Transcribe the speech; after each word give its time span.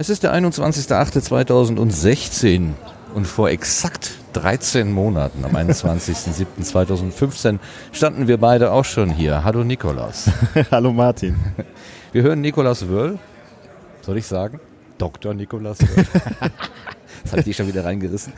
Es 0.00 0.10
ist 0.10 0.22
der 0.22 0.32
21.08.2016 0.32 2.68
und 3.14 3.26
vor 3.26 3.50
exakt 3.50 4.12
13 4.34 4.92
Monaten, 4.92 5.44
am 5.44 5.56
21.07.2015, 5.56 7.58
standen 7.90 8.28
wir 8.28 8.38
beide 8.38 8.70
auch 8.70 8.84
schon 8.84 9.10
hier. 9.10 9.42
Hallo 9.42 9.64
Nikolas. 9.64 10.30
Hallo 10.70 10.92
Martin. 10.92 11.34
Wir 12.12 12.22
hören 12.22 12.42
Nikolas 12.42 12.88
Wörl. 12.88 13.18
Soll 14.02 14.18
ich 14.18 14.26
sagen? 14.26 14.60
Dr. 14.98 15.34
Nikolas 15.34 15.80
Wörl. 15.80 16.06
Das 17.22 17.32
habe 17.32 17.42
ich 17.48 17.56
schon 17.56 17.68
wieder 17.68 17.84
reingerissen. 17.84 18.32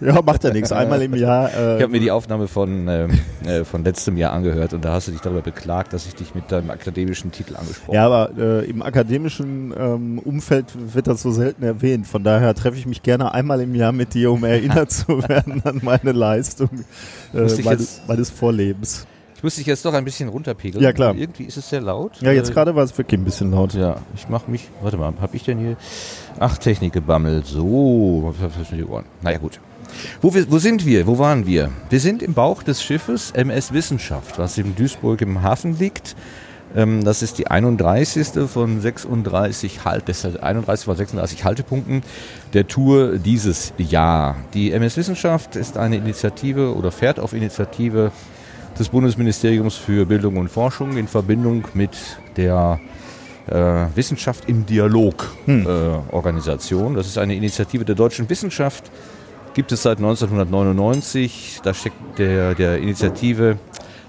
ja, 0.00 0.22
macht 0.22 0.44
ja 0.44 0.52
nichts. 0.52 0.72
Einmal 0.72 1.02
im 1.02 1.14
Jahr. 1.14 1.48
Äh, 1.52 1.76
ich 1.76 1.82
habe 1.82 1.92
mir 1.92 2.00
die 2.00 2.10
Aufnahme 2.10 2.48
von, 2.48 2.88
ähm, 2.88 3.18
äh, 3.44 3.64
von 3.64 3.84
letztem 3.84 4.16
Jahr 4.16 4.32
angehört 4.32 4.72
und 4.72 4.84
da 4.84 4.92
hast 4.92 5.08
du 5.08 5.12
dich 5.12 5.20
darüber 5.20 5.42
beklagt, 5.42 5.92
dass 5.92 6.06
ich 6.06 6.14
dich 6.14 6.34
mit 6.34 6.50
deinem 6.50 6.70
akademischen 6.70 7.32
Titel 7.32 7.56
angesprochen 7.56 7.96
habe. 7.96 7.96
Ja, 7.96 8.06
aber 8.06 8.62
äh, 8.62 8.70
im 8.70 8.82
akademischen 8.82 9.74
ähm, 9.78 10.18
Umfeld 10.18 10.66
wird 10.94 11.06
das 11.06 11.22
so 11.22 11.30
selten 11.30 11.62
erwähnt. 11.62 12.06
Von 12.06 12.24
daher 12.24 12.54
treffe 12.54 12.78
ich 12.78 12.86
mich 12.86 13.02
gerne 13.02 13.32
einmal 13.32 13.60
im 13.60 13.74
Jahr 13.74 13.92
mit 13.92 14.14
dir, 14.14 14.32
um 14.32 14.44
erinnert 14.44 14.90
zu 14.90 15.22
werden 15.28 15.62
an 15.64 15.80
meine 15.82 16.12
Leistung 16.12 16.70
äh, 17.34 17.62
meines, 17.62 18.02
meines 18.06 18.30
Vorlebens. 18.30 19.06
Ich 19.42 19.44
muss 19.44 19.56
dich 19.56 19.66
jetzt 19.66 19.84
doch 19.84 19.92
ein 19.92 20.04
bisschen 20.04 20.28
runterpegeln. 20.28 20.84
Ja, 20.84 20.92
klar. 20.92 21.16
Irgendwie 21.16 21.42
ist 21.42 21.56
es 21.56 21.68
sehr 21.68 21.80
laut. 21.80 22.12
Ja, 22.20 22.30
jetzt 22.30 22.50
äh, 22.50 22.52
gerade 22.52 22.76
war 22.76 22.84
es 22.84 22.96
wirklich 22.96 23.20
ein 23.20 23.24
bisschen 23.24 23.50
laut. 23.50 23.74
Ja, 23.74 23.96
ich 24.14 24.28
mache 24.28 24.48
mich. 24.48 24.68
Warte 24.80 24.96
mal, 24.96 25.12
habe 25.20 25.34
ich 25.34 25.42
denn 25.42 25.58
hier. 25.58 25.76
Ach, 26.38 26.58
Technik 26.58 26.92
gebammelt. 26.92 27.46
So. 27.46 28.32
Naja, 29.20 29.38
gut. 29.38 29.58
Wo, 30.20 30.32
wir, 30.32 30.48
wo 30.48 30.58
sind 30.58 30.86
wir? 30.86 31.08
Wo 31.08 31.18
waren 31.18 31.44
wir? 31.44 31.70
Wir 31.90 31.98
sind 31.98 32.22
im 32.22 32.34
Bauch 32.34 32.62
des 32.62 32.84
Schiffes 32.84 33.32
MS 33.32 33.72
Wissenschaft, 33.72 34.38
was 34.38 34.58
in 34.58 34.76
Duisburg 34.76 35.20
im 35.22 35.42
Hafen 35.42 35.76
liegt. 35.76 36.14
Ähm, 36.76 37.02
das 37.02 37.22
ist 37.22 37.38
die 37.38 37.48
31. 37.48 38.48
von 38.48 38.80
36 38.80 39.84
Halt, 39.84 40.04
31 40.40 40.84
von 40.84 40.96
36 40.96 41.44
Haltepunkten 41.44 42.04
der 42.52 42.68
Tour 42.68 43.18
dieses 43.18 43.72
Jahr. 43.76 44.36
Die 44.54 44.70
MS 44.70 44.96
Wissenschaft 44.96 45.56
ist 45.56 45.78
eine 45.78 45.96
Initiative 45.96 46.76
oder 46.76 46.92
fährt 46.92 47.18
auf 47.18 47.32
Initiative 47.32 48.12
des 48.78 48.88
Bundesministeriums 48.88 49.76
für 49.76 50.06
Bildung 50.06 50.36
und 50.36 50.48
Forschung 50.48 50.96
in 50.96 51.08
Verbindung 51.08 51.64
mit 51.74 51.90
der 52.36 52.80
äh, 53.48 53.54
Wissenschaft 53.94 54.48
im 54.48 54.66
Dialog 54.66 55.28
hm. 55.46 55.66
äh, 55.66 55.68
Organisation. 56.14 56.94
Das 56.94 57.06
ist 57.06 57.18
eine 57.18 57.34
Initiative 57.34 57.84
der 57.84 57.94
deutschen 57.94 58.28
Wissenschaft, 58.30 58.90
gibt 59.54 59.72
es 59.72 59.82
seit 59.82 59.98
1999. 59.98 61.60
Da 61.62 61.74
steckt 61.74 62.18
der, 62.18 62.54
der 62.54 62.78
Initiative, 62.78 63.58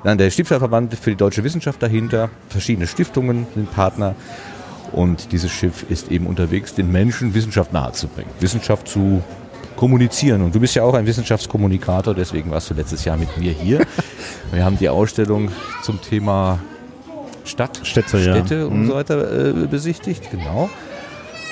nein, 0.03 0.17
der 0.17 0.29
Stiftungsverband 0.29 0.93
für 0.95 1.11
die 1.11 1.17
deutsche 1.17 1.43
Wissenschaft 1.43 1.81
dahinter. 1.81 2.29
Verschiedene 2.49 2.87
Stiftungen 2.87 3.47
sind 3.53 3.71
Partner. 3.71 4.15
Und 4.91 5.31
dieses 5.31 5.51
Schiff 5.51 5.85
ist 5.89 6.11
eben 6.11 6.27
unterwegs, 6.27 6.75
den 6.75 6.91
Menschen 6.91 7.33
Wissenschaft 7.33 7.73
nahezubringen. 7.73 8.31
Wissenschaft 8.39 8.87
zu 8.87 9.23
kommunizieren. 9.75 10.41
Und 10.41 10.55
du 10.55 10.59
bist 10.59 10.75
ja 10.75 10.83
auch 10.83 10.93
ein 10.93 11.05
Wissenschaftskommunikator, 11.05 12.13
deswegen 12.13 12.51
warst 12.51 12.69
du 12.69 12.73
letztes 12.73 13.05
Jahr 13.05 13.17
mit 13.17 13.37
mir 13.37 13.51
hier. 13.51 13.85
Wir 14.51 14.63
haben 14.63 14.77
die 14.77 14.89
Ausstellung 14.89 15.51
zum 15.81 16.01
Thema 16.01 16.59
Stadt, 17.45 17.81
Städte, 17.83 18.21
Städte 18.21 18.55
ja. 18.55 18.65
und 18.65 18.83
mhm. 18.83 18.87
so 18.87 18.95
weiter 18.95 19.49
äh, 19.49 19.67
besichtigt, 19.67 20.29
genau. 20.31 20.69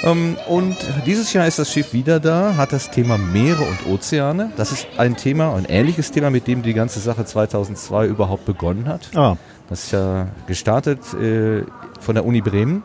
Ähm, 0.04 0.38
und 0.48 0.78
dieses 1.06 1.34
Jahr 1.34 1.48
ist 1.48 1.60
das 1.60 1.72
Schiff 1.72 1.94
wieder 1.94 2.20
da, 2.20 2.56
hat 2.56 2.74
das 2.74 2.92
Thema 2.92 3.18
Meere 3.18 3.62
und 3.62 3.88
Ozeane. 3.92 4.52
Das 4.58 4.72
ist 4.72 4.88
ein 4.98 5.16
Thema, 5.16 5.56
ein 5.56 5.66
ähnliches 5.66 6.12
Thema, 6.12 6.30
mit 6.30 6.48
dem 6.48 6.64
die 6.64 6.74
ganze 6.74 7.00
Sache 7.00 7.26
2002 7.26 8.08
überhaupt 8.08 8.46
begonnen 8.46 8.88
hat. 8.88 9.10
Ah. 9.16 9.38
Das 9.70 9.86
ist 9.86 9.92
ja 9.92 10.28
gestartet 10.48 11.00
äh, 11.14 11.64
von 12.00 12.16
der 12.16 12.26
Uni 12.26 12.42
Bremen, 12.42 12.84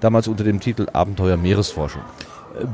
damals 0.00 0.28
unter 0.28 0.44
dem 0.44 0.60
Titel 0.60 0.86
Abenteuer 0.92 1.36
Meeresforschung 1.36 2.02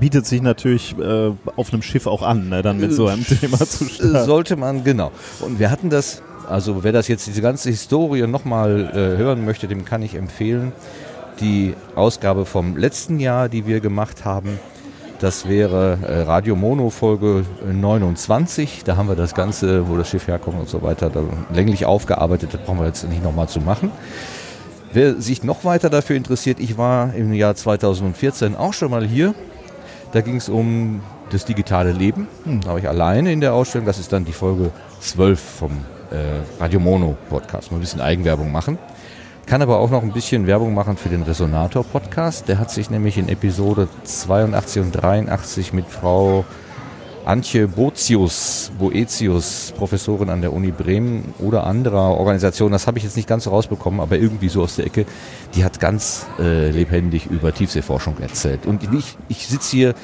bietet 0.00 0.26
sich 0.26 0.42
natürlich 0.42 0.96
äh, 0.98 1.32
auf 1.56 1.72
einem 1.72 1.82
Schiff 1.82 2.06
auch 2.06 2.22
an, 2.22 2.48
ne, 2.48 2.62
dann 2.62 2.78
mit 2.78 2.92
so 2.92 3.06
einem 3.06 3.24
Thema 3.26 3.58
zu 3.58 3.84
starten. 3.84 4.24
Sollte 4.24 4.56
man, 4.56 4.84
genau. 4.84 5.10
Und 5.40 5.58
wir 5.58 5.70
hatten 5.70 5.90
das, 5.90 6.22
also 6.48 6.82
wer 6.84 6.92
das 6.92 7.08
jetzt 7.08 7.26
diese 7.26 7.42
ganze 7.42 7.70
Historie 7.70 8.26
nochmal 8.26 8.90
äh, 8.92 9.18
hören 9.18 9.44
möchte, 9.44 9.68
dem 9.68 9.84
kann 9.84 10.02
ich 10.02 10.14
empfehlen, 10.14 10.72
die 11.40 11.74
Ausgabe 11.94 12.46
vom 12.46 12.76
letzten 12.76 13.20
Jahr, 13.20 13.48
die 13.48 13.66
wir 13.66 13.80
gemacht 13.80 14.24
haben. 14.24 14.58
Das 15.18 15.48
wäre 15.48 15.98
äh, 16.06 16.22
Radio 16.22 16.56
Mono 16.56 16.90
Folge 16.90 17.44
29. 17.70 18.84
Da 18.84 18.96
haben 18.96 19.08
wir 19.08 19.16
das 19.16 19.34
Ganze, 19.34 19.88
wo 19.88 19.96
das 19.96 20.10
Schiff 20.10 20.28
herkommt 20.28 20.58
und 20.60 20.68
so 20.68 20.82
weiter, 20.82 21.10
länglich 21.52 21.86
aufgearbeitet. 21.86 22.52
Das 22.52 22.60
brauchen 22.62 22.80
wir 22.80 22.86
jetzt 22.86 23.08
nicht 23.08 23.22
nochmal 23.22 23.48
zu 23.48 23.60
machen. 23.60 23.90
Wer 24.92 25.20
sich 25.20 25.42
noch 25.42 25.64
weiter 25.64 25.90
dafür 25.90 26.16
interessiert, 26.16 26.60
ich 26.60 26.78
war 26.78 27.14
im 27.14 27.32
Jahr 27.32 27.54
2014 27.54 28.56
auch 28.56 28.72
schon 28.72 28.90
mal 28.90 29.06
hier 29.06 29.34
da 30.16 30.22
ging 30.22 30.36
es 30.36 30.48
um 30.48 31.02
das 31.28 31.44
digitale 31.44 31.92
Leben. 31.92 32.26
Hm. 32.44 32.62
Da 32.62 32.70
war 32.70 32.78
ich 32.78 32.88
alleine 32.88 33.32
in 33.32 33.42
der 33.42 33.52
Ausstellung. 33.52 33.86
Das 33.86 33.98
ist 33.98 34.14
dann 34.14 34.24
die 34.24 34.32
Folge 34.32 34.70
12 35.00 35.38
vom 35.38 35.72
äh, 36.10 36.40
Radio 36.58 36.80
Mono 36.80 37.18
Podcast. 37.28 37.70
Mal 37.70 37.76
ein 37.76 37.80
bisschen 37.80 38.00
Eigenwerbung 38.00 38.50
machen. 38.50 38.78
Kann 39.44 39.60
aber 39.60 39.78
auch 39.78 39.90
noch 39.90 40.02
ein 40.02 40.12
bisschen 40.12 40.46
Werbung 40.46 40.72
machen 40.72 40.96
für 40.96 41.10
den 41.10 41.22
Resonator 41.22 41.84
Podcast. 41.84 42.48
Der 42.48 42.58
hat 42.58 42.70
sich 42.70 42.88
nämlich 42.88 43.18
in 43.18 43.28
Episode 43.28 43.88
82 44.04 44.82
und 44.82 44.92
83 44.92 45.74
mit 45.74 45.86
Frau 45.86 46.46
Antje 47.26 47.66
Boetius, 47.66 48.70
Boetius, 48.78 49.74
Professorin 49.76 50.30
an 50.30 50.42
der 50.42 50.52
Uni 50.52 50.70
Bremen 50.70 51.34
oder 51.40 51.66
anderer 51.66 52.16
Organisationen, 52.16 52.70
das 52.70 52.86
habe 52.86 52.98
ich 52.98 53.04
jetzt 53.04 53.16
nicht 53.16 53.28
ganz 53.28 53.44
so 53.44 53.50
rausbekommen, 53.50 53.98
aber 53.98 54.16
irgendwie 54.16 54.48
so 54.48 54.62
aus 54.62 54.76
der 54.76 54.86
Ecke, 54.86 55.06
die 55.56 55.64
hat 55.64 55.80
ganz 55.80 56.24
äh, 56.38 56.70
lebendig 56.70 57.26
über 57.26 57.52
Tiefseeforschung 57.52 58.20
erzählt. 58.20 58.64
Und 58.64 58.84
ich, 58.94 59.16
ich 59.28 59.48
sitze 59.48 59.76
hier, 59.76 59.94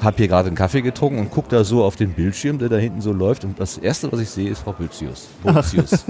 habe 0.00 0.18
hier 0.18 0.28
gerade 0.28 0.46
einen 0.46 0.56
Kaffee 0.56 0.82
getrunken 0.82 1.18
und 1.18 1.32
gucke 1.32 1.48
da 1.48 1.64
so 1.64 1.82
auf 1.82 1.96
den 1.96 2.12
Bildschirm, 2.12 2.60
der 2.60 2.68
da 2.68 2.76
hinten 2.76 3.00
so 3.00 3.12
läuft 3.12 3.44
und 3.44 3.58
das 3.58 3.76
Erste, 3.76 4.12
was 4.12 4.20
ich 4.20 4.30
sehe, 4.30 4.48
ist 4.48 4.60
Frau 4.60 4.72
Boetius. 4.72 5.30
Boetius. 5.42 6.04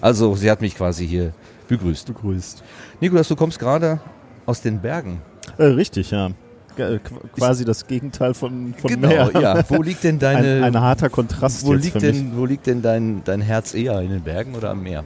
also 0.00 0.36
sie 0.36 0.48
hat 0.48 0.60
mich 0.60 0.76
quasi 0.76 1.04
hier 1.04 1.32
begrüßt. 1.66 2.06
Begrüßt. 2.06 2.62
Nikolas, 3.00 3.26
du 3.26 3.34
kommst 3.34 3.58
gerade 3.58 4.00
aus 4.46 4.60
den 4.60 4.80
Bergen. 4.80 5.20
Äh, 5.58 5.64
richtig, 5.64 6.12
ja. 6.12 6.30
Äh, 6.76 6.98
quasi 7.34 7.64
das 7.64 7.86
Gegenteil 7.86 8.34
von, 8.34 8.74
von 8.76 8.90
genau, 8.90 9.08
Meer. 9.08 9.30
Ja. 9.40 9.64
Wo 9.68 9.82
liegt 9.82 10.04
denn 10.04 10.18
deine. 10.18 10.56
Ein, 10.58 10.74
ein 10.74 10.80
harter 10.80 11.10
Kontrast. 11.10 11.64
Wo 11.64 11.72
liegt, 11.72 12.00
denn, 12.00 12.36
wo 12.36 12.46
liegt 12.46 12.66
denn 12.66 12.82
dein, 12.82 13.22
dein 13.24 13.40
Herz 13.40 13.74
eher? 13.74 14.00
In 14.00 14.10
den 14.10 14.22
Bergen 14.22 14.54
oder 14.54 14.70
am 14.70 14.82
Meer? 14.82 15.04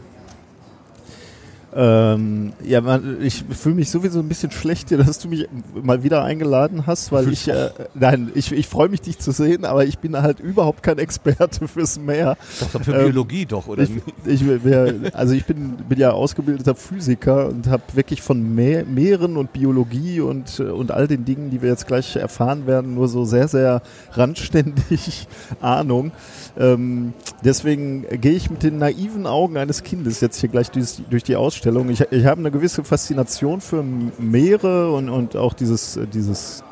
Ähm, 1.78 2.54
ja, 2.64 2.81
man, 2.81 3.20
ich 3.20 3.44
fühle 3.50 3.75
mich 3.75 3.91
sowieso 3.91 4.20
ein 4.20 4.28
bisschen 4.28 4.50
schlecht 4.50 4.88
hier, 4.88 4.97
dass 4.97 5.19
du 5.19 5.28
mich 5.28 5.47
mal 5.75 6.03
wieder 6.03 6.25
eingeladen 6.25 6.87
hast, 6.87 7.12
weil 7.12 7.31
ich, 7.31 7.48
äh, 7.48 7.69
nein, 7.92 8.32
ich, 8.34 8.50
ich 8.50 8.66
freue 8.66 8.88
mich, 8.88 9.03
dich 9.03 9.19
zu 9.19 9.31
sehen, 9.31 9.66
aber 9.66 9.84
ich 9.84 9.98
bin 9.98 10.16
halt 10.16 10.41
überhaupt 10.41 10.82
kein 10.82 10.97
Experte 10.97 11.69
fürs 11.69 12.00
Meer. 12.00 12.38
Doch, 12.72 12.81
für 12.81 12.94
ähm, 12.94 13.04
Biologie 13.04 13.44
doch, 13.44 13.66
oder? 13.66 13.82
Ich, 13.82 13.91
ich, 14.25 15.14
also 15.14 15.34
ich 15.34 15.44
bin, 15.44 15.76
bin 15.87 15.98
ja 15.98 16.12
ausgebildeter 16.12 16.75
Physiker 16.75 17.48
und 17.48 17.66
habe 17.66 17.82
wirklich 17.93 18.22
von 18.22 18.54
Meer, 18.54 18.87
Meeren 18.87 19.37
und 19.37 19.53
Biologie 19.53 20.22
und, 20.22 20.58
und 20.60 20.93
all 20.93 21.06
den 21.06 21.26
Dingen, 21.26 21.50
die 21.50 21.60
wir 21.60 21.69
jetzt 21.69 21.87
gleich 21.87 22.16
erfahren 22.16 22.66
werden, 22.66 22.94
nur 22.94 23.08
so 23.08 23.26
sehr, 23.26 23.48
sehr 23.48 23.82
randständig 24.12 25.28
Ahnung. 25.60 26.12
Ähm, 26.58 27.12
deswegen 27.44 28.06
gehe 28.19 28.32
ich 28.32 28.48
mit 28.48 28.62
den 28.62 28.78
naiven 28.78 29.26
Augen 29.26 29.58
eines 29.58 29.82
Kindes 29.82 30.22
jetzt 30.22 30.41
hier 30.41 30.48
gleich 30.48 30.70
durch, 30.70 31.03
durch 31.10 31.22
die 31.22 31.37
Ausstellung. 31.37 31.66
Ich, 31.91 32.00
ich 32.00 32.27
habe 32.27 32.41
eine 32.41 32.50
gewisse 32.50 32.84
Faszination 32.84 33.60
für 33.60 33.82
Meere 33.82 34.93
und, 34.93 35.09
und 35.09 35.37
auch 35.37 35.53
dieses, 35.53 35.99
dieses, 36.12 36.62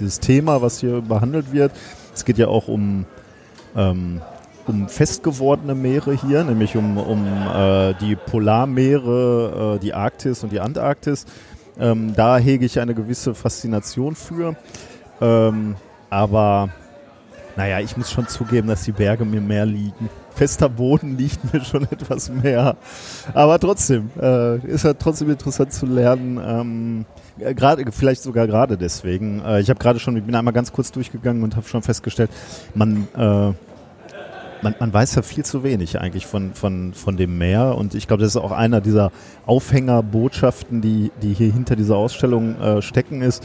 dieses 0.00 0.20
Thema, 0.20 0.62
was 0.62 0.80
hier 0.80 1.02
behandelt 1.02 1.52
wird. 1.52 1.72
Es 2.14 2.24
geht 2.24 2.38
ja 2.38 2.48
auch 2.48 2.66
um, 2.66 3.04
ähm, 3.76 4.22
um 4.66 4.88
festgewordene 4.88 5.74
Meere 5.74 6.14
hier, 6.14 6.44
nämlich 6.44 6.76
um, 6.76 6.96
um 6.96 7.26
äh, 7.26 7.92
die 8.00 8.16
Polarmeere, 8.16 9.76
äh, 9.76 9.78
die 9.80 9.92
Arktis 9.92 10.42
und 10.42 10.50
die 10.50 10.60
Antarktis. 10.60 11.26
Ähm, 11.78 12.14
da 12.16 12.38
hege 12.38 12.64
ich 12.64 12.80
eine 12.80 12.94
gewisse 12.94 13.34
Faszination 13.34 14.14
für. 14.14 14.56
Ähm, 15.20 15.76
aber 16.08 16.70
naja, 17.56 17.80
ich 17.80 17.96
muss 17.96 18.10
schon 18.10 18.28
zugeben, 18.28 18.68
dass 18.68 18.84
die 18.84 18.92
Berge 18.92 19.24
mir 19.24 19.40
mehr 19.40 19.66
liegen. 19.66 20.08
Fester 20.38 20.68
Boden 20.68 21.18
liegt 21.18 21.52
mir 21.52 21.64
schon 21.64 21.82
etwas 21.90 22.30
mehr. 22.30 22.76
Aber 23.34 23.58
trotzdem, 23.58 24.10
äh, 24.20 24.58
ist 24.66 24.84
ja 24.84 24.94
trotzdem 24.94 25.30
interessant 25.30 25.72
zu 25.72 25.84
lernen. 25.84 26.40
Ähm, 26.42 27.04
äh, 27.40 27.54
gerade, 27.54 27.84
vielleicht 27.90 28.22
sogar 28.22 28.46
gerade 28.46 28.78
deswegen. 28.78 29.42
Äh, 29.44 29.60
ich 29.60 29.68
habe 29.68 29.80
gerade 29.80 29.98
schon, 29.98 30.16
ich 30.16 30.22
bin 30.22 30.36
einmal 30.36 30.54
ganz 30.54 30.72
kurz 30.72 30.92
durchgegangen 30.92 31.42
und 31.42 31.56
habe 31.56 31.66
schon 31.66 31.82
festgestellt, 31.82 32.30
man, 32.74 33.08
äh, 33.16 33.52
man, 34.62 34.74
man 34.78 34.92
weiß 34.92 35.16
ja 35.16 35.22
viel 35.22 35.44
zu 35.44 35.64
wenig 35.64 36.00
eigentlich 36.00 36.26
von, 36.26 36.54
von, 36.54 36.94
von 36.94 37.16
dem 37.16 37.36
Meer. 37.36 37.74
Und 37.76 37.96
ich 37.96 38.06
glaube, 38.06 38.22
das 38.22 38.36
ist 38.36 38.40
auch 38.40 38.52
einer 38.52 38.80
dieser 38.80 39.10
Aufhängerbotschaften, 39.44 40.80
die, 40.80 41.10
die 41.20 41.34
hier 41.34 41.52
hinter 41.52 41.74
dieser 41.74 41.96
Ausstellung 41.96 42.60
äh, 42.60 42.80
stecken 42.80 43.22
ist 43.22 43.44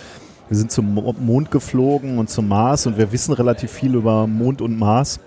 wir 0.49 0.57
sind 0.57 0.71
zum 0.71 0.93
Mond 0.93 1.49
geflogen 1.49 2.19
und 2.19 2.29
zum 2.29 2.49
Mars 2.49 2.85
und 2.85 2.97
wir 2.97 3.11
wissen 3.11 3.33
relativ 3.33 3.71
viel 3.71 3.95
über 3.95 4.27
Mond 4.27 4.61
und 4.61 4.77
Mars. 4.77 5.19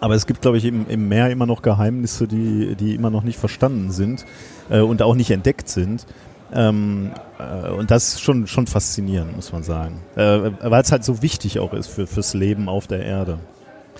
Aber 0.00 0.14
es 0.14 0.26
gibt, 0.26 0.40
glaube 0.40 0.58
ich, 0.58 0.64
im, 0.64 0.88
im, 0.88 1.08
Meer 1.08 1.30
immer 1.30 1.46
noch 1.46 1.62
Geheimnisse, 1.62 2.26
die, 2.26 2.74
die 2.74 2.94
immer 2.94 3.10
noch 3.10 3.22
nicht 3.22 3.38
verstanden 3.38 3.90
sind 3.90 4.24
äh, 4.70 4.80
und 4.80 5.02
auch 5.02 5.14
nicht 5.14 5.30
entdeckt 5.30 5.68
sind. 5.68 6.06
Ähm, 6.52 7.10
äh, 7.38 7.70
und 7.70 7.90
das 7.90 8.14
ist 8.14 8.20
schon, 8.22 8.46
schon 8.46 8.66
faszinierend, 8.66 9.36
muss 9.36 9.52
man 9.52 9.62
sagen. 9.62 10.00
Äh, 10.16 10.50
weil 10.62 10.82
es 10.82 10.90
halt 10.90 11.04
so 11.04 11.22
wichtig 11.22 11.58
auch 11.58 11.74
ist 11.74 11.88
für, 11.88 12.06
fürs 12.06 12.34
Leben 12.34 12.68
auf 12.68 12.86
der 12.86 13.04
Erde. 13.04 13.38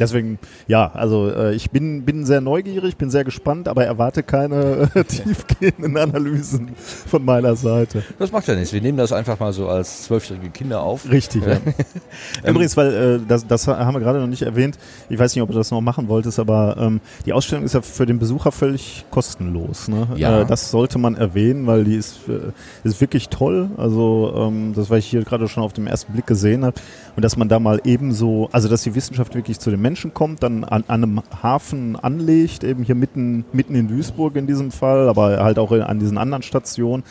Deswegen, 0.00 0.38
ja, 0.66 0.90
also 0.92 1.30
äh, 1.30 1.54
ich 1.54 1.70
bin, 1.70 2.04
bin 2.04 2.24
sehr 2.24 2.40
neugierig, 2.40 2.96
bin 2.96 3.10
sehr 3.10 3.24
gespannt, 3.24 3.68
aber 3.68 3.84
erwarte 3.84 4.22
keine 4.22 4.90
äh, 4.94 5.04
tiefgehenden 5.04 5.96
Analysen 5.98 6.70
von 7.06 7.24
meiner 7.24 7.54
Seite. 7.54 8.02
Das 8.18 8.32
macht 8.32 8.48
ja 8.48 8.54
nichts. 8.54 8.72
Wir 8.72 8.80
nehmen 8.80 8.96
das 8.96 9.12
einfach 9.12 9.38
mal 9.38 9.52
so 9.52 9.68
als 9.68 10.04
zwölfjährige 10.04 10.48
Kinder 10.50 10.82
auf. 10.82 11.10
Richtig, 11.10 11.44
ja. 11.46 11.58
Übrigens, 12.50 12.76
weil 12.78 12.94
äh, 12.94 13.20
das, 13.28 13.46
das 13.46 13.68
haben 13.68 13.94
wir 13.94 14.00
gerade 14.00 14.20
noch 14.20 14.26
nicht 14.26 14.42
erwähnt. 14.42 14.78
Ich 15.10 15.18
weiß 15.18 15.34
nicht, 15.34 15.42
ob 15.42 15.50
du 15.50 15.56
das 15.56 15.70
noch 15.70 15.82
machen 15.82 16.08
wolltest, 16.08 16.38
aber 16.38 16.76
ähm, 16.78 17.00
die 17.26 17.34
Ausstellung 17.34 17.64
ist 17.64 17.74
ja 17.74 17.82
für 17.82 18.06
den 18.06 18.18
Besucher 18.18 18.52
völlig 18.52 19.04
kostenlos. 19.10 19.88
Ne? 19.88 20.08
Ja. 20.16 20.40
Äh, 20.40 20.46
das 20.46 20.70
sollte 20.70 20.98
man 20.98 21.14
erwähnen, 21.14 21.66
weil 21.66 21.84
die 21.84 21.96
ist, 21.96 22.20
äh, 22.28 22.52
ist 22.84 23.00
wirklich 23.02 23.28
toll. 23.28 23.70
Also 23.76 24.32
ähm, 24.34 24.72
das, 24.74 24.88
was 24.88 25.00
ich 25.00 25.06
hier 25.06 25.22
gerade 25.24 25.46
schon 25.48 25.62
auf 25.62 25.74
dem 25.74 25.86
ersten 25.86 26.14
Blick 26.14 26.26
gesehen 26.26 26.64
habe. 26.64 26.80
Und 27.16 27.22
dass 27.22 27.36
man 27.36 27.48
da 27.48 27.58
mal 27.58 27.82
ebenso, 27.84 28.48
also 28.52 28.68
dass 28.68 28.82
die 28.82 28.94
Wissenschaft 28.94 29.34
wirklich 29.34 29.58
zu 29.58 29.70
den 29.70 29.80
Menschen 29.80 29.89
kommt, 30.14 30.42
dann 30.42 30.64
an, 30.64 30.84
an 30.88 31.04
einem 31.04 31.22
Hafen 31.42 31.96
anlegt, 31.96 32.64
eben 32.64 32.82
hier 32.82 32.94
mitten, 32.94 33.44
mitten 33.52 33.74
in 33.74 33.88
Duisburg 33.88 34.36
in 34.36 34.46
diesem 34.46 34.70
Fall, 34.70 35.08
aber 35.08 35.42
halt 35.42 35.58
auch 35.58 35.72
an 35.72 35.98
diesen 35.98 36.18
anderen 36.18 36.42
Stationen 36.42 37.02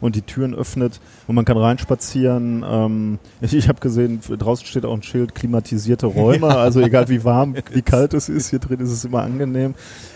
und 0.00 0.16
die 0.16 0.22
Türen 0.22 0.54
öffnet 0.54 1.00
und 1.26 1.34
man 1.34 1.44
kann 1.44 1.56
reinspazieren. 1.56 2.64
Ähm, 2.68 3.18
ich 3.40 3.54
ich 3.54 3.68
habe 3.68 3.80
gesehen, 3.80 4.20
draußen 4.20 4.66
steht 4.66 4.84
auch 4.84 4.94
ein 4.94 5.02
Schild, 5.02 5.34
klimatisierte 5.34 6.06
Räume, 6.06 6.48
also 6.56 6.80
egal 6.80 7.08
wie 7.08 7.24
warm, 7.24 7.54
wie 7.72 7.82
kalt 7.82 8.14
es 8.14 8.28
ist, 8.28 8.50
hier 8.50 8.58
drin 8.58 8.80
ist 8.80 8.90
es 8.90 9.04
immer 9.04 9.22
angenehm. 9.22 9.74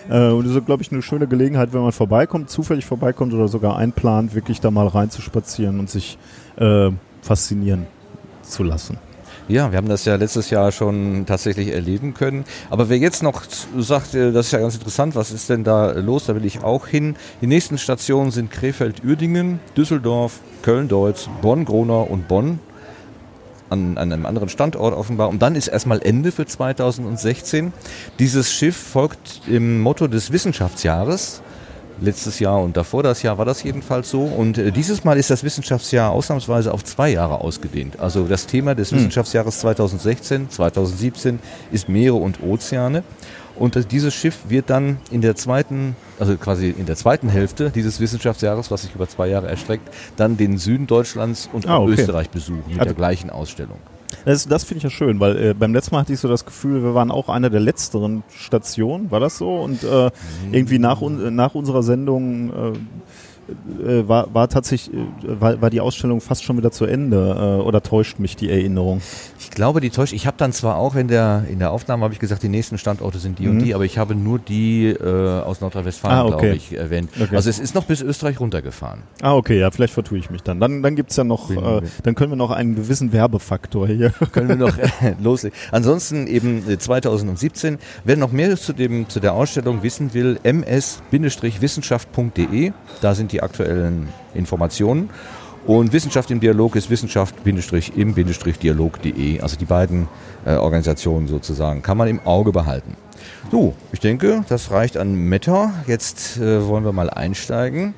Äh, 0.08 0.28
und 0.28 0.46
das 0.46 0.54
ist, 0.54 0.66
glaube 0.66 0.82
ich, 0.82 0.92
eine 0.92 1.02
schöne 1.02 1.26
Gelegenheit, 1.26 1.72
wenn 1.72 1.82
man 1.82 1.92
vorbeikommt, 1.92 2.50
zufällig 2.50 2.84
vorbeikommt 2.84 3.34
oder 3.34 3.48
sogar 3.48 3.76
einplant, 3.76 4.34
wirklich 4.34 4.60
da 4.60 4.70
mal 4.70 4.86
reinzuspazieren 4.86 5.78
und 5.78 5.90
sich 5.90 6.18
äh, 6.56 6.90
faszinieren 7.22 7.86
zu 8.42 8.62
lassen. 8.62 8.98
Ja, 9.48 9.72
wir 9.72 9.76
haben 9.76 9.88
das 9.88 10.04
ja 10.04 10.14
letztes 10.14 10.50
Jahr 10.50 10.70
schon 10.70 11.26
tatsächlich 11.26 11.68
erleben 11.68 12.14
können. 12.14 12.44
Aber 12.70 12.88
wer 12.88 12.98
jetzt 12.98 13.24
noch 13.24 13.42
sagt, 13.76 14.14
äh, 14.14 14.30
das 14.30 14.46
ist 14.46 14.52
ja 14.52 14.60
ganz 14.60 14.74
interessant, 14.74 15.16
was 15.16 15.32
ist 15.32 15.50
denn 15.50 15.64
da 15.64 15.92
los, 15.92 16.26
da 16.26 16.36
will 16.36 16.44
ich 16.44 16.62
auch 16.62 16.86
hin. 16.86 17.16
Die 17.40 17.48
nächsten 17.48 17.76
Stationen 17.76 18.30
sind 18.30 18.52
Krefeld-Uerdingen, 18.52 19.58
Düsseldorf, 19.76 20.40
Köln-Deutz, 20.62 21.28
Bonn-Gronau 21.40 22.02
und 22.04 22.28
Bonn. 22.28 22.60
An, 23.68 23.96
einem 23.96 24.26
anderen 24.26 24.50
Standort 24.50 24.94
offenbar. 24.94 25.30
Und 25.30 25.40
dann 25.40 25.54
ist 25.54 25.68
erstmal 25.68 26.02
Ende 26.02 26.30
für 26.30 26.44
2016. 26.44 27.72
Dieses 28.18 28.52
Schiff 28.52 28.76
folgt 28.76 29.40
im 29.48 29.80
Motto 29.80 30.08
des 30.08 30.30
Wissenschaftsjahres 30.30 31.42
letztes 32.00 32.38
Jahr 32.40 32.60
und 32.62 32.76
davor 32.76 33.02
das 33.02 33.22
Jahr 33.22 33.38
war 33.38 33.44
das 33.44 33.62
jedenfalls 33.62 34.10
so. 34.10 34.22
Und 34.22 34.58
äh, 34.58 34.70
dieses 34.72 35.04
Mal 35.04 35.18
ist 35.18 35.30
das 35.30 35.44
Wissenschaftsjahr 35.44 36.10
ausnahmsweise 36.10 36.72
auf 36.72 36.84
zwei 36.84 37.10
Jahre 37.10 37.40
ausgedehnt. 37.40 38.00
Also 38.00 38.24
das 38.24 38.46
Thema 38.46 38.74
des 38.74 38.90
Hm. 38.90 38.98
Wissenschaftsjahres 38.98 39.60
2016, 39.60 40.50
2017 40.50 41.38
ist 41.70 41.88
Meere 41.88 42.14
und 42.14 42.42
Ozeane. 42.42 43.02
Und 43.54 43.76
äh, 43.76 43.84
dieses 43.84 44.14
Schiff 44.14 44.38
wird 44.48 44.70
dann 44.70 44.96
in 45.10 45.20
der 45.20 45.36
zweiten, 45.36 45.94
also 46.18 46.36
quasi 46.36 46.70
in 46.70 46.86
der 46.86 46.96
zweiten 46.96 47.28
Hälfte 47.28 47.70
dieses 47.70 48.00
Wissenschaftsjahres, 48.00 48.70
was 48.70 48.82
sich 48.82 48.94
über 48.94 49.06
zwei 49.08 49.28
Jahre 49.28 49.48
erstreckt, 49.48 49.88
dann 50.16 50.36
den 50.38 50.56
Süden 50.58 50.86
Deutschlands 50.86 51.48
und 51.52 51.68
Ah, 51.68 51.78
okay. 51.78 51.92
Österreich 51.92 52.30
besuchen 52.30 52.62
mit 52.66 52.78
Also- 52.78 52.84
der 52.86 52.94
gleichen 52.94 53.28
Ausstellung. 53.30 53.76
Das, 54.24 54.46
das 54.46 54.64
finde 54.64 54.78
ich 54.78 54.84
ja 54.84 54.90
schön, 54.90 55.20
weil 55.20 55.36
äh, 55.36 55.54
beim 55.54 55.72
letzten 55.72 55.94
Mal 55.94 56.02
hatte 56.02 56.12
ich 56.12 56.20
so 56.20 56.28
das 56.28 56.44
Gefühl, 56.44 56.82
wir 56.82 56.94
waren 56.94 57.10
auch 57.10 57.28
eine 57.28 57.50
der 57.50 57.60
letzteren 57.60 58.22
Stationen, 58.28 59.10
war 59.10 59.20
das 59.20 59.38
so? 59.38 59.56
Und 59.56 59.84
äh, 59.84 60.10
irgendwie 60.50 60.78
nach, 60.78 61.00
un 61.00 61.34
nach 61.34 61.54
unserer 61.54 61.82
Sendung 61.82 62.52
äh, 63.84 64.00
äh, 64.00 64.08
war, 64.08 64.32
war 64.34 64.48
tatsächlich 64.48 64.94
äh, 64.94 65.40
war, 65.40 65.60
war 65.60 65.70
die 65.70 65.80
Ausstellung 65.80 66.20
fast 66.20 66.44
schon 66.44 66.56
wieder 66.56 66.70
zu 66.70 66.84
Ende 66.84 67.58
äh, 67.60 67.62
oder 67.62 67.82
täuscht 67.82 68.18
mich 68.18 68.36
die 68.36 68.50
Erinnerung? 68.50 69.00
Ich 69.38 69.50
glaube, 69.50 69.80
die 69.80 69.90
täuscht. 69.90 70.12
Ich 70.12 70.26
habe 70.26 70.36
dann 70.38 70.52
zwar 70.52 70.76
auch 70.76 70.94
in 70.94 71.08
der, 71.08 71.44
in 71.50 71.58
der 71.58 71.70
Aufnahme 71.72 72.04
habe 72.04 72.14
ich 72.14 72.20
gesagt, 72.20 72.42
die 72.42 72.48
nächsten 72.48 72.78
Standorte 72.78 73.18
sind 73.18 73.38
die 73.38 73.48
und 73.48 73.56
Mhm. 73.56 73.64
die, 73.64 73.74
aber 73.74 73.84
ich 73.84 73.98
habe 73.98 74.14
nur 74.14 74.38
die 74.38 74.86
äh, 74.88 75.40
aus 75.42 75.60
Nordrhein-Westfalen, 75.60 76.16
Ah, 76.16 76.24
okay. 76.24 76.36
glaube 76.38 76.56
ich, 76.56 76.72
erwähnt. 76.76 77.10
Okay. 77.20 77.34
Also 77.36 77.50
es 77.50 77.58
ist 77.58 77.74
noch 77.74 77.84
bis 77.84 78.00
Österreich 78.02 78.40
runtergefahren. 78.40 79.02
Ah, 79.20 79.34
okay, 79.34 79.58
ja, 79.58 79.70
vielleicht 79.70 79.92
vertue 79.94 80.18
ich 80.18 80.30
mich 80.30 80.42
dann. 80.42 80.60
Dann, 80.60 80.82
dann 80.82 80.96
gibt's 80.96 81.16
ja 81.16 81.24
noch, 81.24 81.50
äh, 81.50 81.82
dann 82.02 82.14
können 82.14 82.32
wir 82.32 82.36
noch 82.36 82.50
einen 82.50 82.74
gewissen 82.74 83.12
Werbefaktor 83.12 83.86
hier. 83.88 84.12
Können 84.32 84.48
wir 84.48 84.56
noch 84.56 84.76
äh, 84.78 85.14
loslegen. 85.22 85.56
Ansonsten 85.70 86.26
eben 86.26 86.68
äh, 86.70 86.78
2017. 86.78 87.78
Wer 88.04 88.16
noch 88.16 88.32
mehr 88.32 88.56
zu, 88.56 88.72
dem, 88.72 89.08
zu 89.08 89.20
der 89.20 89.34
Ausstellung 89.34 89.82
wissen 89.82 90.14
will, 90.14 90.38
ms-wissenschaft.de. 90.42 92.72
Da 93.00 93.14
sind 93.14 93.31
die 93.32 93.42
aktuellen 93.42 94.08
Informationen. 94.34 95.10
Und 95.66 95.92
Wissenschaft 95.92 96.30
im 96.30 96.40
Dialog 96.40 96.74
ist 96.74 96.88
Wissenschaft-im-dialog.de. 96.90 99.40
Also 99.40 99.56
die 99.56 99.64
beiden 99.64 100.08
äh, 100.44 100.54
Organisationen 100.54 101.28
sozusagen. 101.28 101.82
Kann 101.82 101.96
man 101.96 102.08
im 102.08 102.18
Auge 102.26 102.50
behalten. 102.50 102.96
So, 103.50 103.74
ich 103.92 104.00
denke, 104.00 104.44
das 104.48 104.72
reicht 104.72 104.96
an 104.96 105.14
Meta. 105.14 105.72
Jetzt 105.86 106.38
äh, 106.38 106.66
wollen 106.66 106.84
wir 106.84 106.92
mal 106.92 107.10
einsteigen. 107.10 107.94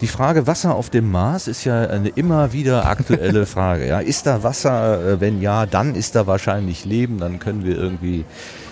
Die 0.00 0.06
Frage 0.06 0.46
Wasser 0.46 0.74
auf 0.74 0.88
dem 0.90 1.12
Mars 1.12 1.48
ist 1.48 1.64
ja 1.64 1.82
eine 1.82 2.08
immer 2.08 2.52
wieder 2.52 2.86
aktuelle 2.86 3.46
Frage. 3.46 3.86
Ja. 3.86 4.00
Ist 4.00 4.26
da 4.26 4.42
Wasser? 4.42 5.06
Äh, 5.06 5.20
Wenn 5.20 5.42
ja, 5.42 5.66
dann 5.66 5.94
ist 5.94 6.16
da 6.16 6.26
wahrscheinlich 6.26 6.84
Leben. 6.84 7.18
Dann 7.18 7.38
können 7.38 7.64
wir 7.64 7.76
irgendwie 7.76 8.24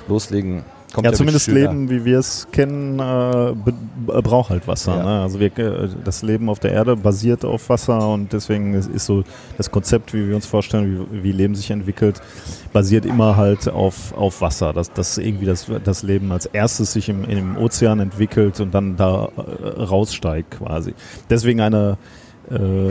loslegen. 0.09 0.65
Kommt 0.93 1.05
Ja, 1.05 1.11
der 1.13 1.19
zumindest. 1.19 1.47
Leben, 1.49 1.89
wie 1.89 2.05
wir 2.05 2.19
es 2.19 2.49
kennen, 2.51 2.99
äh, 2.99 3.51
äh, 3.51 3.55
braucht 4.23 4.51
halt 4.51 4.67
Wasser. 4.67 4.97
Ja. 4.97 5.03
Ne? 5.03 5.23
Also 5.23 5.39
wir, 5.39 5.57
äh, 5.57 5.89
das 6.05 6.23
Leben 6.23 6.49
auf 6.49 6.59
der 6.59 6.73
Erde 6.73 6.97
basiert 6.97 7.45
auf 7.45 7.69
Wasser 7.69 8.09
und 8.09 8.33
deswegen 8.33 8.75
ist, 8.75 8.91
ist 8.91 9.07
so 9.07 9.23
das 9.57 9.71
Konzept, 9.71 10.13
wie 10.15 10.29
wir 10.29 10.35
uns 10.35 10.47
vorstellen, 10.47 11.07
wie, 11.13 11.23
wie 11.23 11.33
Leben 11.33 11.55
sich 11.55 11.71
entwickelt, 11.71 12.21
basiert 12.73 13.07
immer 13.07 13.37
halt 13.37 13.69
auf, 13.69 14.13
auf 14.17 14.41
Wasser. 14.41 14.73
Dass, 14.73 14.93
dass 14.93 15.19
irgendwie 15.19 15.47
das, 15.47 15.67
das 15.85 16.03
Leben 16.03 16.33
als 16.33 16.47
erstes 16.47 16.93
sich 16.93 17.09
im, 17.09 17.25
im 17.25 17.57
Ozean 17.57 18.01
entwickelt 18.01 18.61
und 18.61 18.75
dann 18.75 18.97
da 18.97 19.29
äh, 19.37 19.83
raussteigt 19.83 20.59
quasi. 20.59 20.95
Deswegen 21.29 21.61
eine 21.61 21.99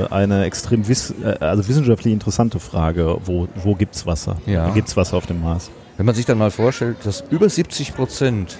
eine 0.09 0.45
extrem 0.45 0.87
wiss 0.87 1.13
also 1.41 1.67
wissenschaftlich 1.67 2.13
interessante 2.13 2.61
Frage, 2.61 3.17
wo, 3.25 3.49
wo 3.61 3.75
gibt's 3.75 4.05
Wasser? 4.05 4.37
Ja. 4.45 4.69
Gibt's 4.69 4.95
Wasser 4.95 5.17
auf 5.17 5.25
dem 5.25 5.41
Mars? 5.43 5.69
Wenn 5.99 6.05
man 6.05 6.15
sich 6.15 6.25
dann 6.25 6.37
mal 6.37 6.49
vorstellt, 6.49 6.95
dass 7.03 7.25
über 7.29 7.49
70 7.49 7.93
Prozent 7.93 8.57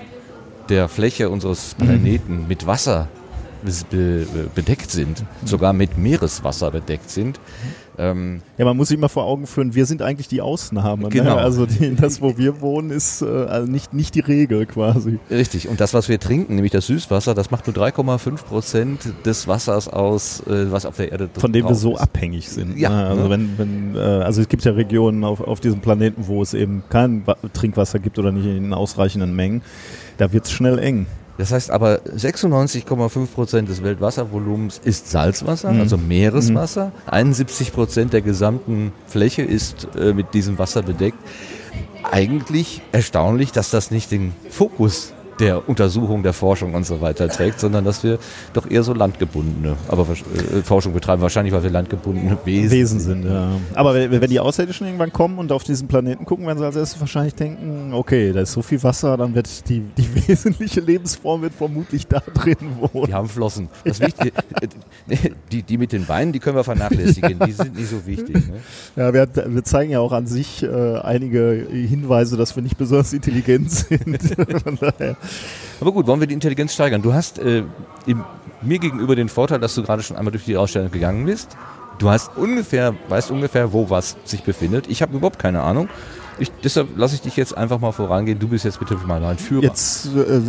der 0.68 0.90
Fläche 0.90 1.30
unseres 1.30 1.74
Planeten 1.74 2.50
mit 2.50 2.68
Wasser 2.68 3.08
be 3.90 4.28
bedeckt 4.54 4.92
sind, 4.92 5.24
sogar 5.46 5.72
mit 5.72 5.98
Meereswasser 5.98 6.70
bedeckt 6.70 7.10
sind, 7.10 7.40
ähm, 8.00 8.42
Ja, 8.58 8.66
man 8.66 8.78
muss 8.78 8.88
sich 8.88 8.98
mal 8.98 9.10
vor 9.10 9.26
Augen 9.26 9.46
führen, 9.46 9.76
wir 9.76 9.86
sind 9.86 10.02
eigentlich 10.02 10.28
die 10.28 10.42
Ausnahme. 10.42 11.10
Genau. 11.10 11.36
Ne? 11.36 11.42
Also 11.42 11.66
die, 11.66 11.96
das, 11.96 12.22
wo 12.22 12.38
wir 12.38 12.62
wohnen, 12.62 12.90
ist 12.92 13.22
äh, 13.22 13.26
also 13.26 13.70
nicht, 13.70 13.94
nicht 13.94 14.16
die 14.16 14.22
Regel 14.22 14.66
quasi. 14.66 15.20
Richtig. 15.30 15.68
Und 15.68 15.82
das, 15.82 15.94
was 15.94 16.10
wir 16.10 16.20
trinken, 16.20 16.56
nämlich 16.56 16.72
das 16.72 16.88
Süßwasser, 16.88 17.36
das 17.36 17.52
macht 17.52 17.68
nur 17.68 17.76
3,5 17.76 18.44
Prozent 18.44 19.14
des 19.26 19.48
Wassers 19.48 19.88
aus, 19.88 20.42
äh, 20.48 20.72
was 20.72 20.86
auf 20.86 20.96
der 20.96 21.12
Erde 21.12 21.30
Von 21.38 21.52
dem 21.52 21.68
wir 21.68 21.76
so 21.76 21.96
ist. 21.96 22.02
abhängig 22.02 22.50
sind. 22.50 22.78
Ja, 22.78 22.90
ne? 22.90 23.08
Also 23.08 23.24
ne? 23.24 23.30
wenn, 23.30 23.58
wenn, 23.58 23.96
äh, 23.96 24.00
also 24.00 24.42
es 24.42 24.48
gibt 24.48 24.64
ja 24.64 24.72
Regionen 24.72 25.24
auf, 25.24 25.42
auf 25.42 25.60
diesem 25.60 25.82
Planeten, 25.82 26.28
wo 26.28 26.42
es 26.42 26.54
eben 26.54 26.84
kein 26.90 27.28
Wa 27.28 27.36
Trinkwasser 27.54 28.00
gibt 28.00 28.18
oder 28.18 28.32
nicht 28.32 28.46
in 28.46 28.74
ausreichenden 28.74 29.36
Mengen. 29.36 29.62
Da 30.18 30.32
wird's 30.32 30.52
schnell 30.52 30.80
eng. 30.80 31.08
Das 31.40 31.54
heißt 31.54 31.72
aber, 31.72 32.02
96,5 32.18 33.28
Prozent 33.28 33.70
des 33.70 33.82
Weltwasservolumens 33.82 34.82
ist 34.84 35.10
Salzwasser, 35.10 35.72
Mhm. 35.72 35.80
also 35.80 35.98
Meereswasser. 35.98 36.92
71 37.06 37.72
Prozent 37.72 38.12
der 38.12 38.22
gesamten 38.22 38.92
Fläche 39.08 39.42
ist 39.44 39.88
äh, 39.98 40.14
mit 40.14 40.34
diesem 40.34 40.60
Wasser 40.60 40.84
bedeckt. 40.84 41.18
Eigentlich 42.04 42.82
erstaunlich, 42.92 43.54
dass 43.54 43.70
das 43.70 43.90
nicht 43.90 44.12
den 44.12 44.34
Fokus 44.50 45.14
der 45.40 45.68
Untersuchung, 45.70 46.24
der 46.24 46.34
Forschung 46.34 46.74
und 46.74 46.86
so 46.86 47.02
weiter 47.02 47.30
trägt, 47.30 47.60
sondern 47.60 47.86
dass 47.86 48.04
wir 48.04 48.20
doch 48.54 48.70
eher 48.70 48.84
so 48.84 48.94
landgebundene, 48.94 49.76
aber 49.88 50.06
äh, 50.10 50.62
Forschung 50.64 50.94
betreiben, 50.94 51.22
wahrscheinlich 51.22 51.54
weil 51.54 51.64
wir 51.64 51.70
landgebundene 51.70 52.38
Wesen, 52.46 52.72
Wesen 52.72 53.00
sind, 53.00 53.26
ja. 53.26 53.52
Aber 53.74 53.94
wenn, 53.94 54.30
die 54.30 54.40
Außerirdischen 54.40 54.88
irgendwann 54.88 55.14
kommen 55.14 55.40
und 55.40 55.52
auf 55.52 55.64
diesen 55.64 55.88
Planeten 55.88 56.26
gucken, 56.26 56.46
werden 56.46 56.60
sie 56.60 56.66
als 56.66 56.76
erstes 56.76 57.00
wahrscheinlich 57.00 57.36
denken, 57.36 57.94
okay, 57.94 58.34
da 58.34 58.42
ist 58.42 58.52
so 58.52 58.62
viel 58.62 58.82
Wasser, 58.84 59.18
dann 59.18 59.34
wird 59.34 59.70
die, 59.70 59.82
die 59.98 60.28
wesentliche 60.28 60.82
Lebensform 60.82 61.42
wird 61.42 61.54
vermutlich 61.54 62.08
da 62.08 62.20
drin 62.20 62.58
wohnen. 62.80 63.08
Die 63.08 63.14
haben 63.14 63.30
Flossen. 63.30 63.70
Das 63.86 64.00
Wichtige, 64.00 64.32
die, 65.52 65.64
die 65.64 65.78
mit 65.78 65.92
den 65.92 66.06
Beinen, 66.06 66.34
die 66.34 66.40
können 66.40 66.56
wir 66.56 66.64
vernachlässigen. 66.64 67.40
Die 67.46 67.52
sind 67.52 67.76
nicht 67.76 67.90
so 67.90 68.06
wichtig. 68.06 68.36
Ne? 68.36 68.60
Ja, 68.96 69.14
wir, 69.14 69.28
wir 69.34 69.64
zeigen 69.64 69.92
ja 69.92 70.00
auch 70.00 70.12
an 70.12 70.28
sich 70.28 70.64
äh, 70.64 70.98
einige 71.00 71.68
Hinweise, 71.72 72.38
dass 72.38 72.56
wir 72.56 72.64
nicht 72.64 72.78
besonders 72.78 73.14
intelligent 73.14 73.72
sind. 73.72 74.20
Von 74.64 74.78
daher. 74.80 75.18
Aber 75.82 75.92
gut, 75.92 76.08
wollen 76.08 76.20
wir 76.20 76.28
die 76.28 76.34
Intelligenz 76.34 76.74
steigern? 76.74 77.02
Du 77.02 77.14
hast 77.14 77.40
äh, 77.40 77.64
im, 78.06 78.24
mir 78.62 78.80
gegenüber 78.80 79.16
den 79.16 79.30
Vorteil, 79.30 79.60
dass 79.60 79.76
du 79.76 79.84
gerade 79.84 80.04
schon 80.04 80.18
einmal 80.18 80.32
durch 80.32 80.46
die 80.46 80.58
Ausstellung 80.58 80.92
gegangen 80.92 81.26
bist. 81.26 81.56
Du 82.00 82.10
hast 82.10 82.32
ungefähr, 82.38 82.96
weißt 83.10 83.32
ungefähr, 83.32 83.74
wo 83.74 83.90
was 83.90 84.18
sich 84.26 84.44
befindet. 84.44 84.88
Ich 84.88 85.02
habe 85.02 85.16
überhaupt 85.16 85.40
keine 85.40 85.62
Ahnung. 85.62 85.90
Ich, 86.40 86.50
deshalb 86.64 86.98
lasse 86.98 87.16
ich 87.16 87.22
dich 87.22 87.36
jetzt 87.36 87.58
einfach 87.58 87.80
mal 87.80 87.92
vorangehen. 87.92 88.40
Du 88.40 88.48
bist 88.48 88.64
jetzt 88.64 88.80
bitte 88.80 88.96
mal 89.06 89.24
ein 89.24 89.38
Führer. 89.38 89.64
Jetzt 89.64 90.06
äh, 90.16 90.42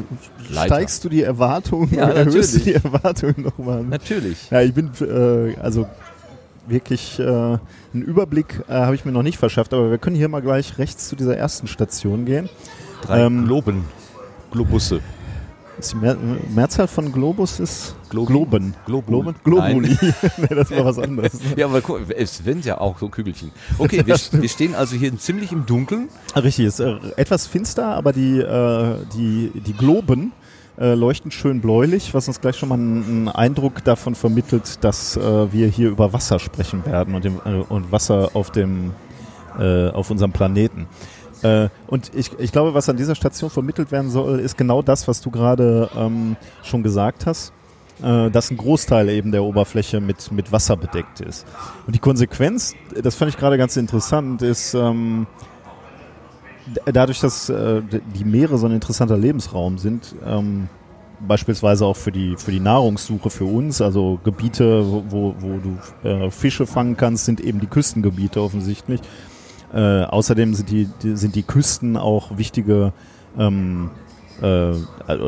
steigst 0.53 1.05
du 1.05 1.09
die 1.09 1.23
Erwartungen, 1.23 1.93
Ja, 1.93 2.09
erhöhst 2.09 2.55
du 2.55 2.61
die 2.61 2.75
Erwartungen 2.75 3.35
nochmal. 3.43 3.83
Natürlich. 3.83 4.51
Ja, 4.51 4.61
ich 4.63 4.73
bin 4.73 4.91
äh, 5.01 5.57
also 5.61 5.89
wirklich 6.69 7.19
äh, 7.19 7.23
einen 7.25 7.59
Überblick 7.93 8.63
äh, 8.69 8.73
habe 8.73 8.95
ich 8.95 9.05
mir 9.05 9.11
noch 9.11 9.25
nicht 9.25 9.39
verschafft, 9.39 9.75
aber 9.75 9.91
wir 9.91 9.99
können 9.99 10.15
hier 10.15 10.29
mal 10.29 10.43
gleich 10.43 10.79
rechts 10.79 11.09
zu 11.09 11.17
dieser 11.17 11.37
ersten 11.37 11.67
Station 11.67 12.25
gehen. 12.25 12.49
Drei 13.03 13.23
Ähm, 13.23 13.47
Globen. 13.47 13.85
Globusse. 14.51 15.01
Die 15.81 15.97
Mehr 15.97 16.17
Mehrzahl 16.55 16.89
von 16.89 17.11
Globus 17.11 17.59
ist? 17.59 17.95
Globen. 18.11 18.75
Globul. 18.85 19.03
Globen? 19.07 19.35
Globuli. 19.45 19.97
nee, 20.37 20.55
das 20.55 20.71
war 20.71 20.85
was 20.85 20.99
anderes. 20.99 21.33
Ja, 21.57 21.67
aber 21.67 21.81
guck, 21.81 22.01
es 22.11 22.39
sind 22.39 22.65
ja 22.65 22.79
auch 22.79 22.99
so 22.99 23.09
Kügelchen. 23.09 23.51
Okay, 23.79 24.03
wir, 24.05 24.17
wir 24.33 24.49
stehen 24.49 24.75
also 24.75 24.97
hier 24.97 25.17
ziemlich 25.17 25.53
im 25.53 25.65
Dunkeln. 25.65 26.09
Ah, 26.35 26.41
Richtig, 26.41 26.67
ist 26.67 26.81
äh, 26.81 26.97
etwas 27.17 27.47
finster, 27.47 27.87
aber 27.87 28.13
die, 28.13 28.41
äh, 28.41 28.97
die, 29.15 29.53
die 29.55 29.73
Globen 29.73 30.33
äh, 30.79 30.95
leuchten 30.95 31.31
schön 31.31 31.61
bläulich, 31.61 32.13
was 32.15 32.29
uns 32.29 32.41
gleich 32.41 32.57
schon 32.57 32.69
mal 32.69 32.75
einen, 32.75 33.05
einen 33.05 33.29
Eindruck 33.29 33.83
davon 33.85 34.15
vermittelt, 34.15 34.85
dass 34.85 35.17
äh, 35.17 35.53
wir 35.53 35.69
hier 35.69 35.91
über 35.91 36.13
Wasser 36.13 36.39
sprechen 36.39 36.85
werden 36.85 37.15
und, 37.15 37.25
dem, 37.25 37.41
äh, 37.45 37.63
und 37.69 37.91
Wasser 37.91 38.31
auf, 38.35 38.51
dem, 38.51 38.93
äh, 39.59 39.89
auf 39.89 40.11
unserem 40.11 40.33
Planeten. 40.33 40.87
Äh, 41.43 41.69
und 41.87 42.11
ich, 42.15 42.31
ich 42.39 42.53
glaube, 42.53 42.75
was 42.75 42.89
an 42.89 42.97
dieser 42.97 43.15
Station 43.15 43.51
vermittelt 43.51 43.93
werden 43.93 44.11
soll, 44.11 44.41
ist 44.41 44.57
genau 44.57 44.83
das, 44.83 45.09
was 45.09 45.21
du 45.21 45.31
gerade 45.31 45.91
ähm, 45.97 46.37
schon 46.63 46.83
gesagt 46.83 47.27
hast, 47.27 47.53
äh, 48.03 48.31
dass 48.31 48.51
ein 48.51 48.57
Großteil 48.57 49.09
eben 49.09 49.33
der 49.33 49.43
Oberfläche 49.43 50.01
mit, 50.01 50.31
mit 50.33 50.53
Wasser 50.53 50.77
bedeckt 50.77 51.21
ist. 51.21 51.47
Und 51.87 51.95
die 51.95 51.99
Konsequenz, 51.99 52.75
das 53.03 53.15
fand 53.15 53.31
ich 53.31 53.39
gerade 53.39 53.59
ganz 53.59 53.77
interessant, 53.77 54.43
ist, 54.43 54.75
ähm, 54.75 55.27
dadurch, 56.85 57.21
dass 57.21 57.49
äh, 57.49 57.83
die 58.15 58.25
Meere 58.25 58.59
so 58.59 58.67
ein 58.67 58.73
interessanter 58.73 59.17
Lebensraum 59.17 59.79
sind, 59.79 60.15
ähm, 60.25 60.69
beispielsweise 61.27 61.85
auch 61.85 61.97
für 61.97 62.13
die, 62.13 62.37
für 62.37 62.51
die 62.51 62.61
Nahrungssuche 62.61 63.31
für 63.31 63.45
uns, 63.45 63.81
also 63.81 64.19
Gebiete, 64.25 64.87
wo, 64.87 65.05
wo, 65.09 65.35
wo 65.39 65.59
du 65.59 66.09
äh, 66.09 66.31
Fische 66.31 66.67
fangen 66.67 66.97
kannst, 66.97 67.27
sind 67.27 67.41
eben 67.41 67.61
die 67.61 67.67
Küstengebiete 67.67 68.41
offensichtlich. 68.41 69.01
Äh, 69.73 70.03
außerdem 70.05 70.55
sind 70.55 70.71
die, 70.71 70.89
die, 71.03 71.17
sind 71.17 71.35
die 71.35 71.43
Küsten 71.43 71.97
auch 71.97 72.37
wichtige 72.37 72.93
ähm, 73.39 73.91
äh, 74.43 74.73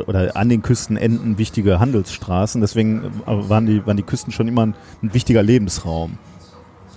oder 0.07 0.37
an 0.37 0.49
den 0.49 0.63
Küsten 0.63 0.97
enden 0.97 1.39
wichtige 1.39 1.79
Handelsstraßen. 1.79 2.61
Deswegen 2.61 3.05
äh, 3.27 3.49
waren 3.49 3.67
die, 3.67 3.87
waren 3.87 3.97
die 3.97 4.03
Küsten 4.03 4.33
schon 4.33 4.49
immer 4.49 4.67
ein, 4.67 4.75
ein 5.03 5.15
wichtiger 5.15 5.43
Lebensraum. 5.43 6.19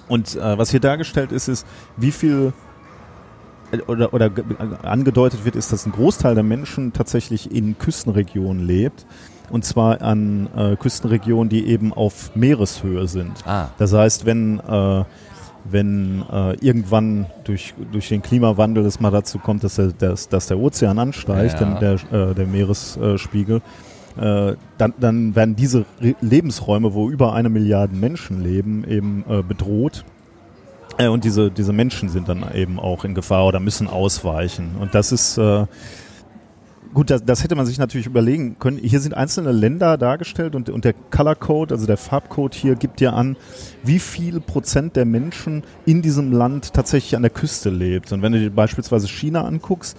Und 0.07 0.35
äh, 0.35 0.57
was 0.57 0.71
hier 0.71 0.79
dargestellt 0.79 1.31
ist, 1.31 1.47
ist, 1.47 1.65
wie 1.97 2.11
viel 2.11 2.53
äh, 3.71 3.79
oder, 3.87 4.13
oder 4.13 4.29
ge- 4.29 4.43
angedeutet 4.83 5.45
wird, 5.45 5.55
ist, 5.55 5.71
dass 5.71 5.85
ein 5.85 5.91
Großteil 5.91 6.35
der 6.35 6.43
Menschen 6.43 6.93
tatsächlich 6.93 7.51
in 7.51 7.77
Küstenregionen 7.77 8.65
lebt. 8.65 9.05
Und 9.51 9.63
zwar 9.63 10.01
an 10.01 10.49
äh, 10.57 10.75
Küstenregionen, 10.75 11.49
die 11.49 11.67
eben 11.67 11.93
auf 11.93 12.35
Meereshöhe 12.35 13.07
sind. 13.07 13.31
Ah, 13.45 13.67
Das 13.77 13.93
heißt, 13.93 14.25
wenn, 14.25 14.59
äh, 14.59 15.03
wenn 15.69 16.23
äh, 16.31 16.53
irgendwann 16.61 17.25
durch, 17.43 17.73
durch 17.91 18.09
den 18.09 18.21
Klimawandel 18.21 18.85
es 18.85 18.99
mal 18.99 19.11
dazu 19.11 19.39
kommt, 19.39 19.63
dass 19.63 19.75
der, 19.75 19.87
dass, 19.87 20.29
dass 20.29 20.47
der 20.47 20.59
Ozean 20.59 20.99
ansteigt, 20.99 21.59
Ja. 21.59 21.79
der, 21.79 21.93
äh, 22.11 22.33
der 22.35 22.45
Meeresspiegel, 22.45 23.61
äh, 24.17 24.53
dann, 24.77 24.93
dann 24.99 25.35
werden 25.35 25.55
diese 25.55 25.85
Re 26.01 26.15
Lebensräume, 26.21 26.93
wo 26.93 27.09
über 27.09 27.33
eine 27.33 27.49
Milliarde 27.49 27.95
Menschen 27.95 28.43
leben, 28.43 28.85
eben 28.87 29.25
äh, 29.27 29.41
bedroht. 29.41 30.05
Äh, 30.97 31.07
und 31.07 31.23
diese, 31.25 31.51
diese 31.51 31.73
Menschen 31.73 32.09
sind 32.09 32.29
dann 32.29 32.45
eben 32.53 32.79
auch 32.79 33.03
in 33.03 33.13
Gefahr 33.15 33.45
oder 33.47 33.59
müssen 33.59 33.87
ausweichen. 33.87 34.75
Und 34.79 34.95
das 34.95 35.11
ist 35.11 35.37
äh, 35.37 35.65
gut, 36.95 37.11
das, 37.11 37.23
das 37.23 37.43
hätte 37.43 37.55
man 37.55 37.67
sich 37.67 37.77
natürlich 37.77 38.07
überlegen 38.07 38.57
können. 38.57 38.79
Hier 38.79 38.99
sind 38.99 39.13
einzelne 39.13 39.51
Länder 39.51 39.97
dargestellt 39.97 40.55
und, 40.55 40.69
und 40.71 40.83
der 40.85 40.93
Color 40.93 41.35
Code, 41.35 41.75
also 41.75 41.85
der 41.85 41.97
Farbcode 41.97 42.55
hier, 42.55 42.75
gibt 42.75 43.01
ja 43.01 43.11
an, 43.11 43.37
wie 43.83 43.99
viel 43.99 44.39
Prozent 44.39 44.95
der 44.95 45.05
Menschen 45.05 45.63
in 45.85 46.01
diesem 46.01 46.31
Land 46.31 46.73
tatsächlich 46.73 47.15
an 47.15 47.21
der 47.21 47.31
Küste 47.31 47.69
lebt. 47.69 48.11
Und 48.11 48.23
wenn 48.23 48.31
du 48.31 48.39
dir 48.39 48.49
beispielsweise 48.49 49.07
China 49.07 49.45
anguckst, 49.45 49.95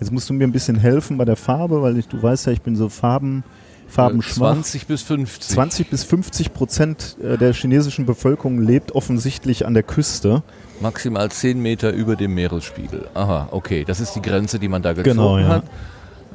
jetzt 0.00 0.12
musst 0.12 0.28
du 0.28 0.34
mir 0.34 0.44
ein 0.44 0.52
bisschen 0.52 0.76
helfen 0.76 1.16
bei 1.16 1.24
der 1.24 1.36
Farbe, 1.36 1.80
weil 1.80 1.96
ich, 1.96 2.08
du 2.08 2.22
weißt 2.22 2.46
ja, 2.46 2.52
ich 2.52 2.62
bin 2.62 2.76
so 2.76 2.88
Farben, 2.90 3.44
Farbenschwach. 3.88 4.52
20 4.54 4.86
bis 4.86 5.02
50. 5.02 5.54
20 5.54 5.90
bis 5.90 6.04
50 6.04 6.52
Prozent 6.52 7.16
äh, 7.22 7.36
der 7.38 7.52
chinesischen 7.52 8.06
Bevölkerung 8.06 8.60
lebt 8.60 8.92
offensichtlich 8.92 9.66
an 9.66 9.74
der 9.74 9.82
Küste. 9.82 10.42
Maximal 10.80 11.30
10 11.30 11.60
Meter 11.60 11.92
über 11.92 12.16
dem 12.16 12.34
Meeresspiegel. 12.34 13.08
Aha, 13.14 13.48
okay. 13.50 13.84
Das 13.84 14.00
ist 14.00 14.14
die 14.14 14.22
Grenze, 14.22 14.58
die 14.58 14.68
man 14.68 14.82
da 14.82 14.92
gezogen 14.92 15.16
Genau, 15.16 15.38
ja. 15.38 15.48
hat. 15.48 15.64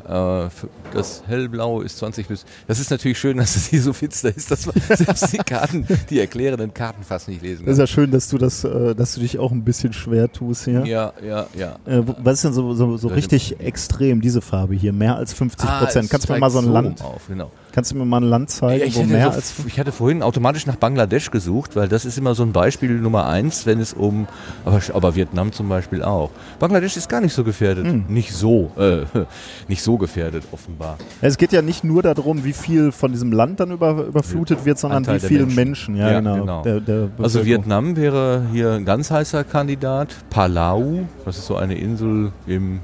Äh, 0.07 0.49
Das 0.93 1.23
hellblaue 1.27 1.83
ist 1.83 1.97
20 1.97 2.27
bis. 2.27 2.45
Das 2.67 2.79
ist 2.79 2.91
natürlich 2.91 3.17
schön, 3.19 3.37
dass 3.37 3.55
es 3.55 3.67
hier 3.67 3.81
so 3.81 3.91
finster 3.93 4.35
ist, 4.35 4.51
dass 4.51 4.65
man 4.65 4.75
selbst 4.87 5.33
die 5.33 5.37
Karten, 5.37 5.87
die 6.09 6.19
erklärenden 6.19 6.73
Karten 6.73 7.03
fast 7.03 7.27
nicht 7.27 7.41
lesen 7.41 7.65
Das 7.65 7.73
ist 7.73 7.77
kann. 7.77 7.83
ja 7.83 7.87
schön, 7.87 8.11
dass 8.11 8.29
du 8.29 8.37
das, 8.37 8.63
äh, 8.63 8.93
dass 8.95 9.15
du 9.15 9.21
dich 9.21 9.39
auch 9.39 9.51
ein 9.51 9.63
bisschen 9.63 9.93
schwer 9.93 10.31
tust 10.31 10.65
hier. 10.65 10.85
Ja, 10.85 11.13
ja, 11.25 11.47
ja. 11.57 11.77
Äh, 11.85 12.03
was 12.23 12.35
ist 12.35 12.43
denn 12.45 12.53
so, 12.53 12.73
so, 12.75 12.97
so 12.97 13.07
richtig 13.07 13.59
extrem, 13.59 14.21
diese 14.21 14.41
Farbe 14.41 14.75
hier? 14.75 14.93
Mehr 14.93 15.15
als 15.15 15.33
50 15.33 15.67
Ah, 15.69 15.79
Prozent. 15.79 16.05
es 16.05 16.11
Kannst 16.11 16.29
du 16.29 16.33
mir 16.33 16.39
mal 16.39 16.49
so 16.51 16.59
ein 16.59 16.71
Land, 16.71 17.01
Auf, 17.01 17.27
genau. 17.27 17.51
Kannst 17.75 17.91
du 17.91 17.97
mir 17.97 18.05
mal 18.05 18.21
ein 18.21 18.29
Land 18.29 18.49
zeigen, 18.49 18.83
ich, 18.87 18.95
wo 18.95 19.03
mehr 19.03 19.25
so, 19.31 19.35
als 19.37 19.53
ich 19.67 19.79
hatte 19.79 19.91
vorhin 19.91 20.23
automatisch 20.23 20.65
nach 20.65 20.77
Bangladesch 20.77 21.29
gesucht, 21.29 21.75
weil 21.75 21.87
das 21.87 22.05
ist 22.05 22.17
immer 22.17 22.33
so 22.33 22.43
ein 22.43 22.53
Beispiel 22.53 22.89
Nummer 22.99 23.27
eins, 23.27 23.65
wenn 23.65 23.79
es 23.79 23.93
um, 23.93 24.27
aber, 24.63 24.81
aber 24.93 25.15
Vietnam 25.15 25.51
zum 25.51 25.69
Beispiel 25.69 26.01
auch. 26.01 26.31
Bangladesch 26.59 26.95
ist 26.97 27.09
gar 27.09 27.21
nicht 27.21 27.33
so 27.33 27.43
gefährdet. 27.43 27.85
Hm. 27.85 28.05
Nicht 28.07 28.33
so, 28.33 28.71
äh, 28.77 29.03
nicht 29.67 29.83
so 29.83 29.97
gefährdet, 29.97 30.43
offenbar. 30.51 30.97
Ja, 31.21 31.27
Es 31.27 31.37
geht 31.37 31.51
ja 31.51 31.61
nicht 31.61 31.83
nur 31.83 32.01
darum, 32.01 32.43
wie 32.45 32.53
viel 32.53 32.91
von 32.91 33.11
diesem 33.11 33.31
Land 33.31 33.59
dann 33.59 33.71
über, 33.71 34.05
überflutet 34.05 34.65
wird, 34.65 34.79
sondern 34.79 34.97
Anteil 34.97 35.21
wie 35.21 35.27
viele 35.27 35.45
Menschen. 35.45 35.65
Menschen. 35.65 35.95
Ja, 35.97 36.11
Ja, 36.11 36.19
genau. 36.19 36.39
genau. 36.39 36.63
Der, 36.63 36.79
der 36.79 37.09
Also. 37.17 37.45
Vietnam 37.45 37.95
wäre 37.95 38.43
hier 38.53 38.71
ein 38.71 38.85
ganz 38.85 39.11
heißer 39.11 39.43
Kandidat. 39.43 40.15
Palau, 40.29 41.05
das 41.25 41.37
ist 41.37 41.47
so 41.47 41.57
eine 41.57 41.77
Insel 41.77 42.31
im, 42.47 42.79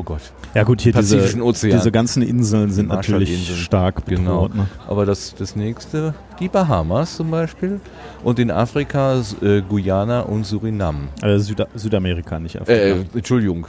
oh 0.00 0.02
Gott, 0.02 0.20
Ja 0.54 0.64
gut, 0.64 0.80
hier 0.80 0.92
diese, 0.92 1.16
Pazifischen 1.16 1.42
Ozean. 1.42 1.76
diese 1.78 1.92
ganzen 1.92 2.22
Inseln 2.22 2.70
sind 2.70 2.88
natürlich 2.88 3.28
Marshallinseln. 3.30 3.58
stark 3.58 4.06
Genau. 4.06 4.48
bedroht. 4.48 4.54
Ne? 4.56 4.66
Aber 4.88 5.06
das, 5.06 5.34
das 5.36 5.56
nächste, 5.56 6.14
die 6.40 6.48
Bahamas 6.48 7.16
zum 7.16 7.30
Beispiel. 7.30 7.80
Und 8.24 8.38
in 8.38 8.50
Afrika 8.50 9.22
äh, 9.42 9.60
Guyana 9.62 10.20
und 10.20 10.44
Surinam. 10.44 11.08
Also 11.22 11.44
Süda 11.46 11.66
Südamerika, 11.74 12.38
nicht 12.40 12.60
Afrika. 12.60 12.80
Äh, 12.80 13.04
Entschuldigung, 13.14 13.66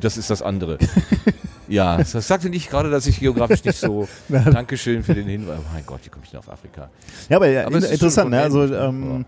das 0.00 0.16
ist 0.16 0.30
das 0.30 0.42
andere. 0.42 0.78
ja, 1.68 1.96
das 1.98 2.12
sagte 2.12 2.50
nicht 2.50 2.70
gerade, 2.70 2.90
dass 2.90 3.06
ich 3.06 3.20
geografisch 3.20 3.64
nicht 3.64 3.78
so. 3.78 4.08
Dankeschön 4.28 5.02
für 5.02 5.14
den 5.14 5.26
Hinweis. 5.26 5.58
Oh 5.60 5.64
mein 5.74 5.84
Gott, 5.86 6.00
wie 6.04 6.08
komme 6.08 6.24
ich 6.24 6.30
denn 6.30 6.40
auf 6.40 6.50
Afrika? 6.50 6.88
Ja, 7.28 7.36
aber, 7.36 7.48
ja, 7.48 7.66
Aber 7.66 7.76
in, 7.78 7.84
interessant, 7.84 8.30
ne? 8.30 8.40
Also 8.40 8.64
ähm, 8.74 9.24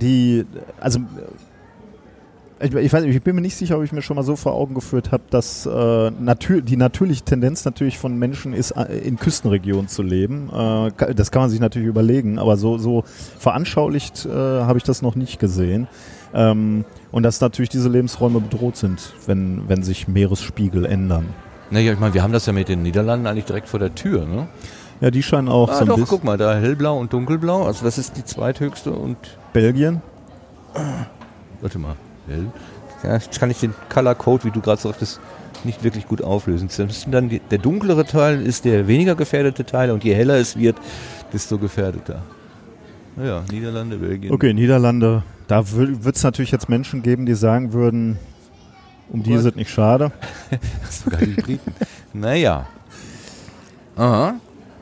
die, 0.00 0.44
also 0.80 0.98
äh, 1.00 1.02
ich, 2.62 2.74
ich 2.74 2.92
weiß 2.92 3.04
ich 3.04 3.22
bin 3.22 3.34
mir 3.34 3.40
nicht 3.42 3.56
sicher, 3.56 3.76
ob 3.76 3.84
ich 3.84 3.92
mir 3.92 4.02
schon 4.02 4.16
mal 4.16 4.22
so 4.22 4.36
vor 4.36 4.54
Augen 4.54 4.74
geführt 4.74 5.12
habe, 5.12 5.22
dass 5.30 5.66
äh, 5.66 6.10
natür 6.10 6.62
die 6.62 6.76
natürliche 6.76 7.22
Tendenz 7.24 7.64
natürlich 7.64 7.98
von 7.98 8.16
Menschen 8.18 8.52
ist, 8.54 8.72
äh, 8.72 8.98
in 8.98 9.18
Küstenregionen 9.18 9.88
zu 9.88 10.02
leben. 10.02 10.50
Äh, 10.52 11.14
das 11.14 11.30
kann 11.30 11.42
man 11.42 11.50
sich 11.50 11.60
natürlich 11.60 11.88
überlegen, 11.88 12.38
aber 12.38 12.56
so, 12.56 12.78
so 12.78 13.04
veranschaulicht 13.38 14.26
äh, 14.26 14.30
habe 14.30 14.78
ich 14.78 14.84
das 14.84 15.02
noch 15.02 15.14
nicht 15.14 15.38
gesehen. 15.38 15.88
Ähm, 16.34 16.84
und 17.10 17.24
dass 17.24 17.40
natürlich 17.40 17.68
diese 17.68 17.88
Lebensräume 17.88 18.40
bedroht 18.40 18.76
sind, 18.76 19.12
wenn, 19.26 19.68
wenn 19.68 19.82
sich 19.82 20.08
Meeresspiegel 20.08 20.86
ändern. 20.86 21.26
Naja, 21.70 21.92
ich 21.92 21.98
meine, 21.98 22.14
wir 22.14 22.22
haben 22.22 22.32
das 22.32 22.46
ja 22.46 22.52
mit 22.52 22.68
den 22.68 22.82
Niederlanden 22.82 23.26
eigentlich 23.26 23.44
direkt 23.44 23.68
vor 23.68 23.80
der 23.80 23.94
Tür, 23.94 24.24
ne? 24.26 24.46
Ja, 25.00 25.10
die 25.10 25.22
scheinen 25.22 25.48
auch 25.48 25.68
Ah, 25.68 25.74
so 25.74 25.80
ein 25.80 25.86
doch, 25.88 25.96
bisschen. 25.96 26.08
guck 26.10 26.24
mal, 26.24 26.38
da 26.38 26.54
hellblau 26.54 26.96
und 26.98 27.12
dunkelblau. 27.12 27.64
Also 27.64 27.84
das 27.84 27.98
ist 27.98 28.16
die 28.16 28.24
zweithöchste 28.24 28.92
und 28.92 29.16
Belgien? 29.52 30.00
Warte 31.60 31.78
mal. 31.78 31.96
Ja, 33.02 33.14
jetzt 33.14 33.38
kann 33.40 33.50
ich 33.50 33.58
den 33.60 33.74
Color 33.88 34.14
Code, 34.14 34.44
wie 34.44 34.50
du 34.50 34.60
gerade 34.60 34.80
sagtest, 34.80 35.20
nicht 35.64 35.82
wirklich 35.84 36.06
gut 36.06 36.22
auflösen. 36.22 36.68
Dann 37.10 37.28
die, 37.28 37.40
der 37.40 37.58
dunklere 37.58 38.04
Teil 38.04 38.42
ist 38.42 38.64
der 38.64 38.86
weniger 38.86 39.14
gefährdete 39.14 39.64
Teil 39.64 39.90
und 39.90 40.04
je 40.04 40.14
heller 40.14 40.36
es 40.36 40.56
wird, 40.56 40.76
desto 41.32 41.58
gefährdeter. 41.58 42.22
Naja, 43.16 43.44
Niederlande, 43.50 43.96
Belgien. 43.98 44.32
Okay, 44.32 44.54
Niederlande. 44.54 45.22
Da 45.46 45.70
wird 45.72 46.16
es 46.16 46.22
natürlich 46.22 46.50
jetzt 46.50 46.68
Menschen 46.68 47.02
geben, 47.02 47.26
die 47.26 47.34
sagen 47.34 47.72
würden, 47.72 48.18
um 49.10 49.22
die 49.22 49.30
Gott. 49.30 49.40
ist 49.40 49.44
es 49.46 49.54
nicht 49.54 49.70
schade. 49.70 50.12
Sogar 50.90 51.20
die 51.20 51.34
Briten. 51.34 51.74
naja. 52.12 52.66
Aha. 53.96 54.34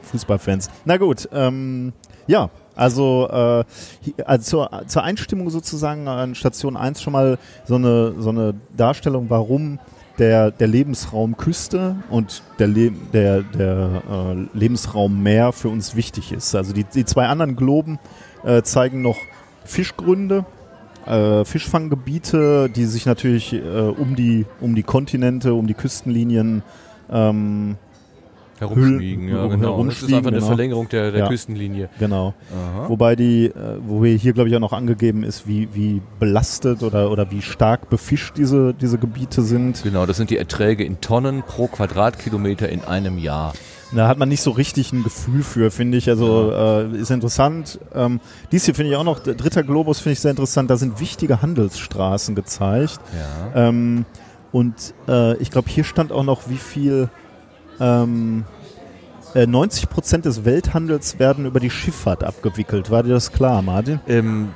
Fußballfans. 0.02 0.70
Na 0.84 0.96
gut, 0.96 1.28
ähm, 1.32 1.92
ja, 2.26 2.50
also, 2.74 3.28
äh, 3.30 3.64
also 4.24 4.44
zur, 4.44 4.82
zur 4.86 5.02
Einstimmung 5.02 5.50
sozusagen 5.50 6.08
an 6.08 6.34
Station 6.34 6.76
1 6.76 7.02
schon 7.02 7.12
mal 7.12 7.38
so 7.64 7.76
eine, 7.76 8.14
so 8.18 8.30
eine 8.30 8.54
Darstellung, 8.76 9.26
warum 9.28 9.78
der, 10.18 10.50
der 10.50 10.68
Lebensraum 10.68 11.36
Küste 11.36 11.96
und 12.10 12.42
der, 12.58 12.68
Le 12.68 12.92
der, 13.12 13.42
der 13.42 14.02
äh, 14.10 14.58
Lebensraum 14.58 15.22
Meer 15.22 15.52
für 15.52 15.68
uns 15.68 15.96
wichtig 15.96 16.32
ist. 16.32 16.54
Also 16.54 16.72
die, 16.72 16.84
die 16.84 17.04
zwei 17.04 17.26
anderen 17.26 17.56
Globen 17.56 17.98
äh, 18.44 18.62
zeigen 18.62 19.02
noch 19.02 19.16
Fischgründe 19.64 20.44
äh, 21.06 21.44
Fischfanggebiete, 21.44 22.68
die 22.68 22.84
sich 22.84 23.06
natürlich 23.06 23.52
äh, 23.52 23.58
um, 23.58 24.14
die, 24.16 24.46
um 24.60 24.74
die 24.74 24.82
Kontinente, 24.82 25.54
um 25.54 25.66
die 25.66 25.74
Küstenlinien 25.74 26.62
ähm, 27.10 27.76
herumschmiegen. 28.60 29.28
Ja, 29.28 29.46
genau. 29.46 29.82
Das 29.84 30.02
ist 30.02 30.12
einfach 30.12 30.28
eine 30.28 30.36
genau. 30.38 30.46
Verlängerung 30.46 30.88
der, 30.88 31.10
der 31.10 31.20
Ja. 31.20 31.28
Küstenlinie. 31.28 31.88
Genau. 31.98 32.34
Aha. 32.52 32.88
Wobei 32.88 33.16
die, 33.16 33.46
äh, 33.46 33.52
wo 33.86 34.04
hier 34.04 34.32
glaube 34.32 34.48
ich 34.48 34.56
auch 34.56 34.60
noch 34.60 34.72
angegeben 34.72 35.24
ist, 35.24 35.46
wie, 35.48 35.68
wie 35.72 36.00
belastet 36.18 36.82
oder, 36.82 37.10
oder 37.10 37.30
wie 37.30 37.42
stark 37.42 37.90
befischt 37.90 38.36
diese, 38.36 38.74
diese 38.74 38.98
Gebiete 38.98 39.42
sind. 39.42 39.82
Genau, 39.82 40.06
das 40.06 40.16
sind 40.16 40.30
die 40.30 40.36
Erträge 40.36 40.84
in 40.84 41.00
Tonnen 41.00 41.42
pro 41.42 41.66
Quadratkilometer 41.66 42.68
in 42.68 42.84
einem 42.84 43.18
Jahr. 43.18 43.52
Da 43.92 44.06
hat 44.06 44.18
man 44.18 44.28
nicht 44.28 44.42
so 44.42 44.52
richtig 44.52 44.92
ein 44.92 45.02
Gefühl 45.02 45.42
für, 45.42 45.70
finde 45.72 45.98
ich. 45.98 46.08
Also 46.08 46.52
äh, 46.52 46.96
ist 46.96 47.10
interessant. 47.10 47.80
Ähm, 47.92 48.20
dies 48.52 48.64
hier 48.64 48.74
finde 48.74 48.92
ich 48.92 48.96
auch 48.96 49.04
noch, 49.04 49.18
dritter 49.18 49.64
Globus 49.64 49.98
finde 49.98 50.12
ich 50.12 50.20
sehr 50.20 50.30
interessant. 50.30 50.70
Da 50.70 50.76
sind 50.76 51.00
wichtige 51.00 51.42
Handelsstraßen 51.42 52.36
gezeigt. 52.36 53.00
Ja. 53.54 53.68
Ähm, 53.68 54.04
und 54.52 54.94
äh, 55.08 55.36
ich 55.38 55.50
glaube, 55.50 55.68
hier 55.68 55.84
stand 55.84 56.12
auch 56.12 56.22
noch, 56.24 56.48
wie 56.48 56.56
viel 56.56 57.08
ähm, 57.80 58.44
äh, 59.34 59.46
90 59.46 59.88
Prozent 59.90 60.24
des 60.24 60.44
Welthandels 60.44 61.18
werden 61.18 61.46
über 61.46 61.60
die 61.60 61.70
Schifffahrt 61.70 62.24
abgewickelt. 62.24 62.90
War 62.90 63.02
dir 63.02 63.14
das 63.14 63.32
klar, 63.32 63.62
Martin? 63.62 64.00
Ähm, 64.08 64.48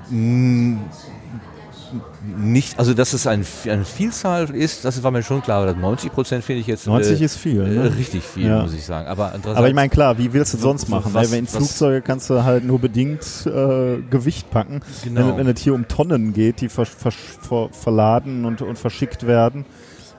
nicht, 2.37 2.79
also 2.79 2.95
dass 2.95 3.13
es 3.13 3.27
ein, 3.27 3.45
eine 3.69 3.85
Vielzahl 3.85 4.51
ist, 4.51 4.85
das 4.85 5.03
war 5.03 5.11
mir 5.11 5.23
schon 5.23 5.43
klar. 5.43 5.63
aber 5.63 5.75
90 5.79 6.11
Prozent 6.11 6.43
finde 6.45 6.61
ich 6.63 6.67
jetzt 6.67 6.87
90 6.87 7.21
äh, 7.21 7.25
ist 7.25 7.37
viel. 7.37 7.61
äh, 7.61 7.69
Ne? 7.69 7.97
richtig 7.97 8.25
viel, 8.25 8.47
Ja. 8.49 8.63
muss 8.63 8.73
ich 8.75 8.85
sagen. 8.85 9.07
Aber, 9.09 9.33
Aber 9.45 9.69
ich 9.69 9.75
meine, 9.75 9.91
klar, 9.91 10.19
wie 10.19 10.33
willst 10.33 10.55
du 10.55 10.57
es 10.57 10.63
So- 10.63 10.69
sonst 10.71 10.87
so 10.87 10.91
machen? 10.91 11.13
was- 11.15 11.31
Weil 11.31 11.39
in 11.39 11.47
Flugzeuge 11.47 12.03
kannst 12.03 12.31
du 12.31 12.43
halt 12.43 12.65
nur 12.65 12.81
bedingt 12.81 13.23
äh, 13.47 13.99
Gewicht 14.11 14.51
packen. 14.51 14.81
Genau. 15.05 15.37
Wenn, 15.37 15.47
wenn 15.47 15.55
es 15.55 15.61
hier 15.61 15.75
um 15.75 15.87
Tonnen 15.87 16.33
geht, 16.33 16.63
die 16.63 16.69
ver, 16.69 16.87
ver, 16.87 17.13
ver, 17.13 17.69
verladen 17.71 18.45
und, 18.47 18.63
und 18.63 18.79
verschickt 18.79 19.27
werden, 19.27 19.65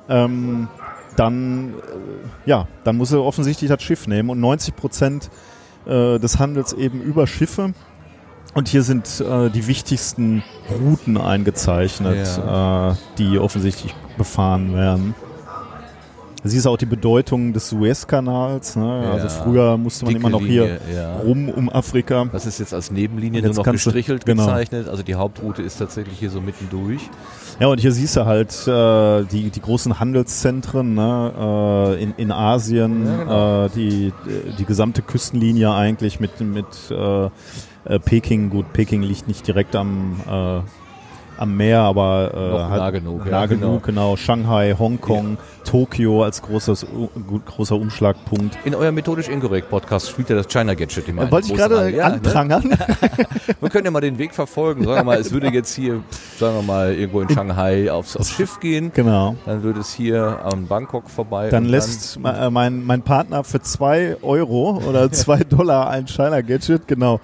ähm, 0.07 0.67
dann, 1.15 1.73
äh, 1.73 2.49
ja, 2.49 2.67
dann 2.83 2.97
muss 2.97 3.11
er 3.11 3.23
offensichtlich 3.23 3.69
das 3.69 3.81
Schiff 3.81 4.07
nehmen. 4.07 4.29
Und 4.29 4.39
90 4.39 4.75
Prozent 4.75 5.29
äh, 5.85 6.19
des 6.19 6.39
Handels 6.39 6.73
eben 6.73 7.01
über 7.01 7.27
Schiffe. 7.27 7.73
Und 8.53 8.69
hier 8.69 8.83
sind 8.83 9.19
äh, 9.19 9.49
die 9.49 9.67
wichtigsten 9.67 10.43
Routen 10.71 11.17
eingezeichnet, 11.17 12.25
äh, 12.37 12.93
die 13.17 13.37
offensichtlich 13.37 13.93
befahren 14.17 14.73
werden. 14.73 15.15
Du 16.45 16.51
siehst 16.51 16.67
auch 16.67 16.77
die 16.77 16.85
Bedeutung 16.85 17.53
des 17.53 17.69
Suezkanals. 17.69 18.75
Ne? 18.75 19.09
Also 19.11 19.25
Ja. 19.25 19.29
früher 19.33 19.77
musste 19.77 20.05
man 20.05 20.15
immer 20.15 20.29
noch 20.29 20.41
hier 20.41 20.65
Linie, 20.65 20.79
ja. 20.95 21.15
rum 21.15 21.49
um 21.49 21.69
Afrika. 21.69 22.25
Das 22.31 22.45
ist 22.45 22.59
jetzt 22.59 22.71
als 22.71 22.91
Nebenlinie 22.91 23.39
Und 23.39 23.45
nur 23.45 23.49
jetzt 23.49 23.65
noch 23.65 23.71
gestrichelt 23.73 24.27
genau. 24.27 24.45
gezeichnet. 24.45 24.87
Also 24.87 25.01
die 25.01 25.15
Hauptroute 25.15 25.63
ist 25.63 25.77
tatsächlich 25.79 26.19
hier 26.19 26.29
so 26.29 26.41
mittendurch. 26.41 27.01
Ja, 27.59 27.65
und 27.65 27.79
hier 27.79 27.91
siehst 27.91 28.15
du 28.15 28.25
halt 28.27 28.51
äh, 28.67 29.23
die, 29.25 29.49
die 29.49 29.59
großen 29.59 29.99
Handelszentren 29.99 30.93
ne? 30.93 31.95
äh, 31.97 32.03
in, 32.03 32.13
in 32.17 32.31
Asien, 32.31 33.07
Ja, 33.07 33.17
genau. 33.23 33.65
äh, 33.65 33.69
die, 33.69 34.13
die 34.59 34.65
gesamte 34.65 35.01
Küstenlinie 35.01 35.73
eigentlich 35.73 36.19
mit, 36.19 36.39
mit 36.41 36.67
äh, 36.91 37.25
äh, 37.25 37.99
Peking. 37.99 38.51
Gut, 38.51 38.71
Peking 38.71 39.01
liegt 39.01 39.27
nicht 39.27 39.47
direkt 39.47 39.75
am, 39.75 40.21
äh, 40.29 40.59
am 41.37 41.55
Meer, 41.57 41.79
aber 41.79 42.31
äh, 42.33 42.77
nah 42.77 42.89
genug, 42.91 43.25
ja, 43.25 43.31
nah 43.31 43.45
genau. 43.45 43.67
genug, 43.67 43.83
genau. 43.83 44.15
Shanghai, 44.15 44.75
Hongkong, 44.77 45.37
Tokio 45.63 46.23
als 46.23 46.41
großes, 46.41 46.85
großer 47.45 47.75
Umschlagpunkt. 47.75 48.57
In 48.65 48.75
eurem 48.75 48.95
methodisch 48.95 49.27
inkorrekt 49.27 49.69
Podcast 49.69 50.09
spielt 50.09 50.29
ja 50.29 50.35
das 50.35 50.47
China 50.47 50.73
Gadget 50.73 51.07
immer 51.07 51.21
Äh, 51.21 51.25
eine 51.25 51.31
Wollte 51.31 51.47
ich 51.47 51.55
gerade. 51.55 51.89
Ja, 51.89 52.09
ne? 52.09 52.15
anprangern. 52.15 52.63
Wir 53.61 53.69
können 53.69 53.85
ja 53.85 53.91
mal 53.91 54.01
den 54.01 54.17
Weg 54.17 54.33
verfolgen. 54.33 54.83
Sagen 54.85 54.95
wir 54.97 55.03
mal, 55.03 55.19
es 55.19 55.31
würde 55.31 55.47
jetzt 55.49 55.73
hier, 55.75 56.01
sagen 56.39 56.55
wir 56.55 56.61
mal, 56.63 56.93
irgendwo 56.93 57.21
in 57.21 57.29
Shanghai 57.29 57.91
aufs, 57.91 58.15
aufs 58.15 58.29
Schiff 58.31 58.59
gehen. 58.59 58.91
genau. 58.93 59.35
Dann 59.45 59.63
würde 59.63 59.79
es 59.79 59.93
hier 59.93 60.39
an 60.45 60.67
Bangkok 60.67 61.09
vorbei. 61.09 61.49
Dann 61.49 61.65
lässt 61.65 62.19
ma- 62.19 62.45
äh, 62.47 62.49
mein, 62.51 62.83
mein 62.85 63.01
Partner 63.01 63.43
für 63.43 63.61
zwei 63.61 64.17
Euro 64.21 64.81
oder 64.87 65.11
zwei 65.11 65.43
Dollar 65.43 65.89
ein 65.89 66.07
China 66.07 66.41
Gadget, 66.41 66.87
genau. 66.87 67.19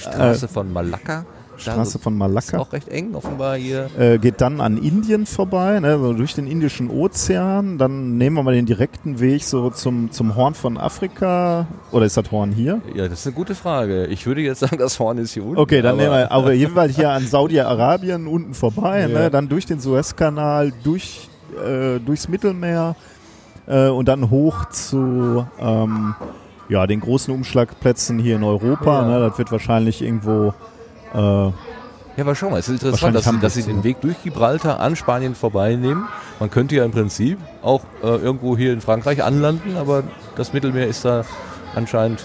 Straße 0.00 0.46
von 0.48 0.72
Malakka. 0.72 1.24
Straße 1.58 1.98
von 1.98 2.14
Ist 2.14 2.18
Malakka. 2.18 2.58
auch 2.58 2.72
recht 2.72 2.88
eng, 2.88 3.14
offenbar 3.14 3.56
hier. 3.56 3.88
Äh, 3.98 4.18
geht 4.18 4.40
dann 4.40 4.60
an 4.60 4.76
Indien 4.78 5.26
vorbei, 5.26 5.80
ne, 5.80 5.98
so 5.98 6.12
durch 6.12 6.34
den 6.34 6.46
Indischen 6.46 6.90
Ozean. 6.90 7.78
Dann 7.78 8.16
nehmen 8.16 8.36
wir 8.36 8.42
mal 8.42 8.54
den 8.54 8.66
direkten 8.66 9.20
Weg 9.20 9.44
so 9.44 9.70
zum, 9.70 10.10
zum 10.10 10.36
Horn 10.36 10.54
von 10.54 10.78
Afrika. 10.78 11.66
Oder 11.90 12.06
ist 12.06 12.16
das 12.16 12.30
Horn 12.30 12.52
hier? 12.52 12.80
Ja, 12.94 13.08
das 13.08 13.20
ist 13.20 13.26
eine 13.26 13.34
gute 13.36 13.54
Frage. 13.54 14.06
Ich 14.06 14.26
würde 14.26 14.40
jetzt 14.40 14.60
sagen, 14.60 14.78
das 14.78 14.98
Horn 14.98 15.18
ist 15.18 15.32
hier 15.34 15.44
unten. 15.44 15.58
Okay, 15.58 15.82
dann 15.82 15.94
aber- 16.00 16.02
nehmen 16.28 16.46
wir 16.46 16.52
jeden 16.54 16.74
Fall 16.74 16.88
hier 16.88 17.10
an 17.10 17.26
Saudi-Arabien 17.26 18.26
unten 18.26 18.54
vorbei, 18.54 19.00
Ja. 19.02 19.08
ne, 19.08 19.30
dann 19.30 19.48
durch 19.48 19.66
den 19.66 19.80
Suezkanal, 19.80 20.72
durch, 20.84 21.28
äh, 21.64 21.98
durchs 22.00 22.28
Mittelmeer 22.28 22.96
äh, 23.66 23.88
und 23.88 24.06
dann 24.08 24.30
hoch 24.30 24.66
zu 24.70 25.46
ähm, 25.60 26.14
ja, 26.68 26.86
den 26.86 27.00
großen 27.00 27.32
Umschlagplätzen 27.32 28.18
hier 28.18 28.36
in 28.36 28.44
Europa. 28.44 29.02
Ja. 29.02 29.08
Ne, 29.08 29.20
das 29.28 29.38
wird 29.38 29.50
wahrscheinlich 29.50 30.02
irgendwo 30.02 30.52
äh, 31.14 31.18
Ja, 31.18 31.52
aber 32.18 32.34
schau 32.34 32.50
mal, 32.50 32.58
es 32.58 32.68
ist 32.68 32.82
interessant, 32.82 33.14
dass 33.14 33.40
dass 33.40 33.54
sie 33.54 33.62
den 33.62 33.78
ja. 33.78 33.84
Weg 33.84 34.00
durch 34.00 34.22
Gibraltar 34.22 34.80
an 34.80 34.96
Spanien 34.96 35.34
vorbeinehmen. 35.34 36.08
Man 36.40 36.50
könnte 36.50 36.74
ja 36.74 36.84
im 36.84 36.90
Prinzip 36.90 37.38
auch 37.62 37.82
äh, 38.02 38.06
irgendwo 38.06 38.56
hier 38.56 38.72
in 38.72 38.80
Frankreich 38.80 39.22
anlanden, 39.22 39.76
aber 39.76 40.02
das 40.36 40.52
Mittelmeer 40.52 40.86
ist 40.86 41.04
da 41.04 41.24
anscheinend 41.74 42.24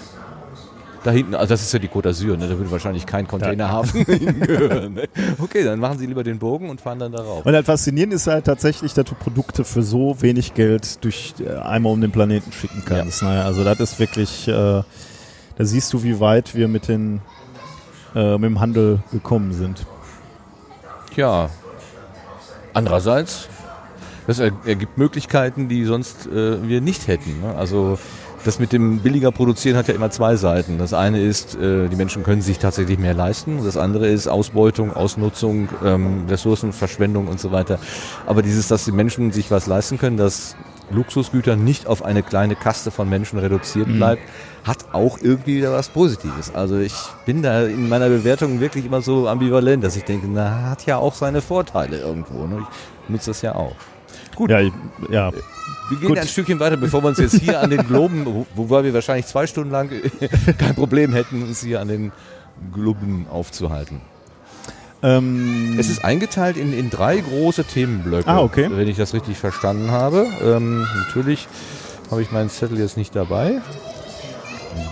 da 1.04 1.10
hinten. 1.10 1.34
Also 1.34 1.54
das 1.54 1.62
ist 1.62 1.72
ja 1.72 1.78
die 1.78 1.88
Côte 1.88 2.08
d'Azur, 2.08 2.36
ne? 2.36 2.48
da 2.48 2.58
würde 2.58 2.70
wahrscheinlich 2.70 3.06
kein 3.06 3.28
Containerhafen 3.28 4.04
hingehören. 4.06 4.94
Ne? 4.94 5.08
Okay, 5.38 5.62
dann 5.62 5.78
machen 5.78 5.98
sie 5.98 6.06
lieber 6.06 6.24
den 6.24 6.38
Bogen 6.38 6.70
und 6.70 6.80
fahren 6.80 6.98
dann 6.98 7.12
darauf. 7.12 7.46
Und 7.46 7.54
halt 7.54 7.66
faszinierend 7.66 8.14
ist 8.14 8.26
halt 8.26 8.46
tatsächlich, 8.46 8.94
dass 8.94 9.04
du 9.04 9.14
Produkte 9.14 9.64
für 9.64 9.82
so 9.82 10.20
wenig 10.20 10.54
Geld 10.54 11.04
durch 11.04 11.34
äh, 11.40 11.54
einmal 11.58 11.92
um 11.92 12.00
den 12.00 12.10
Planeten 12.10 12.50
schicken 12.52 12.82
kannst. 12.84 13.22
Naja, 13.22 13.44
also 13.44 13.62
das 13.64 13.78
ist 13.80 13.98
wirklich, 13.98 14.48
äh, 14.48 14.52
da 14.52 14.84
siehst 15.58 15.92
du, 15.92 16.02
wie 16.02 16.18
weit 16.20 16.54
wir 16.54 16.68
mit, 16.68 16.88
den, 16.88 17.20
äh, 18.14 18.32
mit 18.34 18.44
dem 18.44 18.60
Handel 18.60 19.00
gekommen 19.12 19.52
sind. 19.52 19.86
Tja, 21.12 21.50
andererseits, 22.72 23.48
das 24.26 24.38
er, 24.38 24.52
ergibt 24.64 24.98
Möglichkeiten, 24.98 25.68
die 25.68 25.84
sonst 25.84 26.26
äh, 26.26 26.66
wir 26.66 26.80
nicht 26.80 27.08
hätten. 27.08 27.40
Ne? 27.40 27.54
Also 27.54 27.98
das 28.44 28.58
mit 28.58 28.72
dem 28.72 29.00
billiger 29.00 29.32
Produzieren 29.32 29.76
hat 29.76 29.88
ja 29.88 29.94
immer 29.94 30.10
zwei 30.10 30.36
Seiten. 30.36 30.78
Das 30.78 30.92
eine 30.92 31.20
ist, 31.20 31.54
äh, 31.56 31.88
die 31.88 31.96
Menschen 31.96 32.22
können 32.22 32.42
sich 32.42 32.58
tatsächlich 32.58 32.98
mehr 32.98 33.14
leisten. 33.14 33.64
Das 33.64 33.76
andere 33.76 34.08
ist 34.08 34.28
Ausbeutung, 34.28 34.94
Ausnutzung, 34.94 35.68
ähm, 35.84 36.26
Ressourcenverschwendung 36.28 37.26
und 37.28 37.40
so 37.40 37.52
weiter. 37.52 37.78
Aber 38.26 38.42
dieses, 38.42 38.68
dass 38.68 38.84
die 38.84 38.92
Menschen 38.92 39.32
sich 39.32 39.50
was 39.50 39.66
leisten 39.66 39.98
können, 39.98 40.16
dass 40.16 40.56
Luxusgüter 40.90 41.56
nicht 41.56 41.86
auf 41.86 42.04
eine 42.04 42.22
kleine 42.22 42.56
Kaste 42.56 42.90
von 42.90 43.08
Menschen 43.08 43.38
reduziert 43.38 43.88
bleibt, 43.88 44.22
hat 44.64 44.78
auch 44.92 45.18
irgendwie 45.20 45.56
wieder 45.56 45.72
was 45.72 45.88
Positives. 45.88 46.54
Also 46.54 46.78
ich 46.78 46.94
bin 47.24 47.42
da 47.42 47.62
in 47.62 47.88
meiner 47.88 48.08
Bewertung 48.08 48.60
wirklich 48.60 48.84
immer 48.84 49.00
so 49.00 49.28
ambivalent, 49.28 49.82
dass 49.82 49.96
ich 49.96 50.04
denke, 50.04 50.26
na, 50.28 50.70
hat 50.70 50.86
ja 50.86 50.98
auch 50.98 51.14
seine 51.14 51.40
Vorteile 51.40 51.98
irgendwo. 51.98 52.46
Ne? 52.46 52.66
Ich 53.04 53.10
nutze 53.10 53.30
das 53.30 53.42
ja 53.42 53.54
auch. 53.54 53.74
Gut. 54.34 54.50
Ja, 54.50 54.60
ich, 54.60 54.72
ja. 55.10 55.30
Wir 55.90 55.98
gehen 55.98 56.08
Gut. 56.08 56.18
ein 56.18 56.26
Stückchen 56.28 56.58
weiter, 56.60 56.76
bevor 56.76 57.02
wir 57.02 57.08
uns 57.08 57.18
jetzt 57.18 57.40
hier 57.40 57.60
an 57.60 57.70
den 57.70 57.86
Globen, 57.86 58.24
wo- 58.24 58.46
wobei 58.54 58.84
wir 58.84 58.94
wahrscheinlich 58.94 59.26
zwei 59.26 59.46
Stunden 59.46 59.70
lang 59.70 59.90
kein 60.58 60.74
Problem 60.74 61.12
hätten, 61.12 61.42
uns 61.42 61.62
hier 61.62 61.80
an 61.80 61.88
den 61.88 62.12
Globen 62.72 63.26
aufzuhalten. 63.30 64.00
Ähm, 65.02 65.76
Es 65.78 65.90
ist 65.90 66.02
eingeteilt 66.04 66.56
in, 66.56 66.72
in 66.72 66.88
drei 66.88 67.18
große 67.18 67.64
Themenblöcke, 67.64 68.26
Ah, 68.28 68.40
okay. 68.40 68.68
wenn 68.72 68.88
ich 68.88 68.96
das 68.96 69.12
richtig 69.12 69.36
verstanden 69.36 69.90
habe. 69.90 70.26
Ähm, 70.42 70.86
natürlich 71.06 71.46
habe 72.10 72.22
ich 72.22 72.32
meinen 72.32 72.48
Zettel 72.48 72.78
jetzt 72.78 72.96
nicht 72.96 73.14
dabei. 73.14 73.60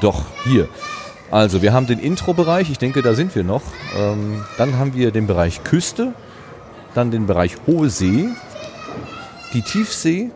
Doch, 0.03 0.25
hier. 0.45 0.69
Also, 1.31 1.63
wir 1.63 1.73
haben 1.73 1.87
den 1.87 1.99
Intro-Bereich, 1.99 2.69
ich 2.71 2.79
denke, 2.79 3.01
da 3.01 3.15
sind 3.15 3.35
wir 3.35 3.43
noch. 3.45 3.63
Ähm, 3.99 4.45
dann 4.59 4.77
haben 4.79 4.95
wir 4.95 5.11
den 5.13 5.27
Bereich 5.27 5.65
Küste, 5.65 6.13
dann 6.95 7.11
den 7.11 7.27
Bereich 7.27 7.57
Hohe 7.67 7.89
See, 7.89 8.29
die 9.55 9.63
Tiefsee, 9.63 10.31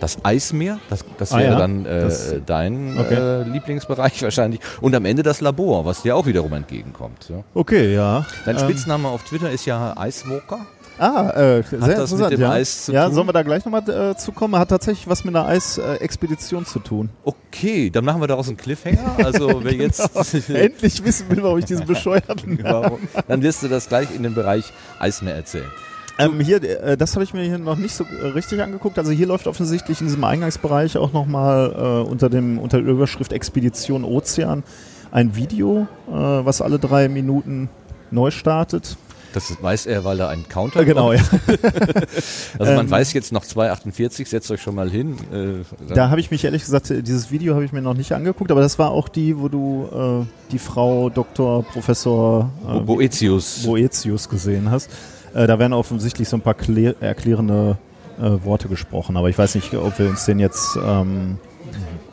das 0.00 0.24
Eismeer, 0.24 0.78
das, 0.90 1.04
das 1.18 1.32
Ah 1.32 1.38
wäre 1.38 1.52
ja, 1.52 1.58
dann 1.58 1.84
äh, 1.86 2.00
das- 2.02 2.34
dein 2.46 2.96
okay. 2.98 3.14
äh, 3.14 3.42
Lieblingsbereich 3.42 4.22
wahrscheinlich. 4.22 4.60
Und 4.80 4.94
am 4.94 5.04
Ende 5.04 5.22
das 5.22 5.40
Labor, 5.40 5.84
was 5.84 6.02
dir 6.02 6.16
auch 6.16 6.26
wiederum 6.26 6.52
entgegenkommt. 6.52 7.28
Ja. 7.28 7.42
okay, 7.54 7.94
ja. 7.94 8.24
Dein 8.44 8.56
Ähm, 8.56 8.62
Spitzname 8.62 9.08
auf 9.08 9.24
Twitter 9.24 9.50
ist 9.50 9.66
ja 9.66 9.96
Eiswalker. 9.96 10.66
Ah, 11.00 11.30
äh, 11.30 11.62
sehr 11.62 11.78
das 11.78 11.80
mit 11.80 11.90
interessant, 11.92 12.32
dem 12.32 12.40
ja. 12.40 12.50
Eis 12.50 12.86
zu 12.86 12.92
ja, 12.92 13.04
tun? 13.06 13.14
sollen 13.14 13.28
wir 13.28 13.32
da 13.32 13.44
gleich 13.44 13.64
nochmal 13.64 13.88
äh, 13.88 14.16
zu 14.16 14.32
kommen? 14.32 14.58
Hat 14.58 14.68
tatsächlich 14.70 15.06
was 15.08 15.24
mit 15.24 15.36
einer 15.36 15.46
Eisexpedition 15.46 16.66
zu 16.66 16.80
tun. 16.80 17.10
Okay, 17.24 17.88
dann 17.90 18.04
machen 18.04 18.20
wir 18.20 18.26
daraus 18.26 18.48
einen 18.48 18.56
Cliffhanger. 18.56 19.14
Also 19.24 19.60
wer 19.62 19.74
jetzt 19.74 20.00
Endlich 20.48 21.04
wissen 21.04 21.30
will, 21.30 21.40
warum 21.42 21.58
ich 21.58 21.66
diesen 21.66 21.86
bescheuerten 21.86 22.58
Warum? 22.62 22.98
dann 23.28 23.42
wirst 23.42 23.62
du 23.62 23.68
das 23.68 23.88
gleich 23.88 24.12
in 24.12 24.24
dem 24.24 24.34
Bereich 24.34 24.72
Eismeer 24.98 25.36
erzählen. 25.36 25.70
Ähm, 26.18 26.40
hier, 26.40 26.62
äh, 26.62 26.96
das 26.96 27.14
habe 27.14 27.24
ich 27.24 27.32
mir 27.32 27.44
hier 27.44 27.58
noch 27.58 27.76
nicht 27.76 27.94
so 27.94 28.04
äh, 28.04 28.26
richtig 28.28 28.60
angeguckt. 28.60 28.98
Also 28.98 29.12
hier 29.12 29.26
läuft 29.26 29.46
offensichtlich 29.46 30.00
in 30.00 30.08
diesem 30.08 30.24
Eingangsbereich 30.24 30.96
auch 30.98 31.12
nochmal 31.12 31.72
äh, 31.72 32.08
unter, 32.08 32.28
dem, 32.28 32.58
unter 32.58 32.82
der 32.82 32.92
Überschrift 32.92 33.32
Expedition 33.32 34.04
Ozean 34.04 34.64
ein 35.10 35.36
Video, 35.36 35.86
äh, 36.08 36.12
was 36.12 36.60
alle 36.60 36.78
drei 36.78 37.08
Minuten 37.08 37.68
neu 38.10 38.30
startet. 38.30 38.96
Das 39.34 39.62
weiß 39.62 39.86
er, 39.86 40.04
weil 40.04 40.18
er 40.20 40.30
einen 40.30 40.48
Counter 40.48 40.84
genau, 40.84 41.12
ja. 41.12 41.20
Also 42.58 42.72
man 42.72 42.86
ähm, 42.86 42.90
weiß 42.90 43.12
jetzt 43.12 43.30
noch 43.30 43.44
2,48, 43.44 44.26
setzt 44.26 44.50
euch 44.50 44.62
schon 44.62 44.74
mal 44.74 44.90
hin. 44.90 45.16
Äh, 45.32 45.94
da 45.94 46.08
habe 46.08 46.20
ich 46.20 46.30
mich 46.30 46.44
ehrlich 46.44 46.64
gesagt, 46.64 46.88
dieses 46.88 47.30
Video 47.30 47.54
habe 47.54 47.64
ich 47.64 47.72
mir 47.72 47.82
noch 47.82 47.94
nicht 47.94 48.12
angeguckt, 48.12 48.50
aber 48.50 48.62
das 48.62 48.78
war 48.78 48.90
auch 48.90 49.08
die, 49.08 49.38
wo 49.38 49.48
du 49.48 50.24
äh, 50.26 50.50
die 50.50 50.58
Frau 50.58 51.10
Dr. 51.10 51.62
Professor 51.62 52.50
äh, 52.66 52.80
Boetius. 52.80 53.64
Boetius 53.64 54.28
gesehen 54.28 54.70
hast. 54.70 54.90
Äh, 55.38 55.46
da 55.46 55.60
werden 55.60 55.72
offensichtlich 55.72 56.28
so 56.28 56.36
ein 56.36 56.40
paar 56.40 56.56
erklärende 57.00 57.78
äh, 58.20 58.44
Worte 58.44 58.68
gesprochen, 58.68 59.16
aber 59.16 59.28
ich 59.28 59.38
weiß 59.38 59.54
nicht, 59.54 59.72
ob 59.74 59.96
wir 60.00 60.08
uns 60.08 60.24
den 60.24 60.40
jetzt 60.40 60.76
ähm, 60.84 61.38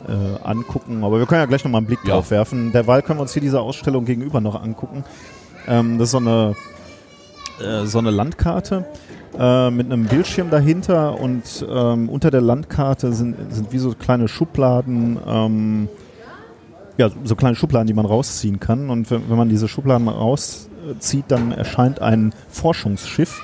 äh, 0.06 0.44
angucken. 0.44 1.02
Aber 1.02 1.18
wir 1.18 1.26
können 1.26 1.40
ja 1.40 1.46
gleich 1.46 1.64
nochmal 1.64 1.80
einen 1.80 1.88
Blick 1.88 1.98
ja. 2.04 2.14
drauf 2.14 2.30
werfen. 2.30 2.70
Derweil 2.70 3.02
können 3.02 3.18
wir 3.18 3.22
uns 3.22 3.32
hier 3.32 3.42
diese 3.42 3.60
Ausstellung 3.60 4.04
gegenüber 4.04 4.40
noch 4.40 4.62
angucken. 4.62 5.02
Ähm, 5.66 5.98
das 5.98 6.08
ist 6.08 6.10
so 6.12 6.18
eine, 6.18 6.54
äh, 7.60 7.84
so 7.86 7.98
eine 7.98 8.10
Landkarte 8.10 8.86
äh, 9.36 9.70
mit 9.72 9.86
einem 9.86 10.04
Bildschirm 10.04 10.50
dahinter 10.50 11.18
und 11.18 11.66
ähm, 11.68 12.08
unter 12.08 12.30
der 12.30 12.42
Landkarte 12.42 13.12
sind, 13.12 13.52
sind 13.52 13.72
wie 13.72 13.78
so 13.78 13.90
kleine 13.90 14.28
Schubladen. 14.28 15.18
Ähm, 15.26 15.88
ja, 16.96 17.10
so 17.24 17.34
kleine 17.34 17.56
Schubladen, 17.56 17.88
die 17.88 17.92
man 17.92 18.06
rausziehen 18.06 18.60
kann. 18.60 18.88
Und 18.88 19.10
wenn, 19.10 19.28
wenn 19.28 19.36
man 19.36 19.48
diese 19.48 19.66
Schubladen 19.66 20.08
rauszieht, 20.86 21.26
dann 21.28 21.52
erscheint 21.52 22.00
ein 22.00 22.32
Forschungsschiff 22.48 23.42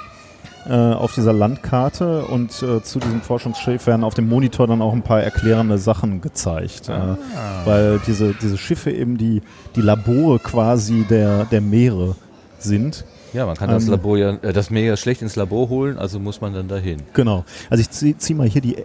äh, 0.69 0.73
auf 0.73 1.15
dieser 1.15 1.33
Landkarte 1.33 2.25
und 2.25 2.51
äh, 2.63 2.83
zu 2.83 2.99
diesem 3.01 3.21
Forschungsschiff 3.21 3.87
werden 3.87 4.05
auf 4.05 4.15
dem 4.15 4.29
Monitor 4.29 4.67
dann 4.67 4.81
auch 4.81 4.93
ein 4.93 5.03
paar 5.03 5.23
erklärende 5.23 5.79
Sachen 5.79 6.21
gezeigt. 6.21 6.89
Äh, 6.89 6.93
ah. 6.93 7.17
Weil 7.65 8.01
diese, 8.07 8.35
diese 8.35 8.59
Schiffe 8.59 8.91
eben 8.91 9.19
die, 9.19 9.43
die 9.75 9.81
Labore 9.81 10.39
quasi 10.39 11.05
der, 11.09 11.47
der 11.47 11.61
Meere 11.61 12.17
sind. 12.59 13.05
Ja, 13.33 13.47
man 13.47 13.57
kann 13.57 13.71
das 13.71 13.85
ähm, 13.85 13.91
Labor 13.91 14.19
ja, 14.19 14.31
äh, 14.43 14.53
das 14.53 14.71
Meer 14.71 14.97
schlecht 14.97 15.23
ins 15.23 15.37
Labor 15.37 15.69
holen, 15.69 15.99
also 15.99 16.21
muss 16.21 16.41
man 16.41 16.53
dann 16.53 16.69
dahin. 16.69 16.99
Genau. 17.15 17.45
Also 17.71 17.81
ich 17.81 17.91
ziehe 17.91 18.17
zieh 18.19 18.35
mal 18.35 18.47
hier 18.47 18.61
die 18.61 18.77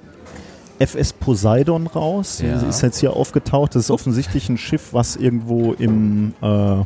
FS 0.80 1.14
Poseidon 1.14 1.88
raus. 1.88 2.42
Ja. 2.42 2.58
Sie 2.60 2.68
ist 2.68 2.82
jetzt 2.82 3.00
hier 3.00 3.14
aufgetaucht. 3.14 3.76
Das 3.76 3.84
ist 3.84 3.92
offensichtlich 3.92 4.48
ein 4.50 4.58
Schiff, 4.58 4.94
was 4.94 5.16
irgendwo 5.16 5.74
im 5.74 6.34
äh, 6.42 6.84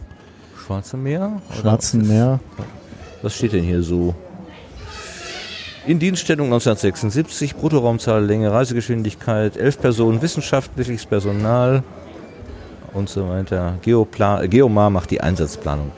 Schwarzen 0.72 1.04
Meer? 1.04 1.42
Schwarzen 1.60 2.08
Meer. 2.08 2.40
Was 3.22 3.36
steht 3.36 3.52
denn 3.52 3.64
hier 3.64 3.84
so? 3.84 4.16
In 5.86 6.00
Dienststellung 6.00 6.46
1976, 6.46 7.56
Bruttoraumzahl, 7.58 8.24
Länge, 8.24 8.54
Reisegeschwindigkeit, 8.54 9.58
11 9.58 9.82
Personen, 9.82 10.22
wissenschaftliches 10.22 11.06
Personal 11.06 11.84
und 12.94 13.10
so 13.10 13.28
weiter. 13.28 13.80
Geopla 13.82 14.46
Geomar 14.46 14.90
macht 14.90 15.12
die 15.12 15.20
Einsatzplanung. 15.20 15.92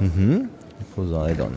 Mhm. 0.00 0.48
Poseidon. 0.96 1.52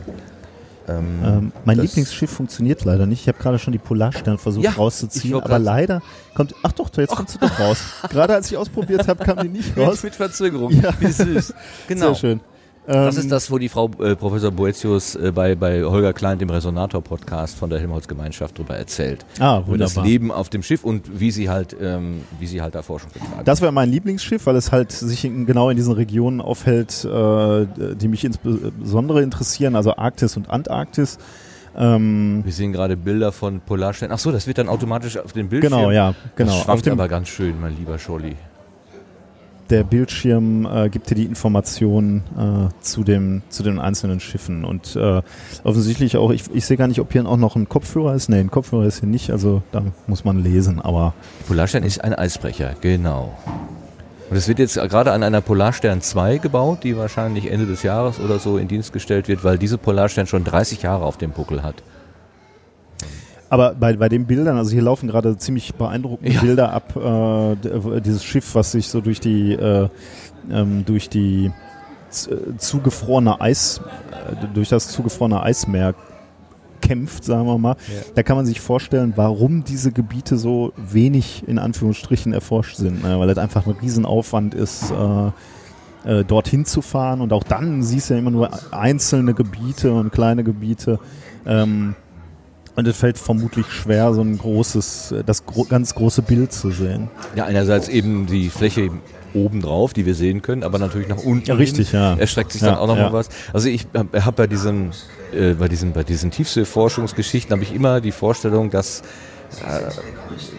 Ähm, 0.86 1.06
ähm, 1.24 1.52
mein 1.64 1.78
Lieblingsschiff 1.78 2.30
funktioniert 2.30 2.84
leider 2.84 3.06
nicht. 3.06 3.22
Ich 3.22 3.28
habe 3.28 3.38
gerade 3.38 3.58
schon 3.58 3.72
die 3.72 3.78
Polarstern 3.78 4.38
versucht 4.38 4.64
ja, 4.64 4.70
rauszuziehen, 4.70 5.34
aber 5.34 5.58
leider 5.58 6.02
kommt. 6.34 6.54
Ach 6.62 6.72
doch, 6.72 6.88
jetzt 6.96 7.16
kommst 7.16 7.34
du 7.34 7.38
doch 7.40 7.58
raus. 7.58 7.82
gerade 8.10 8.34
als 8.34 8.48
ich 8.48 8.56
ausprobiert 8.56 9.08
habe, 9.08 9.24
kam 9.24 9.38
die 9.38 9.48
nicht 9.48 9.76
raus. 9.76 10.04
Mit 10.04 10.14
Verzögerung. 10.14 10.70
Ja. 10.70 10.92
Wie 11.00 11.10
süß. 11.10 11.54
Genau. 11.88 12.06
Sehr 12.06 12.14
schön. 12.14 12.40
Das 12.86 13.16
ist 13.16 13.24
ähm, 13.24 13.30
das, 13.30 13.50
wo 13.50 13.58
die 13.58 13.68
Frau 13.68 13.90
äh, 14.00 14.16
Professor 14.16 14.50
Boetius 14.50 15.14
äh, 15.14 15.32
bei, 15.32 15.54
bei 15.54 15.84
Holger 15.84 16.12
Klein, 16.12 16.38
dem 16.38 16.50
Resonator-Podcast 16.50 17.56
von 17.56 17.70
der 17.70 17.78
Helmholtz-Gemeinschaft 17.78 18.58
darüber 18.58 18.76
erzählt. 18.76 19.24
Ah, 19.38 19.58
wunderbar. 19.66 19.78
Das 19.78 19.96
Leben 19.96 20.32
auf 20.32 20.48
dem 20.48 20.62
Schiff 20.62 20.82
und 20.82 21.20
wie 21.20 21.30
sie 21.30 21.50
halt, 21.50 21.76
ähm, 21.80 22.22
wie 22.38 22.46
sie 22.46 22.62
halt 22.62 22.74
da 22.74 22.82
Forschung 22.82 23.10
betreibt. 23.12 23.46
Das 23.46 23.60
wäre 23.60 23.70
mein 23.70 23.90
Lieblingsschiff, 23.90 24.46
weil 24.46 24.56
es 24.56 24.72
halt 24.72 24.92
sich 24.92 25.24
in, 25.24 25.46
genau 25.46 25.70
in 25.70 25.76
diesen 25.76 25.92
Regionen 25.92 26.40
aufhält, 26.40 27.04
äh, 27.04 27.66
die 27.96 28.08
mich 28.08 28.24
insbesondere 28.24 29.22
interessieren, 29.22 29.76
also 29.76 29.96
Arktis 29.96 30.36
und 30.36 30.48
Antarktis. 30.48 31.18
Ähm, 31.76 32.42
Wir 32.44 32.52
seen 32.52 32.72
gerade 32.72 32.96
Bilder 32.96 33.30
von 33.30 33.60
Polarstern. 33.60 34.10
Ach 34.10 34.18
so, 34.18 34.32
das 34.32 34.46
wird 34.46 34.58
dann 34.58 34.68
automatisch 34.68 35.16
auf 35.18 35.32
den 35.32 35.48
Bildschirm. 35.48 35.72
Genau, 35.72 35.90
ja, 35.90 36.14
genau. 36.34 36.52
Das 36.52 36.62
schwankt 36.62 36.88
aber 36.88 37.08
ganz 37.08 37.28
schön, 37.28 37.60
mein 37.60 37.76
lieber 37.76 37.98
Scholli 37.98 38.36
der 39.70 39.84
Bildschirm 39.84 40.66
äh, 40.66 40.88
gibt 40.88 41.10
dir 41.10 41.14
die 41.14 41.24
Informationen 41.24 42.22
äh, 42.36 42.82
zu, 42.82 43.04
dem, 43.04 43.42
zu 43.48 43.62
den 43.62 43.78
einzelnen 43.78 44.20
Schiffen. 44.20 44.64
Und 44.64 44.96
äh, 44.96 45.22
offensichtlich 45.64 46.16
auch, 46.16 46.30
ich, 46.30 46.44
ich 46.52 46.66
sehe 46.66 46.76
gar 46.76 46.88
nicht, 46.88 47.00
ob 47.00 47.12
hier 47.12 47.26
auch 47.26 47.36
noch 47.36 47.56
ein 47.56 47.68
Kopfhörer 47.68 48.14
ist. 48.14 48.28
Nee, 48.28 48.40
ein 48.40 48.50
Kopfhörer 48.50 48.84
ist 48.84 49.00
hier 49.00 49.08
nicht, 49.08 49.30
also 49.30 49.62
da 49.72 49.82
muss 50.06 50.24
man 50.24 50.42
lesen, 50.42 50.80
aber. 50.80 51.14
Polarstern 51.46 51.82
ist 51.82 52.02
ein 52.02 52.14
Eisbrecher, 52.14 52.74
genau. 52.80 53.32
Und 54.30 54.36
es 54.36 54.46
wird 54.46 54.60
jetzt 54.60 54.74
gerade 54.74 55.12
an 55.12 55.24
einer 55.24 55.40
Polarstern 55.40 56.00
2 56.00 56.38
gebaut, 56.38 56.84
die 56.84 56.96
wahrscheinlich 56.96 57.50
Ende 57.50 57.66
des 57.66 57.82
Jahres 57.82 58.20
oder 58.20 58.38
so 58.38 58.58
in 58.58 58.68
Dienst 58.68 58.92
gestellt 58.92 59.26
wird, 59.26 59.42
weil 59.42 59.58
diese 59.58 59.76
Polarstern 59.76 60.28
schon 60.28 60.44
30 60.44 60.82
Jahre 60.82 61.04
auf 61.04 61.18
dem 61.18 61.32
Buckel 61.32 61.62
hat. 61.64 61.82
Aber 63.50 63.74
bei, 63.74 63.96
bei 63.96 64.08
den 64.08 64.26
Bildern, 64.26 64.56
also 64.56 64.70
hier 64.70 64.82
laufen 64.82 65.08
gerade 65.08 65.36
ziemlich 65.36 65.74
beeindruckende 65.74 66.32
ja. 66.32 66.40
Bilder 66.40 66.72
ab, 66.72 66.96
äh, 66.96 68.00
dieses 68.00 68.24
Schiff, 68.24 68.54
was 68.54 68.70
sich 68.72 68.88
so 68.88 69.00
durch 69.00 69.18
die, 69.18 69.52
äh, 69.52 69.88
ähm, 70.50 70.84
durch 70.86 71.08
die 71.08 71.46
äh, 71.46 72.56
zugefrorene 72.56 73.40
Eis, 73.40 73.80
äh, 74.12 74.46
durch 74.54 74.68
das 74.68 74.88
zugefrorene 74.88 75.42
Eismeer 75.42 75.94
kämpft, 76.80 77.24
sagen 77.24 77.46
wir 77.46 77.58
mal. 77.58 77.76
Ja. 77.88 78.02
Da 78.14 78.22
kann 78.22 78.36
man 78.36 78.46
sich 78.46 78.60
vorstellen, 78.60 79.14
warum 79.16 79.64
diese 79.64 79.90
Gebiete 79.90 80.38
so 80.38 80.72
wenig 80.76 81.42
in 81.48 81.58
Anführungsstrichen 81.58 82.32
erforscht 82.32 82.76
sind, 82.76 83.02
ne? 83.02 83.18
weil 83.18 83.26
das 83.26 83.38
einfach 83.38 83.66
ein 83.66 83.76
Riesenaufwand 83.82 84.54
ist, 84.54 84.92
äh, 84.92 86.20
äh, 86.20 86.24
dorthin 86.24 86.64
zu 86.64 86.82
fahren 86.82 87.20
und 87.20 87.32
auch 87.32 87.44
dann 87.44 87.82
siehst 87.82 88.10
du 88.10 88.14
ja 88.14 88.20
immer 88.20 88.30
nur 88.30 88.50
einzelne 88.72 89.34
Gebiete 89.34 89.92
und 89.92 90.12
kleine 90.12 90.44
Gebiete. 90.44 91.00
Ähm, 91.44 91.94
und 92.76 92.86
es 92.86 92.96
fällt 92.96 93.18
vermutlich 93.18 93.66
schwer, 93.66 94.12
so 94.14 94.22
ein 94.22 94.38
großes, 94.38 95.14
das 95.26 95.44
gro 95.46 95.64
ganz 95.64 95.94
große 95.94 96.22
Bild 96.22 96.52
zu 96.52 96.70
sehen. 96.70 97.08
Ja, 97.34 97.44
einerseits 97.44 97.88
eben 97.88 98.26
die 98.26 98.48
Fläche 98.48 98.90
oben 99.34 99.60
drauf, 99.60 99.92
die 99.92 100.06
wir 100.06 100.14
sehen 100.14 100.42
können, 100.42 100.62
aber 100.62 100.78
natürlich 100.78 101.08
nach 101.08 101.18
unten. 101.18 101.46
Ja, 101.46 101.54
richtig, 101.54 101.92
ja. 101.92 102.16
Erstreckt 102.16 102.52
sich 102.52 102.62
dann 102.62 102.76
auch 102.76 102.86
nochmal 102.86 103.06
ja. 103.06 103.12
was. 103.12 103.28
Also 103.52 103.68
ich 103.68 103.86
habe 103.94 104.24
hab 104.24 104.36
bei 104.36 104.46
diesen, 104.46 104.90
äh, 105.32 105.54
bei 105.54 105.68
diesen, 105.68 105.92
bei 105.92 106.04
diesen 106.04 106.30
Tiefseeforschungsgeschichten 106.30 107.52
habe 107.52 107.62
ich 107.62 107.74
immer 107.74 108.00
die 108.00 108.12
Vorstellung, 108.12 108.70
dass 108.70 109.02
äh, 109.58 109.90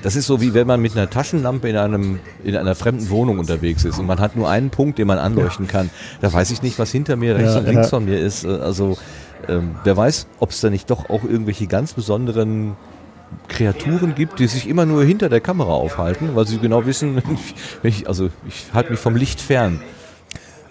das 0.03 0.15
ist 0.15 0.27
so 0.27 0.41
wie 0.41 0.53
wenn 0.53 0.67
man 0.67 0.81
mit 0.81 0.93
einer 0.97 1.09
Taschenlampe 1.09 1.69
in 1.69 1.77
einem 1.77 2.19
in 2.43 2.55
einer 2.55 2.75
fremden 2.75 3.09
Wohnung 3.09 3.39
unterwegs 3.39 3.85
ist 3.85 3.99
und 3.99 4.05
man 4.05 4.19
hat 4.19 4.35
nur 4.35 4.49
einen 4.49 4.69
Punkt, 4.69 4.99
den 4.99 5.07
man 5.07 5.17
anleuchten 5.17 5.67
kann. 5.67 5.89
Da 6.21 6.31
weiß 6.31 6.51
ich 6.51 6.61
nicht, 6.61 6.77
was 6.79 6.91
hinter 6.91 7.15
mir, 7.15 7.35
rechts 7.35 7.53
ja, 7.53 7.59
und 7.59 7.67
links 7.67 7.89
von 7.89 8.05
mir 8.05 8.19
ist. 8.19 8.43
Äh, 8.43 8.49
also 8.49 8.97
ähm, 9.47 9.75
wer 9.83 9.97
weiß, 9.97 10.27
ob 10.39 10.51
es 10.51 10.61
da 10.61 10.69
nicht 10.69 10.89
doch 10.89 11.09
auch 11.09 11.23
irgendwelche 11.23 11.67
ganz 11.67 11.93
besonderen 11.93 12.75
Kreaturen 13.47 14.15
gibt, 14.15 14.39
die 14.39 14.47
sich 14.47 14.67
immer 14.67 14.85
nur 14.85 15.03
hinter 15.03 15.29
der 15.29 15.41
Kamera 15.41 15.71
aufhalten, 15.71 16.35
weil 16.35 16.45
sie 16.47 16.59
genau 16.59 16.85
wissen, 16.85 17.21
ich, 17.83 18.07
also 18.07 18.29
ich 18.47 18.73
halte 18.73 18.91
mich 18.91 18.99
vom 18.99 19.15
Licht 19.15 19.39
fern. 19.39 19.81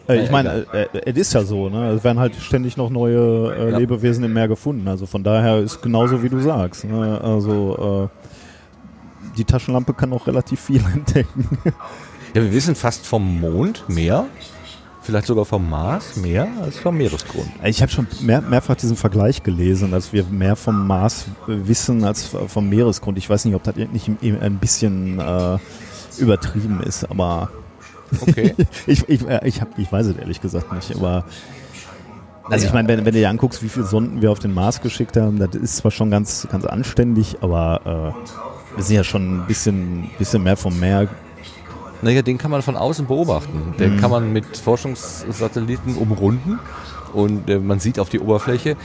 Äh, 0.08 0.24
ich 0.24 0.30
meine, 0.30 0.66
äh, 0.72 0.86
es 1.06 1.16
ist 1.16 1.32
ja 1.34 1.42
so, 1.42 1.68
ne? 1.68 1.90
Es 1.90 2.04
werden 2.04 2.18
halt 2.18 2.34
ständig 2.36 2.76
noch 2.76 2.90
neue 2.90 3.54
äh, 3.54 3.70
ja. 3.70 3.78
Lebewesen 3.78 4.24
im 4.24 4.32
Meer 4.32 4.48
gefunden. 4.48 4.88
Also 4.88 5.06
von 5.06 5.22
daher 5.22 5.58
ist 5.58 5.82
genauso 5.82 6.22
wie 6.22 6.28
du 6.28 6.40
sagst. 6.40 6.84
Ne? 6.84 7.20
Also 7.22 8.10
äh, 8.10 9.36
die 9.36 9.44
Taschenlampe 9.44 9.94
kann 9.94 10.12
auch 10.12 10.26
relativ 10.26 10.60
viel 10.60 10.82
entdecken. 10.94 11.48
Ja, 12.34 12.42
wir 12.42 12.52
wissen 12.52 12.74
fast 12.74 13.06
vom 13.06 13.40
Mond 13.40 13.84
mehr 13.88 14.26
vielleicht 15.02 15.26
sogar 15.26 15.44
vom 15.44 15.68
Mars 15.68 16.16
mehr 16.16 16.48
als 16.62 16.78
vom 16.78 16.96
Meeresgrund. 16.96 17.48
Ich 17.64 17.80
habe 17.82 17.90
schon 17.90 18.06
mehr, 18.20 18.40
mehrfach 18.40 18.76
diesen 18.76 18.96
Vergleich 18.96 19.42
gelesen, 19.42 19.90
dass 19.90 20.12
wir 20.12 20.24
mehr 20.24 20.56
vom 20.56 20.86
Mars 20.86 21.26
wissen 21.46 22.04
als 22.04 22.30
vom 22.46 22.68
Meeresgrund. 22.68 23.18
Ich 23.18 23.28
weiß 23.28 23.44
nicht, 23.44 23.54
ob 23.54 23.62
das 23.62 23.76
nicht 23.76 24.08
ein 24.08 24.58
bisschen 24.58 25.18
äh, 25.18 25.58
übertrieben 26.18 26.80
ist, 26.82 27.10
aber 27.10 27.50
okay. 28.20 28.54
ich, 28.86 29.08
ich, 29.08 29.26
äh, 29.26 29.40
ich, 29.46 29.60
hab, 29.60 29.78
ich 29.78 29.90
weiß 29.90 30.06
es 30.06 30.16
ehrlich 30.16 30.40
gesagt 30.40 30.72
nicht, 30.72 30.94
aber 30.94 31.24
also 32.44 32.66
ich 32.66 32.72
meine, 32.72 32.88
wenn, 32.88 32.98
wenn, 32.98 33.14
du 33.14 33.20
dir 33.20 33.30
anguckst, 33.30 33.62
wie 33.62 33.68
viele 33.68 33.86
Sonden 33.86 34.22
wir 34.22 34.32
auf 34.32 34.40
den 34.40 34.52
Mars 34.52 34.80
geschickt 34.80 35.16
haben, 35.16 35.38
das 35.38 35.54
ist 35.54 35.76
zwar 35.76 35.92
schon 35.92 36.10
ganz, 36.10 36.48
ganz 36.50 36.64
anständig, 36.64 37.36
aber 37.42 38.14
äh, 38.16 38.76
wir 38.76 38.84
sind 38.84 38.96
ja 38.96 39.04
schon 39.04 39.42
ein 39.42 39.46
bisschen, 39.46 40.10
bisschen 40.18 40.42
mehr 40.42 40.56
vom 40.56 40.78
Meer 40.80 41.08
naja, 42.02 42.22
den 42.22 42.38
kann 42.38 42.50
man 42.50 42.62
von 42.62 42.76
außen 42.76 43.06
beobachten. 43.06 43.74
Den 43.78 43.96
mhm. 43.96 44.00
kann 44.00 44.10
man 44.10 44.32
mit 44.32 44.56
Forschungssatelliten 44.56 45.96
umrunden 45.96 46.58
und 47.12 47.48
äh, 47.48 47.58
man 47.58 47.80
sieht 47.80 47.98
auf 47.98 48.08
die 48.08 48.20
Oberfläche. 48.20 48.76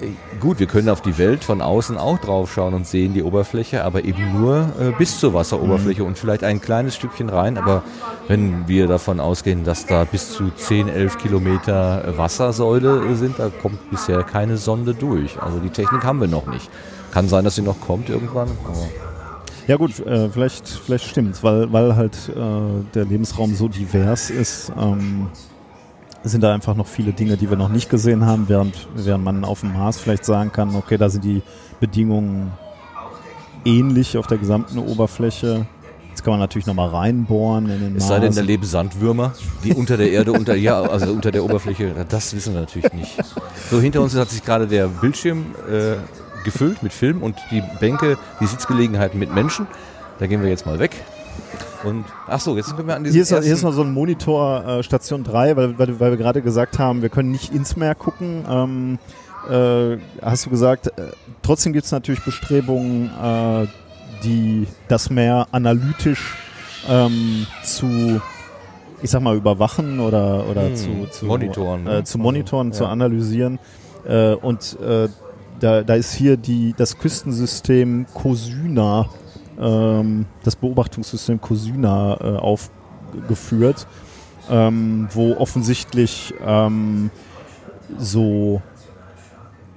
Äh, 0.00 0.08
gut, 0.40 0.58
wir 0.58 0.66
können 0.66 0.88
auf 0.88 1.00
die 1.00 1.18
Welt 1.18 1.44
von 1.44 1.62
außen 1.62 1.96
auch 1.98 2.18
drauf 2.18 2.52
schauen 2.52 2.74
und 2.74 2.86
sehen 2.86 3.14
die 3.14 3.22
Oberfläche, 3.22 3.84
aber 3.84 4.04
eben 4.04 4.40
nur 4.40 4.68
äh, 4.80 4.92
bis 4.98 5.18
zur 5.18 5.34
Wasseroberfläche 5.34 6.02
mhm. 6.02 6.08
und 6.08 6.18
vielleicht 6.18 6.44
ein 6.44 6.60
kleines 6.60 6.96
Stückchen 6.96 7.28
rein. 7.28 7.58
Aber 7.58 7.82
wenn 8.28 8.68
wir 8.68 8.86
davon 8.86 9.20
ausgehen, 9.20 9.64
dass 9.64 9.86
da 9.86 10.04
bis 10.04 10.32
zu 10.32 10.50
10, 10.50 10.88
11 10.88 11.18
Kilometer 11.18 12.16
Wassersäule 12.16 13.14
sind, 13.16 13.38
da 13.38 13.50
kommt 13.50 13.90
bisher 13.90 14.22
keine 14.22 14.56
Sonde 14.56 14.94
durch. 14.94 15.40
Also 15.40 15.58
die 15.58 15.70
Technik 15.70 16.04
haben 16.04 16.20
wir 16.20 16.28
noch 16.28 16.46
nicht. 16.46 16.68
Kann 17.12 17.28
sein, 17.28 17.44
dass 17.44 17.54
sie 17.54 17.62
noch 17.62 17.80
kommt 17.80 18.08
irgendwann. 18.08 18.48
Aber 18.66 19.13
ja 19.66 19.76
gut, 19.76 19.98
äh, 20.00 20.28
vielleicht, 20.28 20.68
vielleicht 20.68 21.16
es, 21.16 21.42
weil, 21.42 21.72
weil 21.72 21.96
halt 21.96 22.16
äh, 22.28 22.84
der 22.94 23.04
Lebensraum 23.04 23.54
so 23.54 23.68
divers 23.68 24.30
ist, 24.30 24.72
ähm, 24.78 25.28
sind 26.22 26.42
da 26.42 26.54
einfach 26.54 26.74
noch 26.74 26.86
viele 26.86 27.12
Dinge, 27.12 27.36
die 27.36 27.50
wir 27.50 27.56
noch 27.56 27.68
nicht 27.68 27.90
gesehen 27.90 28.24
haben, 28.26 28.48
während, 28.48 28.88
während 28.94 29.24
man 29.24 29.44
auf 29.44 29.60
dem 29.60 29.74
Mars 29.74 29.98
vielleicht 29.98 30.24
sagen 30.24 30.52
kann, 30.52 30.74
okay, 30.74 30.96
da 30.96 31.08
sind 31.08 31.24
die 31.24 31.42
Bedingungen 31.80 32.52
ähnlich 33.64 34.16
auf 34.16 34.26
der 34.26 34.38
gesamten 34.38 34.78
Oberfläche. 34.78 35.66
Jetzt 36.08 36.22
kann 36.22 36.32
man 36.32 36.40
natürlich 36.40 36.66
nochmal 36.66 36.90
reinbohren 36.90 37.68
in 37.68 37.80
den 37.80 37.96
Es 37.96 38.06
sei 38.06 38.20
denn, 38.20 38.34
da 38.34 38.40
leben 38.40 38.64
Sandwürmer, 38.64 39.34
die 39.64 39.74
unter 39.74 39.96
der 39.96 40.10
Erde, 40.12 40.32
unter, 40.32 40.54
ja, 40.54 40.80
also 40.80 41.12
unter 41.12 41.32
der 41.32 41.44
Oberfläche, 41.44 41.92
das 42.08 42.34
wissen 42.34 42.54
wir 42.54 42.60
natürlich 42.60 42.92
nicht. 42.92 43.16
So, 43.70 43.80
hinter 43.80 44.00
uns 44.00 44.14
hat 44.14 44.30
sich 44.30 44.44
gerade 44.44 44.66
der 44.66 44.86
Bildschirm 44.86 45.46
äh, 45.68 45.96
gefüllt 46.44 46.82
mit 46.82 46.92
Film 46.92 47.22
und 47.22 47.36
die 47.50 47.62
Bänke, 47.80 48.18
die 48.40 48.46
Sitzgelegenheiten 48.46 49.18
mit 49.18 49.34
Menschen. 49.34 49.66
Da 50.18 50.26
gehen 50.26 50.42
wir 50.42 50.48
jetzt 50.48 50.66
mal 50.66 50.78
weg. 50.78 50.92
Und 51.82 52.04
ach 52.28 52.40
so, 52.40 52.56
jetzt 52.56 52.74
können 52.76 52.88
wir 52.88 52.96
an 52.96 53.04
diesem 53.04 53.14
Hier 53.14 53.22
ist, 53.22 53.44
hier 53.44 53.52
ist 53.54 53.62
noch 53.62 53.72
so 53.72 53.82
ein 53.82 53.92
Monitor 53.92 54.64
äh, 54.64 54.82
Station 54.82 55.24
3, 55.24 55.56
weil, 55.56 55.78
weil, 55.78 56.00
weil 56.00 56.10
wir 56.12 56.16
gerade 56.16 56.40
gesagt 56.40 56.78
haben, 56.78 57.02
wir 57.02 57.08
können 57.08 57.30
nicht 57.30 57.52
ins 57.52 57.76
Meer 57.76 57.94
gucken. 57.94 58.44
Ähm, 58.48 58.98
äh, 59.50 59.98
hast 60.22 60.46
du 60.46 60.50
gesagt, 60.50 60.86
äh, 60.86 61.10
trotzdem 61.42 61.72
gibt 61.74 61.84
es 61.84 61.92
natürlich 61.92 62.24
Bestrebungen, 62.24 63.10
äh, 63.22 63.66
die 64.22 64.66
das 64.88 65.10
Meer 65.10 65.48
analytisch 65.52 66.36
ähm, 66.88 67.46
zu, 67.62 68.20
ich 69.02 69.10
sag 69.10 69.20
mal, 69.20 69.36
überwachen 69.36 70.00
oder, 70.00 70.46
oder 70.48 70.68
Hm, 70.68 70.76
zu, 70.76 71.06
zu 71.10 71.26
monitoren, 71.26 71.84
ne? 71.84 71.98
Äh, 71.98 72.04
zu 72.04 72.18
monitoren, 72.18 72.68
Also, 72.68 72.78
zu 72.78 72.84
ja. 72.84 72.90
analysieren. 72.90 73.58
Äh, 74.08 74.34
und 74.34 74.78
äh, 74.80 75.08
da, 75.60 75.82
da 75.82 75.94
ist 75.94 76.14
hier 76.14 76.36
die, 76.36 76.74
das 76.76 76.98
Küstensystem 76.98 78.06
COSYNA, 78.14 79.08
ähm, 79.60 80.26
das 80.42 80.56
Beobachtungssystem 80.56 81.40
COSYNA 81.40 82.18
äh, 82.20 82.36
aufgeführt, 82.36 83.86
ähm, 84.50 85.08
wo 85.12 85.36
offensichtlich 85.36 86.34
ähm, 86.44 87.10
so 87.98 88.62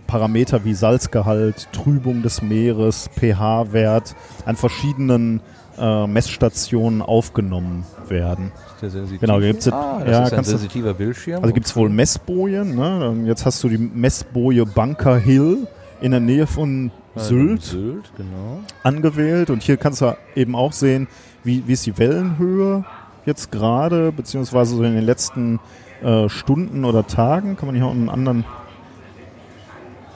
Parameter 0.08 0.64
wie 0.64 0.74
Salzgehalt, 0.74 1.68
Trübung 1.74 2.24
des 2.24 2.42
Meeres, 2.42 3.10
pH-Wert 3.20 4.16
an 4.46 4.56
verschiedenen 4.56 5.42
äh, 5.78 6.08
Messstationen 6.08 7.02
aufgenommen 7.02 7.86
werden. 8.08 8.52
Genau, 9.20 9.40
gibt's 9.40 9.66
jetzt- 9.66 9.74
ah, 9.74 10.00
das 10.04 10.10
ja, 10.12 10.24
ist 10.26 10.34
ein 10.34 10.44
sensitiver 10.44 10.94
Bildschirm. 10.94 11.42
Also 11.42 11.54
gibt 11.54 11.66
es 11.66 11.76
wohl 11.76 11.90
Messbojen. 11.90 12.76
Ne? 12.76 13.10
Ähm, 13.12 13.26
Jetzt 13.26 13.46
hast 13.46 13.64
du 13.64 13.70
die 13.70 13.78
Messboje 13.78 14.66
Bunker 14.66 15.18
Hill 15.18 15.68
in 16.02 16.12
der 16.12 16.20
Nähe 16.20 16.48
von 16.48 16.92
Ah, 17.16 17.20
Sylt 17.22 17.64
Sylt, 17.64 18.12
genau. 18.16 18.60
angewählt. 18.84 19.50
Und 19.50 19.64
hier 19.64 19.78
kannst 19.78 20.02
du 20.02 20.16
eben 20.36 20.56
auch 20.56 20.72
sehen, 20.72 21.08
wie, 21.44 21.64
wie 21.66 21.74
ist 21.74 21.86
die 21.88 21.98
Wellenhöhe 21.98 22.86
jetzt 23.26 23.52
gerade, 23.52 24.12
beziehungsweise 24.12 24.76
so 24.76 24.84
in 24.84 24.94
den 24.94 25.04
letzten 25.04 25.60
äh, 26.04 26.30
Stunden 26.30 26.86
oder 26.86 27.08
Tagen. 27.08 27.58
Kann 27.58 27.66
man 27.68 27.76
hier 27.76 27.86
auch 27.88 27.92
einen 27.92 28.10
anderen. 28.10 28.46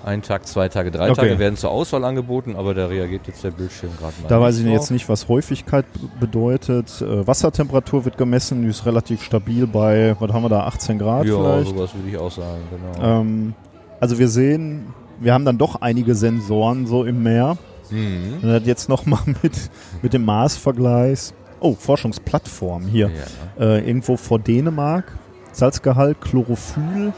Ein 0.03 0.21
Tag, 0.21 0.47
zwei 0.47 0.67
Tage, 0.67 0.89
drei 0.91 1.11
Okay. 1.11 1.21
Tage 1.21 1.39
werden 1.39 1.55
zur 1.57 1.69
Auswahl 1.71 2.03
angeboten, 2.05 2.55
aber 2.55 2.73
da 2.73 2.87
reagiert 2.87 3.27
jetzt 3.27 3.43
der 3.43 3.51
Bildschirm 3.51 3.91
gerade 3.99 4.13
mal. 4.21 4.27
Da 4.29 4.41
weiß 4.41 4.57
ich 4.57 4.63
drauf. 4.65 4.73
jetzt 4.73 4.91
nicht, 4.91 5.07
was 5.09 5.27
Häufigkeit 5.27 5.85
bedeutet. 6.19 7.01
Äh, 7.01 7.27
Wassertemperatur 7.27 8.05
wird 8.05 8.17
gemessen, 8.17 8.63
die 8.63 8.69
ist 8.69 8.85
relativ 8.85 9.21
stabil 9.23 9.67
bei, 9.67 10.15
was 10.19 10.31
haben 10.33 10.43
wir 10.43 10.49
da, 10.49 10.61
18 10.65 10.97
Grad 10.97 11.25
Ja, 11.25 11.35
vielleicht. 11.35 11.69
sowas 11.69 11.93
würde 11.93 12.09
ich 12.09 12.17
auch 12.17 12.31
sagen, 12.31 12.61
genau. 12.71 13.21
Ähm, 13.21 13.53
also 13.99 14.17
wir 14.17 14.27
sehen, 14.27 14.87
wir 15.19 15.33
haben 15.33 15.45
dann 15.45 15.57
doch 15.57 15.81
einige 15.81 16.15
Sensoren 16.15 16.87
so 16.87 17.03
im 17.03 17.21
Meer. 17.21 17.57
Mhm. 17.91 18.39
Und 18.41 18.49
das 18.49 18.65
jetzt 18.65 18.89
nochmal 18.89 19.19
mit, 19.43 19.53
mit 20.01 20.13
dem 20.13 20.25
Mars-Vergleich. 20.25 21.33
Oh, 21.59 21.75
Forschungsplattform 21.75 22.87
hier. 22.87 23.11
Ja. 23.59 23.63
Äh, 23.63 23.87
irgendwo 23.87 24.17
vor 24.17 24.39
Dänemark. 24.39 25.11
Salzgehalt, 25.51 26.21
Chlorophyll 26.21 27.13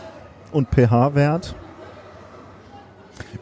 und 0.51 0.67
pH-Wert. 0.69 1.55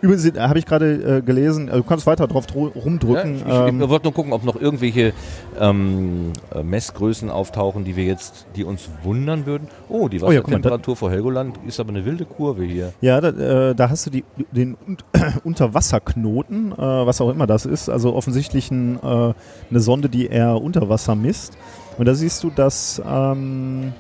Übrigens 0.02 0.26
äh, 0.26 0.40
habe 0.40 0.60
ich 0.60 0.66
gerade 0.66 1.18
äh, 1.18 1.22
gelesen, 1.22 1.68
äh, 1.68 1.78
du 1.78 1.84
kannst 1.84 2.06
weiter 2.08 2.28
drauf 2.28 2.46
rumdrücken. 2.56 3.40
Ja, 3.40 3.66
ich, 3.66 3.70
ähm, 3.70 3.82
ich 3.82 3.90
wollte 3.90 4.06
nur 4.06 4.14
gucken, 4.14 4.34
ob 4.34 4.44
noch 4.44 4.60
irgendwelche 4.60 5.14
ähm, 5.60 6.34
äh, 6.54 6.64
Messgrößen 6.64 7.30
auftauchen, 7.30 7.84
die 7.84 7.96
wir 7.96 8.06
jetzt, 8.06 8.46
die 8.56 8.64
uns 8.64 8.90
wundern 9.04 9.46
würden. 9.46 9.68
Oh, 9.90 10.08
die 10.08 10.22
Oh 10.22 10.32
ja, 10.32 10.40
Wassertemperatur 10.40 10.96
vor 10.96 11.12
Helgoland 11.12 11.60
ist 11.68 11.80
aber 11.80 11.90
eine 11.90 12.06
wilde 12.06 12.26
Kurve 12.26 12.64
hier. 12.64 12.94
Ja, 13.02 13.22
da, 13.22 13.70
äh, 13.70 13.76
da 13.76 13.90
hast 13.90 14.06
du 14.08 14.10
die, 14.10 14.24
den 14.52 14.76
Un 14.88 14.98
Unterwasserknoten, 15.44 16.72
äh, 16.72 16.78
was 16.78 17.22
auch 17.22 17.30
immer 17.30 17.48
das 17.48 17.66
ist. 17.66 17.90
Also 17.90 18.16
offensichtlich 18.16 18.72
ein, 18.72 18.98
äh, 18.98 19.34
eine 19.70 19.80
Sonde, 19.80 20.10
die 20.10 20.28
eher 20.28 20.62
unter 20.62 20.90
Wasser 20.90 21.16
misst. 21.16 21.58
Und 21.98 22.08
da 22.08 22.16
siehst 22.16 22.44
du, 22.44 22.50
dass 22.50 23.02
ähm, 23.06 23.94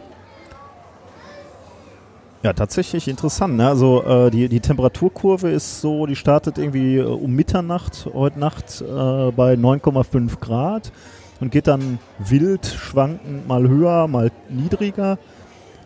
ja 2.43 2.53
tatsächlich 2.53 3.07
interessant. 3.07 3.55
Ne? 3.57 3.67
Also 3.67 4.03
äh, 4.03 4.31
die, 4.31 4.49
die 4.49 4.59
Temperaturkurve 4.59 5.49
ist 5.49 5.81
so, 5.81 6.05
die 6.05 6.15
startet 6.15 6.57
irgendwie 6.57 6.97
äh, 6.97 7.03
um 7.03 7.33
Mitternacht 7.35 8.07
heute 8.13 8.39
Nacht 8.39 8.81
äh, 8.81 8.85
bei 9.31 9.53
9,5 9.53 10.39
Grad 10.39 10.91
und 11.39 11.51
geht 11.51 11.67
dann 11.67 11.99
wild 12.19 12.65
schwankend 12.65 13.47
mal 13.47 13.67
höher, 13.67 14.07
mal 14.07 14.31
niedriger. 14.49 15.17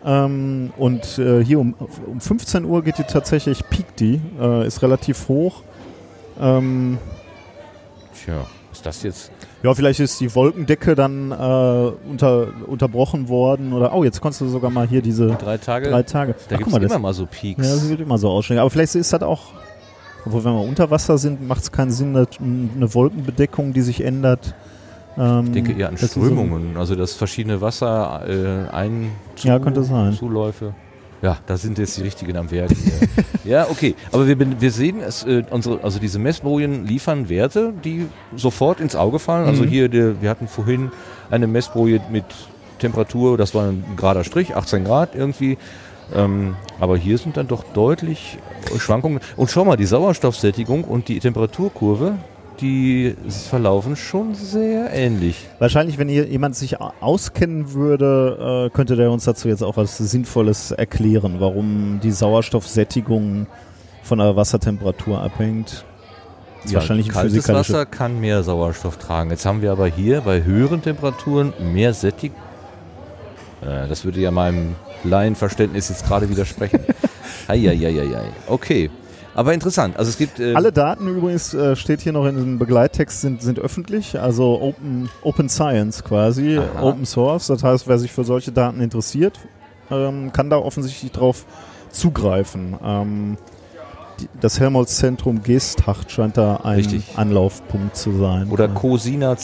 Ähm, 0.04 0.72
und 0.76 1.18
äh, 1.18 1.44
hier 1.44 1.58
um, 1.58 1.74
um 2.06 2.20
15 2.20 2.64
Uhr 2.64 2.82
geht 2.82 2.98
die 2.98 3.04
tatsächlich, 3.04 3.68
piekt 3.68 4.00
die, 4.00 4.20
äh, 4.40 4.66
ist 4.66 4.82
relativ 4.82 5.28
hoch. 5.28 5.62
Ähm, 6.40 6.98
Tja, 8.14 8.46
ist 8.72 8.84
das 8.84 9.02
jetzt? 9.02 9.30
Ja, 9.62 9.74
vielleicht 9.74 10.00
ist 10.00 10.20
die 10.20 10.32
Wolkendecke 10.34 10.94
dann 10.94 11.32
äh, 11.32 11.34
unter, 12.08 12.48
unterbrochen 12.66 13.28
worden 13.28 13.72
oder, 13.72 13.94
oh, 13.94 14.04
jetzt 14.04 14.20
konntest 14.20 14.42
du 14.42 14.48
sogar 14.48 14.70
mal 14.70 14.86
hier 14.86 15.02
diese 15.02 15.28
Drei 15.28 15.58
Tage? 15.58 15.90
drei 15.90 16.02
Tage. 16.02 16.34
da 16.48 16.56
gibt 16.56 16.70
es 16.70 16.76
immer 16.76 16.98
mal 16.98 17.14
so 17.14 17.22
ja, 17.24 17.28
Peaks. 17.30 17.62
das 17.68 17.88
wird 17.88 18.00
immer 18.00 18.18
so 18.18 18.28
ausstellen. 18.30 18.60
Aber 18.60 18.70
vielleicht 18.70 18.94
ist 18.94 19.12
das 19.12 19.22
auch, 19.22 19.52
obwohl 20.24 20.44
wenn 20.44 20.52
wir 20.52 20.62
unter 20.62 20.90
Wasser 20.90 21.18
sind, 21.18 21.46
macht 21.46 21.62
es 21.62 21.72
keinen 21.72 21.90
Sinn, 21.90 22.14
dass 22.14 22.28
eine 22.40 22.94
Wolkenbedeckung, 22.94 23.72
die 23.72 23.80
sich 23.80 24.02
ändert. 24.04 24.54
Ähm, 25.18 25.46
ich 25.46 25.52
denke 25.52 25.72
eher 25.72 25.88
an 25.88 25.94
die 25.96 26.04
so- 26.04 26.20
Strömungen, 26.20 26.76
also 26.76 26.94
dass 26.94 27.14
verschiedene 27.14 27.60
Wasser 27.60 28.22
äh, 28.28 28.74
ein 28.74 29.10
Ja, 29.38 29.58
könnte 29.58 29.82
sein. 29.82 30.12
Zuläufe. 30.12 30.74
Ja, 31.22 31.38
da 31.46 31.56
sind 31.56 31.78
jetzt 31.78 31.96
die 31.96 32.02
richtigen 32.02 32.36
am 32.36 32.50
Werk. 32.50 32.70
ja, 33.44 33.66
okay. 33.70 33.94
Aber 34.12 34.26
wir, 34.28 34.60
wir 34.60 34.70
sehen, 34.70 35.00
es, 35.00 35.24
äh, 35.24 35.44
unsere, 35.50 35.82
also 35.82 35.98
diese 35.98 36.18
Messbojen 36.18 36.86
liefern 36.86 37.28
Werte, 37.28 37.72
die 37.84 38.06
sofort 38.36 38.80
ins 38.80 38.94
Auge 38.96 39.18
fallen. 39.18 39.46
Also 39.46 39.62
Mhm. 39.64 39.68
hier, 39.68 39.88
der, 39.88 40.20
wir 40.20 40.28
hatten 40.30 40.46
vorhin 40.48 40.90
eine 41.30 41.46
Messboje 41.46 42.00
mit 42.10 42.24
Temperatur, 42.78 43.38
das 43.38 43.54
war 43.54 43.68
ein 43.68 43.82
gerader 43.96 44.24
Strich, 44.24 44.54
18 44.54 44.84
Grad 44.84 45.14
irgendwie. 45.14 45.56
Ähm, 46.14 46.54
aber 46.78 46.96
hier 46.96 47.18
sind 47.18 47.36
dann 47.36 47.48
doch 47.48 47.64
deutlich 47.72 48.38
Schwankungen. 48.78 49.20
Und 49.36 49.50
schau 49.50 49.64
mal, 49.64 49.76
die 49.76 49.86
Sauerstoffsättigung 49.86 50.84
und 50.84 51.08
die 51.08 51.18
Temperaturkurve, 51.18 52.16
die 52.60 53.14
verlaufen 53.48 53.96
schon 53.96 54.34
sehr 54.34 54.92
ähnlich. 54.92 55.46
Wahrscheinlich, 55.58 55.98
wenn 55.98 56.08
jemand 56.08 56.56
sich 56.56 56.80
au- 56.80 56.92
auskennen 57.00 57.72
würde, 57.72 58.66
äh, 58.66 58.74
könnte 58.74 58.96
der 58.96 59.10
uns 59.10 59.24
dazu 59.24 59.48
jetzt 59.48 59.62
auch 59.62 59.76
was 59.76 59.98
Sinnvolles 59.98 60.70
erklären, 60.70 61.36
warum 61.38 62.00
die 62.02 62.10
Sauerstoffsättigung 62.12 63.46
von 64.02 64.18
der 64.18 64.36
Wassertemperatur 64.36 65.20
abhängt. 65.20 65.84
Das 66.62 66.70
ist 66.72 66.74
wahrscheinlich 66.74 67.08
ein 67.08 67.12
kaltes. 67.12 67.48
Wasser 67.48 67.86
kann 67.86 68.20
mehr 68.20 68.42
Sauerstoff 68.42 68.96
tragen. 68.96 69.30
Jetzt 69.30 69.46
haben 69.46 69.62
wir 69.62 69.70
aber 69.72 69.86
hier 69.86 70.22
bei 70.22 70.42
höheren 70.42 70.82
Temperaturen 70.82 71.52
mehr 71.72 71.94
Sättig. 71.94 72.32
Äh, 73.62 73.86
das 73.88 74.04
würde 74.04 74.20
ja 74.20 74.30
meinem 74.30 74.74
Laienverständnis 75.04 75.88
jetzt 75.88 76.06
gerade 76.06 76.28
widersprechen. 76.28 76.80
Eieieiei. 77.48 78.30
Okay. 78.48 78.90
Aber 79.36 79.52
interessant. 79.52 79.98
Also 79.98 80.08
es 80.08 80.16
gibt. 80.16 80.40
äh, 80.40 80.54
Alle 80.54 80.72
Daten 80.72 81.06
übrigens, 81.08 81.52
äh, 81.52 81.76
steht 81.76 82.00
hier 82.00 82.12
noch 82.12 82.24
in 82.24 82.36
diesem 82.36 82.58
Begleittext, 82.58 83.20
sind, 83.20 83.42
sind 83.42 83.58
öffentlich, 83.58 84.18
also 84.18 84.58
Open, 84.62 85.10
Open 85.22 85.50
Science 85.50 86.02
quasi, 86.02 86.56
Aha. 86.58 86.82
Open 86.82 87.04
Source. 87.04 87.48
Das 87.48 87.62
heißt, 87.62 87.86
wer 87.86 87.98
sich 87.98 88.12
für 88.12 88.24
solche 88.24 88.50
Daten 88.50 88.80
interessiert, 88.80 89.38
ähm, 89.90 90.32
kann 90.32 90.48
da 90.48 90.56
offensichtlich 90.56 91.12
drauf 91.12 91.44
zugreifen. 91.90 92.76
Ähm, 92.82 93.36
die, 94.20 94.28
das 94.40 94.58
Helmholtz-Zentrum 94.58 95.42
Geesthacht 95.42 96.10
scheint 96.10 96.38
da 96.38 96.56
ein 96.64 96.76
Richtig. 96.76 97.12
Anlaufpunkt 97.16 97.94
zu 97.94 98.12
sein. 98.16 98.48
Oder 98.48 98.68
Ja. 98.68 98.72
COSYNA, 98.72 99.36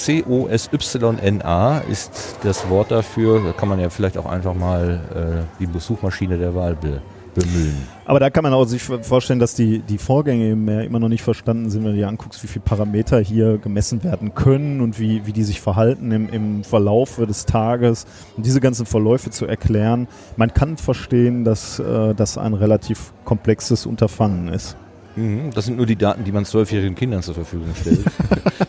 ist 1.91 2.37
das 2.43 2.67
Wort 2.71 2.91
dafür. 2.91 3.43
Da 3.45 3.53
kann 3.53 3.69
man 3.69 3.79
ja 3.79 3.91
vielleicht 3.91 4.17
auch 4.17 4.25
einfach 4.25 4.55
mal 4.55 5.45
äh, 5.61 5.63
die 5.63 5.69
Suchmaschine 5.79 6.39
der 6.39 6.55
Wahl 6.55 6.77
be 6.77 7.03
bemühen. 7.35 7.77
Aber 8.05 8.21
da 8.21 8.31
kann 8.31 8.43
man 8.43 8.53
auch 8.53 8.65
sich 8.65 8.83
vorstellen, 8.83 9.39
dass 9.39 9.55
die, 9.55 9.81
die 9.81 9.99
Vorgänge 9.99 10.51
im 10.51 10.65
Meer 10.65 10.85
immer 10.85 10.99
noch 10.99 11.09
nicht 11.09 11.23
verstanden 11.23 11.71
sind, 11.71 11.85
wenn 11.85 11.93
du 11.93 11.97
dir 11.99 12.09
anguckst, 12.09 12.43
wie 12.43 12.47
viele 12.47 12.65
Parameter 12.65 13.21
hier 13.21 13.59
gemessen 13.59 14.05
werden 14.05 14.35
können 14.35 14.81
und 14.81 14.99
wie, 14.99 15.27
wie 15.27 15.33
die 15.33 15.45
sich 15.45 15.61
verhalten 15.61 16.11
im, 16.13 16.29
im 16.29 16.65
Verlauf 16.65 17.17
des 17.17 17.47
Tages. 17.47 18.07
Und 18.37 18.47
diese 18.47 18.61
ganzen 18.61 18.87
Verläufe 18.87 19.31
zu 19.31 19.47
erklären, 19.47 20.09
man 20.37 20.53
kann 20.53 20.77
verstehen, 20.77 21.45
dass 21.45 21.79
äh, 21.79 22.15
das 22.15 22.39
ein 22.39 22.55
relativ 22.55 23.13
komplexes 23.25 23.87
Unterfangen 23.87 24.49
ist. 24.49 24.77
Mhm, 25.17 25.51
das 25.55 25.67
sind 25.67 25.77
nur 25.77 25.87
die 25.87 25.97
Daten, 25.97 26.25
die 26.25 26.33
man 26.33 26.45
zwölfjährigen 26.45 26.95
Kindern 26.95 27.23
zur 27.23 27.35
Verfügung 27.35 27.75
stellt. 27.79 28.01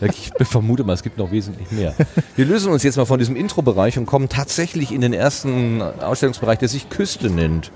ich 0.02 0.30
vermute 0.46 0.84
mal, 0.84 0.92
es 0.92 1.02
gibt 1.02 1.16
noch 1.16 1.30
wesentlich 1.30 1.70
mehr. 1.70 1.94
Wir 2.36 2.44
lösen 2.44 2.70
uns 2.70 2.82
jetzt 2.82 2.96
mal 2.96 3.06
von 3.06 3.18
diesem 3.18 3.36
Intro-Bereich 3.36 3.98
und 3.98 4.06
kommen 4.06 4.28
tatsächlich 4.28 4.92
in 4.92 5.00
den 5.00 5.12
ersten 5.12 5.80
Ausstellungsbereich, 5.80 6.58
der 6.58 6.68
sich 6.68 6.90
Küste 6.90 7.30
nennt. 7.30 7.70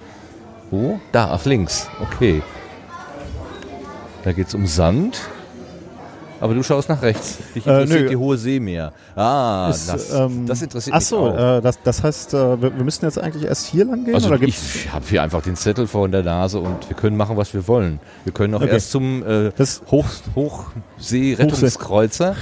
Wo? 0.71 0.99
Da, 1.13 1.31
ach 1.33 1.45
links. 1.45 1.89
Okay. 2.01 2.43
Da 4.25 4.33
geht 4.33 4.49
es 4.49 4.55
um 4.55 4.67
Sand. 4.67 5.21
Aber 6.41 6.55
du 6.55 6.63
schaust 6.63 6.89
nach 6.89 7.03
rechts. 7.03 7.39
Dich 7.53 7.67
Äh, 7.67 7.71
interessiert 7.83 8.03
nö. 8.03 8.09
die 8.11 8.17
hohe 8.17 8.39
See 8.39 8.61
mehr. 8.61 8.93
Ah, 9.17 9.71
Ist, 9.71 9.89
das, 9.89 10.13
ähm, 10.15 10.47
das 10.47 10.63
interessiert 10.63 10.95
Ach 10.95 11.01
mich 11.01 11.09
so, 11.09 11.19
auch. 11.19 11.59
äh, 11.59 11.61
das, 11.61 11.81
das 11.83 12.01
heißt, 12.05 12.35
äh, 12.35 12.63
wir, 12.63 12.77
wir 12.77 12.85
müssen 12.85 13.05
jetzt 13.07 13.19
eigentlich 13.19 13.43
erst 13.45 13.67
hier 13.67 13.85
lang 13.87 14.05
gehen? 14.05 14.15
Also 14.15 14.33
ich 14.35 14.89
habe 14.93 15.05
hier 15.09 15.21
einfach 15.25 15.43
den 15.43 15.57
Zettel 15.57 15.89
vor 15.89 16.09
der 16.09 16.23
Nase 16.23 16.61
und 16.61 16.89
wir 16.89 16.97
können 16.97 17.17
machen, 17.17 17.37
was 17.37 17.53
wir 17.55 17.67
wollen. 17.67 17.99
Wir 18.23 18.33
können 18.33 18.55
auch 18.55 18.61
Okay. 18.61 18.71
erst 18.71 18.93
zum 18.93 19.25
äh, 19.27 19.51
Hoch, 19.91 20.07
Hochsee-Rettungskreuzer. 20.37 22.37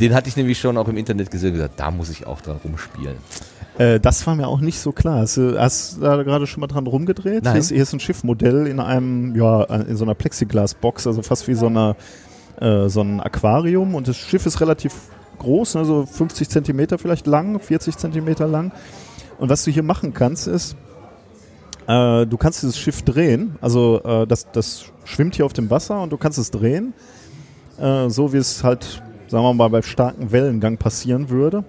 den 0.00 0.14
hatte 0.14 0.28
ich 0.28 0.36
nämlich 0.36 0.58
schon 0.58 0.78
auch 0.78 0.88
im 0.88 0.96
Internet 0.96 1.30
gesehen 1.30 1.50
und 1.50 1.56
gesagt, 1.56 1.78
da 1.78 1.90
muss 1.90 2.08
ich 2.08 2.26
auch 2.26 2.40
dran 2.40 2.58
rumspielen. 2.64 3.18
Äh, 3.78 4.00
das 4.00 4.26
war 4.26 4.34
mir 4.34 4.48
auch 4.48 4.60
nicht 4.60 4.78
so 4.78 4.92
klar. 4.92 5.20
Hast 5.20 5.36
du 5.36 5.58
hast 5.58 5.96
du 5.96 6.00
da 6.02 6.22
gerade 6.22 6.46
schon 6.46 6.60
mal 6.60 6.66
dran 6.66 6.86
rumgedreht? 6.86 7.44
Nein. 7.44 7.52
Hier 7.54 7.60
ist, 7.60 7.68
hier 7.70 7.82
ist 7.82 7.92
ein 7.92 8.00
Schiffmodell 8.00 8.66
in 8.66 8.80
einem, 8.80 9.34
ja, 9.34 9.64
in 9.64 9.96
so 9.96 10.04
einer 10.04 10.14
Plexiglasbox, 10.14 11.06
also 11.06 11.22
fast 11.22 11.48
wie 11.48 11.54
so, 11.54 11.66
eine, 11.66 11.96
äh, 12.60 12.88
so 12.88 13.00
ein 13.00 13.20
Aquarium. 13.20 13.94
Und 13.94 14.08
das 14.08 14.16
Schiff 14.16 14.46
ist 14.46 14.60
relativ 14.60 14.94
groß, 15.38 15.74
ne, 15.76 15.84
so 15.84 16.06
50 16.06 16.48
Zentimeter 16.48 16.98
vielleicht 16.98 17.26
lang, 17.26 17.58
40 17.58 17.96
Zentimeter 17.96 18.46
lang. 18.46 18.72
Und 19.38 19.48
was 19.48 19.64
du 19.64 19.70
hier 19.70 19.82
machen 19.82 20.14
kannst, 20.14 20.46
ist, 20.46 20.76
äh, 21.86 22.26
du 22.26 22.36
kannst 22.36 22.62
dieses 22.62 22.78
Schiff 22.78 23.02
drehen. 23.02 23.56
Also 23.60 24.00
äh, 24.04 24.26
das, 24.26 24.46
das 24.52 24.84
schwimmt 25.04 25.34
hier 25.34 25.46
auf 25.46 25.52
dem 25.52 25.70
Wasser 25.70 26.00
und 26.00 26.12
du 26.12 26.16
kannst 26.16 26.38
es 26.38 26.50
drehen. 26.50 26.94
Äh, 27.78 28.08
so 28.08 28.32
wie 28.32 28.36
es 28.36 28.62
halt, 28.62 29.02
sagen 29.28 29.44
wir 29.44 29.54
mal, 29.54 29.68
bei 29.68 29.82
starkem 29.82 30.30
Wellengang 30.30 30.76
passieren 30.76 31.28
würde. 31.30 31.64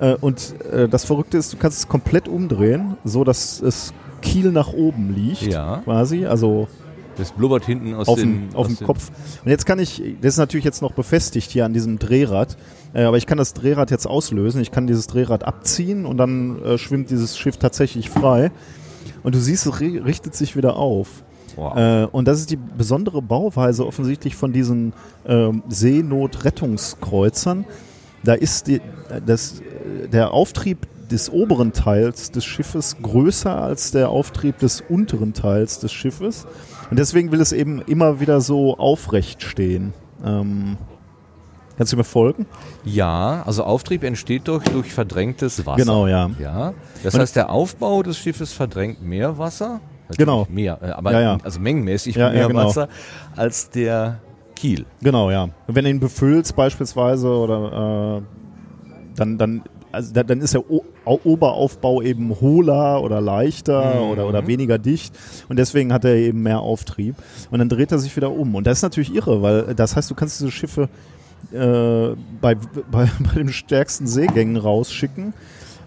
Äh, 0.00 0.14
und 0.20 0.54
äh, 0.72 0.88
das 0.88 1.04
Verrückte 1.04 1.36
ist, 1.38 1.52
du 1.52 1.56
kannst 1.58 1.78
es 1.78 1.88
komplett 1.88 2.26
umdrehen, 2.26 2.96
so 3.04 3.22
dass 3.22 3.60
es 3.60 3.92
Kiel 4.22 4.50
nach 4.50 4.72
oben 4.72 5.14
liegt, 5.14 5.42
Ja. 5.42 5.82
quasi, 5.84 6.26
also 6.26 6.68
Das 7.16 7.32
blubbert 7.32 7.64
hinten 7.66 7.94
aus 7.94 8.08
auf 8.08 8.18
den, 8.18 8.48
dem, 8.48 8.56
auf 8.56 8.66
dem 8.66 8.78
Kopf. 8.80 9.10
Und 9.44 9.50
jetzt 9.50 9.66
kann 9.66 9.78
ich, 9.78 10.02
das 10.22 10.34
ist 10.34 10.38
natürlich 10.38 10.64
jetzt 10.64 10.80
noch 10.82 10.92
befestigt 10.92 11.50
hier 11.50 11.64
an 11.66 11.72
diesem 11.74 11.98
Drehrad, 11.98 12.56
äh, 12.94 13.02
aber 13.04 13.16
ich 13.18 13.26
kann 13.26 13.38
das 13.38 13.52
Drehrad 13.54 13.90
jetzt 13.90 14.06
auslösen, 14.06 14.60
ich 14.60 14.70
kann 14.70 14.86
dieses 14.86 15.06
Drehrad 15.06 15.44
abziehen 15.44 16.06
und 16.06 16.16
dann 16.16 16.62
äh, 16.64 16.78
schwimmt 16.78 17.10
dieses 17.10 17.36
Schiff 17.38 17.56
tatsächlich 17.58 18.08
frei. 18.10 18.50
Und 19.22 19.34
du 19.34 19.38
siehst, 19.38 19.66
es 19.66 19.72
ri- 19.74 20.02
richtet 20.02 20.34
sich 20.34 20.56
wieder 20.56 20.76
auf. 20.76 21.24
Wow. 21.56 21.76
Äh, 21.76 22.04
und 22.10 22.26
das 22.28 22.38
ist 22.40 22.50
die 22.50 22.56
besondere 22.56 23.20
Bauweise 23.20 23.86
offensichtlich 23.86 24.34
von 24.36 24.52
diesen 24.52 24.92
ähm, 25.26 25.62
Seenotrettungskreuzern. 25.68 27.64
Da 28.22 28.34
ist 28.34 28.66
die, 28.66 28.80
das, 29.24 29.62
der 30.12 30.32
Auftrieb 30.32 30.86
des 31.10 31.30
oberen 31.30 31.72
Teils 31.72 32.30
des 32.30 32.44
Schiffes 32.44 32.96
größer 33.02 33.60
als 33.60 33.90
der 33.90 34.10
Auftrieb 34.10 34.58
des 34.58 34.80
unteren 34.88 35.32
Teils 35.34 35.80
des 35.80 35.92
Schiffes. 35.92 36.46
Und 36.90 36.98
deswegen 36.98 37.32
will 37.32 37.40
es 37.40 37.52
eben 37.52 37.82
immer 37.82 38.20
wieder 38.20 38.40
so 38.40 38.76
aufrecht 38.78 39.42
stehen. 39.42 39.92
Ähm, 40.24 40.76
kannst 41.76 41.92
du 41.92 41.96
mir 41.96 42.04
folgen? 42.04 42.46
ja, 42.84 43.42
also 43.46 43.64
Auftrieb 43.64 44.04
entsteht 44.04 44.46
durch, 44.48 44.64
durch 44.64 44.92
verdrängtes 44.92 45.66
Wasser. 45.66 45.76
Genau, 45.78 46.06
ja. 46.06 46.30
Ja, 46.38 46.74
das 47.02 47.14
Und- 47.14 47.20
heißt, 47.20 47.34
der 47.36 47.50
Aufbau 47.50 48.02
des 48.02 48.16
Schiffes 48.18 48.52
verdrängt 48.52 49.02
mehr 49.02 49.36
Wasser. 49.38 49.80
Genau. 50.16 50.46
Mehr, 50.50 50.78
äh, 50.82 50.86
aber 50.90 51.12
Ja, 51.12 51.20
ja. 51.20 51.38
also 51.42 51.60
mengenmäßig 51.60 52.16
Ja, 52.16 52.30
mehr 52.30 52.48
genau. 52.48 52.66
Wasser 52.66 52.88
als 53.36 53.70
der 53.70 54.18
Kiel. 54.56 54.84
Genau, 55.00 55.30
ja. 55.30 55.48
Wenn 55.68 55.84
du 55.84 55.90
ihn 55.90 56.00
befüllst 56.00 56.54
beispielsweise 56.56 57.28
oder 57.28 58.18
äh, 58.18 58.22
dann, 59.20 59.38
dann, 59.38 59.62
also 59.92 60.12
da, 60.12 60.22
dann 60.22 60.40
ist 60.40 60.54
der 60.54 60.70
o 60.70 60.84
Au- 61.04 61.20
Oberaufbau 61.24 62.02
eben 62.02 62.30
hohler 62.40 63.02
oder 63.02 63.20
leichter 63.20 63.94
Mhm. 64.04 64.10
oder, 64.10 64.28
oder 64.28 64.46
weniger 64.46 64.78
dicht 64.78 65.14
und 65.48 65.58
deswegen 65.58 65.92
hat 65.92 66.04
er 66.04 66.14
eben 66.14 66.42
mehr 66.42 66.60
Auftrieb. 66.60 67.14
Und 67.50 67.58
dann 67.58 67.68
dreht 67.68 67.90
er 67.92 67.98
sich 67.98 68.14
wieder 68.16 68.30
um. 68.32 68.54
Und 68.54 68.66
das 68.66 68.78
ist 68.78 68.82
natürlich 68.82 69.14
irre, 69.14 69.42
weil 69.42 69.74
das 69.74 69.96
heißt, 69.96 70.10
du 70.10 70.14
kannst 70.14 70.40
diese 70.40 70.50
Schiffe 70.50 70.88
äh, 71.52 72.14
bei, 72.40 72.54
bei, 72.90 73.08
bei 73.18 73.34
den 73.36 73.48
stärksten 73.52 74.06
Seegängen 74.06 74.56
rausschicken 74.56 75.32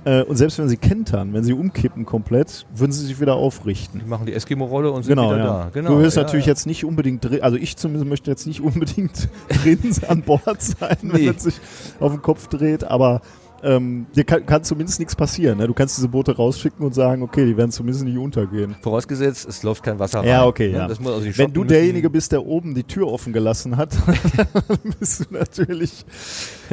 äh, 0.05 0.23
und 0.23 0.35
selbst 0.35 0.59
wenn 0.59 0.67
sie 0.69 0.77
kentern, 0.77 1.33
wenn 1.33 1.43
sie 1.43 1.53
umkippen 1.53 2.05
komplett, 2.05 2.65
würden 2.75 2.91
sie 2.91 3.05
sich 3.05 3.19
wieder 3.21 3.35
aufrichten. 3.35 3.99
Die 4.03 4.05
machen 4.09 4.25
die 4.25 4.33
Eskimo-Rolle 4.33 4.91
und 4.91 5.03
sind 5.03 5.15
Genau, 5.15 5.29
wieder 5.29 5.37
ja. 5.37 5.45
da. 5.45 5.69
Genau, 5.73 5.89
du 5.91 5.99
willst 5.99 6.17
ja, 6.17 6.23
natürlich 6.23 6.45
ja. 6.45 6.51
jetzt 6.51 6.65
nicht 6.67 6.83
unbedingt 6.85 7.23
drin, 7.23 7.41
also 7.41 7.57
ich 7.57 7.77
zumindest 7.77 8.09
möchte 8.09 8.29
jetzt 8.31 8.45
nicht 8.47 8.61
unbedingt 8.61 9.29
drin 9.63 9.79
an 10.07 10.21
Bord 10.21 10.61
sein, 10.61 10.97
wenn 11.01 11.21
Nee. 11.21 11.25
man 11.27 11.37
sich 11.39 11.55
auf 11.99 12.11
den 12.11 12.21
Kopf 12.21 12.47
dreht, 12.47 12.83
aber 12.83 13.21
ähm, 13.63 14.05
dir 14.15 14.23
kann, 14.23 14.45
kann 14.45 14.63
zumindest 14.63 14.99
nichts 14.99 15.15
passieren. 15.15 15.57
Ne? 15.57 15.67
Du 15.67 15.73
kannst 15.73 15.97
diese 15.97 16.07
Boote 16.07 16.35
rausschicken 16.35 16.85
und 16.85 16.93
sagen, 16.93 17.21
okay, 17.23 17.45
die 17.45 17.57
werden 17.57 17.71
zumindest 17.71 18.05
nicht 18.05 18.17
untergehen. 18.17 18.75
Vorausgesetzt, 18.81 19.47
es 19.47 19.63
läuft 19.63 19.83
kein 19.83 19.99
Wasser 19.99 20.19
rein. 20.19 20.27
Ja, 20.27 20.45
okay, 20.45 20.71
Ne? 20.71 20.77
ja. 20.77 20.87
Also 20.87 21.03
Wenn 21.37 21.53
du 21.53 21.63
derjenige 21.63 22.09
bist, 22.09 22.31
der 22.31 22.45
oben 22.45 22.75
die 22.75 22.83
Tür 22.83 23.07
offen 23.07 23.33
gelassen 23.33 23.77
hat, 23.77 23.95
dann 24.53 24.93
bist 24.99 25.21
du 25.21 25.33
natürlich 25.33 26.05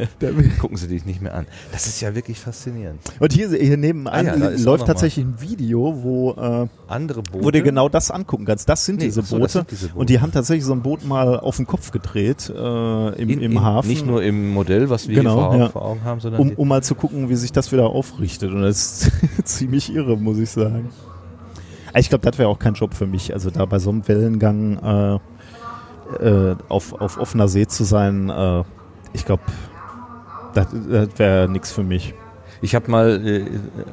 Gucken 0.60 0.76
sie 0.76 0.88
dich 0.88 1.04
nicht 1.04 1.20
mehr 1.20 1.34
an. 1.34 1.46
Das 1.72 1.86
ist 1.86 2.00
ja 2.00 2.14
wirklich 2.14 2.38
faszinierend. 2.38 3.00
Und 3.18 3.32
hier, 3.32 3.48
hier 3.50 3.76
nebenan 3.76 4.12
Ah 4.28 4.36
ja, 4.36 4.50
läuft 4.58 4.86
tatsächlich 4.86 5.24
ein 5.24 5.40
Video, 5.40 6.02
wo, 6.02 6.32
äh, 6.32 6.66
Andere 6.90 7.22
Boote. 7.22 7.44
wo 7.44 7.50
du 7.50 7.62
genau 7.62 7.88
das 7.88 8.10
angucken 8.10 8.44
kannst. 8.44 8.68
Das 8.68 8.84
sind 8.84 8.98
Nee, 8.98 9.06
diese 9.06 9.20
ach 9.20 9.26
so, 9.26 9.36
Boote. 9.36 9.42
das 9.44 9.52
sind 9.52 9.70
diese 9.70 9.86
Boote. 9.88 9.98
Und 9.98 10.10
die 10.10 10.20
haben 10.20 10.32
tatsächlich 10.32 10.64
so 10.64 10.72
ein 10.72 10.82
Boot 10.82 11.04
mal 11.04 11.38
auf 11.38 11.56
den 11.56 11.66
Kopf 11.66 11.90
gedreht 11.90 12.48
äh, 12.54 13.08
im, 13.20 13.28
in, 13.30 13.40
im 13.40 13.52
in, 13.52 13.62
Hafen. 13.62 13.88
Nicht 13.88 14.06
nur 14.06 14.22
im 14.22 14.50
Modell, 14.52 14.90
was 14.90 15.08
wir 15.08 15.14
Genau, 15.16 15.50
vor, 15.50 15.56
ja. 15.56 15.68
vor 15.68 15.82
Augen 15.84 16.04
haben, 16.04 16.20
sondern 16.20 16.40
um, 16.40 16.50
um 16.52 16.68
mal 16.68 16.82
zu 16.82 16.94
gucken, 16.94 17.28
wie 17.28 17.36
sich 17.36 17.52
das 17.52 17.72
wieder 17.72 17.86
aufrichtet. 17.86 18.52
Und 18.52 18.62
das 18.62 19.02
ist 19.02 19.12
ziemlich 19.44 19.94
irre, 19.94 20.16
muss 20.16 20.38
ich 20.38 20.50
sagen. 20.50 20.90
Ich 21.96 22.08
glaube, 22.08 22.28
das 22.28 22.38
wäre 22.38 22.48
auch 22.48 22.58
kein 22.58 22.74
Job 22.74 22.94
für 22.94 23.06
mich. 23.06 23.32
Also 23.34 23.50
da 23.50 23.64
bei 23.66 23.78
so 23.78 23.90
einem 23.90 24.06
Wellengang 24.06 25.20
äh, 26.20 26.24
äh, 26.24 26.56
auf, 26.68 26.92
auf 27.00 27.18
offener 27.18 27.48
See 27.48 27.66
zu 27.66 27.84
sein, 27.84 28.28
äh, 28.30 28.62
ich 29.12 29.24
glaube, 29.24 29.42
das, 30.54 30.66
das 30.90 31.08
wäre 31.16 31.48
nichts 31.48 31.72
für 31.72 31.82
mich. 31.82 32.14
Ich 32.62 32.74
habe 32.74 32.90
mal 32.90 33.26
äh, 33.26 33.44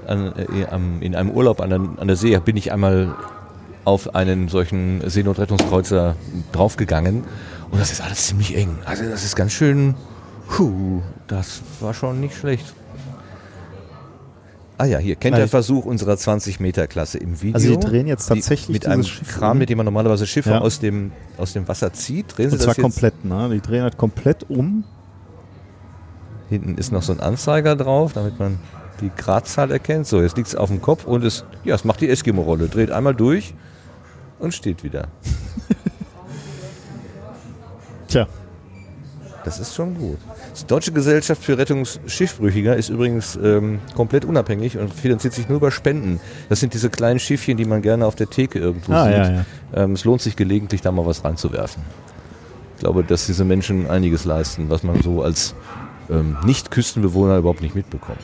an, 0.09 0.33
äh, 0.35 1.05
in 1.05 1.15
einem 1.15 1.31
Urlaub 1.31 1.61
an 1.61 1.69
der, 1.69 1.79
an 1.79 2.07
der 2.07 2.15
See, 2.17 2.37
bin 2.39 2.57
ich 2.57 2.71
einmal 2.71 3.15
auf 3.85 4.13
einen 4.15 4.49
solchen 4.49 5.01
Seenotrettungskreuzer 5.09 6.15
draufgegangen 6.51 7.23
und 7.71 7.79
das 7.79 7.91
ist 7.91 8.01
alles 8.01 8.27
ziemlich 8.27 8.55
eng. 8.57 8.77
Also 8.85 9.05
das 9.05 9.23
ist 9.23 9.35
ganz 9.37 9.53
schön, 9.53 9.95
puh, 10.49 11.01
das 11.27 11.61
war 11.79 11.93
schon 11.93 12.19
nicht 12.19 12.35
schlecht. 12.35 12.73
Ah 14.79 14.85
ja, 14.85 14.99
hier 14.99 15.15
kennt 15.15 15.35
der 15.37 15.47
Versuch 15.47 15.85
unserer 15.85 16.13
20-Meter-Klasse 16.13 17.17
im 17.17 17.41
Video. 17.41 17.55
Also 17.55 17.75
die 17.75 17.79
drehen 17.87 18.05
jetzt 18.05 18.27
tatsächlich 18.27 18.67
die, 18.67 18.73
mit 18.73 18.85
einem 18.85 19.03
Schiff 19.03 19.27
Kran, 19.39 19.53
um. 19.53 19.57
mit 19.57 19.69
dem 19.69 19.77
man 19.77 19.85
normalerweise 19.85 20.27
Schiffe 20.27 20.51
Ja. 20.51 20.59
aus, 20.59 20.79
dem, 20.79 21.11
aus 21.37 21.53
dem 21.53 21.67
Wasser 21.67 21.91
zieht. 21.93 22.37
Drehen 22.37 22.49
Sie 22.51 22.57
Und 22.57 22.61
zwar 22.61 22.75
das 22.75 22.77
jetzt? 22.77 22.83
komplett, 22.83 23.25
ne? 23.25 23.49
Die 23.53 23.61
drehen 23.61 23.81
halt 23.81 23.97
komplett 23.97 24.47
um. 24.49 24.83
Hinten 26.49 26.77
ist 26.77 26.91
noch 26.91 27.01
so 27.03 27.11
ein 27.13 27.19
Anzeiger 27.19 27.75
drauf, 27.75 28.13
damit 28.13 28.39
man 28.39 28.59
die 29.01 29.11
Gradzahl 29.15 29.71
erkennt. 29.71 30.07
So, 30.07 30.21
jetzt 30.21 30.37
liegt 30.37 30.47
es 30.49 30.55
auf 30.55 30.69
dem 30.69 30.81
Kopf 30.81 31.05
und 31.05 31.23
es, 31.23 31.43
ja, 31.63 31.75
es 31.75 31.83
macht 31.83 32.01
die 32.01 32.09
Eskimo-Rolle. 32.09 32.67
Dreht 32.69 32.91
einmal 32.91 33.13
durch 33.15 33.53
und 34.39 34.53
steht 34.53 34.83
wieder. 34.83 35.07
Tja, 38.07 38.27
Das 39.43 39.59
ist 39.59 39.75
schon 39.75 39.97
gut. 39.97 40.17
Die 40.61 40.67
Deutsche 40.67 40.91
Gesellschaft 40.91 41.43
für 41.43 41.57
Rettung 41.57 41.83
Schiffbrüchiger 42.07 42.75
ist 42.75 42.89
übrigens 42.89 43.37
ähm, 43.41 43.79
komplett 43.95 44.25
unabhängig 44.25 44.77
und 44.77 44.93
finanziert 44.93 45.33
sich 45.33 45.47
nur 45.49 45.57
über 45.57 45.71
Spenden. 45.71 46.19
Das 46.49 46.59
sind 46.59 46.73
diese 46.73 46.89
kleinen 46.89 47.19
Schiffchen, 47.19 47.57
die 47.57 47.65
man 47.65 47.81
gerne 47.81 48.05
auf 48.05 48.15
der 48.15 48.29
Theke 48.29 48.59
irgendwo 48.59 48.93
Ah, 48.93 49.03
sieht. 49.05 49.13
ja, 49.13 49.29
ja. 49.31 49.45
Ähm, 49.73 49.93
es 49.93 50.05
lohnt 50.05 50.21
sich 50.21 50.35
gelegentlich, 50.35 50.81
da 50.81 50.91
mal 50.91 51.05
was 51.05 51.23
reinzuwerfen. 51.23 51.83
Ich 52.75 52.81
glaube, 52.81 53.03
dass 53.03 53.25
diese 53.25 53.43
Menschen 53.43 53.89
einiges 53.89 54.23
leisten, 54.25 54.69
was 54.69 54.83
man 54.83 55.01
so 55.01 55.23
als 55.23 55.55
ähm, 56.09 56.37
Nicht-Küstenbewohner 56.45 57.37
überhaupt 57.37 57.61
nicht 57.61 57.75
mitbekommt. 57.75 58.19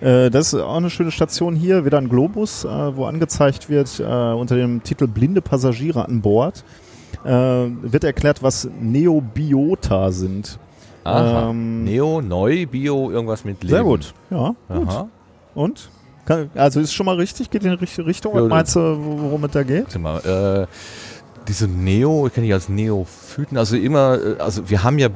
Äh, 0.00 0.30
das 0.30 0.52
ist 0.52 0.60
auch 0.60 0.76
eine 0.76 0.90
schöne 0.90 1.10
Station 1.10 1.54
hier, 1.54 1.84
wieder 1.84 1.98
ein 1.98 2.08
Globus, 2.08 2.64
äh, 2.64 2.96
wo 2.96 3.04
angezeigt 3.04 3.68
wird 3.68 4.00
äh, 4.00 4.04
unter 4.04 4.56
dem 4.56 4.82
Titel 4.82 5.06
Blinde 5.06 5.42
Passagiere 5.42 6.06
an 6.06 6.20
Bord. 6.20 6.64
Äh, 7.24 7.28
wird 7.28 8.04
erklärt, 8.04 8.42
was 8.42 8.68
Neobiota 8.80 10.10
sind. 10.10 10.58
Aha. 11.04 11.50
Ähm, 11.50 11.84
Neo, 11.84 12.20
neu, 12.20 12.66
Bio, 12.66 13.10
irgendwas 13.10 13.44
mit 13.44 13.62
Leben. 13.62 13.74
Sehr 13.74 13.84
gut, 13.84 14.14
ja. 14.30 14.54
Gut. 14.68 15.06
Und? 15.54 15.90
Kann, 16.24 16.50
also 16.54 16.80
ist 16.80 16.92
schon 16.92 17.06
mal 17.06 17.16
richtig, 17.16 17.50
geht 17.50 17.64
in 17.64 17.70
die 17.70 17.76
richtige 17.76 18.06
Richtung. 18.06 18.34
Ja, 18.36 18.42
meinst 18.42 18.76
du, 18.76 18.80
worum 18.80 19.44
es 19.44 19.50
da 19.50 19.62
geht? 19.62 19.98
Mal, 19.98 20.66
äh, 20.66 20.66
diese 21.48 21.66
Neo, 21.66 22.26
ich 22.26 22.34
kenne 22.34 22.46
ich 22.46 22.52
als 22.52 22.68
Neophyten, 22.68 23.56
also 23.56 23.76
immer, 23.76 24.18
äh, 24.18 24.36
also 24.38 24.68
wir 24.68 24.84
haben 24.84 24.98
ja, 24.98 25.08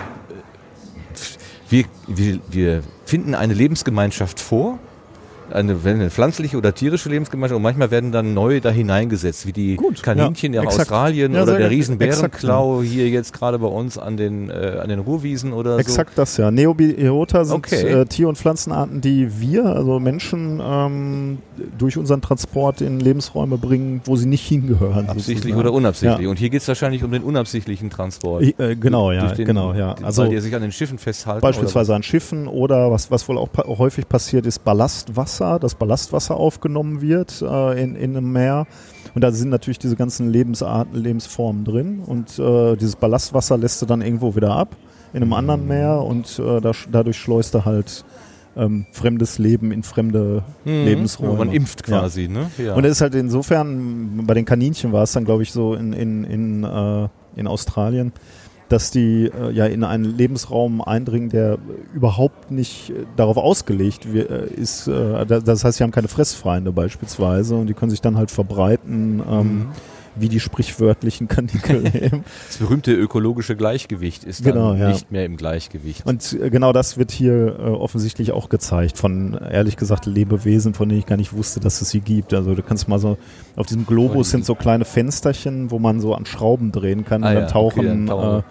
wir, 1.69 1.85
wir, 2.07 2.41
wir 2.49 2.83
finden 3.05 3.35
eine 3.35 3.55
Lebensgemeinschaft 3.55 4.41
vor 4.41 4.79
eine, 5.53 5.77
eine 5.85 6.11
pflanzliche 6.11 6.57
oder 6.57 6.75
tierische 6.75 7.09
Lebensgemeinschaft 7.09 7.57
und 7.57 7.63
manchmal 7.63 7.91
werden 7.91 8.13
dann 8.13 8.35
neue 8.35 8.61
da 8.61 8.71
hineingesetzt, 8.71 9.47
wie 9.47 9.53
die 9.53 9.77
Gut, 9.77 10.03
Kaninchen 10.03 10.53
ja, 10.55 10.61
in 10.63 10.67
exakt. 10.67 10.91
Australien 10.91 11.35
Ja, 11.35 11.43
oder 11.43 11.57
der. 11.59 11.71
Riesenbärenklau 11.71 12.83
hier 12.83 13.09
jetzt 13.09 13.33
gerade 13.33 13.59
bei 13.59 13.67
uns 13.67 13.99
an 13.99 14.17
den, 14.17 14.51
äh, 14.51 14.79
an 14.83 14.89
den 14.89 15.01
Ruhrwiesen 15.01 15.53
oder 15.53 15.79
Exakt 15.79 16.13
das, 16.17 16.37
ja. 16.37 16.51
Neobiota 16.51 17.45
sind 17.45 17.57
Okay. 17.57 17.87
äh, 17.87 18.07
Tier- 18.07 18.29
und 18.29 18.37
Pflanzenarten, 18.39 19.01
die 19.01 19.41
wir, 19.41 19.65
also 19.67 19.99
Menschen, 20.01 20.61
ähm, 20.65 21.39
durch 21.79 21.97
unseren 21.97 22.21
Transport 22.23 22.81
in 22.81 23.01
Lebensräume 23.01 23.59
bringen, 23.59 24.01
wo 24.05 24.17
sie 24.17 24.27
nicht 24.27 24.47
hingehören. 24.47 25.07
so. 25.07 25.13
Absichtlich 25.13 25.37
sozusagen. 25.53 25.61
oder 25.61 25.73
unabsichtlich. 25.73 26.25
Ja. 26.25 26.31
Und 26.31 26.39
hier 26.39 26.51
geht 26.51 26.63
es 26.63 26.69
wahrscheinlich 26.69 27.05
um 27.05 27.11
den 27.13 27.23
unabsichtlichen 27.23 27.91
Transport. 27.91 28.43
Ich, 28.43 28.59
äh, 28.59 28.77
genau, 28.77 29.13
ja, 29.13 29.33
den- 29.33 29.45
genau, 29.47 29.73
ja. 29.75 29.95
den- 29.95 30.05
Also 30.05 30.23
weil 30.23 30.31
die 30.31 30.39
sich 30.41 30.55
an 30.55 30.63
den 30.63 30.73
Schiffen 30.73 30.99
festhalten. 30.99 31.41
beispielsweise 31.41 31.95
an 31.95 32.03
Schiffen 32.03 32.49
oder 32.49 32.91
was, 32.91 33.11
was 33.11 33.29
wohl 33.29 33.39
auch 33.39 33.51
pa 33.53 33.65
häufig 33.67 34.09
passiert, 34.09 34.47
ist 34.47 34.65
Ballastwasser, 34.65 35.34
dass 35.41 35.75
Ballastwasser 35.75 36.37
aufgenommen 36.37 37.01
wird 37.01 37.43
äh, 37.43 37.83
in, 37.83 37.95
in 37.97 38.17
einem 38.17 38.33
Meer. 38.33 38.67
Und 39.15 39.23
da 39.23 39.31
sind 39.31 39.51
natürlich 39.51 39.79
diese 39.79 39.97
ganzen 39.97 40.29
Lebensarten, 40.29 40.97
Lebensformen 41.01 41.65
drin. 41.65 42.01
Und 42.01 42.39
äh, 42.39 42.77
dieses 42.77 42.97
Ballastwasser 42.97 43.57
lässt 43.59 43.81
du 43.83 43.87
dann 43.87 44.03
irgendwo 44.03 44.35
wieder 44.35 44.55
ab 44.55 44.77
in 45.13 45.23
einem 45.23 45.33
anderen 45.33 45.69
Meer 45.69 46.01
und 46.03 46.41
äh, 46.41 46.61
da, 46.61 46.73
dadurch 46.91 47.17
schleust 47.19 47.55
du 47.55 47.65
halt 47.65 48.05
ähm, 48.57 48.87
fremdes 48.93 49.39
Leben 49.39 49.71
in 49.73 49.83
fremde? 49.83 50.43
Mhm. 50.65 50.85
Lebensräume. 50.85 51.39
Man 51.39 51.53
impft 51.53 51.89
Ja. 51.89 52.01
quasi, 52.01 52.29
ne? 52.29 52.51
Ja. 52.59 52.75
Und 52.75 52.85
es 52.85 52.93
ist 52.93 53.01
halt 53.01 53.15
insofern, 53.15 54.27
bei 54.27 54.35
den 54.35 54.45
Kaninchen 54.45 54.93
war 54.93 55.05
es 55.05 55.13
dann, 55.13 55.25
glaube 55.25 55.43
ich, 55.45 55.53
so 55.53 55.75
in, 55.75 55.93
in, 55.93 56.25
in, 56.25 56.65
äh, 56.65 57.09
in 57.37 57.47
Australien, 57.47 58.13
dass 58.69 58.91
die 58.91 59.27
äh, 59.27 59.51
ja 59.53 59.67
in 59.67 59.85
einen 59.85 60.05
Lebensraum 60.05 60.81
eindringen, 60.81 61.29
der 61.29 61.59
überhaupt 61.95 62.51
nicht 62.51 62.91
äh, 62.91 63.05
darauf 63.17 63.37
ausgelegt 63.37 64.07
äh, 64.07 64.47
ist. 64.55 64.89
Äh, 64.89 65.27
da- 65.27 65.41
das 65.41 65.65
heißt, 65.65 65.79
sie 65.79 65.85
haben 65.85 65.91
keine 65.91 66.09
Fressfeinde 66.09 66.73
beispielsweise 66.73 67.57
und 67.57 67.67
die 67.67 67.75
können 67.75 67.91
sich 67.91 68.01
dann 68.01 68.17
halt 68.17 68.31
verbreiten, 68.31 69.23
ähm, 69.31 69.39
Mhm. 69.59 69.67
Wie 70.17 70.29
die 70.29 70.41
sprichwörtlichen 70.41 71.29
Kaninchen 71.29 71.87
eben. 71.95 72.25
Das 72.47 72.59
berühmte 72.59 72.93
ökologische 72.93 73.57
Gleichgewicht 73.57 74.25
ist 74.25 74.45
dann 74.47 74.53
Genau, 74.55 74.75
ja. 74.75 74.89
nicht 74.91 75.11
mehr 75.11 75.25
im 75.25 75.37
Gleichgewicht. 75.37 76.07
Und 76.07 76.37
genau 76.51 76.73
das 76.73 76.97
wird 76.99 77.11
hier 77.11 77.57
äh, 77.59 77.63
offensichtlich 77.63 78.33
auch 78.33 78.49
gezeigt 78.49 78.97
von, 78.99 79.35
ehrlich 79.35 79.77
gesagt, 79.77 80.07
Lebewesen, 80.07 80.75
von 80.75 80.89
denen 80.89 81.01
ich 81.01 81.07
gar 81.07 81.17
nicht 81.17 81.33
wusste, 81.33 81.61
dass 81.61 81.81
es 81.81 81.91
sie 81.91 82.01
gibt. 82.01 82.33
Also 82.35 82.55
du 82.55 82.63
kannst 82.63 82.87
mal 82.89 82.99
so, 82.99 83.19
auf 83.57 83.67
diesem 83.67 83.87
Globus 83.87 84.29
Oh, 84.29 84.31
sind 84.31 84.45
so 84.45 84.55
kleine 84.55 84.85
Fensterchen, 84.85 85.71
wo 85.71 85.79
man 85.79 86.01
so 86.01 86.15
an 86.15 86.27
Schrauben 86.27 86.71
drehen 86.73 87.05
kann 87.05 87.25
Ah 87.25 87.29
und 87.29 87.35
ja, 87.35 87.41
dann 87.41 87.49
tauchen, 87.51 87.79
okay, 87.81 87.89
dann 87.89 88.07
tauchen- 88.07 88.45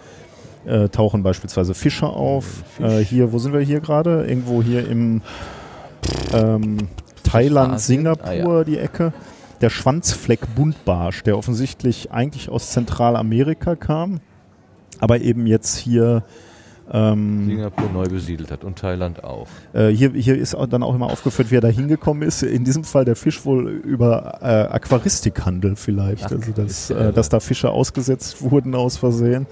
äh, 0.66 0.84
äh, 0.84 0.88
tauchen 0.88 1.22
beispielsweise 1.22 1.74
Fische 1.74 2.06
auf. 2.06 2.62
Fisch. 2.76 2.86
Äh, 2.86 3.04
hier, 3.04 3.32
wo 3.32 3.38
sind 3.38 3.52
wir 3.52 3.60
hier 3.60 3.80
gerade? 3.80 4.24
Irgendwo 4.26 4.62
hier 4.62 4.88
im 4.88 5.20
ähm, 6.32 6.76
Thailand, 7.22 7.74
Asien? 7.74 7.98
Singapur, 8.00 8.28
Ah, 8.28 8.58
ja. 8.58 8.64
die 8.64 8.78
Ecke. 8.78 9.12
Der 9.64 9.70
Schwanzfleck-Buntbarsch, 9.70 11.22
der 11.22 11.38
offensichtlich 11.38 12.12
eigentlich 12.12 12.50
aus 12.50 12.72
Zentralamerika 12.72 13.76
kam, 13.76 14.20
aber 15.00 15.22
eben 15.22 15.46
jetzt 15.46 15.78
hier 15.78 16.22
ähm, 16.92 17.46
Singapur 17.46 17.88
neu 17.92 18.04
besiedelt 18.06 18.50
hat 18.50 18.62
und 18.64 18.78
Thailand 18.78 19.24
auch. 19.24 19.46
äh, 19.72 19.88
hier, 19.88 20.10
hier 20.10 20.36
ist 20.36 20.54
auch 20.54 20.66
dann 20.66 20.82
auch 20.82 20.94
immer 20.94 21.06
aufgeführt, 21.10 21.50
wie 21.50 21.56
er 21.56 21.60
da 21.62 21.68
hingekommen 21.68 22.22
ist. 22.22 22.42
In 22.42 22.64
diesem 22.64 22.84
Fall 22.84 23.04
der 23.04 23.16
Fisch 23.16 23.44
wohl 23.46 23.68
über 23.70 24.38
äh, 24.42 24.46
Aquaristikhandel 24.74 25.76
vielleicht. 25.76 26.26
Ach, 26.26 26.32
also 26.32 26.52
dass, 26.52 26.90
äh, 26.90 27.12
dass 27.12 27.28
da 27.30 27.40
Fische 27.40 27.70
ausgesetzt 27.70 28.42
wurden 28.42 28.74
aus 28.74 28.96
Versehen 28.98 29.46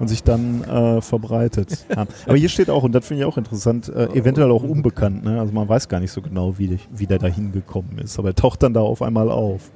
und 0.00 0.08
sich 0.08 0.24
dann 0.24 0.64
äh, 0.64 1.00
verbreitet 1.00 1.86
haben. 1.96 2.08
Aber 2.26 2.36
hier 2.36 2.48
steht 2.48 2.68
auch, 2.70 2.82
und 2.82 2.92
das 2.92 3.06
finde 3.06 3.22
ich 3.22 3.28
auch 3.28 3.36
interessant, 3.38 3.88
äh, 3.88 4.06
eventuell 4.14 4.50
auch 4.50 4.64
unbekannt. 4.64 5.22
Ne? 5.24 5.38
Also 5.38 5.52
man 5.52 5.68
weiß 5.68 5.88
gar 5.88 6.00
nicht 6.00 6.10
so 6.10 6.20
genau, 6.22 6.58
wie, 6.58 6.78
wie 6.90 7.06
der 7.06 7.18
da 7.18 7.28
hingekommen 7.28 7.98
ist. 7.98 8.18
Aber 8.18 8.28
er 8.30 8.34
taucht 8.34 8.62
dann 8.64 8.74
da 8.74 8.80
auf 8.80 9.02
einmal 9.02 9.30
auf. 9.30 9.70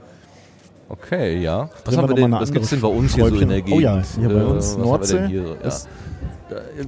Okay, 0.89 1.41
ja. 1.43 1.69
Was, 1.69 1.83
Bringen 1.85 1.99
haben 1.99 2.09
wir 2.11 2.17
wir 2.17 2.23
noch 2.23 2.29
mal 2.29 2.37
denn, 2.39 2.43
was 2.43 2.53
gibt's 2.53 2.71
denn 2.71 2.81
bei 2.81 2.89
uns 2.89 3.15
hier 3.15 3.29
so 3.29 3.35
in 3.37 3.49
der? 3.49 3.61
Gegend? 3.61 3.77
Oh 3.77 3.81
ja, 3.81 4.03
hier 4.19 4.29
bei 4.29 4.45
uns 4.45 4.67
was 4.67 4.73
haben 4.75 4.83
wir 4.83 4.87
Nordsee 4.89 5.27
Hier? 5.27 5.45
Ja. 5.61 5.67
ist- 5.69 5.89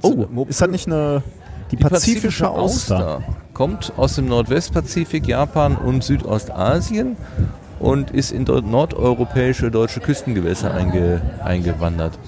Oh, 0.02 0.46
ist 0.48 0.60
das 0.60 0.70
nicht 0.70 0.86
eine 0.86 1.22
die, 1.70 1.76
pazifische 1.76 2.48
Auster? 2.48 3.22
Kommt 3.54 3.92
aus 3.96 4.14
dem 4.14 4.26
Nordwestpazifik, 4.26 5.26
Japan 5.26 5.76
und 5.76 6.04
Südostasien 6.04 7.16
und 7.80 8.10
ist 8.10 8.32
in 8.32 8.44
dort 8.44 8.66
nordeuropäische 8.66 9.70
deutsche 9.70 10.00
Küstengewässer 10.00 10.72
einge, 10.72 11.20
eingewandert. 11.44 12.18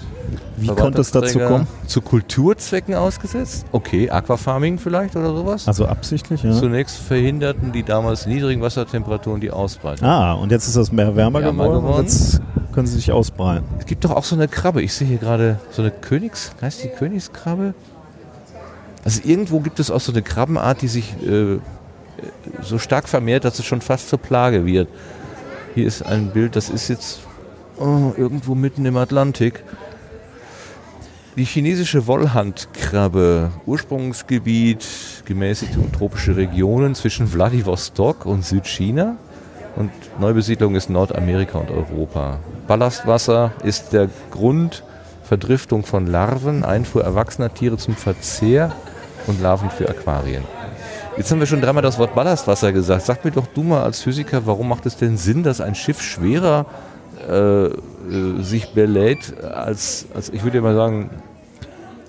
Wie 0.56 0.68
konnte 0.68 1.00
es 1.00 1.10
dazu 1.10 1.38
kommen? 1.38 1.66
Zu 1.86 2.00
Kulturzwecken 2.00 2.94
ausgesetzt? 2.94 3.66
Okay, 3.72 4.10
Aquafarming 4.10 4.78
vielleicht 4.78 5.16
oder 5.16 5.34
sowas? 5.34 5.66
Also 5.66 5.86
absichtlich, 5.86 6.42
ja. 6.42 6.52
Zunächst 6.52 6.96
verhinderten 6.98 7.72
die 7.72 7.82
damals 7.82 8.26
niedrigen 8.26 8.62
Wassertemperaturen 8.62 9.40
die 9.40 9.50
Ausbreitung. 9.50 10.06
Ah, 10.06 10.34
und 10.34 10.52
jetzt 10.52 10.66
ist 10.66 10.76
das 10.76 10.92
Meer 10.92 11.16
wärmer 11.16 11.40
Wärmer 11.40 11.62
geworden, 11.62 11.82
geworden. 11.82 12.00
und 12.00 12.02
jetzt 12.02 12.40
können 12.72 12.86
sie 12.86 12.96
sich 12.96 13.12
ausbreiten. 13.12 13.66
Es 13.78 13.86
gibt 13.86 14.04
doch 14.04 14.12
auch 14.12 14.24
so 14.24 14.36
eine 14.36 14.48
Krabbe. 14.48 14.82
Ich 14.82 14.94
sehe 14.94 15.08
hier 15.08 15.18
gerade 15.18 15.58
so 15.70 15.82
eine 15.82 15.90
Königs... 15.90 16.52
Heißt 16.60 16.84
die 16.84 16.88
Königskrabbe? 16.88 17.74
Also 19.04 19.20
irgendwo 19.24 19.60
gibt 19.60 19.80
es 19.80 19.90
auch 19.90 20.00
so 20.00 20.12
eine 20.12 20.22
Krabbenart, 20.22 20.82
die 20.82 20.88
sich 20.88 21.14
äh, 21.26 21.58
so 22.62 22.78
stark 22.78 23.08
vermehrt, 23.08 23.44
dass 23.44 23.58
es 23.58 23.64
schon 23.64 23.80
fast 23.80 24.08
zur 24.08 24.18
Plage 24.18 24.66
wird. 24.66 24.88
Hier 25.74 25.86
ist 25.86 26.02
ein 26.02 26.30
Bild, 26.30 26.56
das 26.56 26.68
ist 26.68 26.88
jetzt 26.88 27.20
oh, 27.78 28.12
irgendwo 28.16 28.54
mitten 28.54 28.84
im 28.84 28.96
Atlantik. 28.96 29.62
Die 31.40 31.46
chinesische 31.46 32.06
Wollhandkrabbe, 32.06 33.50
Ursprungsgebiet 33.64 34.86
gemäßigte 35.24 35.80
und 35.80 35.94
tropische 35.94 36.36
Regionen 36.36 36.94
zwischen 36.94 37.26
Vladivostok 37.26 38.26
und 38.26 38.44
Südchina 38.44 39.16
und 39.74 39.90
Neubesiedlung 40.20 40.74
ist 40.74 40.90
Nordamerika 40.90 41.56
und 41.56 41.70
Europa. 41.70 42.40
Ballastwasser 42.66 43.52
ist 43.64 43.94
der 43.94 44.10
Grund, 44.30 44.84
Verdriftung 45.22 45.82
von 45.82 46.06
Larven, 46.06 46.62
Einfuhr 46.62 47.04
erwachsener 47.04 47.54
Tiere 47.54 47.78
zum 47.78 47.96
Verzehr 47.96 48.70
und 49.26 49.40
Larven 49.40 49.70
für 49.70 49.88
Aquarien. 49.88 50.44
Jetzt 51.16 51.30
haben 51.32 51.40
wir 51.40 51.46
schon 51.46 51.62
dreimal 51.62 51.82
das 51.82 51.98
Wort 51.98 52.14
Ballastwasser 52.14 52.70
gesagt. 52.70 53.06
Sag 53.06 53.24
mir 53.24 53.30
doch 53.30 53.46
du 53.46 53.62
mal 53.62 53.82
als 53.82 54.02
Physiker, 54.02 54.44
warum 54.44 54.68
macht 54.68 54.84
es 54.84 54.98
denn 54.98 55.16
Sinn, 55.16 55.42
dass 55.42 55.62
ein 55.62 55.74
Schiff 55.74 56.02
schwerer 56.02 56.66
äh, 57.26 57.66
äh, 58.10 58.42
sich 58.42 58.72
belädt 58.72 59.42
als, 59.42 60.06
als, 60.14 60.30
ich 60.30 60.42
würde 60.42 60.58
ja 60.58 60.62
mal 60.62 60.74
sagen, 60.74 61.10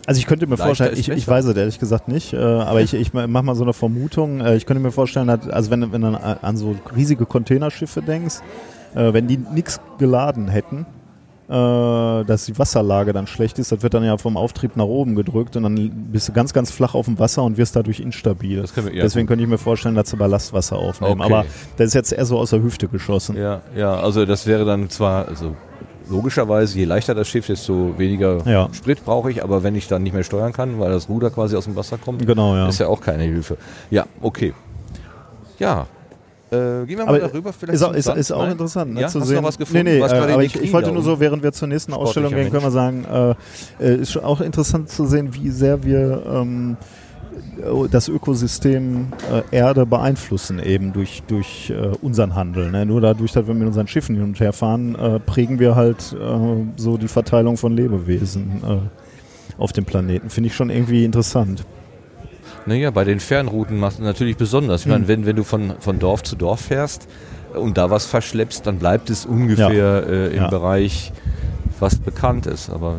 Also 0.08 0.20
ich 0.20 0.26
könnte 0.28 0.46
mir 0.48 0.52
Leichter 0.56 0.66
vorstellen, 0.66 0.98
ich, 0.98 1.10
ich 1.10 1.28
weiß 1.28 1.46
es 1.46 1.56
ehrlich 1.56 1.80
gesagt 1.80 2.08
nicht, 2.08 2.34
äh, 2.34 2.38
aber 2.38 2.82
ich, 2.82 2.94
ich 2.94 3.14
mache 3.14 3.28
mal 3.28 3.56
so 3.56 3.64
eine 3.64 3.74
Vermutung. 3.74 4.42
Äh, 4.42 4.56
ich 4.56 4.66
könnte 4.66 4.82
mir 4.82 4.92
vorstellen, 4.92 5.28
dass, 5.28 5.48
also 5.50 5.70
wenn, 5.72 5.82
du- 5.82 5.92
wenn 5.92 6.02
du 6.02 6.08
an, 6.42 6.58
so 6.58 6.76
riesige 6.96 7.26
Containerschiffe 7.26 8.02
denkst, 8.02 8.36
äh, 8.96 9.14
wenn 9.14 9.28
die 9.28 9.38
nichts 9.38 9.80
geladen 10.00 10.48
hätten, 10.48 10.86
dass 11.54 12.46
die 12.46 12.58
Wasserlage 12.58 13.12
dann 13.12 13.28
schlecht 13.28 13.60
ist, 13.60 13.74
das 13.74 13.84
wird 13.84 13.94
dann 13.94 14.06
ja 14.06 14.18
vom 14.18 14.38
Auftrieb 14.38 14.78
nach 14.78 14.86
oben 14.86 15.16
gedrückt 15.16 15.58
und 15.58 15.64
dann 15.64 15.90
bist 16.10 16.30
du 16.30 16.32
ganz, 16.32 16.54
ganz 16.54 16.72
flach 16.72 16.96
auf 16.96 17.08
dem 17.08 17.20
Wasser 17.20 17.44
und 17.44 17.58
wirst 17.58 17.76
dadurch 17.76 18.00
instabil. 18.00 18.62
das 18.62 18.74
können 18.74 18.88
wir, 18.88 18.96
ja, 18.96 19.02
Deswegen 19.04 19.28
könnte 19.28 19.44
ich 19.44 19.50
mir 19.50 19.58
vorstellen, 19.58 19.96
dass 19.96 20.10
sie 20.10 20.16
Ballastwasser 20.16 20.78
aufnehmen. 20.78 21.20
Okay. 21.20 21.34
Aber 21.34 21.46
das 21.76 21.88
ist 21.88 21.94
jetzt 21.94 22.14
eher 22.14 22.24
so 22.26 22.38
aus 22.40 22.52
der 22.52 22.64
Hüfte 22.64 22.88
geschossen. 22.88 23.36
Ja, 23.36 23.60
ja, 23.76 23.96
also 24.00 24.26
das 24.26 24.48
wäre 24.48 24.64
dann 24.64 24.90
zwar, 24.90 25.28
also 25.28 25.58
logischerweise, 26.12 26.78
je 26.78 26.86
leichter 26.86 27.16
das 27.16 27.28
Schiff, 27.28 27.48
desto 27.48 27.98
weniger 27.98 28.38
Ja. 28.46 28.70
Sprit 28.74 29.04
brauche 29.04 29.32
ich, 29.32 29.44
aber 29.44 29.64
wenn 29.64 29.76
ich 29.76 29.88
dann 29.88 30.04
nicht 30.04 30.14
mehr 30.14 30.24
steuern 30.24 30.54
kann, 30.54 30.80
weil 30.80 30.92
das 30.92 31.10
Ruder 31.10 31.30
quasi 31.32 31.56
aus 31.56 31.66
dem 31.66 31.76
Wasser 31.76 31.98
kommt, 31.98 32.26
Genau, 32.28 32.56
ja. 32.56 32.68
ist 32.70 32.80
ja 32.80 32.88
auch 32.88 33.02
keine 33.02 33.24
Hilfe. 33.24 33.58
Ja, 33.90 34.06
okay. 34.22 34.54
Ja. 35.58 35.88
Äh, 36.52 36.86
gehen 36.86 36.98
wir 36.98 37.06
mal 37.06 37.08
Aber 37.08 37.20
darüber 37.20 37.54
vielleicht 37.54 37.76
Ist 37.76 37.84
auch, 37.84 37.94
ist, 37.94 38.08
ist 38.10 38.32
auch 38.34 38.46
interessant 38.50 38.94
ne, 38.94 39.02
Ja? 39.02 39.08
zu 39.08 39.22
Hast 39.22 39.28
sehen. 39.28 39.36
du 39.38 39.42
noch 39.42 39.48
was 39.48 39.58
gefunden? 39.58 39.86
Nee, 39.86 39.94
nee, 39.96 40.02
Was 40.02 40.12
äh, 40.12 40.18
aber 40.18 40.44
ich, 40.44 40.62
ich 40.62 40.74
wollte 40.74 40.92
nur 40.92 41.02
so, 41.02 41.18
während 41.20 41.44
wir 41.44 41.54
zur 41.54 41.70
nächsten 41.70 41.94
Ausstellung 41.94 42.34
gehen, 42.34 42.52
können 42.52 42.64
wir 42.64 42.72
sagen, 42.72 43.06
äh, 43.80 43.96
ist 43.96 44.18
auch 44.18 44.42
interessant 44.42 44.90
zu 44.90 45.06
sehen, 45.06 45.34
wie 45.34 45.50
sehr 45.50 45.82
wir 45.86 46.24
ähm, 46.30 46.76
äh, 46.82 46.86
das 47.92 48.08
Ökosystem 48.08 49.08
äh, 49.32 49.56
Erde 49.56 49.86
beeinflussen 49.86 50.60
eben 50.60 50.94
durch, 50.94 51.24
durch 51.28 51.70
äh, 51.70 51.88
unseren 52.02 52.36
Handel. 52.36 52.72
Ne? 52.72 52.86
Nur 52.86 53.02
dadurch, 53.02 53.32
dass 53.32 53.48
wir 53.48 53.54
mit 53.54 53.68
unseren 53.68 53.88
Schiffen 53.88 54.16
hin 54.16 54.24
und 54.24 54.40
her 54.40 54.54
fahren, 54.54 54.96
äh, 54.96 55.20
prägen 55.20 55.60
wir 55.60 55.76
halt 55.76 56.14
äh, 56.20 56.64
so 56.78 56.98
die 56.98 57.08
Verteilung 57.08 57.58
von 57.58 57.76
Lebewesen 57.76 58.62
äh, 58.68 59.62
auf 59.62 59.72
dem 59.74 59.86
Planeten. 59.86 60.30
Finde 60.30 60.48
ich 60.50 60.56
schon 60.56 60.70
irgendwie 60.70 61.06
interessant. 61.06 61.64
Naja, 62.66 62.92
bei 62.92 63.04
den 63.04 63.20
Fernrouten 63.20 63.78
macht 63.80 63.94
es 63.94 64.00
natürlich 64.00 64.38
besonders. 64.38 64.82
Ich 64.82 64.88
meine, 64.88 65.04
Mhm. 65.04 65.08
wenn, 65.08 65.26
wenn 65.26 65.36
du 65.36 65.44
von, 65.44 65.74
von 65.80 66.00
Dorf 66.00 66.24
zu 66.24 66.36
Dorf 66.36 66.62
fährst 66.62 67.08
und 67.54 67.78
da 67.78 67.90
was 67.90 68.06
verschleppst, 68.06 68.66
dann 68.68 68.78
bleibt 68.78 69.10
es 69.10 69.26
ungefähr 69.26 70.06
äh, 70.08 70.28
im 70.28 70.44
Ja. 70.44 70.48
Bereich, 70.50 71.12
was 71.80 71.96
bekannt 71.98 72.46
ist. 72.46 72.70
Aber 72.70 72.98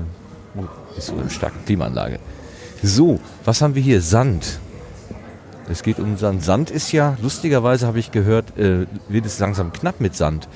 ist 0.97 1.07
so 1.09 1.15
eine 1.19 1.31
starke 1.31 1.57
Klimaanlage. 1.65 2.19
So, 2.83 3.21
was 3.45 3.63
haben 3.63 3.75
wir 3.75 3.83
hier? 3.83 4.01
Sand. 4.01 4.59
Es 5.69 5.83
geht 5.85 6.01
um 6.01 6.17
Sand. 6.17 6.43
Sand 6.43 6.71
ist 6.71 6.91
ja, 6.91 7.17
lustigerweise 7.23 7.87
habe 7.87 7.99
ich 8.01 8.11
gehört, 8.11 8.59
äh, 8.59 8.87
wird 9.09 9.25
es 9.25 9.39
langsam 9.39 9.73
knapp 9.73 10.01
mit 10.01 10.17
Sand. 10.17 10.49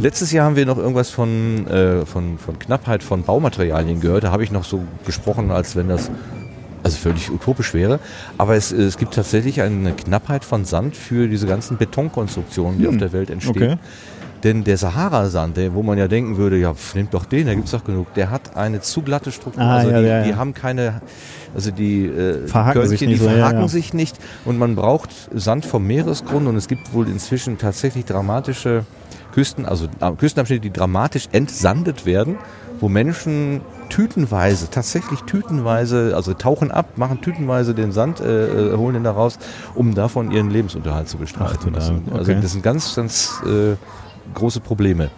Letztes 0.00 0.32
Jahr 0.32 0.46
haben 0.46 0.56
wir 0.56 0.64
noch 0.64 0.78
irgendwas 0.78 1.10
von, 1.10 1.66
äh, 1.66 2.06
von, 2.06 2.38
von 2.38 2.58
Knappheit 2.58 3.02
von 3.02 3.22
Baumaterialien 3.22 4.00
gehört. 4.00 4.24
Da 4.24 4.32
habe 4.32 4.42
ich 4.42 4.50
noch 4.50 4.64
so 4.64 4.82
gesprochen, 5.04 5.50
als 5.50 5.76
wenn 5.76 5.88
das 5.88 6.10
also 6.82 6.96
völlig 6.96 7.30
utopisch 7.30 7.74
wäre. 7.74 8.00
Aber 8.38 8.56
es, 8.56 8.72
es 8.72 8.96
gibt 8.96 9.14
tatsächlich 9.14 9.60
eine 9.60 9.92
Knappheit 9.92 10.44
von 10.44 10.64
Sand 10.64 10.96
für 10.96 11.28
diese 11.28 11.46
ganzen 11.46 11.76
Betonkonstruktionen, 11.76 12.78
die 12.78 12.86
Hm, 12.86 12.94
auf 12.94 12.98
der 12.98 13.12
Welt 13.12 13.30
entstehen. 13.30 13.72
Okay. 13.72 13.78
Denn 14.44 14.62
der 14.62 14.76
Sahara-Sand, 14.76 15.58
wo 15.72 15.82
man 15.82 15.96
ja 15.96 16.06
denken 16.06 16.36
würde, 16.36 16.58
ja, 16.58 16.74
pf, 16.74 16.94
nehmt 16.94 17.14
doch 17.14 17.24
den, 17.24 17.46
da 17.46 17.54
gibt 17.54 17.64
es 17.64 17.70
doch 17.70 17.82
genug, 17.82 18.12
der 18.12 18.30
hat 18.30 18.56
eine 18.56 18.82
zu 18.82 19.00
glatte 19.00 19.32
Struktur. 19.32 19.62
Ah, 19.62 19.76
also 19.76 19.90
ja, 19.90 20.00
die, 20.00 20.06
ja, 20.06 20.22
die 20.22 20.30
ja. 20.30 20.36
haben 20.36 20.52
keine, 20.52 21.00
also 21.54 21.70
die, 21.70 22.06
äh, 22.06 22.46
Verhaken 22.46 22.82
Körnchen, 22.82 23.08
nicht 23.08 23.20
die 23.20 23.24
so, 23.24 23.30
ja, 23.30 23.36
verhaken 23.36 23.68
sich 23.68 23.94
nicht 23.94 24.18
und 24.44 24.58
man 24.58 24.74
braucht 24.74 25.10
Sand 25.32 25.64
vom 25.64 25.86
Meeresgrund 25.86 26.46
und 26.46 26.56
es 26.56 26.68
gibt 26.68 26.92
wohl 26.92 27.08
inzwischen 27.08 27.58
tatsächlich 27.58 28.04
dramatische 28.04 28.84
Küsten, 29.32 29.66
also 29.66 29.86
äh, 30.00 30.12
Küstenabschnitte, 30.12 30.60
die 30.60 30.72
dramatisch 30.72 31.28
entsandet 31.32 32.06
werden, 32.06 32.38
wo 32.80 32.88
Menschen 32.88 33.62
tütenweise, 33.88 34.70
tatsächlich 34.70 35.20
tütenweise, 35.22 36.12
also 36.14 36.34
tauchen 36.34 36.70
ab, 36.70 36.96
machen 36.96 37.20
tütenweise 37.20 37.74
den 37.74 37.92
Sand, 37.92 38.20
äh, 38.20 38.72
äh, 38.72 38.76
holen 38.76 38.94
den 38.94 39.04
da 39.04 39.12
raus, 39.12 39.38
um 39.74 39.94
davon 39.94 40.30
ihren 40.30 40.50
Lebensunterhalt 40.50 41.08
zu 41.08 41.18
bestreiten. 41.18 41.72
Ach 41.72 41.76
also 41.76 41.94
okay. 42.12 42.38
das 42.40 42.52
sind 42.52 42.62
ganz, 42.62 42.94
ganz 42.94 43.42
äh, 43.46 43.76
große 44.34 44.60
Probleme. 44.60 45.10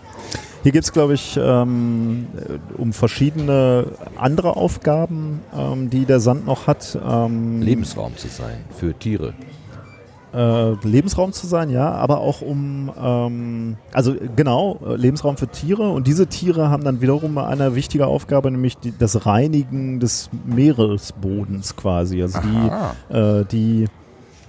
Hier 0.67 0.73
geht 0.73 0.83
es, 0.83 0.93
glaube 0.93 1.15
ich, 1.15 1.39
ähm, 1.41 2.27
äh, 2.35 2.59
um 2.77 2.93
verschiedene 2.93 3.87
andere 4.17 4.57
Aufgaben, 4.57 5.41
ähm, 5.57 5.91
die 5.91 6.07
der 6.07 6.19
Sand 6.19 6.45
noch 6.45 6.67
hat. 6.67 6.99
Ähm, 7.09 7.63
Lebensraum 7.63 8.17
zu 8.17 8.27
sein 8.27 8.65
für 8.77 8.93
Tiere. 8.93 9.33
äh, 10.35 10.73
Lebensraum 10.85 11.33
zu 11.33 11.47
sein, 11.47 11.71
ja, 11.71 11.93
aber 11.93 12.19
auch 12.19 12.41
um, 12.41 12.91
ähm, 13.01 13.77
also 13.93 14.15
äh, 14.15 14.29
genau, 14.35 14.81
Lebensraum 14.97 15.37
für 15.37 15.47
Tiere. 15.47 15.89
Und 15.89 16.09
diese 16.09 16.27
Tiere 16.27 16.69
haben 16.69 16.83
dann 16.83 17.01
wiederum 17.01 17.39
eine 17.39 17.77
wichtige 17.77 18.09
Aufgabe, 18.09 18.51
nämlich 18.51 18.77
die, 18.77 18.93
das 18.99 19.25
Reinigen 19.25 20.01
des 20.01 20.31
Meeresbodens 20.47 21.77
quasi. 21.77 22.23
Also 22.23 22.41
die, 22.41 23.15
äh, 23.15 23.45
die 23.45 23.87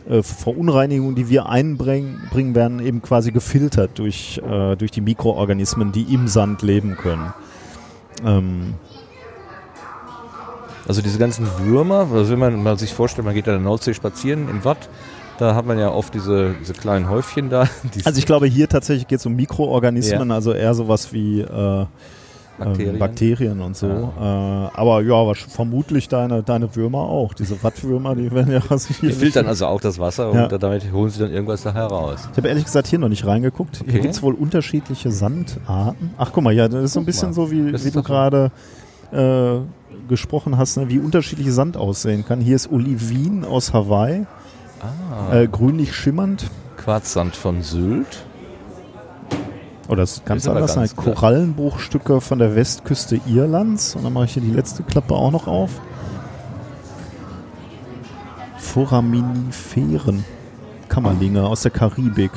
äh, 0.10 0.24
Verunreinigungen, 0.24 1.16
die 1.16 1.30
wir 1.30 1.47
einbringen, 1.47 2.22
bringen, 2.32 2.55
werden 2.55 2.80
eben 2.80 3.01
quasi 3.01 3.32
gefiltert 3.32 3.91
durch, 3.95 4.41
äh, 4.47 4.76
durch 4.76 4.91
die 4.91 5.01
Mikroorganismen, 5.01 5.91
die 5.91 6.14
im 6.14 6.28
Sand 6.28 6.62
leben 6.62 6.95
können. 6.97 7.34
Ähm, 8.26 8.74
Also 10.88 11.01
diese 11.01 11.18
ganzen 11.20 11.45
Würmer, 11.60 12.08
also 12.14 12.32
wenn 12.32 12.39
man 12.39 12.64
mal 12.64 12.80
sich 12.80 12.93
vorstellt, 12.93 13.26
man 13.26 13.36
geht 13.36 13.47
an 13.49 13.55
der 13.55 13.62
Nordsee 13.62 13.93
spazieren 13.93 14.47
im 14.49 14.64
Watt, 14.64 14.88
da 15.38 15.53
hat 15.53 15.66
man 15.66 15.78
ja 15.78 15.89
oft 15.91 16.14
diese, 16.14 16.55
diese 16.62 16.72
kleinen 16.74 17.10
Häufchen 17.10 17.49
da. 17.49 17.68
Also 18.05 18.18
ich 18.20 18.26
glaube, 18.26 18.47
hier 18.47 18.70
tatsächlich 18.70 19.05
geht 19.08 19.20
es 19.20 19.26
um 19.26 19.36
Mikroorganismen, 19.36 20.32
also 20.32 20.53
eher 20.53 20.74
sowas 20.74 21.12
wie 21.12 21.41
äh, 21.41 21.86
Bakterien. 22.58 22.93
Ähm, 22.93 22.99
Bakterien 22.99 23.62
und 23.62 23.78
so. 23.78 23.88
Äh, 23.88 24.22
aber 24.22 25.01
ja, 25.01 25.34
vermutlich 25.34 26.08
deine, 26.08 26.41
deine 26.43 26.76
Würmer 26.76 26.99
auch. 27.01 27.34
Diese 27.34 27.62
Wattwürmer, 27.64 28.16
die 28.16 28.32
werden 28.32 28.51
ja 28.51 28.62
was 28.70 28.88
Die 28.88 29.12
filtern 29.12 29.45
also 29.47 29.68
auch 29.68 29.80
das 29.82 29.99
Wasser 29.99 30.34
Ja. 30.34 30.47
und 30.47 30.64
damit 30.64 30.91
holen 30.91 31.10
sie 31.10 31.20
dann 31.20 31.32
irgendwas 31.32 31.64
da 31.64 31.74
heraus. 31.74 32.28
Ich 32.32 32.38
habe 32.38 32.47
ehrlich 32.47 32.66
gesagt 32.66 32.88
hier 32.88 32.99
noch 32.99 33.10
nicht 33.10 33.26
reingeguckt. 33.26 33.78
Hier 33.78 33.88
Okay. 33.89 33.99
gibt 34.01 34.14
es 34.16 34.22
wohl 34.24 34.34
unterschiedliche 34.34 35.12
Sandarten. 35.12 36.12
Ach, 36.18 36.32
guck 36.34 36.43
mal, 36.43 36.53
ja, 36.53 36.68
das 36.68 36.84
ist 36.86 36.93
so 36.93 36.99
ein 36.99 37.05
bisschen 37.05 37.34
so, 37.34 37.51
wie, 37.51 37.74
wie 37.74 37.91
du 37.91 38.01
gerade 38.03 38.51
äh, 39.12 39.60
gesprochen 40.10 40.58
hast, 40.58 40.78
ne, 40.78 40.89
wie 40.89 40.99
unterschiedliche 40.99 41.51
Sand 41.51 41.78
aussehen 41.78 42.26
kann. 42.26 42.39
Hier 42.41 42.55
ist 42.55 42.72
Olivin 42.72 43.45
aus 43.45 43.74
Hawaii, 43.74 44.26
Ah, 44.80 45.36
äh, 45.36 45.47
grünlich 45.47 45.95
schimmernd. 45.95 46.49
Quarzsand 46.78 47.36
von 47.36 47.62
Sylt. 47.64 48.26
Oder 49.88 50.02
das 50.02 50.14
ist 50.14 50.26
ganz 50.26 50.44
Ist 50.44 50.50
anders. 50.50 50.76
ganz. 50.76 50.96
Korallenbruchstücke 50.96 52.20
von 52.22 52.40
der 52.40 52.56
Westküste 52.56 53.20
Irlands. 53.26 53.96
Und 53.96 54.04
dann 54.04 54.14
mache 54.14 54.26
ich 54.26 54.34
hier 54.34 54.42
die 54.44 54.52
letzte 54.52 54.84
Klappe 54.84 55.16
auch 55.16 55.32
noch 55.32 55.48
auf. 55.48 55.72
Foraminiferen. 58.58 60.26
Kammerlinge 60.90 61.46
aus 61.46 61.62
der 61.62 61.72
Karibik. 61.72 62.32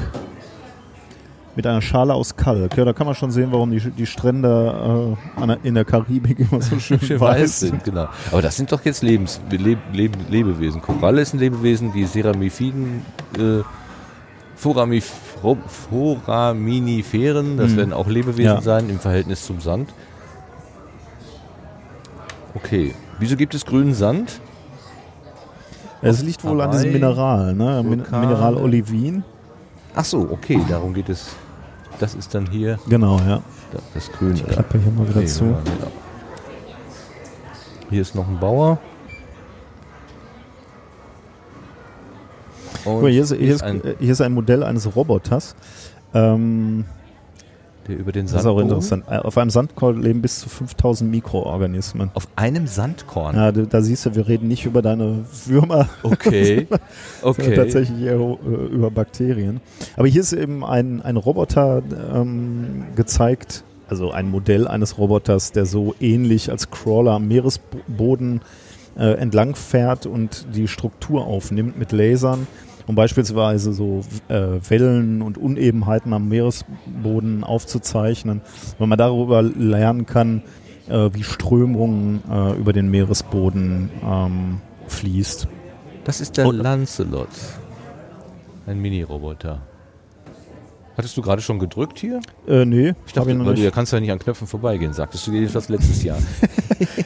Mit 1.57 1.67
einer 1.67 1.83
Schale 1.83 2.15
aus 2.15 2.37
Kalk. 2.37 2.77
Ja, 2.77 2.85
da 2.85 2.93
kann 2.93 3.07
man 3.07 3.17
schon 3.17 3.31
sehen, 3.33 3.49
warum 3.51 3.71
die, 3.73 3.81
die 3.81 4.07
Strände 4.07 5.17
äh, 5.43 5.57
in 5.67 5.75
der 5.75 5.85
Karibik 5.85 6.39
immer 6.39 6.63
so 6.63 6.79
schön, 6.81 7.01
Schön 7.01 7.21
weiß 7.21 7.41
weiß 7.43 7.61
sind. 7.61 7.85
genau. 7.85 8.07
Aber 8.31 8.41
das 8.41 8.57
sind 8.57 8.71
doch 8.71 8.85
jetzt 8.85 9.03
Lebens, 9.03 9.41
Leb, 9.51 9.79
Leb, 9.93 10.17
Lebewesen. 10.31 10.81
Koralle 10.81 11.21
ist 11.23 11.35
ein 11.35 11.41
Lebewesen, 11.41 11.93
die 11.93 12.07
Ceramifiden, 12.07 13.03
äh, 13.37 13.63
Foramif, 14.55 15.13
Foraminiferen, 15.43 17.57
das 17.57 17.71
Hm. 17.71 17.77
werden 17.77 17.93
auch 17.93 18.09
Lebewesen 18.09 18.45
Ja. 18.45 18.61
sein 18.61 18.91
im 18.91 18.99
Verhältnis 18.99 19.47
zum 19.47 19.61
Sand. 19.61 19.93
Okay. 22.55 22.95
Wieso 23.19 23.37
gibt 23.37 23.55
es 23.55 23.65
grünen 23.65 23.95
Sand? 23.95 24.41
Es 26.03 26.23
liegt 26.23 26.43
wohl 26.45 26.61
an 26.61 26.71
diesem 26.71 26.93
Mineral, 26.93 27.55
ne? 27.55 27.83
Min. 27.83 28.03
Mineral 28.11 28.57
Olivin. 28.57 29.23
Ach 29.95 30.05
so, 30.05 30.21
okay, 30.31 30.59
darum 30.69 30.95
geht 30.95 31.09
es. 31.11 31.29
Das 31.99 32.15
ist 32.15 32.35
dann 32.35 32.49
hier 32.51 32.79
Genau, 32.89 33.19
ja. 33.19 33.43
da- 33.73 33.79
das 33.93 34.11
Grüne. 34.11 34.35
Ich 34.35 34.47
klappe 34.47 34.79
hier 34.79 34.91
mal 34.93 35.07
wieder 35.09 35.21
Nee, 35.21 35.27
zu. 35.27 35.45
ja. 35.45 35.59
Hier 37.91 38.01
ist 38.01 38.15
noch 38.15 38.27
ein 38.27 38.39
Bauer. 38.41 38.71
Und 38.71 38.79
Guck 42.70 42.70
mal, 42.85 43.11
hier, 43.11 43.23
ist, 43.23 43.35
hier, 43.35 43.55
ist, 43.55 43.63
ein, 43.63 43.85
äh, 43.85 43.95
hier 43.99 44.13
ist 44.13 44.21
ein 44.21 44.33
Modell 44.33 44.63
eines 44.63 44.95
Roboters. 44.97 45.55
Ähm, 46.15 46.85
der 47.89 47.99
über 47.99 48.13
den 48.13 48.27
das 48.27 48.35
ist 48.35 48.43
Sand 48.43 48.55
auch 48.57 48.61
interessant. 48.61 49.05
Äh, 49.09 49.17
Auf 49.19 49.39
einem 49.39 49.51
Sandkorn 49.51 50.03
leben 50.03 50.23
bis 50.23 50.41
zu 50.41 50.49
5000 50.49 51.11
Mikroorganismen. 51.11 52.11
Auf 52.15 52.29
einem 52.37 52.67
Sandkorn. 52.67 53.37
Ja, 53.37 53.53
da, 53.53 53.63
da 53.63 53.83
siehst 53.83 54.07
du, 54.07 54.15
wir 54.15 54.29
reden 54.29 54.49
nicht 54.49 54.67
über 54.67 54.83
deine 54.83 55.25
Würmer, 55.47 55.89
Okay. 56.03 56.67
sondern 57.23 57.41
Okay. 57.41 57.57
tatsächlich 57.57 58.01
eher 58.03 58.15
äh, 58.15 58.67
über 58.73 58.91
Bakterien. 58.91 59.61
Aber 59.97 60.07
hier 60.09 60.21
ist 60.21 60.33
eben 60.33 60.65
ein, 60.65 61.01
ein 61.03 61.17
Roboter 61.17 61.83
ähm, 62.15 62.85
gezeigt, 62.97 63.65
also 63.89 64.13
ein 64.13 64.31
Modell 64.31 64.69
eines 64.69 64.99
Roboters, 64.99 65.53
der 65.53 65.67
so 65.67 65.95
ähnlich 66.01 66.51
als 66.51 66.71
Crawler 66.71 67.13
am 67.13 67.29
Meeresboden 67.29 68.41
äh, 68.97 69.15
entlang 69.15 69.55
fährt 69.55 70.07
und 70.07 70.47
die 70.55 70.69
Struktur 70.69 71.25
aufnimmt 71.27 71.79
mit 71.79 71.93
Lasern, 71.93 72.47
um 72.91 72.97
beispielsweise 72.97 73.73
so 73.73 74.01
äh, 74.29 74.59
Wellen 74.69 75.23
und 75.23 75.39
Unebenheiten 75.39 76.13
am 76.13 76.29
Meeresboden 76.29 77.45
aufzuzeichnen, 77.45 78.41
weil 78.79 78.89
man 78.89 78.99
darüber 78.99 79.43
lernen 79.43 80.07
kann, 80.07 80.43
äh, 80.89 81.09
wie 81.13 81.23
Strömungen 81.23 82.21
äh, 82.29 82.59
über 82.59 82.73
den 82.73 82.91
Meeresboden 82.91 83.91
ähm, 84.05 84.61
fließt. 84.89 85.47
Das 86.05 86.21
ist 86.21 86.37
der 86.37 86.47
Und- 86.47 86.57
Lancelot. 86.59 87.29
Ein 88.67 88.81
Mini-Roboter. 88.81 89.63
Hattest 90.97 91.17
du 91.17 91.23
gerade 91.23 91.41
schon 91.41 91.59
gedrückt 91.61 91.99
hier? 92.01 92.21
Äh, 92.47 92.65
nee, 92.65 92.95
Ich 93.07 93.13
dachte, 93.13 93.31
hab 93.39 93.55
ich 93.57 93.63
du 93.65 93.71
kannst 93.71 93.93
ja 93.93 94.01
nicht 94.01 94.11
an 94.11 94.19
Knöpfen 94.19 94.47
vorbeigehen, 94.49 94.93
sagtest 94.93 95.27
du 95.29 95.33
jedenfalls 95.33 95.69
letztes 95.69 96.03
Jahr. 96.03 96.19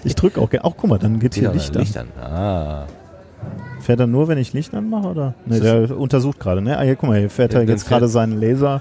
Ich 0.05 0.15
drücke 0.15 0.41
auch 0.41 0.49
gerne. 0.49 0.65
Auch 0.65 0.77
guck 0.77 0.89
mal, 0.89 0.99
dann 0.99 1.19
geht 1.19 1.35
hier 1.35 1.45
Ja, 1.45 1.51
Licht 1.53 1.75
an. 1.77 1.83
Licht 1.83 1.97
an. 1.97 2.09
Ah. 2.21 2.87
Fährt 3.85 4.01
er 4.01 4.07
nur, 4.07 4.29
wenn 4.29 4.39
ich 4.39 4.55
Licht 4.55 4.73
anmache, 4.73 5.09
oder? 5.09 5.35
Nee, 5.45 5.61
der 5.61 5.95
untersucht 5.99 6.41
gerade, 6.41 6.63
ne? 6.63 6.79
Ah, 6.79 6.83
hier, 6.83 6.97
guck 6.97 7.11
mal, 7.11 7.19
hier 7.19 7.29
fährt 7.29 7.53
Ja, 7.53 7.59
er 7.59 7.67
dann 7.67 7.75
jetzt 7.75 7.87
gerade 7.87 8.09
seinen 8.09 8.41
Laser 8.41 8.81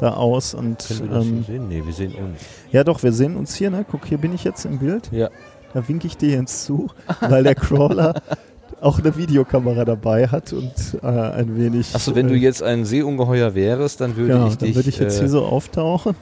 da 0.00 0.12
aus 0.12 0.52
und 0.52 0.86
können 0.86 1.00
wir 1.00 1.08
das 1.08 1.24
ähm, 1.24 1.30
schon 1.30 1.44
sehen? 1.44 1.68
Nee, 1.68 1.82
wir 1.82 1.92
sehen 1.94 2.12
uns. 2.12 2.40
ja 2.70 2.84
doch, 2.84 3.02
wir 3.02 3.12
sehen 3.14 3.36
uns 3.36 3.54
hier, 3.54 3.70
ne? 3.70 3.86
Guck, 3.90 4.04
hier 4.04 4.18
bin 4.18 4.34
ich 4.34 4.44
jetzt 4.44 4.66
im 4.66 4.80
Bild. 4.80 5.10
Ja. 5.12 5.30
Da 5.72 5.88
winke 5.88 6.06
ich 6.06 6.18
dir 6.18 6.28
jetzt 6.28 6.66
zu, 6.66 6.88
weil 7.20 7.42
der 7.42 7.54
Crawler 7.54 8.20
auch 8.82 8.98
eine 8.98 9.16
Videokamera 9.16 9.86
dabei 9.86 10.28
hat 10.28 10.52
und 10.52 10.74
äh, 11.02 11.06
ein 11.06 11.56
wenig. 11.56 11.94
Achso, 11.94 12.14
wenn 12.14 12.28
du 12.28 12.34
äh, 12.34 12.36
jetzt 12.36 12.62
ein 12.62 12.84
Seeungeheuer 12.84 13.54
wärst, 13.54 14.02
dann 14.02 14.14
würde 14.14 14.34
genau, 14.34 14.48
ich 14.48 14.58
dann 14.58 14.66
dich. 14.66 14.76
würde 14.76 14.90
ich 14.90 14.98
jetzt 14.98 15.16
äh, 15.16 15.20
hier 15.20 15.30
so 15.30 15.46
auftauchen 15.46 16.14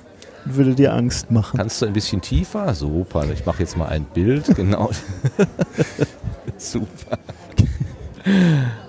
und 0.45 0.57
würde 0.57 0.77
dir 0.77 0.95
Angst 0.95 1.33
machen. 1.33 1.57
Kannst 1.57 1.83
du 1.83 1.87
ein 1.87 1.93
bisschen 1.93 2.21
tiefer? 2.21 2.73
Super, 2.73 3.25
ich 3.33 3.45
mache 3.45 3.65
jetzt 3.65 3.77
mal 3.77 3.89
ein 3.89 4.05
Bild. 4.05 4.55
Genau. 4.55 4.91
Super. 6.57 7.19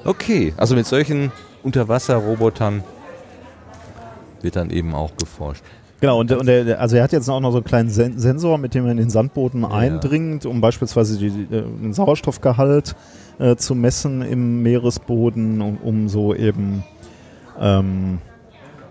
Okay, 0.05 0.53
also 0.57 0.75
mit 0.75 0.85
solchen 0.85 1.31
Unterwasserrobotern 1.63 2.83
wird 4.41 4.55
dann 4.55 4.69
eben 4.69 4.93
auch 4.93 5.15
geforscht. 5.17 5.63
Genau, 6.01 6.19
und, 6.19 6.29
und 6.33 6.45
der, 6.47 6.81
also 6.81 6.97
er 6.97 7.03
hat 7.03 7.13
jetzt 7.13 7.29
auch 7.29 7.39
noch 7.39 7.51
so 7.51 7.57
einen 7.59 7.63
kleinen 7.65 7.89
Sen 7.89 8.19
Sensor, 8.19 8.57
mit 8.57 8.73
dem 8.75 8.85
er 8.85 8.91
in 8.91 8.97
den 8.97 9.09
Sandboden 9.09 9.63
eindringt, 9.63 10.45
um 10.45 10.59
beispielsweise 10.59 11.17
die, 11.17 11.27
äh, 11.27 11.61
den 11.61 11.93
Sauerstoffgehalt 11.93 12.95
äh, 13.39 13.55
zu 13.55 13.73
messen 13.73 14.21
im 14.21 14.61
Meeresboden, 14.63 15.61
um, 15.61 15.77
um 15.77 16.09
so 16.09 16.35
eben 16.35 16.83
ähm, 17.57 18.19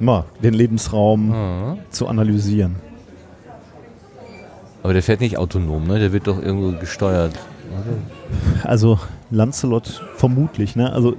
ja, 0.01 0.25
den 0.43 0.55
Lebensraum 0.55 1.33
Ah. 1.33 1.77
zu 1.91 2.07
analysieren. 2.09 2.77
Aber 4.83 4.95
der 4.95 5.03
fährt 5.03 5.21
nicht 5.21 5.37
autonom, 5.39 5.87
ne? 5.87 5.99
Der 6.01 6.13
wird 6.13 6.27
doch 6.27 6.43
irgendwo 6.43 6.77
gesteuert. 6.79 7.39
oder? 7.71 7.97
Also 8.65 8.99
Lancelot 9.31 10.03
vermutlich, 10.17 10.77
ne? 10.77 10.93
Also 10.93 11.17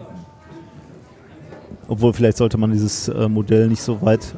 obwohl 1.88 2.14
vielleicht 2.14 2.38
sollte 2.38 2.58
man 2.58 2.72
dieses 2.72 3.08
äh, 3.10 3.28
Modell 3.28 3.68
nicht 3.68 3.82
so 3.82 4.02
weit 4.02 4.36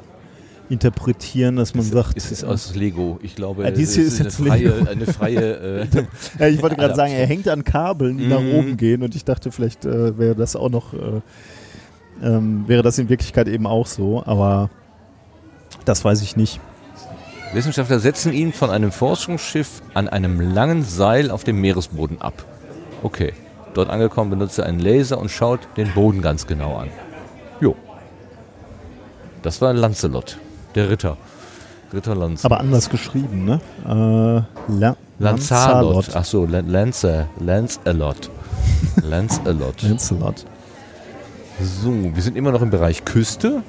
interpretieren, 0.67 1.57
dass 1.57 1.75
man 1.75 1.85
sagt. 1.85 2.17
Es 2.17 2.31
ist 2.31 2.43
aus 2.43 2.73
Lego. 2.75 3.19
Ich 3.21 3.35
glaube, 3.35 3.63
Ja, 3.63 3.71
dies 3.71 3.93
hier 3.93 4.07
es 4.07 4.13
ist 4.13 4.19
eine 4.19 4.29
jetzt 4.29 4.37
freie, 4.37 4.79
Lego. 4.79 4.89
eine 4.89 5.05
freie 5.05 5.57
äh, 5.83 5.87
Ja, 6.39 6.47
ich 6.47 6.61
wollte 6.61 6.75
gerade 6.75 6.95
sagen, 6.95 7.13
er 7.13 7.27
hängt 7.27 7.47
an 7.47 7.63
Kabeln, 7.63 8.17
die 8.17 8.27
nach 8.27 8.41
Mhm. 8.41 8.53
oben 8.55 8.77
gehen 8.77 9.03
und 9.03 9.15
ich 9.15 9.23
dachte, 9.25 9.51
vielleicht 9.51 9.85
äh, 9.85 10.17
wäre 10.17 10.33
das 10.35 10.55
auch 10.55 10.69
noch, 10.69 10.93
äh, 10.93 11.21
ähm, 12.23 12.63
wäre 12.67 12.81
das 12.81 12.97
in 12.97 13.09
Wirklichkeit 13.09 13.47
eben 13.47 13.67
auch 13.67 13.85
so, 13.85 14.23
aber 14.25 14.71
das 15.85 16.03
weiß 16.03 16.23
ich 16.23 16.35
nicht. 16.35 16.59
Wissenschaftler 17.53 17.99
setzen 17.99 18.33
ihn 18.33 18.51
von 18.51 18.71
einem 18.71 18.91
Forschungsschiff 18.91 19.83
an 19.93 20.09
einem 20.09 20.41
langen 20.41 20.83
Seil 20.83 21.29
auf 21.29 21.43
dem 21.43 21.61
Meeresboden 21.61 22.19
ab. 22.21 22.43
Okay. 23.05 23.33
Dort 23.75 23.89
angekommen 23.89 24.31
benutzt 24.31 24.57
er 24.57 24.65
einen 24.65 24.79
Laser 24.79 25.19
und 25.19 25.29
schaut 25.29 25.59
den 25.77 25.91
Boden 25.93 26.21
ganz 26.23 26.47
genau 26.47 26.75
an. 26.77 26.89
Jo. 27.61 27.75
Das 29.43 29.61
war 29.61 29.73
Lancelot, 29.73 30.37
der 30.73 30.89
Ritter. 30.89 31.17
Ritter 31.93 32.15
Lancelot. 32.15 32.51
Aber 32.51 32.59
anders 32.61 32.89
geschrieben, 32.89 33.45
ne? 33.45 33.61
Äh, 33.85 34.73
La 34.79 34.95
Lanzalot. 35.19 36.09
Ach 36.15 36.25
so, 36.25 36.45
Lan- 36.47 36.67
Lancer. 36.67 37.27
Lancelot. 37.39 38.31
Lancelot. 39.03 39.81
Lancelot. 39.83 40.45
So, 41.61 41.91
wir 42.15 42.21
sind 42.23 42.35
immer 42.35 42.51
noch 42.51 42.63
im 42.63 42.71
Bereich 42.71 43.05
Küste. 43.05 43.61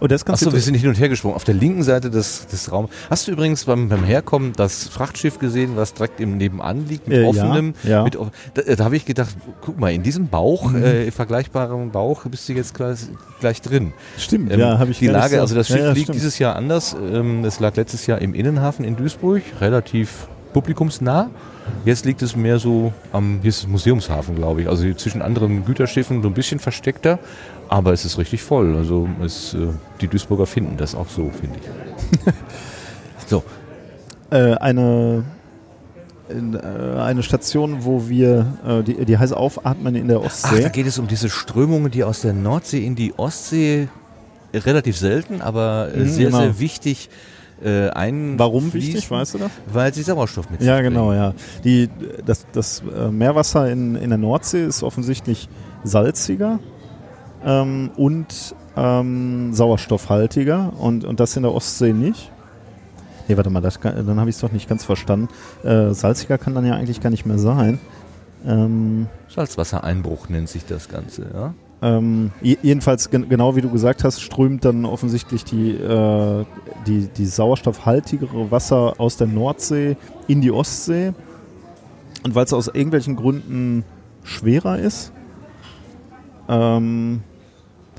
Oh, 0.00 0.06
das 0.06 0.26
Achso, 0.26 0.52
wir 0.52 0.60
sind 0.60 0.74
hin 0.74 0.88
und 0.88 0.98
her 0.98 1.08
gesprungen. 1.08 1.34
Auf 1.36 1.44
der 1.44 1.54
linken 1.54 1.82
Seite 1.82 2.10
des, 2.10 2.46
des 2.46 2.70
Raums. 2.70 2.90
Hast 3.08 3.26
du 3.26 3.32
übrigens 3.32 3.64
beim, 3.64 3.88
beim 3.88 4.04
Herkommen 4.04 4.52
das 4.56 4.88
Frachtschiff 4.88 5.38
gesehen, 5.38 5.72
was 5.76 5.94
direkt 5.94 6.20
im 6.20 6.36
Nebenan 6.36 6.86
liegt, 6.88 7.08
mit 7.08 7.18
Äh, 7.18 7.22
ja, 7.22 7.28
offenem? 7.28 7.74
ja. 7.82 8.04
Mit, 8.04 8.16
off- 8.16 8.28
da 8.54 8.62
da 8.74 8.84
habe 8.84 8.96
ich 8.96 9.04
gedacht, 9.04 9.34
guck 9.60 9.78
mal, 9.78 9.92
in 9.92 10.02
diesem 10.02 10.28
Bauch, 10.28 10.70
Mhm. 10.70 10.82
äh, 10.84 11.10
vergleichbarem 11.10 11.90
Bauch, 11.90 12.24
bist 12.26 12.48
du 12.48 12.52
jetzt 12.52 12.74
gleich, 12.74 12.98
gleich 13.40 13.60
drin. 13.62 13.92
Stimmt, 14.18 14.52
Ähm, 14.52 14.60
ja, 14.60 14.78
habe 14.78 14.90
ich 14.90 14.98
die 14.98 15.06
Lage, 15.08 15.36
so- 15.36 15.40
also 15.42 15.54
das 15.54 15.68
Ja, 15.68 15.76
Schiff 15.76 15.84
ja, 15.86 15.92
liegt 15.92 16.04
stimmt. 16.04 16.16
dieses 16.16 16.38
Jahr 16.38 16.56
anders. 16.56 16.94
Ähm, 17.12 17.44
es 17.44 17.58
lag 17.60 17.76
letztes 17.76 18.06
Jahr 18.06 18.20
im 18.20 18.34
Innenhafen 18.34 18.84
in 18.84 18.96
Duisburg, 18.96 19.42
relativ 19.60 20.28
publikumsnah. 20.52 21.30
Jetzt 21.84 22.04
liegt 22.04 22.20
es 22.22 22.34
mehr 22.34 22.58
so 22.58 22.92
am, 23.12 23.38
hier 23.42 23.50
ist 23.50 23.68
Museumshafen, 23.68 24.34
glaube 24.34 24.62
ich. 24.62 24.68
Also 24.68 24.92
zwischen 24.94 25.22
anderen 25.22 25.64
Güterschiffen 25.64 26.20
so 26.22 26.28
ein 26.28 26.34
bisschen 26.34 26.58
versteckter, 26.58 27.18
aber 27.70 27.92
es 27.92 28.04
ist 28.04 28.18
richtig 28.18 28.42
voll. 28.42 28.76
Also 28.76 29.08
es, 29.24 29.54
äh, 29.54 29.68
die 30.00 30.08
Duisburger 30.08 30.44
finden 30.46 30.76
das 30.76 30.94
auch 30.96 31.08
so, 31.08 31.30
finde 31.30 31.58
ich. 31.60 32.34
so, 33.28 33.44
äh, 34.30 34.54
eine, 34.56 35.22
äh, 36.28 36.98
eine 36.98 37.22
Station, 37.22 37.84
wo 37.84 38.08
wir, 38.08 38.58
äh, 38.66 38.82
die, 38.82 39.04
die 39.04 39.16
heißt 39.16 39.32
Aufatmen 39.32 39.94
in 39.94 40.08
der 40.08 40.18
Ach, 40.18 40.24
Ostsee. 40.24 40.62
da 40.62 40.68
geht 40.68 40.86
es 40.86 40.98
um 40.98 41.06
diese 41.06 41.30
Strömungen, 41.30 41.92
die 41.92 42.02
aus 42.02 42.22
der 42.22 42.32
Nordsee 42.32 42.84
in 42.84 42.96
die 42.96 43.14
Ostsee 43.16 43.88
äh, 44.52 44.58
relativ 44.58 44.98
selten, 44.98 45.40
aber 45.40 45.90
Mhm, 45.94 46.08
sehr, 46.08 46.26
genau. 46.26 46.38
sehr 46.40 46.58
wichtig 46.58 47.08
äh, 47.62 47.88
ein. 47.90 48.36
Warum 48.36 48.72
wichtig, 48.72 49.08
weißt 49.08 49.34
du 49.34 49.38
das? 49.38 49.50
Weil 49.72 49.94
sie 49.94 50.02
Sauerstoff 50.02 50.50
mit 50.50 50.60
Ja, 50.60 50.80
genau, 50.80 51.12
ja. 51.12 51.34
Die, 51.62 51.88
das 52.26 52.46
das 52.52 52.82
Meerwasser 53.12 53.70
in, 53.70 53.94
in 53.94 54.08
der 54.08 54.18
Nordsee 54.18 54.64
ist 54.64 54.82
offensichtlich 54.82 55.48
salziger 55.84 56.58
ähm, 57.44 57.90
und 57.96 58.54
ähm, 58.76 59.52
sauerstoffhaltiger 59.52 60.72
und, 60.78 61.04
und 61.04 61.20
das 61.20 61.36
in 61.36 61.42
der 61.42 61.54
Ostsee 61.54 61.92
nicht. 61.92 62.30
Nee, 63.28 63.36
warte 63.36 63.50
mal, 63.50 63.62
kann, 63.80 64.06
dann 64.06 64.18
habe 64.18 64.30
ich 64.30 64.36
es 64.36 64.40
doch 64.42 64.52
nicht 64.52 64.68
ganz 64.68 64.84
verstanden. 64.84 65.28
Äh, 65.62 65.92
salziger 65.94 66.38
kann 66.38 66.54
dann 66.54 66.66
ja 66.66 66.74
eigentlich 66.74 67.00
gar 67.00 67.10
nicht 67.10 67.26
mehr 67.26 67.38
sein. 67.38 67.78
Ähm, 68.46 69.06
Salzwassereinbruch 69.28 70.28
nennt 70.28 70.48
sich 70.48 70.64
das 70.64 70.88
Ganze, 70.88 71.26
ja. 71.32 71.54
ähm, 71.82 72.30
je- 72.40 72.56
jedenfalls, 72.62 73.10
gen 73.10 73.28
genau 73.28 73.54
wie 73.54 73.60
du 73.60 73.70
gesagt 73.70 74.02
hast, 74.02 74.20
strömt 74.20 74.64
dann 74.64 74.86
offensichtlich 74.86 75.44
die, 75.44 75.72
äh, 75.72 76.44
die, 76.86 77.08
die 77.08 77.26
sauerstoffhaltigere 77.26 78.50
Wasser 78.50 78.94
aus 78.98 79.18
der 79.18 79.26
Nordsee 79.26 79.96
in 80.26 80.40
die 80.40 80.50
Ostsee. 80.50 81.12
Und 82.24 82.34
weil 82.34 82.44
es 82.44 82.52
aus 82.52 82.68
irgendwelchen 82.68 83.16
Gründen 83.16 83.84
schwerer 84.24 84.78
ist, 84.78 85.12
ähm, 86.48 87.22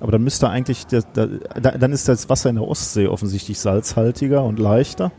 aber 0.01 0.11
dann 0.11 0.23
müsste 0.23 0.49
eigentlich, 0.49 0.85
der, 0.87 1.03
der, 1.03 1.27
da, 1.61 1.71
dann 1.71 1.93
ist 1.93 2.07
das 2.09 2.27
Wasser 2.29 2.49
in 2.49 2.55
der 2.57 2.67
Ostsee 2.67 3.07
offensichtlich 3.07 3.59
salzhaltiger 3.59 4.43
und 4.43 4.59
leichter. 4.59 5.11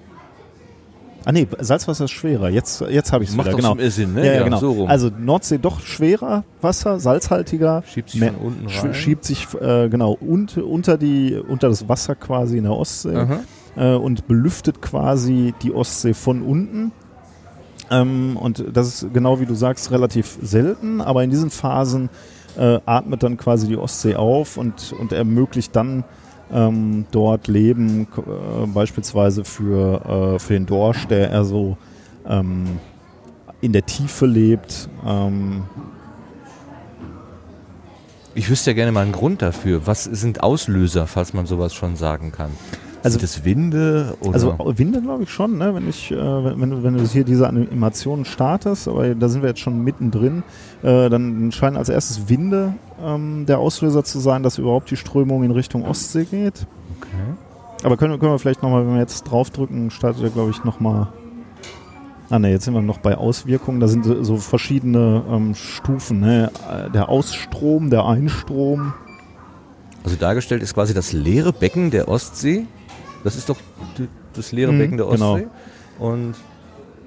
Ah 1.24 1.30
nee, 1.30 1.46
Salzwasser 1.60 2.06
ist 2.06 2.10
schwerer. 2.10 2.48
Jetzt, 2.48 2.80
jetzt 2.80 3.12
habe 3.12 3.22
ich 3.22 3.30
es 3.30 3.36
Macht 3.36 3.46
wieder. 3.46 3.56
doch 3.58 3.76
Genau. 3.78 3.90
Sinn, 3.90 4.14
ne? 4.14 4.26
Ja, 4.26 4.32
ja, 4.34 4.42
genau. 4.42 4.58
so 4.58 4.72
rum. 4.72 4.88
Also 4.88 5.08
Nordsee 5.16 5.58
doch 5.58 5.78
schwerer 5.80 6.42
Wasser, 6.60 6.98
salzhaltiger. 6.98 7.84
Schiebt 7.86 8.10
sich 8.10 8.20
mehr- 8.20 8.32
von 8.32 8.42
unten 8.42 8.66
rein. 8.66 8.92
Schiebt 8.92 9.24
sich 9.24 9.46
äh, 9.60 9.88
genau 9.88 10.18
und, 10.20 10.56
unter, 10.58 10.98
die, 10.98 11.36
unter 11.36 11.68
das 11.68 11.88
Wasser 11.88 12.16
quasi 12.16 12.56
in 12.58 12.64
der 12.64 12.72
Ostsee 12.72 13.24
äh, 13.76 13.94
und 13.94 14.26
belüftet 14.26 14.82
quasi 14.82 15.54
die 15.62 15.72
Ostsee 15.72 16.12
von 16.12 16.42
unten. 16.42 16.90
Ähm, 17.88 18.36
und 18.36 18.64
das 18.72 18.88
ist 19.02 19.14
genau 19.14 19.38
wie 19.38 19.46
du 19.46 19.54
sagst 19.54 19.92
relativ 19.92 20.38
selten, 20.42 21.00
aber 21.00 21.22
in 21.22 21.30
diesen 21.30 21.50
Phasen 21.50 22.10
äh, 22.58 22.80
atmet 22.86 23.22
dann 23.22 23.36
quasi 23.36 23.68
die 23.68 23.76
Ostsee 23.76 24.16
auf 24.16 24.56
und, 24.56 24.92
und 24.98 25.12
ermöglicht 25.12 25.74
dann 25.74 26.04
ähm, 26.52 27.06
dort 27.10 27.48
Leben, 27.48 28.06
äh, 28.16 28.66
beispielsweise 28.66 29.44
für, 29.44 30.34
äh, 30.34 30.38
für 30.38 30.54
den 30.54 30.66
Dorsch, 30.66 31.06
der 31.06 31.30
eher 31.30 31.44
so 31.44 31.76
ähm, 32.26 32.78
in 33.60 33.72
der 33.72 33.86
Tiefe 33.86 34.26
lebt. 34.26 34.88
Ähm, 35.06 35.64
Ich 38.34 38.48
wüsste 38.48 38.70
ja 38.70 38.74
gerne 38.74 38.92
mal 38.92 39.02
einen 39.02 39.12
Grund 39.12 39.42
dafür. 39.42 39.86
Was 39.86 40.04
sind 40.04 40.42
Auslöser, 40.42 41.06
falls 41.06 41.34
man 41.34 41.46
sowas 41.46 41.74
schon 41.74 41.96
sagen 41.96 42.32
kann? 42.32 42.50
Also- 43.04 43.18
Sind 43.18 43.24
es 43.24 43.44
Winde 43.44 44.14
oder? 44.20 44.34
Also 44.34 44.56
Winde 44.76 45.00
glaube 45.02 45.24
ich 45.24 45.30
schon, 45.30 45.58
ne? 45.58 45.74
wenn, 45.74 45.88
ich, 45.88 46.10
äh, 46.12 46.16
wenn, 46.16 46.70
du- 46.70 46.82
wenn 46.82 46.96
du 46.96 47.04
hier 47.04 47.24
diese 47.24 47.48
Animationen 47.48 48.24
startest, 48.24 48.86
aber 48.88 49.14
da 49.14 49.28
sind 49.28 49.42
wir 49.42 49.48
jetzt 49.48 49.60
schon 49.60 49.82
mittendrin, 49.82 50.42
äh, 50.82 51.08
dann 51.10 51.50
scheinen 51.52 51.76
als 51.76 51.88
erstes 51.88 52.28
Winde 52.28 52.74
ähm, 53.04 53.44
der 53.46 53.58
Auslöser 53.58 54.04
zu 54.04 54.20
sein, 54.20 54.42
dass 54.44 54.58
überhaupt 54.58 54.90
die 54.90 54.96
Strömung 54.96 55.42
in 55.42 55.50
Richtung 55.50 55.84
Ostsee 55.84 56.24
geht. 56.24 56.66
okay. 57.00 57.08
Aber 57.84 57.96
können, 57.96 58.12
wir- 58.12 58.18
können 58.18 58.32
wir 58.32 58.38
vielleicht 58.38 58.62
nochmal, 58.62 58.86
wenn 58.86 58.94
wir 58.94 59.00
jetzt 59.00 59.24
draufdrücken, 59.24 59.90
startet 59.90 60.22
er 60.22 60.30
glaube 60.30 60.50
ich 60.50 60.62
nochmal... 60.62 61.08
Ah 62.30 62.38
ne, 62.38 62.50
jetzt 62.50 62.64
sind 62.64 62.72
wir 62.72 62.80
noch 62.80 62.98
bei 62.98 63.16
Auswirkungen. 63.18 63.80
Da 63.80 63.88
sind 63.88 64.06
so, 64.22 64.36
verschiedene 64.38 65.22
ähm, 65.30 65.54
Stufen. 65.54 66.20
Ne? 66.20 66.50
Der 66.94 67.10
Ausstrom, 67.10 67.90
der 67.90 68.06
Einstrom. 68.06 68.94
Also 70.04 70.16
dargestellt 70.16 70.62
ist 70.62 70.72
quasi 70.72 70.94
das 70.94 71.12
leere 71.12 71.52
Becken 71.52 71.90
der 71.90 72.08
Ostsee. 72.08 72.64
Das 73.24 73.36
ist 73.36 73.48
doch 73.48 73.56
die- 73.98 74.08
das 74.34 74.52
leere 74.52 74.72
Mhm, 74.72 74.78
Becken 74.78 74.96
der 74.96 75.06
genau. 75.06 75.32
Ostsee. 75.34 75.46
Und 75.98 76.34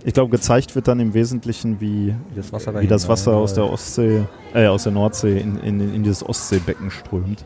Ich 0.07 0.13
glaube, 0.13 0.29
gezeigt 0.29 0.75
wird 0.75 0.87
dann 0.87 0.99
im 0.99 1.15
Wesentlichen, 1.15 1.81
wie, 1.81 2.09
wie 2.29 2.35
das 2.35 2.53
Wasser, 2.53 2.79
wie 2.79 2.85
das 2.87 3.07
Wasser 3.09 3.35
aus 3.35 3.55
der. 3.55 3.67
Ostsee, 3.71 4.23
äh, 4.53 4.67
aus 4.67 4.83
der 4.83 4.91
Nordsee 4.91 5.39
in, 5.39 5.57
in, 5.57 5.79
in 5.95 6.03
dieses 6.03 6.23
Ostseebecken 6.23 6.91
strömt. 6.91 7.43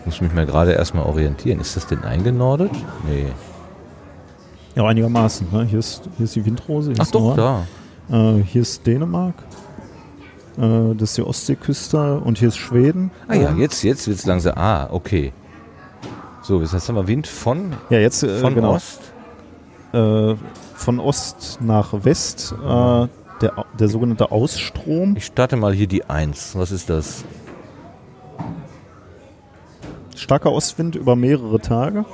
Ich 0.00 0.06
muss 0.06 0.20
mich 0.20 0.32
mal 0.34 0.46
gerade 0.46 0.72
erstmal 0.72 1.04
orientieren. 1.06 1.60
Ist 1.60 1.76
das 1.76 1.86
denn 1.86 2.02
eingenordet? 2.04 2.70
Nee. 3.06 3.26
Ja, 4.74 4.84
einigermaßen. 4.86 5.46
Ne? 5.52 5.64
Hier, 5.64 5.78
ist, 5.78 6.02
hier 6.16 6.24
ist 6.24 6.34
die 6.34 6.44
Windrose. 6.44 6.90
Hier 6.92 7.00
Ach 7.00 7.04
ist 7.04 7.14
doch, 7.14 7.36
Nord. 7.36 7.38
da. 7.38 7.66
Äh, 8.10 8.42
hier 8.42 8.62
ist 8.62 8.86
Dänemark. 8.86 9.34
Äh, 10.58 10.94
das 10.94 11.10
ist 11.10 11.16
die 11.18 11.22
Ostseeküste 11.22 12.20
und 12.20 12.38
hier 12.38 12.48
ist 12.48 12.56
Schweden. 12.56 13.10
Ah 13.28 13.34
ja, 13.34 13.52
jetzt, 13.54 13.82
jetzt 13.82 14.06
wird 14.06 14.18
es 14.18 14.26
langsam. 14.26 14.56
Ah, 14.56 14.88
okay. 14.90 15.32
So, 16.42 16.60
jetzt 16.60 16.88
haben 16.88 16.96
wir 16.96 17.08
Wind 17.08 17.26
von, 17.26 17.72
Ja, 17.90 17.98
jetzt 17.98 18.22
äh, 18.22 18.38
von 18.40 18.54
genau. 18.54 18.74
Ost. 18.74 19.00
Äh, 19.92 20.34
von 20.74 21.00
Ost 21.00 21.58
nach 21.60 22.04
West. 22.04 22.54
Äh, 22.62 23.08
der, 23.40 23.64
der 23.78 23.88
sogenannte 23.88 24.30
Ausstrom. 24.30 25.16
Ich 25.16 25.26
starte 25.26 25.56
mal 25.56 25.72
hier 25.72 25.86
die 25.86 26.04
1. 26.04 26.56
Was 26.56 26.70
ist 26.70 26.88
das? 26.90 27.24
Starker 30.14 30.52
Ostwind 30.52 30.94
über 30.94 31.16
mehrere 31.16 31.60
Tage. 31.60 32.04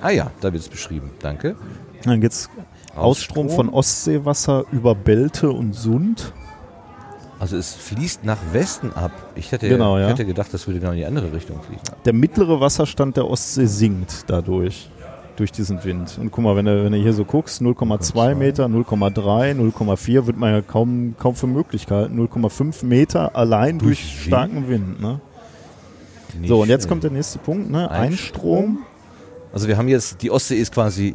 Ah 0.00 0.10
ja, 0.10 0.30
da 0.40 0.52
wird 0.52 0.62
es 0.62 0.68
beschrieben. 0.68 1.10
Danke. 1.20 1.56
Dann 2.04 2.20
geht's 2.20 2.48
Ausstrom 2.96 3.50
von 3.50 3.68
Ostseewasser 3.68 4.64
über 4.72 4.94
Belte 4.94 5.50
und 5.50 5.74
Sund. 5.74 6.32
Also 7.40 7.56
es 7.56 7.74
fließt 7.74 8.24
nach 8.24 8.36
Westen 8.52 8.92
ab. 8.92 9.12
Ich 9.34 9.50
hätte, 9.50 9.68
Genau, 9.68 9.96
ich 9.96 10.02
ja. 10.02 10.08
hätte 10.10 10.26
gedacht, 10.26 10.52
das 10.52 10.66
würde 10.66 10.78
genau 10.78 10.92
in 10.92 10.98
die 10.98 11.06
andere 11.06 11.32
Richtung 11.32 11.60
fließen. 11.62 11.84
Der 12.04 12.12
mittlere 12.12 12.60
Wasserstand 12.60 13.16
der 13.16 13.28
Ostsee 13.28 13.64
sinkt 13.66 14.24
dadurch, 14.28 14.90
durch 15.36 15.50
diesen 15.50 15.82
Wind. 15.82 16.18
Und 16.20 16.30
guck 16.32 16.44
mal, 16.44 16.54
wenn 16.54 16.66
du, 16.66 16.84
wenn 16.84 16.92
du 16.92 16.98
hier 16.98 17.14
so 17.14 17.24
guckst, 17.24 17.62
0,2 17.62 18.34
Meter, 18.34 18.66
0,3, 18.66 19.54
0,4 19.54 20.26
wird 20.26 20.36
man 20.36 20.52
ja 20.52 20.60
kaum, 20.60 21.14
kaum 21.18 21.34
für 21.34 21.46
möglich 21.46 21.86
halten. 21.90 22.20
0,5 22.20 22.84
Meter 22.84 23.34
allein 23.34 23.78
durch, 23.78 24.00
Durch 24.02 24.22
starken 24.26 24.68
Wind. 24.68 25.00
Ne? 25.00 25.20
So, 26.46 26.60
und 26.60 26.68
jetzt 26.68 26.88
kommt 26.88 27.04
der 27.04 27.10
nächste 27.10 27.38
Punkt. 27.38 27.70
Ne? 27.70 27.90
Einstrom. 27.90 28.80
Also 29.52 29.66
wir 29.66 29.78
haben 29.78 29.88
jetzt, 29.88 30.20
die 30.22 30.30
Ostsee 30.30 30.56
ist 30.56 30.72
quasi 30.74 31.14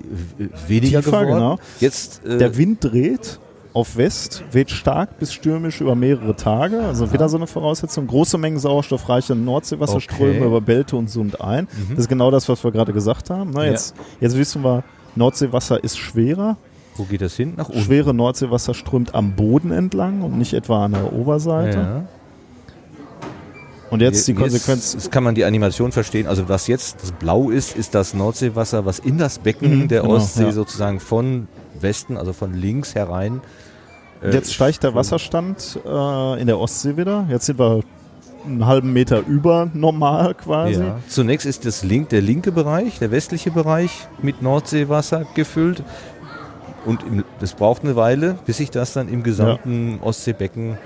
weniger 0.67 1.01
Tiefer, 1.03 1.21
geworden. 1.21 1.35
genau. 1.39 1.59
Jetzt, 1.79 2.25
äh, 2.25 2.37
Der 2.39 2.57
Wind 2.57 2.83
dreht 2.83 3.39
auf 3.75 3.97
West 3.97 4.43
weht 4.51 4.71
stark 4.71 5.19
bis 5.19 5.33
stürmisch 5.33 5.81
über 5.81 5.95
mehrere 5.95 6.35
Tage. 6.35 6.79
Also 6.79 7.11
wieder 7.11 7.27
so 7.29 7.35
eine 7.37 7.45
Voraussetzung. 7.45 8.07
Große 8.07 8.37
Mengen 8.37 8.57
sauerstoffreiche 8.57 9.35
Nordseewasserströme 9.35 10.37
Okay. 10.37 10.45
über 10.47 10.61
Belte 10.61 10.95
und 10.95 11.09
Sund 11.09 11.41
ein. 11.41 11.67
Das 11.89 11.99
ist 11.99 12.07
genau 12.07 12.31
das, 12.31 12.47
was 12.49 12.63
wir 12.63 12.71
gerade 12.71 12.93
gesagt 12.93 13.29
haben. 13.29 13.51
Na, 13.53 13.65
Ja. 13.65 13.71
jetzt, 13.71 13.93
jetzt 14.21 14.37
wissen 14.37 14.63
wir, 14.63 14.83
Nordseewasser 15.15 15.83
ist 15.83 15.97
schwerer. 15.97 16.57
Wo 16.95 17.03
geht 17.03 17.19
das 17.21 17.35
hin? 17.35 17.53
Nach 17.57 17.67
unten. 17.67 17.81
Schwere 17.81 18.13
Nordseewasser 18.13 18.73
strömt 18.73 19.13
am 19.13 19.33
Boden 19.35 19.71
entlang 19.71 20.21
und 20.21 20.37
nicht 20.37 20.53
etwa 20.53 20.85
an 20.85 20.93
der 20.93 21.11
Oberseite. 21.11 21.77
Ja. 21.77 22.03
Und 23.91 24.01
jetzt 24.01 24.27
die 24.27 24.31
Jetzt- 24.31 24.41
Konsequenz. 24.41 24.93
Jetzt 24.93 25.11
kann 25.11 25.23
man 25.23 25.35
die 25.35 25.45
Animation 25.45 25.91
verstehen. 25.91 26.27
Also 26.27 26.49
was 26.49 26.67
jetzt 26.67 27.01
das 27.01 27.11
Blau 27.11 27.49
ist, 27.49 27.75
ist 27.75 27.93
das 27.93 28.13
Nordseewasser, 28.13 28.85
was 28.85 28.99
in 28.99 29.17
das 29.17 29.39
Becken 29.39 29.81
Mhm, 29.83 29.87
der 29.89 30.01
genau, 30.01 30.15
Ostsee 30.15 30.45
ja. 30.45 30.51
sozusagen 30.51 30.99
von 30.99 31.47
Westen, 31.79 32.17
also 32.17 32.33
von 32.33 32.53
links 32.53 32.95
herein. 32.95 33.41
Äh, 34.25 34.33
Jetzt 34.33 34.53
steigt 34.53 34.83
der 34.83 34.95
Wasserstand 34.95 35.79
äh, 35.85 36.41
in 36.41 36.47
der 36.47 36.59
Ostsee 36.59 36.97
wieder. 36.97 37.25
Jetzt 37.29 37.45
sind 37.45 37.59
wir 37.59 37.81
einen 38.45 38.65
halben 38.65 38.93
Meter 38.93 39.23
über 39.27 39.69
normal 39.73 40.35
quasi. 40.35 40.81
Ja. 40.81 40.99
Zunächst 41.07 41.45
ist 41.45 41.65
das 41.65 41.83
link, 41.83 42.09
der 42.09 42.21
linke 42.21 42.51
Bereich, 42.51 42.99
der 42.99 43.11
westliche 43.11 43.51
Bereich 43.51 44.07
mit 44.21 44.41
Nordseewasser 44.41 45.25
gefüllt. 45.33 45.83
Und 46.85 47.01
im, 47.03 47.23
das 47.39 47.53
braucht 47.53 47.83
eine 47.83 47.95
Weile, 47.95 48.37
bis 48.45 48.57
sich 48.57 48.69
das 48.69 48.93
dann 48.93 49.09
im 49.09 49.23
gesamten 49.23 49.99
Ostseebecken 50.01 50.77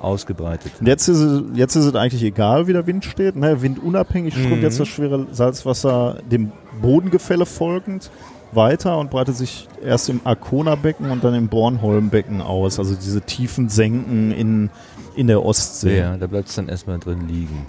ausgebreitet 0.00 0.70
jetzt 0.80 1.08
ist, 1.08 1.18
es, 1.18 1.42
jetzt 1.54 1.74
ist 1.74 1.84
es 1.86 1.94
eigentlich 1.96 2.22
egal, 2.22 2.68
wie 2.68 2.72
der 2.72 2.86
Wind 2.86 3.04
steht. 3.04 3.34
Ne? 3.34 3.60
Windunabhängig 3.60 4.32
strömt 4.34 4.58
Mhm. 4.58 4.62
jetzt 4.62 4.78
das 4.78 4.86
schwere 4.86 5.26
Salzwasser 5.32 6.18
dem 6.30 6.52
Bodengefälle 6.80 7.46
folgend 7.46 8.10
weiter 8.52 8.98
und 8.98 9.10
breitet 9.10 9.36
sich 9.36 9.68
erst 9.84 10.08
im 10.08 10.20
Arkona-Becken 10.24 11.10
und 11.10 11.24
dann 11.24 11.34
im 11.34 11.48
Bornholm-Becken 11.48 12.40
aus. 12.40 12.78
Also 12.78 12.94
diese 12.94 13.20
tiefen 13.20 13.68
Senken 13.68 14.32
in, 14.32 14.70
in 15.16 15.26
der 15.26 15.44
Ostsee. 15.44 15.98
Ja, 15.98 16.16
da 16.16 16.26
bleibt 16.26 16.48
es 16.48 16.54
dann 16.54 16.68
erstmal 16.68 16.98
drin 16.98 17.28
liegen. 17.28 17.66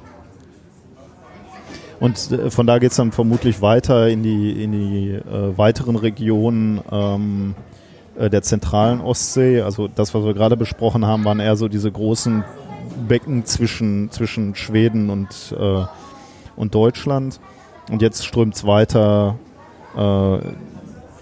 Und 2.00 2.32
äh, 2.32 2.50
von 2.50 2.66
da 2.66 2.80
geht 2.80 2.92
es 2.92 2.98
dann 2.98 3.12
vermutlich 3.12 3.62
weiter 3.62 4.08
in 4.08 4.24
die, 4.24 4.64
in 4.64 4.72
die 4.72 5.10
äh, 5.10 5.58
weiteren 5.58 5.96
Regionen 5.96 6.82
ähm, 6.92 7.56
äh, 8.18 8.30
der 8.30 8.42
zentralen 8.42 9.02
Ostsee. 9.02 9.62
Also 9.62 9.88
das, 9.88 10.14
was 10.14 10.24
wir 10.24 10.34
gerade 10.34 10.56
besprochen 10.56 11.06
haben, 11.06 11.26
waren 11.26 11.40
eher 11.40 11.56
so 11.56 11.68
diese 11.68 11.92
großen 11.92 12.44
Becken 13.08 13.46
zwischen, 13.46 14.12
zwischen 14.12 14.56
Schweden 14.56 15.10
und, 15.10 15.56
äh, 15.60 15.84
und 16.56 16.74
Deutschland. 16.74 17.40
Und 17.92 18.02
jetzt 18.02 18.26
strömt 18.26 18.56
es 18.56 18.66
weiter 18.66 19.36
äh, 19.98 20.40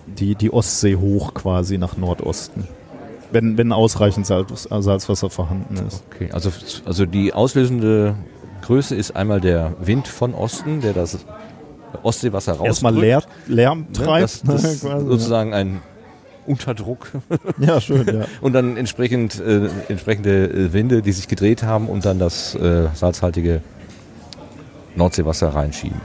die, 0.07 0.36
die 0.36 0.51
Ostsee 0.51 0.95
hoch 0.95 1.34
quasi 1.34 1.78
nach 1.78 1.97
Nordosten. 1.97 2.68
Wenn, 3.32 3.57
wenn 3.57 3.74
ausreichend 3.74 4.26
Salz, 4.26 4.68
Salzwasser 4.70 5.30
vorhanden 5.30 5.76
ist. 5.86 6.03
Okay, 6.13 6.30
also, 6.32 6.49
also 6.86 7.05
die 7.05 7.34
auslösende 7.34 8.15
Größe 8.61 8.95
ist 8.95 9.15
einmal 9.15 9.41
der 9.41 9.76
Wind 9.82 10.07
von 10.07 10.34
Osten, 10.34 10.82
der 10.82 10.93
das 10.93 11.20
Ostseewasser 12.03 12.53
rausdrückt. 12.53 12.68
Erstmal 12.68 12.95
Leer, 12.95 13.24
Lärm 13.47 13.80
ne, 13.80 13.91
treibt. 13.93 14.24
das, 14.24 14.41
das 14.43 14.63
ist 14.63 14.82
quasi, 14.82 15.03
ja. 15.03 15.09
sozusagen 15.09 15.53
ein 15.53 15.82
Unterdruck 16.45 17.11
Ja, 17.59 17.82
schön, 17.82 18.07
ja. 18.07 18.26
und 18.41 18.53
dann 18.53 18.78
entsprechend 18.78 19.39
äh, 19.39 19.68
entsprechende 19.89 20.47
äh, 20.47 20.74
Winde, 20.74 21.01
die 21.01 21.11
sich 21.11 21.28
gedreht 21.28 21.63
haben 21.63 21.88
und 21.88 22.05
dann 22.05 22.20
das 22.20 22.55
äh, 22.55 22.88
salzhaltige 22.93 23.61
Nordseewasser 24.95 25.49
reinschieben. 25.49 25.99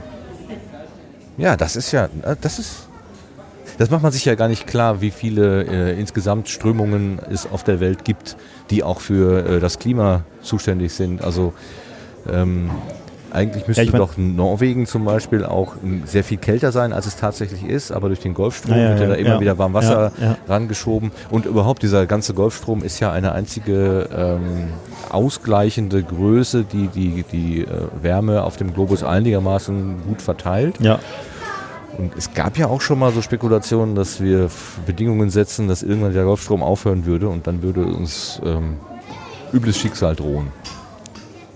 Ja, 1.37 1.57
das 1.57 1.75
ist 1.75 1.91
ja, 1.91 2.05
äh, 2.05 2.35
das 2.39 2.59
ist, 2.59 2.87
das 3.77 3.89
macht 3.89 4.03
man 4.03 4.11
sich 4.11 4.25
ja 4.25 4.35
gar 4.35 4.47
nicht 4.47 4.67
klar, 4.67 5.01
wie 5.01 5.11
viele 5.11 5.63
äh, 5.63 5.99
insgesamt 5.99 6.47
Strömungen 6.47 7.19
es 7.29 7.49
auf 7.49 7.63
der 7.63 7.79
Welt 7.79 8.05
gibt, 8.05 8.37
die 8.69 8.83
auch 8.83 9.01
für 9.01 9.45
äh, 9.45 9.59
das 9.59 9.79
Klima 9.79 10.23
zuständig 10.41 10.93
sind. 10.93 11.23
Also 11.23 11.53
ähm, 12.31 12.69
eigentlich 13.33 13.67
müsste 13.67 13.81
Ja, 13.81 13.87
ich 13.87 13.91
mein- 13.91 13.99
doch 13.99 14.15
Norwegen 14.17 14.85
zum 14.85 15.05
Beispiel 15.05 15.43
auch 15.43 15.73
ähm, 15.83 16.03
sehr 16.05 16.23
viel 16.23 16.37
kälter 16.37 16.71
sein, 16.71 16.93
als 16.93 17.05
es 17.07 17.15
tatsächlich 17.15 17.63
ist, 17.65 17.91
aber 17.91 18.07
durch 18.07 18.19
den 18.19 18.33
Golfstrom 18.33 18.77
Ja, 18.77 18.89
wird 18.89 18.99
ja 19.01 19.07
da 19.07 19.13
immer 19.15 19.39
wieder 19.39 19.57
Warmwasser 19.57 20.11
Ja, 20.19 20.25
ja. 20.25 20.37
rangeschoben. 20.47 21.11
Und 21.29 21.45
überhaupt 21.45 21.81
dieser 21.83 22.05
ganze 22.05 22.33
Golfstrom 22.33 22.83
ist 22.83 22.99
ja 22.99 23.11
eine 23.11 23.31
einzige 23.33 24.07
ähm, 24.15 24.67
ausgleichende 25.09 26.03
Größe, 26.03 26.63
die 26.63 26.87
die, 26.87 27.23
die 27.31 27.61
äh, 27.61 27.67
Wärme 28.01 28.43
auf 28.43 28.57
dem 28.57 28.73
Globus 28.73 29.03
einigermaßen 29.03 30.03
gut 30.07 30.21
verteilt. 30.21 30.79
Ja, 30.79 30.99
Und 31.97 32.11
es 32.17 32.33
gab 32.33 32.57
ja 32.57 32.67
auch 32.67 32.81
schon 32.81 32.97
mal 32.99 33.11
so 33.11 33.21
Spekulationen, 33.21 33.95
dass 33.95 34.19
wir 34.21 34.49
Bedingungen 34.85 35.29
setzen, 35.29 35.67
dass 35.67 35.83
irgendwann 35.83 36.13
der 36.13 36.23
Golfstrom 36.23 36.63
aufhören 36.63 37.05
würde 37.05 37.29
und 37.29 37.45
dann 37.47 37.61
würde 37.61 37.83
uns 37.85 38.41
ähm, 38.45 38.77
übles 39.53 39.77
Schicksal 39.77 40.15
drohen. 40.15 40.47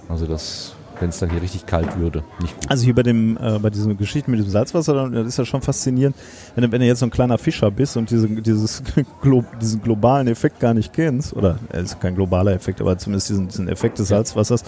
Also 0.09 0.25
das, 0.27 0.73
wenn 0.99 1.09
es 1.09 1.19
dann 1.19 1.29
hier 1.29 1.41
richtig 1.41 1.65
kalt 1.65 1.97
würde, 1.99 2.23
also 2.69 2.83
hier 2.85 2.95
bei 2.95 3.03
dem, 3.03 3.37
äh, 3.37 3.59
bei 3.59 3.69
dieser 3.69 3.93
Geschichte 3.95 4.31
mit 4.31 4.39
dem 4.39 4.49
Salzwasser, 4.49 4.93
dann- 4.93 5.11
das 5.13 5.27
ist 5.27 5.37
ja 5.37 5.45
schon 5.45 5.61
faszinierend, 5.61 6.15
wenn, 6.55 6.63
du- 6.63 6.71
wenn 6.71 6.81
du 6.81 6.87
jetzt 6.87 6.99
so 6.99 7.05
ein 7.05 7.11
kleiner 7.11 7.37
Fischer 7.37 7.69
bist 7.71 7.97
und 7.97 8.09
diese, 8.09 8.27
dieses 8.27 8.81
Glo 9.21 9.43
diesen 9.61 9.81
globalen 9.81 10.27
Effekt 10.27 10.59
gar 10.59 10.73
nicht 10.73 10.93
kennst, 10.93 11.33
oder 11.35 11.57
es 11.69 11.83
ist 11.91 11.99
kein 12.01 12.15
globaler 12.15 12.53
Effekt, 12.53 12.81
aber 12.81 12.97
zumindest 12.97 13.29
diesen, 13.29 13.47
diesen 13.47 13.67
Effekt 13.67 13.99
des 13.99 14.07
Salzwassers, 14.09 14.63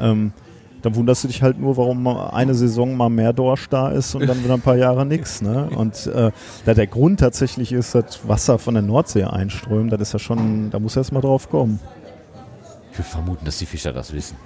ähm, 0.00 0.32
dann 0.82 0.94
wunderst 0.96 1.22
du 1.24 1.28
dich 1.28 1.42
halt 1.42 1.60
nur, 1.60 1.76
warum 1.76 2.06
eine 2.08 2.54
Saison 2.54 2.96
mal 2.96 3.10
mehr 3.10 3.34
Dorsch 3.34 3.68
da 3.68 3.90
ist 3.90 4.14
und 4.14 4.26
dann 4.26 4.42
wieder 4.42 4.54
ein 4.54 4.62
paar 4.62 4.76
Jahre 4.78 5.04
nichts. 5.04 5.42
Ne? 5.42 5.68
Und 5.76 6.06
äh, 6.06 6.30
da 6.64 6.72
der 6.72 6.86
Grund 6.86 7.20
tatsächlich 7.20 7.70
ist, 7.72 7.94
dass 7.94 8.26
Wasser 8.26 8.58
von 8.58 8.72
der 8.72 8.82
Nordsee 8.82 9.24
einströmt, 9.24 9.92
das 9.92 10.00
ist 10.00 10.12
ja 10.14 10.18
schon, 10.18 10.70
da 10.70 10.78
muss 10.78 10.96
erst 10.96 11.12
mal 11.12 11.20
drauf 11.20 11.50
kommen. 11.50 11.80
Will 13.00 13.04
vermuten, 13.04 13.46
dass 13.46 13.56
die 13.58 13.64
Fischer 13.66 13.92
das 13.94 14.12
wissen. 14.12 14.36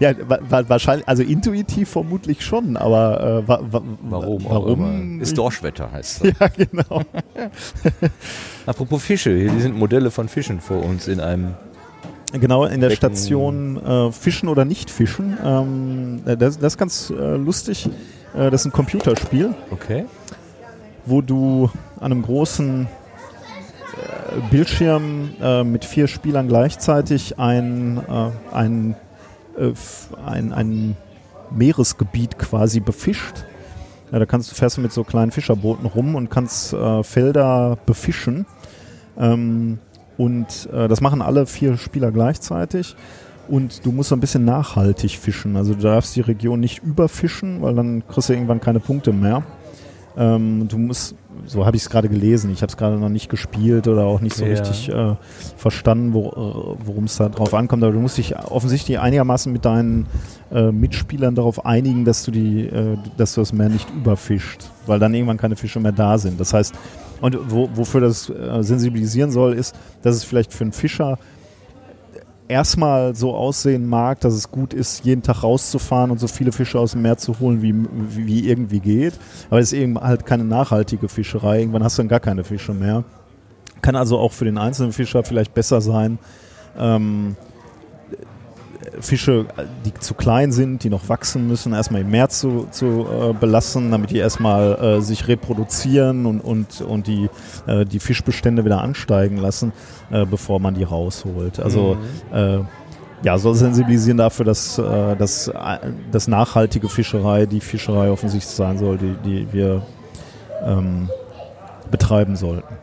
Ja, 0.00 0.12
wa 0.28 0.38
wa 0.48 0.68
wahrscheinlich, 0.68 1.06
also 1.06 1.22
intuitiv 1.22 1.88
vermutlich 1.88 2.44
schon, 2.44 2.76
aber 2.76 3.42
äh, 3.44 3.48
wa 3.48 3.60
wa 3.70 3.82
Warum? 4.02 4.44
Warum? 4.44 5.20
Ist 5.20 5.38
Dorschwetter, 5.38 5.90
heißt 5.92 6.24
das. 6.24 6.32
Ja, 6.40 6.48
genau. 6.48 7.02
Apropos 8.66 9.02
Fische, 9.04 9.36
hier 9.36 9.60
sind 9.60 9.76
Modelle 9.76 10.10
von 10.10 10.28
Fischen 10.28 10.60
vor 10.60 10.84
uns 10.84 11.06
in 11.06 11.20
einem. 11.20 11.54
Genau, 12.32 12.64
in 12.64 12.80
der 12.80 12.88
Becken. 12.88 12.96
Station 12.96 13.76
äh, 13.84 14.10
Fischen 14.12 14.48
oder 14.48 14.64
nicht 14.64 14.90
Fischen. 14.90 15.38
Ähm, 15.44 16.22
das, 16.24 16.58
das 16.58 16.74
ist 16.74 16.78
ganz 16.78 17.10
äh, 17.10 17.36
lustig. 17.36 17.88
Äh, 18.34 18.50
das 18.50 18.62
ist 18.62 18.66
ein 18.66 18.72
Computerspiel, 18.72 19.54
Okay. 19.70 20.06
wo 21.06 21.22
du 21.22 21.70
an 22.00 22.12
einem 22.12 22.22
großen 22.22 22.86
äh, 22.86 22.88
Bildschirm 24.50 25.30
äh, 25.40 25.64
mit 25.64 25.84
vier 25.84 26.06
Spielern 26.08 26.48
gleichzeitig 26.48 27.38
ein, 27.38 27.98
äh, 27.98 28.54
ein, 28.54 28.94
äh, 29.58 29.72
ein, 30.26 30.52
ein 30.52 30.96
Meeresgebiet 31.50 32.38
quasi 32.38 32.80
befischt. 32.80 33.44
Ja, 34.12 34.18
da 34.18 34.26
kannst 34.26 34.50
du 34.50 34.54
fährst 34.54 34.76
du 34.76 34.80
mit 34.80 34.92
so 34.92 35.04
kleinen 35.04 35.30
Fischerbooten 35.30 35.86
rum 35.86 36.14
und 36.14 36.30
kannst 36.30 36.72
äh, 36.72 37.02
Felder 37.02 37.78
befischen. 37.86 38.46
Ähm, 39.18 39.78
und 40.16 40.68
äh, 40.72 40.88
das 40.88 41.00
machen 41.00 41.22
alle 41.22 41.46
vier 41.46 41.76
Spieler 41.76 42.10
gleichzeitig. 42.10 42.96
Und 43.48 43.84
du 43.84 43.92
musst 43.92 44.10
so 44.10 44.16
ein 44.16 44.20
bisschen 44.20 44.44
nachhaltig 44.44 45.18
fischen. 45.18 45.56
Also 45.56 45.74
du 45.74 45.82
darfst 45.82 46.14
die 46.14 46.20
Region 46.20 46.60
nicht 46.60 46.82
überfischen, 46.84 47.62
weil 47.62 47.74
dann 47.74 48.06
kriegst 48.06 48.28
du 48.28 48.32
irgendwann 48.32 48.60
keine 48.60 48.80
Punkte 48.80 49.12
mehr. 49.12 49.42
Ähm, 50.16 50.66
du 50.68 50.76
musst, 50.76 51.14
so 51.46 51.64
habe 51.64 51.76
ich 51.76 51.82
es 51.84 51.90
gerade 51.90 52.08
gelesen, 52.08 52.50
ich 52.50 52.62
habe 52.62 52.70
es 52.70 52.76
gerade 52.76 52.96
noch 52.98 53.08
nicht 53.08 53.28
gespielt 53.30 53.86
oder 53.86 54.04
auch 54.04 54.20
nicht 54.20 54.34
so 54.36 54.44
Ja. 54.44 54.50
richtig 54.50 54.88
äh, 54.88 55.14
verstanden, 55.56 56.12
wo, 56.12 56.28
äh, 56.28 56.84
worum 56.86 57.04
es 57.04 57.16
da 57.16 57.28
drauf 57.28 57.54
ankommt. 57.54 57.84
Aber 57.84 57.92
du 57.92 58.00
musst 58.00 58.18
dich 58.18 58.36
offensichtlich 58.36 58.98
einigermaßen 58.98 59.52
mit 59.52 59.64
deinen 59.64 60.06
äh, 60.52 60.72
Mitspielern 60.72 61.34
darauf 61.36 61.64
einigen, 61.64 62.04
dass 62.04 62.24
du 62.24 62.32
die, 62.32 62.66
äh, 62.66 62.96
dass 63.16 63.34
du 63.34 63.40
das 63.40 63.52
Meer 63.52 63.68
nicht 63.68 63.88
überfischt, 63.90 64.64
weil 64.86 64.98
dann 64.98 65.14
irgendwann 65.14 65.36
keine 65.38 65.54
Fische 65.56 65.78
mehr 65.80 65.92
da 65.92 66.18
sind. 66.18 66.40
Das 66.40 66.52
heißt, 66.52 66.74
und 67.20 67.38
wo, 67.48 67.68
wofür 67.74 68.00
das 68.00 68.28
äh, 68.30 68.62
sensibilisieren 68.62 69.30
soll, 69.30 69.52
ist, 69.54 69.74
dass 70.02 70.16
es 70.16 70.24
vielleicht 70.24 70.52
für 70.52 70.64
einen 70.64 70.72
Fischer 70.72 71.18
erstmal 72.50 73.14
so 73.14 73.34
aussehen 73.34 73.86
mag, 73.86 74.20
dass 74.20 74.34
es 74.34 74.50
gut 74.50 74.74
ist, 74.74 75.04
jeden 75.04 75.22
Tag 75.22 75.42
rauszufahren 75.42 76.10
und 76.10 76.18
so 76.18 76.26
viele 76.26 76.52
Fische 76.52 76.78
aus 76.78 76.92
dem 76.92 77.02
Meer 77.02 77.16
zu 77.16 77.38
holen, 77.38 77.62
wie, 77.62 77.74
wie, 77.74 78.26
wie 78.26 78.48
irgendwie 78.48 78.80
geht. 78.80 79.14
Aber 79.48 79.60
es 79.60 79.72
ist 79.72 79.78
eben 79.78 79.98
halt 79.98 80.26
keine 80.26 80.44
nachhaltige 80.44 81.08
Fischerei. 81.08 81.60
Irgendwann 81.60 81.84
hast 81.84 81.96
du 81.96 82.02
dann 82.02 82.08
gar 82.08 82.20
keine 82.20 82.44
Fische 82.44 82.74
mehr. 82.74 83.04
Kann 83.82 83.96
also 83.96 84.18
auch 84.18 84.32
für 84.32 84.44
den 84.44 84.58
einzelnen 84.58 84.92
Fischer 84.92 85.22
vielleicht 85.22 85.54
besser 85.54 85.80
sein, 85.80 86.18
ähm, 86.78 87.36
Fische, 89.00 89.46
die 89.84 89.92
zu 89.94 90.14
klein 90.14 90.52
sind, 90.52 90.84
die 90.84 90.90
noch 90.90 91.08
wachsen 91.08 91.46
müssen, 91.46 91.72
erstmal 91.72 92.00
im 92.00 92.10
Meer 92.10 92.28
zu, 92.28 92.66
zu 92.70 93.06
äh, 93.06 93.32
belassen, 93.32 93.90
damit 93.90 94.10
die 94.10 94.18
erstmal 94.18 94.74
äh, 94.74 95.00
sich 95.00 95.28
reproduzieren 95.28 96.26
und, 96.26 96.40
und, 96.40 96.80
und 96.80 97.06
die, 97.06 97.28
äh, 97.66 97.84
die 97.84 98.00
Fischbestände 98.00 98.64
wieder 98.64 98.80
ansteigen 98.80 99.36
lassen, 99.36 99.72
äh, 100.10 100.24
bevor 100.24 100.60
man 100.60 100.74
die 100.74 100.84
rausholt. 100.84 101.60
Also 101.60 101.98
äh, 102.32 102.58
ja, 103.22 103.38
soll 103.38 103.54
sensibilisieren 103.54 104.16
dafür, 104.16 104.46
dass, 104.46 104.78
äh, 104.78 105.16
dass, 105.16 105.50
dass 106.10 106.28
nachhaltige 106.28 106.88
Fischerei 106.88 107.46
die 107.46 107.60
Fischerei 107.60 108.10
offensichtlich 108.10 108.54
sein 108.54 108.78
soll, 108.78 108.96
die, 108.96 109.14
die 109.24 109.52
wir 109.52 109.82
ähm, 110.64 111.10
betreiben 111.90 112.36
sollten. 112.36 112.74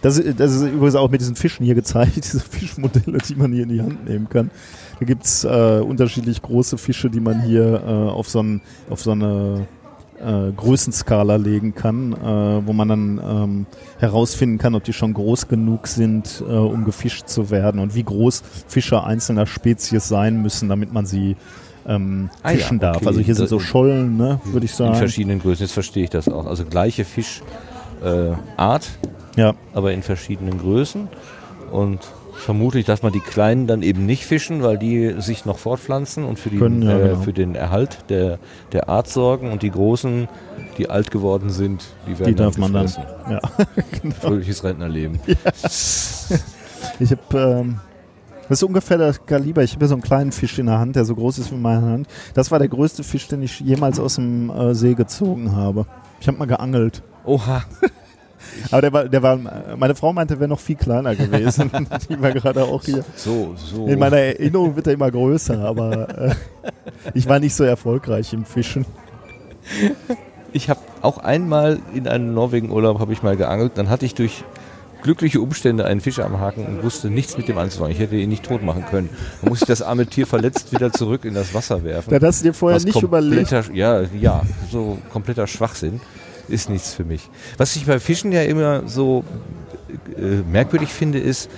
Das, 0.00 0.20
das 0.36 0.52
ist 0.52 0.62
übrigens 0.62 0.96
auch 0.96 1.10
mit 1.10 1.20
diesen 1.20 1.36
Fischen 1.36 1.64
hier 1.64 1.76
gezeigt, 1.76 2.16
diese 2.16 2.40
Fischmodelle, 2.40 3.18
die 3.18 3.36
man 3.36 3.52
hier 3.52 3.62
in 3.62 3.68
die 3.68 3.80
Hand 3.80 4.08
nehmen 4.08 4.28
kann. 4.28 4.50
Da 5.02 5.06
gibt 5.06 5.24
es 5.24 5.42
äh, 5.42 5.80
unterschiedlich 5.84 6.40
große 6.42 6.78
Fische, 6.78 7.10
die 7.10 7.18
man 7.18 7.42
hier 7.42 7.82
äh, 7.84 7.90
auf, 7.90 8.28
so 8.28 8.44
auf 8.88 9.02
so 9.02 9.10
eine 9.10 9.66
äh, 10.20 10.52
Größenskala 10.56 11.34
legen 11.34 11.74
kann, 11.74 12.12
äh, 12.12 12.64
wo 12.64 12.72
man 12.72 12.86
dann 12.86 13.18
ähm, 13.20 13.66
herausfinden 13.98 14.58
kann, 14.58 14.76
ob 14.76 14.84
die 14.84 14.92
schon 14.92 15.12
groß 15.12 15.48
genug 15.48 15.88
sind, 15.88 16.40
äh, 16.48 16.52
um 16.52 16.84
gefischt 16.84 17.26
zu 17.26 17.50
werden 17.50 17.80
und 17.80 17.96
wie 17.96 18.04
groß 18.04 18.44
Fische 18.68 19.02
einzelner 19.02 19.46
Spezies 19.46 20.06
sein 20.06 20.40
müssen, 20.40 20.68
damit 20.68 20.92
man 20.92 21.04
sie 21.04 21.34
ähm, 21.84 22.30
Ah 22.44 22.52
ja, 22.52 22.58
fischen 22.58 22.78
darf. 22.78 22.98
okay. 22.98 23.06
Also 23.08 23.18
hier 23.22 23.34
sind 23.34 23.48
so 23.48 23.56
Das- 23.58 23.66
Schollen, 23.66 24.16
ne, 24.16 24.40
würde 24.44 24.66
ich 24.66 24.70
In 24.70 24.76
sagen. 24.76 24.94
verschiedenen 24.94 25.40
Größen, 25.40 25.64
jetzt 25.64 25.72
verstehe 25.72 26.04
ich 26.04 26.10
das 26.10 26.28
auch. 26.28 26.46
Also 26.46 26.64
gleiche 26.64 27.04
Fischart, 27.04 27.44
äh, 28.04 28.30
Art, 28.56 28.88
Ja, 29.34 29.54
aber 29.74 29.92
in 29.94 30.02
verschiedenen 30.04 30.58
Größen. 30.58 31.08
Und 31.72 31.98
vermutlich 32.34 32.84
darf 32.84 33.02
man 33.02 33.12
die 33.12 33.20
Kleinen 33.20 33.66
dann 33.66 33.82
eben 33.82 34.06
nicht 34.06 34.24
fischen, 34.24 34.62
weil 34.62 34.78
die 34.78 35.14
sich 35.18 35.44
noch 35.44 35.58
fortpflanzen 35.58 36.24
und 36.24 36.38
für, 36.38 36.50
die, 36.50 36.58
Können, 36.58 36.82
ja, 36.82 36.98
äh, 36.98 37.08
genau. 37.08 37.20
für 37.20 37.32
den 37.32 37.54
Erhalt 37.54 37.98
der, 38.08 38.38
der 38.72 38.88
Art 38.88 39.08
sorgen. 39.08 39.50
Und 39.50 39.62
die 39.62 39.70
Großen, 39.70 40.28
die 40.78 40.90
alt 40.90 41.10
geworden 41.10 41.50
sind, 41.50 41.84
die 42.06 42.18
werden 42.18 42.30
die 42.30 42.34
darf 42.34 42.58
man 42.58 42.72
dann. 42.72 42.92
Ja. 43.30 43.40
Fröhliches 44.20 44.64
Rentnerleben. 44.64 45.20
Ich 46.98 47.10
habe, 47.10 47.38
ähm, 47.38 47.80
das 48.48 48.58
ist 48.58 48.64
ungefähr 48.64 48.98
das 48.98 49.24
Kaliber. 49.24 49.62
Ich 49.62 49.72
habe 49.72 49.80
hier 49.80 49.88
so 49.88 49.94
einen 49.94 50.02
kleinen 50.02 50.32
Fisch 50.32 50.58
in 50.58 50.66
der 50.66 50.78
Hand, 50.78 50.96
der 50.96 51.04
so 51.04 51.14
groß 51.14 51.38
ist 51.38 51.52
wie 51.52 51.56
meine 51.56 51.82
Hand. 51.82 52.08
Das 52.34 52.50
war 52.50 52.58
der 52.58 52.68
größte 52.68 53.04
Fisch, 53.04 53.28
den 53.28 53.42
ich 53.42 53.60
jemals 53.60 53.98
aus 54.00 54.16
dem 54.16 54.50
äh, 54.50 54.74
See 54.74 54.94
gezogen 54.94 55.54
habe. 55.54 55.86
Ich 56.20 56.28
habe 56.28 56.38
mal 56.38 56.46
geangelt. 56.46 57.02
Oha. 57.24 57.62
Aber 58.70 58.80
der 58.80 58.92
war, 58.92 59.08
der 59.08 59.22
war, 59.22 59.38
meine 59.76 59.94
Frau 59.94 60.12
meinte, 60.12 60.34
er 60.34 60.40
wäre 60.40 60.48
noch 60.48 60.60
viel 60.60 60.76
kleiner 60.76 61.14
gewesen. 61.14 61.70
Die 62.08 62.20
war 62.20 62.32
gerade 62.32 62.64
auch 62.64 62.84
hier. 62.84 63.04
So, 63.16 63.54
so. 63.56 63.86
In 63.86 63.98
meiner 63.98 64.18
Erinnerung 64.18 64.76
wird 64.76 64.86
er 64.86 64.94
immer 64.94 65.10
größer, 65.10 65.58
aber 65.60 66.08
äh, 66.18 66.34
ich 67.14 67.28
war 67.28 67.38
nicht 67.38 67.54
so 67.54 67.64
erfolgreich 67.64 68.32
im 68.32 68.44
Fischen. 68.44 68.86
Ich 70.52 70.68
habe 70.68 70.80
auch 71.00 71.18
einmal 71.18 71.78
in 71.94 72.06
einem 72.06 72.34
Norwegen-Urlaub 72.34 72.98
habe 72.98 73.12
ich 73.12 73.22
mal 73.22 73.36
geangelt. 73.36 73.72
Dann 73.76 73.88
hatte 73.88 74.06
ich 74.06 74.14
durch 74.14 74.44
glückliche 75.02 75.40
Umstände 75.40 75.84
einen 75.84 76.00
Fisch 76.00 76.20
am 76.20 76.40
Haken 76.40 76.64
und 76.64 76.82
wusste 76.82 77.10
nichts 77.10 77.36
mit 77.36 77.48
dem 77.48 77.58
anzufangen. 77.58 77.92
Ich 77.92 77.98
hätte 77.98 78.16
ihn 78.16 78.28
nicht 78.28 78.44
tot 78.44 78.62
machen 78.62 78.84
können. 78.86 79.10
Dann 79.40 79.50
musste 79.50 79.64
ich 79.64 79.68
das 79.68 79.82
arme 79.82 80.06
Tier 80.06 80.26
verletzt 80.26 80.72
wieder 80.72 80.92
zurück 80.92 81.24
in 81.24 81.34
das 81.34 81.54
Wasser 81.54 81.84
werfen. 81.84 82.16
Da 82.16 82.26
hast 82.26 82.40
du 82.40 82.48
dir 82.48 82.54
vorher 82.54 82.80
nicht 82.80 83.02
überlegt. 83.02 83.50
Ja, 83.72 84.02
ja, 84.18 84.42
so 84.70 84.98
kompletter 85.12 85.46
Schwachsinn 85.46 86.00
ist 86.52 86.68
nichts 86.70 86.92
für 86.94 87.04
mich. 87.04 87.28
Was 87.58 87.74
ich 87.76 87.86
bei 87.86 87.98
Fischen 87.98 88.30
ja 88.32 88.42
immer 88.42 88.82
so 88.86 89.24
äh, 90.16 90.42
merkwürdig 90.50 90.90
finde, 90.90 91.18
ist, 91.18 91.50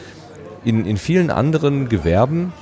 in, 0.64 0.86
in 0.86 0.96
vielen 0.96 1.30
anderen 1.30 1.88
Gewerben 1.88 2.52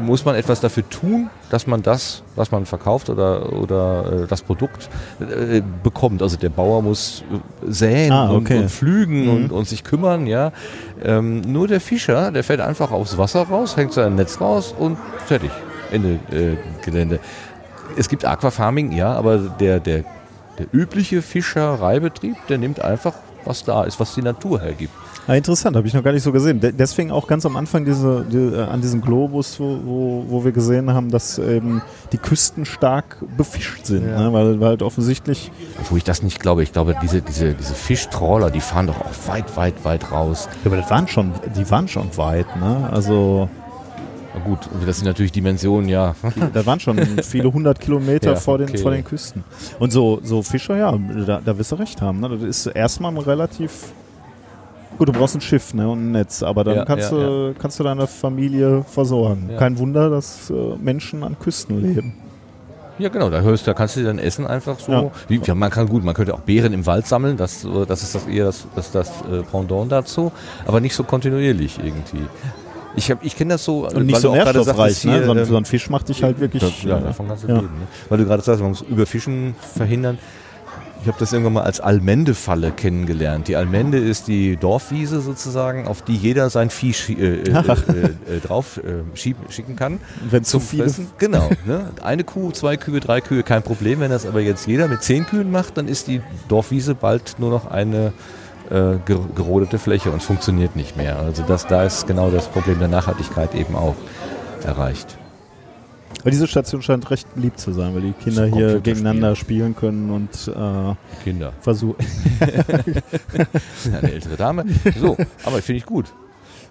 muss 0.00 0.24
man 0.24 0.34
etwas 0.34 0.60
dafür 0.60 0.88
tun, 0.88 1.28
dass 1.50 1.66
man 1.66 1.82
das, 1.82 2.22
was 2.34 2.50
man 2.50 2.64
verkauft 2.66 3.10
oder, 3.10 3.52
oder 3.52 4.22
äh, 4.24 4.26
das 4.26 4.40
Produkt 4.42 4.88
äh, 5.20 5.60
bekommt. 5.82 6.22
Also 6.22 6.36
der 6.36 6.48
Bauer 6.48 6.82
muss 6.82 7.22
äh, 7.30 7.70
säen 7.70 8.10
Ah, 8.10 8.32
okay. 8.32 8.56
und, 8.56 8.62
und 8.64 8.70
pflügen 8.70 9.24
Mhm. 9.24 9.30
und, 9.30 9.52
und 9.52 9.68
sich 9.68 9.84
kümmern, 9.84 10.26
ja. 10.26 10.50
Ähm, 11.04 11.42
nur 11.42 11.68
der 11.68 11.80
Fischer, 11.80 12.32
der 12.32 12.42
fährt 12.42 12.60
einfach 12.60 12.90
aufs 12.90 13.18
Wasser 13.18 13.42
raus, 13.42 13.76
hängt 13.76 13.92
sein 13.92 14.14
Netz 14.14 14.40
raus 14.40 14.74
und 14.76 14.96
fertig. 15.26 15.50
Ende 15.90 16.18
äh, 16.32 16.56
Gelände. 16.84 17.20
Es 17.96 18.08
gibt 18.08 18.24
Aquafarming, 18.24 18.92
ja, 18.92 19.12
aber 19.12 19.36
der, 19.38 19.78
der, 19.78 20.04
der 20.58 20.66
übliche 20.72 21.22
Fischereibetrieb, 21.22 22.36
der 22.48 22.58
nimmt 22.58 22.80
einfach, 22.80 23.14
was 23.44 23.64
da 23.64 23.84
ist, 23.84 23.98
was 23.98 24.14
die 24.14 24.22
Natur 24.22 24.60
hergibt. 24.60 24.92
Ah, 25.28 25.34
interessant, 25.34 25.76
habe 25.76 25.86
ich 25.86 25.94
noch 25.94 26.02
gar 26.02 26.12
nicht 26.12 26.24
so 26.24 26.32
gesehen. 26.32 26.58
De 26.58 26.72
deswegen 26.72 27.12
auch 27.12 27.28
ganz 27.28 27.46
am 27.46 27.56
Anfang 27.56 27.84
diese, 27.84 28.24
die, 28.28 28.36
äh, 28.36 28.62
an 28.62 28.80
diesem 28.80 29.00
Globus, 29.00 29.60
wo, 29.60 29.78
wo, 29.84 30.24
wo 30.28 30.44
wir 30.44 30.50
gesehen 30.50 30.92
haben, 30.92 31.12
dass 31.12 31.38
eben 31.38 31.80
die 32.10 32.18
Küsten 32.18 32.64
stark 32.64 33.18
befischt 33.36 33.86
sind. 33.86 34.08
Ja. 34.08 34.18
Ne? 34.20 34.32
Weil, 34.32 34.60
weil 34.60 34.68
halt 34.70 34.82
offensichtlich, 34.82 35.52
Wo 35.88 35.96
ich 35.96 36.02
das 36.02 36.24
nicht 36.24 36.40
glaube. 36.40 36.64
Ich 36.64 36.72
glaube, 36.72 36.96
diese, 37.00 37.22
diese, 37.22 37.54
diese 37.54 37.74
Fischtrawler, 37.74 38.50
die 38.50 38.60
fahren 38.60 38.88
doch 38.88 39.00
auch 39.00 39.28
weit, 39.28 39.56
weit, 39.56 39.84
weit 39.84 40.10
raus. 40.10 40.48
ja, 40.64 40.70
aber 40.70 40.76
das 40.76 40.90
waren 40.90 41.06
schon, 41.06 41.32
die 41.56 41.70
waren 41.70 41.86
schon 41.86 42.16
weit. 42.16 42.56
Ne? 42.56 42.88
Also 42.90 43.48
Na 44.34 44.40
gut, 44.44 44.60
das 44.86 44.96
sind 44.96 45.06
natürlich 45.06 45.32
Dimensionen, 45.32 45.88
ja. 45.88 46.14
da 46.54 46.64
waren 46.64 46.80
schon 46.80 46.98
viele 47.22 47.52
hundert 47.52 47.80
Kilometer 47.80 48.30
Ja, 48.32 48.36
vor, 48.36 48.58
den, 48.58 48.68
okay. 48.68 48.78
vor 48.78 48.90
den 48.90 49.04
Küsten. 49.04 49.44
Und 49.78 49.92
so, 49.92 50.20
so 50.22 50.42
Fischer, 50.42 50.76
ja, 50.76 50.98
da, 51.26 51.40
da 51.44 51.58
wirst 51.58 51.72
du 51.72 51.76
recht 51.76 52.00
haben. 52.00 52.20
Ne? 52.20 52.28
Das 52.28 52.42
ist 52.42 52.66
erstmal 52.66 53.16
relativ... 53.18 53.92
Gut, 54.98 55.08
du 55.08 55.12
brauchst 55.12 55.34
ein 55.34 55.40
Schiff 55.40 55.72
ne, 55.74 55.88
und 55.88 55.98
ein 55.98 56.12
Netz, 56.12 56.42
aber 56.42 56.64
dann 56.64 56.76
Ja, 56.76 56.84
kannst, 56.84 57.10
ja, 57.10 57.18
du, 57.18 57.54
kannst 57.58 57.80
du 57.80 57.84
deine 57.84 58.06
Familie 58.06 58.84
versorgen. 58.84 59.50
Kein 59.58 59.78
Wunder, 59.78 60.10
dass 60.10 60.50
äh, 60.50 60.54
Menschen 60.80 61.24
an 61.24 61.38
Küsten 61.38 61.80
leben. 61.80 62.14
Ja, 62.98 63.08
genau, 63.08 63.30
da 63.30 63.40
hörst, 63.40 63.66
da 63.66 63.72
kannst 63.72 63.96
du 63.96 64.04
dann 64.04 64.18
essen 64.18 64.46
einfach 64.46 64.78
so. 64.78 64.92
Ja. 64.92 65.10
Wie, 65.28 65.40
ja, 65.42 65.54
man 65.54 65.70
kann 65.70 65.88
gut, 65.88 66.04
man 66.04 66.14
könnte 66.14 66.34
auch 66.34 66.40
Beeren 66.40 66.74
im 66.74 66.84
Wald 66.84 67.06
sammeln, 67.06 67.38
das, 67.38 67.64
äh, 67.64 67.86
das 67.86 68.02
ist 68.02 68.14
das 68.14 68.26
eher 68.26 68.44
das, 68.44 68.66
das, 68.76 68.92
das 68.92 69.08
äh, 69.22 69.42
Pendant 69.50 69.90
dazu, 69.90 70.30
aber 70.66 70.80
nicht 70.80 70.94
so 70.94 71.04
kontinuierlich 71.04 71.78
irgendwie. 71.82 72.26
Ich, 72.96 73.10
hab- 73.10 73.24
ich 73.24 73.36
kenne 73.36 73.54
das 73.54 73.64
so, 73.64 73.88
Und 73.88 74.06
nicht 74.06 74.18
so 74.18 74.32
nährstoffreich, 74.32 74.66
sagtest, 74.66 75.04
ne? 75.06 75.12
hier, 75.14 75.24
so, 75.24 75.30
ein, 75.32 75.38
ähm, 75.38 75.44
so 75.44 75.56
ein 75.56 75.64
Fisch 75.64 75.88
macht 75.90 76.08
dich 76.08 76.22
halt 76.22 76.38
wirklich. 76.40 76.62
Das, 76.62 76.82
ja, 76.82 76.98
äh, 76.98 77.02
davon 77.02 77.28
kannst 77.28 77.44
du 77.44 77.48
ja. 77.48 77.54
leben. 77.54 77.66
Ne? 77.66 77.86
Weil 78.08 78.18
du 78.18 78.24
gerade 78.26 78.42
sagst, 78.42 78.60
man 78.60 78.70
muss 78.70 78.82
Überfischen 78.82 79.54
verhindern. 79.76 80.18
Ich 81.02 81.08
habe 81.08 81.18
das 81.18 81.32
irgendwann 81.32 81.54
mal 81.54 81.62
als 81.64 81.80
Almende-Falle 81.80 82.70
kennengelernt. 82.70 83.48
Die 83.48 83.56
Almende 83.56 83.98
ist 83.98 84.28
die 84.28 84.56
Dorfwiese 84.56 85.20
sozusagen, 85.20 85.88
auf 85.88 86.02
die 86.02 86.14
jeder 86.14 86.48
sein 86.48 86.70
Vieh 86.70 86.94
äh, 87.08 87.12
äh, 87.12 87.40
äh, 87.50 88.36
äh, 88.36 88.40
drauf 88.40 88.76
äh, 88.78 89.02
schieb, 89.16 89.36
schicken 89.48 89.74
kann. 89.74 89.98
wenn 90.30 90.44
zu 90.44 90.60
viele. 90.60 90.84
Fressen. 90.84 91.08
Genau. 91.18 91.50
Ne? 91.66 91.90
Eine 92.04 92.22
Kuh, 92.22 92.52
zwei 92.52 92.76
Kühe, 92.76 93.00
drei 93.00 93.20
Kühe, 93.20 93.42
kein 93.42 93.64
Problem. 93.64 93.98
Wenn 93.98 94.12
das 94.12 94.26
aber 94.26 94.42
jetzt 94.42 94.68
jeder 94.68 94.86
mit 94.86 95.02
zehn 95.02 95.26
Kühen 95.26 95.50
macht, 95.50 95.76
dann 95.76 95.88
ist 95.88 96.06
die 96.06 96.20
Dorfwiese 96.48 96.94
bald 96.94 97.34
nur 97.38 97.50
noch 97.50 97.68
eine 97.68 98.12
äh, 98.70 98.96
ger 99.04 99.18
gerodete 99.34 99.78
Fläche 99.78 100.10
und 100.10 100.18
es 100.18 100.24
funktioniert 100.24 100.76
nicht 100.76 100.96
mehr. 100.96 101.18
Also 101.18 101.42
das, 101.46 101.66
da 101.66 101.84
ist 101.84 102.06
genau 102.06 102.30
das 102.30 102.48
Problem 102.48 102.78
der 102.78 102.88
Nachhaltigkeit 102.88 103.54
eben 103.54 103.74
auch 103.76 103.94
erreicht. 104.64 105.18
Weil 106.22 106.30
diese 106.30 106.46
Station 106.46 106.82
scheint 106.82 107.10
recht 107.10 107.34
beliebt 107.34 107.58
zu 107.58 107.72
sein, 107.72 107.94
weil 107.94 108.02
die 108.02 108.12
Kinder 108.12 108.46
hier 108.46 108.80
gegeneinander 108.80 109.34
spielen 109.34 109.74
können 109.74 110.10
und 110.10 110.30
äh, 110.48 110.94
Kinder. 111.24 111.52
versuchen. 111.60 111.96
Eine 113.86 114.12
ältere 114.12 114.36
Dame. 114.36 114.64
So, 115.00 115.16
aber 115.44 115.60
finde 115.62 115.78
ich 115.78 115.86
gut. 115.86 116.12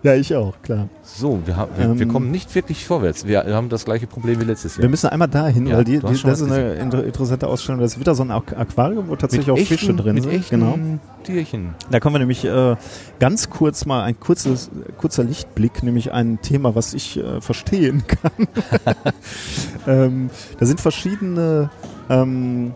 ja, 0.04 0.16
ich 0.16 0.36
auch, 0.36 0.54
klar. 0.64 0.88
So, 1.04 1.40
wir, 1.46 1.56
haben, 1.58 1.72
wir, 1.78 1.94
wir 1.96 2.02
Ähm, 2.06 2.12
kommen 2.12 2.32
nicht 2.32 2.54
wirklich 2.56 2.86
vorwärts. 2.86 3.26
Wir 3.28 3.46
haben 3.46 3.70
das 3.70 3.86
gleiche 3.86 4.08
Problem 4.08 4.40
wie 4.40 4.46
letztes 4.46 4.78
Wir 4.78 4.84
Jahr. 4.84 4.90
müssen 4.90 5.08
einmal 5.08 5.28
dahin, 5.28 5.68
Ja, 5.68 5.78
weil 5.78 5.84
die, 5.84 6.00
die, 6.00 6.22
das 6.22 6.42
ist 6.42 6.44
eine 6.52 6.74
inter 6.76 7.04
interessante 7.04 7.48
Ausstellung. 7.48 7.82
Das 7.82 7.94
ist 7.94 8.00
wieder 8.00 8.16
so 8.16 8.24
ein 8.24 8.32
Aqu- 8.32 8.56
Aquarium, 8.56 9.10
wo 9.10 9.16
tatsächlich 9.16 9.52
auch 9.52 9.58
Fische 9.58 9.94
drin 9.94 10.16
mit 10.16 10.24
sind. 10.24 10.34
echten 10.34 10.60
Genau. 10.60 10.78
Tierchen. 11.24 11.76
Da 11.92 12.00
kommen 12.00 12.16
wir 12.16 12.20
nämlich 12.20 12.44
äh, 12.46 12.76
ganz 13.20 13.50
kurz 13.50 13.86
mal 13.86 14.04
ein 14.04 14.20
kurzes, 14.20 14.72
kurzer 14.98 15.24
Lichtblick, 15.24 15.84
nämlich 15.84 16.12
ein 16.12 16.40
Thema, 16.42 16.74
was 16.76 16.94
ich 16.96 17.18
äh, 17.18 17.42
verstehen 17.42 18.04
kann. 18.08 18.48
ähm, 19.88 20.30
da 20.60 20.66
sind 20.66 20.80
verschiedene 20.82 21.70
ähm, 22.10 22.74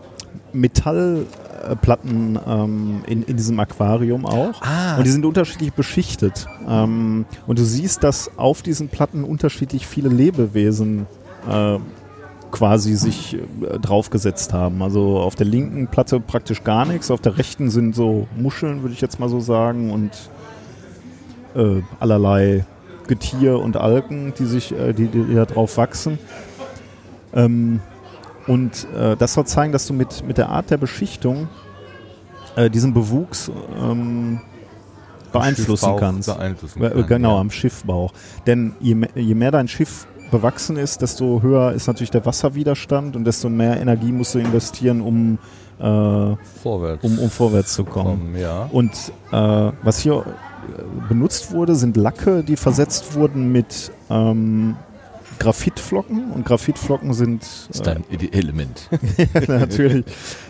Metallplatten 0.60 2.38
ähm, 2.46 3.02
in, 3.06 3.22
in 3.22 3.36
diesem 3.36 3.58
Aquarium 3.60 4.26
auch. 4.26 4.60
Ah, 4.62 4.96
Und 4.96 5.06
die 5.06 5.10
sind 5.10 5.24
unterschiedlich 5.24 5.72
beschichtet. 5.72 6.46
Ähm, 6.68 7.24
und 7.46 7.58
du 7.58 7.64
siehst, 7.64 8.02
dass 8.02 8.30
auf 8.38 8.62
diesen 8.62 8.88
Platten 8.88 9.24
unterschiedlich 9.24 9.86
viele 9.86 10.08
Lebewesen 10.08 11.06
äh, 11.48 11.78
quasi 12.50 12.94
sich 12.94 13.34
äh, 13.34 13.78
draufgesetzt 13.78 14.52
haben. 14.52 14.82
Also 14.82 15.18
auf 15.18 15.34
der 15.34 15.46
linken 15.46 15.88
Platte 15.88 16.20
praktisch 16.20 16.64
gar 16.64 16.86
nichts, 16.86 17.10
auf 17.10 17.20
der 17.20 17.36
rechten 17.38 17.70
sind 17.70 17.94
so 17.94 18.26
Muscheln, 18.36 18.82
würde 18.82 18.94
ich 18.94 19.00
jetzt 19.00 19.20
mal 19.20 19.28
so 19.28 19.40
sagen, 19.40 19.90
und 19.90 20.10
äh, 21.54 21.82
allerlei 22.00 22.64
Getier 23.06 23.58
und 23.58 23.76
Algen, 23.76 24.32
die 24.38 24.46
sich, 24.46 24.72
äh, 24.72 24.92
die, 24.92 25.06
die 25.08 25.34
da 25.34 25.44
drauf 25.44 25.76
wachsen. 25.76 26.18
Ähm, 27.34 27.80
und 28.46 28.86
äh, 28.96 29.16
das 29.16 29.34
soll 29.34 29.44
zeigen, 29.46 29.72
dass 29.72 29.86
du 29.86 29.92
mit, 29.94 30.24
mit 30.26 30.38
der 30.38 30.48
Art 30.48 30.70
der 30.70 30.76
Beschichtung 30.76 31.48
äh, 32.56 32.70
diesen 32.70 32.94
Bewuchs 32.94 33.50
ähm, 33.80 34.40
beeinflussen 35.32 35.96
kannst. 35.98 36.28
Beeinflussen 36.34 36.82
Äh, 36.82 36.90
kann, 36.90 37.06
Genau, 37.06 37.34
ja. 37.34 37.40
am 37.40 37.50
Schiffbauch. 37.50 38.12
Denn 38.46 38.74
je, 38.80 38.94
me- 38.94 39.08
je 39.14 39.34
mehr 39.34 39.50
dein 39.50 39.68
Schiff 39.68 40.06
bewachsen 40.30 40.76
ist, 40.76 41.02
desto 41.02 41.42
höher 41.42 41.72
ist 41.72 41.86
natürlich 41.86 42.10
der 42.10 42.24
Wasserwiderstand 42.24 43.16
und 43.16 43.24
desto 43.24 43.48
mehr 43.48 43.80
Energie 43.80 44.12
musst 44.12 44.34
du 44.34 44.38
investieren, 44.38 45.00
um, 45.00 45.38
äh, 45.78 46.36
Vorwärts. 46.62 47.04
um, 47.04 47.18
um 47.18 47.30
vorwärts 47.30 47.74
zu 47.74 47.84
kommen. 47.84 48.32
kommen, 48.32 48.36
ja. 48.36 48.68
Und 48.72 48.92
äh, 49.30 49.72
was 49.82 49.98
hier 50.00 50.14
äh, 50.24 51.08
benutzt 51.08 51.52
wurde, 51.52 51.74
sind 51.74 51.96
Lacke, 51.96 52.42
die 52.42 52.56
versetzt 52.56 53.14
wurden 53.14 53.52
mit 53.52 53.92
ähm, 54.10 54.76
Graphitflocken 55.38 56.32
und 56.32 56.44
Graphitflocken 56.44 57.12
sind 57.14 57.42
Das 57.42 57.68
ist 57.70 57.86
dein 57.86 58.04
Element. 58.32 58.88
natürlich 59.48 60.04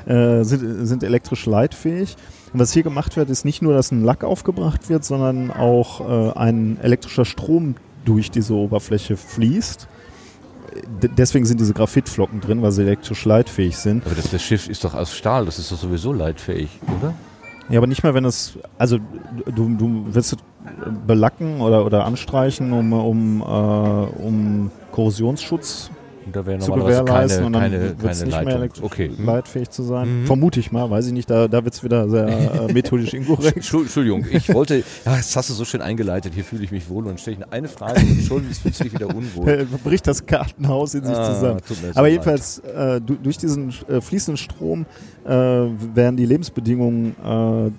äh, 0.07 0.43
sind, 0.43 0.87
sind 0.87 1.03
elektrisch 1.03 1.47
leitfähig. 1.47 2.16
Und 2.53 2.61
was 2.61 2.72
hier 2.72 2.82
gemacht 2.82 3.16
wird, 3.16 3.30
ist 3.30 3.45
nicht 3.45 3.62
nur, 3.62 3.74
dass 3.74 3.91
ein 3.91 4.03
Lack 4.03 4.24
aufgebracht 4.24 4.89
wird, 4.89 5.05
sondern 5.05 5.51
auch 5.51 6.01
äh, 6.01 6.39
ein 6.39 6.78
elektrischer 6.80 7.24
Strom 7.24 7.74
durch 8.05 8.30
diese 8.30 8.55
Oberfläche 8.55 9.16
fließt. 9.16 9.89
Deswegen 11.01 11.47
sind 11.47 11.61
diese 11.61 11.74
Graphitflocken 11.74 12.41
drin, 12.41 12.62
weil 12.62 12.72
sie 12.72 12.82
elektrisch 12.82 13.24
leitfähig 13.24 13.76
sind. 13.78 14.07
Aber 14.07 14.14
das, 14.14 14.30
das 14.30 14.43
Schiff 14.43 14.68
ist 14.68 14.84
doch 14.84 14.95
aus 14.95 15.14
Stahl, 15.14 15.47
das 15.47 15.59
ist 15.59 15.72
doch 15.72 15.78
sowieso 15.78 16.12
leitfähig, 16.12 16.68
oder? 16.99 17.14
Ja, 17.69 17.79
aber 17.79 17.87
nicht 17.89 18.03
mehr, 18.05 18.14
wenn 18.14 18.25
es, 18.25 18.59
also 18.79 18.99
du, 19.47 19.75
du 19.77 20.07
willst 20.09 20.35
es 20.35 20.39
belacken 21.07 21.61
oder, 21.61 21.85
oder 21.85 22.05
anstreichen, 22.05 22.73
um, 22.73 22.93
um, 22.93 23.41
äh, 23.41 23.45
um 23.45 24.71
Korrosionsschutz 24.93 25.91
Und 26.27 26.35
da 26.37 26.45
wäre 26.45 26.59
zu 26.59 26.72
gewährleisten 26.72 27.45
keine, 27.45 27.47
und 27.47 27.53
dann 27.53 27.62
keine, 27.62 27.81
wird 27.81 27.91
es 28.12 28.18
keine 28.18 28.24
nicht 28.24 28.27
mehr 28.27 28.43
Leitung. 28.45 28.61
elektrisch 28.61 28.83
Okay. 28.85 29.11
Hm. 29.16 29.24
leitfähig 29.27 29.70
zu 29.70 29.83
sein. 29.85 30.22
Mhm. 30.22 30.27
Vermute 30.27 30.61
ich 30.61 30.72
mal, 30.72 30.91
weiß 30.91 31.07
ich 31.07 31.12
nicht, 31.12 31.31
da, 31.31 31.47
da 31.49 31.64
wird 31.64 31.74
es 31.74 31.85
wieder 31.85 32.09
sehr 32.09 32.27
äh, 32.68 32.72
methodisch 32.72 33.14
inkorrekt. 33.14 33.57
Entschu- 33.59 33.83
Entschuldigung, 33.83 34.24
ich 34.31 34.53
wollte, 34.53 34.79
ja, 34.79 34.83
das 35.05 35.35
hast 35.37 35.51
du 35.51 35.55
so 35.55 35.64
schön 35.64 35.81
eingeleitet, 35.83 36.35
hier 36.35 36.45
fühle 36.45 36.64
ich 36.64 36.72
mich 36.72 36.89
wohl 36.91 37.07
und 37.07 37.20
stelle 37.20 37.37
ich 37.39 37.53
eine 37.53 37.68
Frage 37.68 38.01
und 38.01 38.22
schon 38.22 38.43
fühlst 38.45 38.81
du 38.81 38.85
dich 38.85 38.93
wieder 38.93 39.09
unwohl. 39.14 39.49
Äh, 39.57 39.64
bricht 39.85 40.07
das 40.09 40.27
Kartenhaus 40.27 40.95
in 40.95 41.05
sich 41.05 41.16
Ah, 41.16 41.33
zusammen. 41.35 41.61
so 41.64 41.74
Aber 41.95 42.09
jedenfalls, 42.09 42.59
äh, 42.59 43.01
du, 43.01 43.14
durch 43.14 43.39
diesen 43.39 43.72
äh, 43.89 44.01
fließenden 44.01 44.37
Strom 44.37 44.85
äh, 45.24 45.31
werden 45.31 46.16
die 46.16 46.27
Lebensbedingungen 46.27 47.14
äh, 47.24 47.70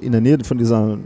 in 0.00 0.12
der 0.12 0.20
Nähe 0.20 0.38
von 0.44 0.58
dieser, 0.58 0.98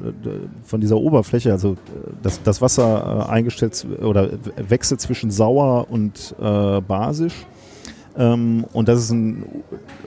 von 0.64 0.81
dieser 0.81 0.97
Oberfläche, 0.97 1.53
also 1.53 1.72
äh, 1.72 1.76
das, 2.22 2.43
das 2.43 2.61
Wasser 2.62 3.26
äh, 3.28 3.31
eingestellt 3.33 3.87
oder 4.03 4.31
wechselt 4.68 5.01
zwischen 5.01 5.31
sauer 5.31 5.87
und 5.91 6.35
äh, 6.41 6.81
basisch. 6.81 7.35
Ähm, 8.18 8.64
und 8.72 8.89
das 8.89 9.01
ist 9.05 9.11
ein 9.12 9.45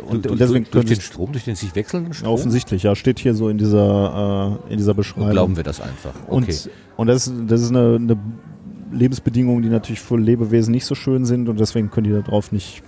und, 0.09 0.27
und 0.27 0.39
deswegen 0.39 0.65
durch 0.71 0.85
den 0.85 0.99
Strom, 0.99 1.31
durch 1.31 1.45
den 1.45 1.55
sich 1.55 1.73
wechselnden 1.73 2.13
Strom? 2.13 2.33
offensichtlich, 2.33 2.83
ja, 2.83 2.95
steht 2.95 3.17
hier 3.19 3.33
so 3.33 3.47
in 3.47 3.57
dieser, 3.57 4.59
äh, 4.69 4.71
in 4.73 4.77
dieser 4.77 4.93
Beschreibung. 4.93 5.31
Glauben 5.31 5.55
wir 5.55 5.63
das 5.63 5.79
einfach. 5.79 6.11
Okay. 6.27 6.35
Und, 6.35 6.69
und 6.97 7.07
das, 7.07 7.27
ist- 7.27 7.33
das 7.47 7.61
ist 7.61 7.69
eine, 7.69 7.95
eine 7.95 8.17
Lebensbedingung, 8.91 9.61
die 9.61 9.69
natürlich 9.69 10.01
für 10.01 10.17
Lebewesen 10.17 10.71
nicht 10.71 10.85
so 10.85 10.95
schön 10.95 11.25
sind 11.25 11.47
und 11.49 11.59
deswegen 11.59 11.89
können 11.91 12.07
die 12.07 12.13
da 12.13 12.19
drauf 12.21 12.51
nicht 12.51 12.83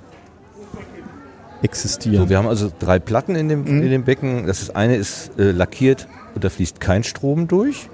existieren. 1.65 2.23
So, 2.23 2.29
wir 2.29 2.37
haben 2.37 2.47
also 2.47 2.71
drei 2.79 2.99
Platten 2.99 3.35
in 3.35 3.49
dem, 3.49 3.63
Mhm. 3.63 3.83
in 3.83 3.89
dem 3.91 4.03
Becken. 4.05 4.47
Das 4.47 4.61
ist, 4.61 4.75
eine 4.75 4.95
ist 4.95 5.37
äh, 5.37 5.51
lackiert 5.51 6.07
und 6.33 6.43
da 6.43 6.49
fließt 6.49 6.79
kein 6.79 7.03
Strom 7.03 7.47
durch. 7.49 7.89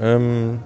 Ähm, 0.00 0.58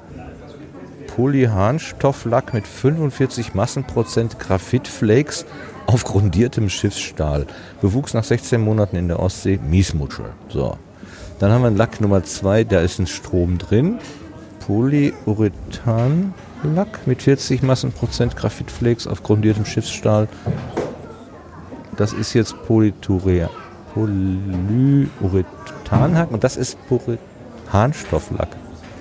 Polyharnstofflack 1.14 2.52
mit 2.54 2.66
45 2.66 3.54
Massenprozent 3.54 4.38
Graphitflakes 4.40 5.44
auf 5.86 6.02
grundiertem 6.04 6.68
Schiffsstahl. 6.68 7.46
Bewuchs 7.80 8.12
nach 8.14 8.24
16 8.24 8.60
Monaten 8.60 8.96
in 8.96 9.06
der 9.08 9.20
Ostsee, 9.20 9.58
Miesmuschel. 9.58 10.26
So. 10.48 10.76
Dann 11.38 11.52
haben 11.52 11.62
wir 11.62 11.68
einen 11.68 11.76
Lack 11.76 12.00
Nummer 12.00 12.22
2, 12.24 12.64
da 12.64 12.80
ist 12.80 12.98
ein 12.98 13.06
Strom 13.06 13.58
drin. 13.58 13.98
Polyurethanlack 14.66 17.06
mit 17.06 17.22
40 17.22 17.62
Massenprozent 17.62 18.36
Graphitflakes 18.36 19.06
auf 19.06 19.22
grundiertem 19.22 19.64
Schiffsstahl. 19.64 20.28
Das 21.96 22.12
ist 22.12 22.34
jetzt 22.34 22.54
Polyurea- 22.66 23.50
Polyurethanlack 23.94 26.30
und 26.30 26.44
das 26.44 26.56
ist 26.56 26.78
Harnstofflack. 27.72 28.48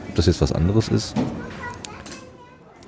Ob 0.09 0.15
das 0.15 0.25
jetzt 0.25 0.41
was 0.41 0.51
anderes 0.51 0.87
ist? 0.89 1.15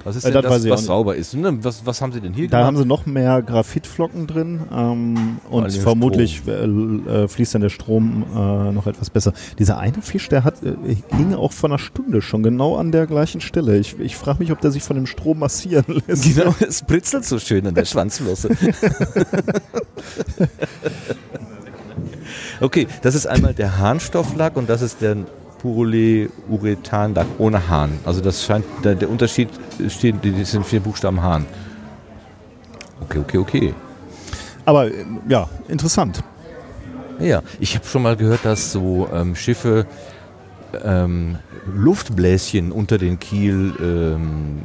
Was 0.04 0.16
ist 0.16 0.26
Äh, 0.26 0.32
denn 0.32 0.41
das 0.41 0.52
weiß 0.52 0.62
das, 0.64 0.72
auch 0.72 0.76
was 0.78 0.86
sauber 0.86 1.16
ist? 1.16 1.34
Ne, 1.36 1.58
Was, 1.64 1.86
was 1.86 2.02
haben 2.02 2.12
Sie 2.12 2.22
denn 2.22 2.34
hier 2.34 2.47
Da 2.47 2.60
haben 2.66 2.76
gemacht? 2.76 2.84
sie 2.84 2.88
noch 2.88 3.06
mehr 3.06 3.41
Graphitflocken 3.41 4.28
drin 4.28 4.62
ähm, 4.76 5.38
und 5.49 5.72
vermutlich 5.74 6.41
äh, 6.47 6.52
äh, 6.66 7.28
fließt 7.28 7.54
dann 7.56 7.62
der 7.62 7.70
Strom 7.70 8.24
äh, 8.36 8.72
noch 8.72 8.88
etwas 8.88 9.10
besser. 9.10 9.34
Dieser 9.60 9.78
eine 9.78 10.02
Fisch, 10.02 10.28
der 10.30 10.43
hat, 10.43 10.64
äh, 10.64 10.74
hing 11.16 11.34
auch 11.36 11.52
vor 11.52 11.70
einer 11.70 11.80
Stunde 11.80 12.22
schon 12.22 12.43
genau 12.43 12.76
an 12.78 12.91
der 12.91 13.06
gleichen 13.08 13.41
Stelle. 13.41 13.78
Ich, 13.78 13.99
ich 13.99 14.16
frage 14.16 14.39
mich, 14.39 14.52
ob 14.52 14.60
der 14.62 14.72
sich 14.72 14.84
von 14.84 14.95
dem 14.95 15.06
Strom 15.06 15.39
massieren 15.39 16.02
lässt. 16.08 16.24
Genau, 16.36 16.56
es 16.68 16.82
britzelt 16.84 17.26
so 17.26 17.38
schön 17.39 17.68
an 17.68 17.76
der 17.76 17.86
Schwanzflosse. 17.91 18.49
okay, 22.60 22.88
das 23.02 23.16
ist 23.16 23.28
einmal 23.28 23.54
der 23.54 23.78
Harnstofflack 23.78 24.56
und 24.58 24.70
das 24.70 24.82
ist 24.82 25.02
der 25.02 25.18
Polyurethanlack 25.62 27.28
ohne 27.38 27.70
Hahn. 27.70 27.91
Also 28.03 28.22
das 28.22 28.43
scheint, 28.43 28.66
der, 28.84 28.95
der 28.95 29.09
Unterschied 29.09 29.49
steht, 29.89 30.16
das 30.24 30.51
sind 30.51 30.66
vier 30.66 30.80
Buchstaben 30.80 31.22
Hahn. 31.22 31.45
Okay, 33.01 33.20
okay, 33.20 33.38
okay. 33.38 33.74
Aber 34.66 34.88
äh, 34.88 35.05
ja, 35.28 35.47
interessant. 35.68 36.24
Ja, 37.20 37.43
ich 37.59 37.76
habe 37.76 37.86
schon 37.86 38.01
mal 38.01 38.16
gehört, 38.16 38.43
dass 38.43 38.72
so 38.72 39.07
ähm, 39.14 39.36
Schiffe 39.36 39.86
ähm, 40.84 41.38
Luftbläschen 41.76 42.72
unter 42.72 42.97
den 42.97 43.20
Kiel, 43.20 43.74
ähm, 43.80 44.62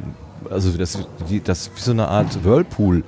also 0.49 0.75
das, 0.75 0.97
die, 1.29 1.41
das 1.41 1.69
wie 1.75 1.81
so 1.81 1.91
eine 1.91 2.07
Art 2.07 2.43
Whirlpool, 2.43 3.03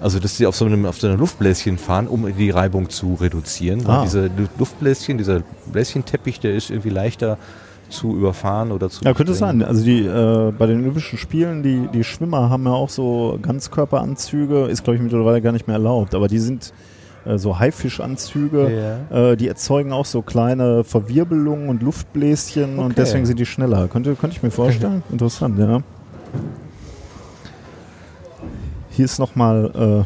also 0.00 0.18
dass 0.18 0.36
sie 0.36 0.46
auf 0.46 0.56
so 0.56 0.64
einem 0.64 0.86
auf 0.86 0.98
so 1.00 1.06
einer 1.06 1.16
Luftbläschen 1.16 1.78
fahren, 1.78 2.06
um 2.08 2.32
die 2.36 2.50
Reibung 2.50 2.88
zu 2.90 3.14
reduzieren. 3.14 3.84
Ah. 3.86 4.02
diese 4.04 4.26
Lu- 4.26 4.46
Luftbläschen, 4.58 5.18
dieser 5.18 5.42
Bläschenteppich, 5.72 6.40
der 6.40 6.54
ist 6.54 6.70
irgendwie 6.70 6.90
leichter 6.90 7.38
zu 7.90 8.14
überfahren 8.14 8.70
oder 8.70 8.90
zu 8.90 9.02
Ja, 9.04 9.14
könnte 9.14 9.34
sprengen. 9.34 9.60
sein. 9.60 9.68
Also 9.68 9.82
die 9.84 10.04
äh, 10.04 10.52
bei 10.58 10.66
den 10.66 10.80
Olympischen 10.82 11.18
Spielen, 11.18 11.62
die, 11.62 11.88
die 11.92 12.04
Schwimmer 12.04 12.50
haben 12.50 12.64
ja 12.64 12.72
auch 12.72 12.90
so 12.90 13.38
Ganzkörperanzüge, 13.40 14.66
ist 14.66 14.84
glaube 14.84 14.96
ich 14.96 15.02
mittlerweile 15.02 15.40
gar 15.40 15.52
nicht 15.52 15.66
mehr 15.66 15.76
erlaubt, 15.76 16.14
aber 16.14 16.28
die 16.28 16.38
sind 16.38 16.74
äh, 17.24 17.38
so 17.38 17.58
Haifischanzüge, 17.58 18.98
Ja. 19.10 19.30
äh, 19.30 19.36
die 19.38 19.48
erzeugen 19.48 19.92
auch 19.92 20.04
so 20.04 20.20
kleine 20.20 20.84
Verwirbelungen 20.84 21.70
und 21.70 21.82
Luftbläschen 21.82 22.78
und 22.78 22.86
Okay. 22.92 22.94
deswegen 22.98 23.24
sind 23.26 23.38
die 23.38 23.46
schneller. 23.46 23.88
Könnte, 23.88 24.14
könnte 24.16 24.36
ich 24.36 24.42
mir 24.42 24.50
vorstellen. 24.50 25.02
Interessant, 25.10 25.58
ja. 25.58 25.80
Hier 28.98 29.04
ist 29.04 29.20
nochmal, 29.20 30.04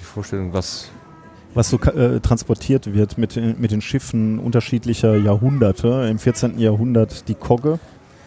Die 0.00 0.02
Vorstellung, 0.02 0.52
was 0.52 0.86
äh, 0.86 1.54
was 1.54 1.68
so 1.70 1.78
äh, 1.78 2.18
transportiert 2.18 2.92
wird 2.92 3.18
mit, 3.18 3.36
den- 3.36 3.60
mit 3.60 3.70
den 3.70 3.80
Schiffen 3.80 4.40
unterschiedlicher 4.40 5.16
Jahrhunderte. 5.16 6.08
Im 6.10 6.18
14. 6.18 6.58
Jahrhundert 6.58 7.28
die 7.28 7.36
Kogge. 7.36 7.78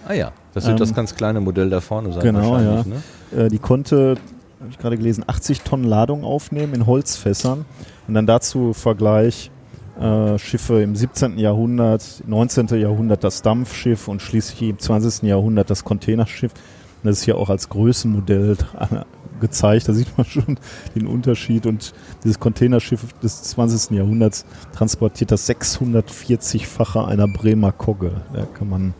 Ah 0.07 0.13
ja, 0.13 0.31
das 0.53 0.63
wird 0.63 0.75
Ähm, 0.75 0.79
das 0.79 0.93
ganz 0.93 1.15
kleine 1.15 1.41
Modell 1.41 1.69
da 1.69 1.81
vorne 1.81 2.13
sein 2.13 2.21
genau, 2.23 2.51
wahrscheinlich. 2.51 2.85
Ne? 3.33 3.43
Äh, 3.43 3.49
die 3.49 3.59
konnte, 3.59 4.15
habe 4.61 4.69
ich 4.69 4.77
gerade 4.77 4.95
gelesen, 4.97 5.25
80 5.27 5.63
Tonnen 5.63 5.83
Ladung 5.83 6.23
aufnehmen 6.23 6.73
in 6.75 6.85
Holzfässern. 6.85 7.65
Und 8.07 8.13
dann 8.13 8.25
dazu 8.25 8.71
Vergleich 8.71 9.51
äh, 9.99 10.37
Schiffe 10.39 10.81
im 10.81 10.95
17. 10.95 11.37
Jahrhundert, 11.37 12.23
19. 12.25 12.67
Jahrhundert 12.79 13.25
das 13.25 13.41
Dampfschiff 13.41 14.07
und 14.07 14.21
schließlich 14.21 14.61
im 14.69 14.79
20. 14.79 15.23
Jahrhundert 15.23 15.69
das 15.69 15.83
Containerschiff. 15.83 16.53
Und 16.53 17.09
das 17.09 17.17
ist 17.19 17.23
hier 17.25 17.37
auch 17.37 17.49
als 17.49 17.67
Größenmodell 17.67 18.55
gezeigt. 19.43 19.87
Da 19.87 19.93
sieht 19.93 20.17
man 20.17 20.25
schon 20.25 20.57
den 20.95 21.05
Unterschied. 21.05 21.67
Und 21.67 21.93
dieses 22.23 22.39
Containerschiff 22.39 23.01
des 23.21 23.43
20. 23.43 23.91
Jahrhunderts 23.91 24.45
transportiert 24.73 25.31
das 25.31 25.47
640-fache 25.47 27.05
einer 27.05 27.27
Bremer 27.27 27.71
Kogge. 27.71 28.21
Da 28.33 28.45
kann 28.45 28.69
man, 28.69 28.93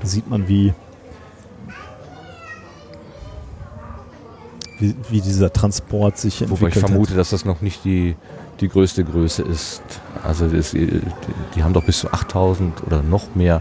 da 0.00 0.06
sieht 0.06 0.30
man, 0.30 0.48
wie 0.48 0.72
wie, 4.80 4.94
wie 5.10 5.20
dieser 5.20 5.52
Transport 5.52 6.16
sich 6.18 6.40
entwickelt 6.40 6.60
Wobei 6.60 6.68
ich 6.68 6.78
vermute, 6.78 7.10
hat. 7.10 7.18
dass 7.18 7.30
das 7.30 7.44
noch 7.44 7.60
nicht 7.60 7.84
die, 7.84 8.16
die 8.60 8.68
größte 8.68 9.04
Größe 9.04 9.42
ist. 9.42 9.82
Also 10.24 10.48
das, 10.48 10.70
die, 10.70 11.02
die 11.54 11.62
haben 11.62 11.74
doch 11.74 11.84
bis 11.84 12.00
zu 12.00 12.10
8000 12.10 12.82
oder 12.86 13.02
noch 13.02 13.34
mehr 13.34 13.60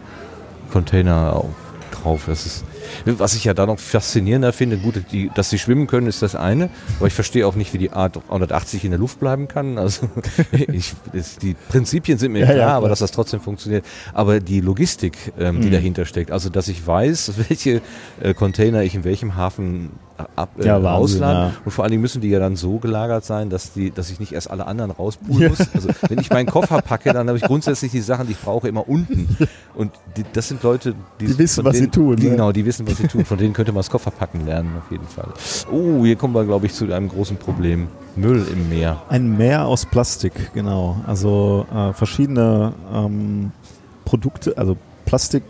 Container 0.71 1.35
auf, 1.35 1.53
drauf. 1.91 2.23
Das 2.27 2.45
ist, 2.45 2.63
was 3.05 3.35
ich 3.35 3.43
ja 3.43 3.53
da 3.53 3.65
noch 3.65 3.79
faszinierender 3.79 4.53
finde, 4.53 4.77
gut, 4.77 4.95
die, 5.11 5.29
dass 5.35 5.49
sie 5.49 5.59
schwimmen 5.59 5.87
können, 5.87 6.07
ist 6.07 6.21
das 6.21 6.35
eine, 6.35 6.69
aber 6.99 7.07
ich 7.07 7.13
verstehe 7.13 7.45
auch 7.47 7.55
nicht, 7.55 7.73
wie 7.73 7.77
die 7.77 7.91
Art 7.91 8.17
180 8.17 8.83
in 8.85 8.91
der 8.91 8.99
Luft 8.99 9.19
bleiben 9.19 9.47
kann. 9.47 9.77
Also 9.77 10.09
ich, 10.51 10.93
das, 11.13 11.37
die 11.37 11.55
Prinzipien 11.69 12.17
sind 12.17 12.31
mir 12.33 12.39
Ja, 12.39 12.45
klar, 12.45 12.57
ja, 12.57 12.67
aber 12.69 12.79
klar. 12.81 12.89
dass 12.89 12.99
das 12.99 13.11
trotzdem 13.11 13.39
funktioniert. 13.41 13.85
Aber 14.13 14.39
die 14.39 14.61
Logistik, 14.61 15.17
ähm, 15.39 15.61
die 15.61 15.67
Mhm. 15.67 15.71
dahinter 15.73 16.05
steckt, 16.05 16.31
also 16.31 16.49
dass 16.49 16.67
ich 16.67 16.85
weiß, 16.85 17.33
welche 17.49 17.81
äh, 18.21 18.33
Container 18.33 18.83
ich 18.83 18.95
in 18.95 19.03
welchem 19.03 19.35
Hafen 19.35 19.91
ab, 20.35 20.49
äh, 20.59 20.65
Ja, 20.65 20.81
Wahnsinn, 20.83 21.23
ausladen 21.23 21.51
ja. 21.51 21.57
und 21.65 21.71
vor 21.71 21.83
allen 21.83 21.91
Dingen 21.91 22.01
müssen 22.01 22.21
die 22.21 22.29
ja 22.29 22.39
dann 22.39 22.55
so 22.55 22.77
gelagert 22.77 23.25
sein, 23.25 23.49
dass, 23.49 23.73
die, 23.73 23.91
dass 23.91 24.09
ich 24.09 24.19
nicht 24.19 24.33
erst 24.33 24.49
alle 24.49 24.65
anderen 24.67 24.91
rauspulen 24.91 25.49
muss. 25.49 25.59
Also 25.73 25.89
wenn 26.07 26.19
ich 26.19 26.29
meinen 26.29 26.47
Koffer 26.47 26.81
packe, 26.81 27.13
dann 27.13 27.27
habe 27.27 27.37
ich 27.37 27.43
grundsätzlich 27.43 27.91
die 27.91 28.01
Sachen, 28.01 28.27
die 28.27 28.33
ich 28.33 28.39
brauche, 28.39 28.67
immer 28.67 28.87
unten. 28.87 29.37
Und 29.75 29.91
die, 30.17 30.23
das 30.33 30.47
sind 30.49 30.61
Leute, 30.63 30.95
die, 31.19 31.27
Die 31.27 31.37
wissen, 31.37 31.63
was 31.63 31.75
sie 31.75 31.81
denen, 31.83 31.91
tun, 31.91 32.15
Die, 32.15 32.25
ne? 32.25 32.31
Genau, 32.31 32.51
die 32.51 32.65
wissen, 32.65 32.87
was 32.87 32.97
sie 32.97 33.07
tun. 33.07 33.25
Von 33.25 33.37
denen 33.37 33.53
könnte 33.53 33.71
man 33.71 33.79
das 33.79 33.89
Kofferpacken 33.89 34.45
lernen, 34.45 34.71
auf 34.77 34.91
jeden 34.91 35.07
Fall. 35.07 35.27
Oh, 35.71 36.03
hier 36.03 36.15
kommen 36.15 36.33
wir, 36.33 36.45
glaube 36.45 36.65
ich, 36.65 36.73
zu 36.73 36.91
einem 36.91 37.09
großen 37.09 37.37
Problem. 37.37 37.87
Müll 38.15 38.45
im 38.51 38.69
Meer. 38.69 39.01
Ein 39.09 39.37
Meer 39.37 39.65
aus 39.65 39.85
Plastik, 39.85 40.33
genau. 40.53 40.97
Also 41.07 41.65
äh, 41.73 41.93
verschiedene 41.93 42.73
ähm, 42.93 43.51
Produkte, 44.03 44.57
also 44.57 44.75
Plastik, 45.09 45.41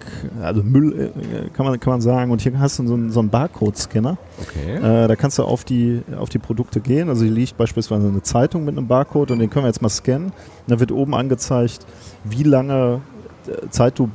also 0.42 0.64
Müll 0.64 1.12
äh, 1.14 1.50
kann, 1.50 1.66
man, 1.66 1.78
kann 1.82 1.92
man 1.92 2.00
sagen. 2.00 2.32
Und 2.32 2.40
hier 2.40 2.58
hast 2.58 2.80
du 2.80 2.88
so 2.88 2.94
einen, 2.94 3.12
so 3.12 3.20
einen 3.20 3.28
Barcode-Scanner. 3.28 4.18
Okay. 4.42 4.78
Äh, 4.78 5.08
da 5.10 5.16
kannst 5.18 5.38
du 5.38 5.44
auf 5.44 5.66
die, 5.66 6.02
auf 6.18 6.30
die 6.30 6.40
Produkte 6.40 6.80
gehen. 6.80 7.10
Also 7.10 7.26
hier 7.26 7.34
liegt 7.34 7.58
beispielsweise 7.58 8.08
eine 8.08 8.24
Zeitung 8.24 8.64
mit 8.64 8.78
einem 8.78 8.88
Barcode 8.88 9.32
und 9.32 9.40
den 9.40 9.50
können 9.50 9.66
wir 9.66 9.68
jetzt 9.68 9.82
mal 9.82 9.90
scannen. 9.90 10.32
Da 10.68 10.80
wird 10.80 10.94
oben 10.94 11.14
angezeigt, 11.14 11.86
wie 12.24 12.44
lange 12.44 13.02
äh, 13.48 13.70
Zeit 13.70 14.00
du 14.00 14.10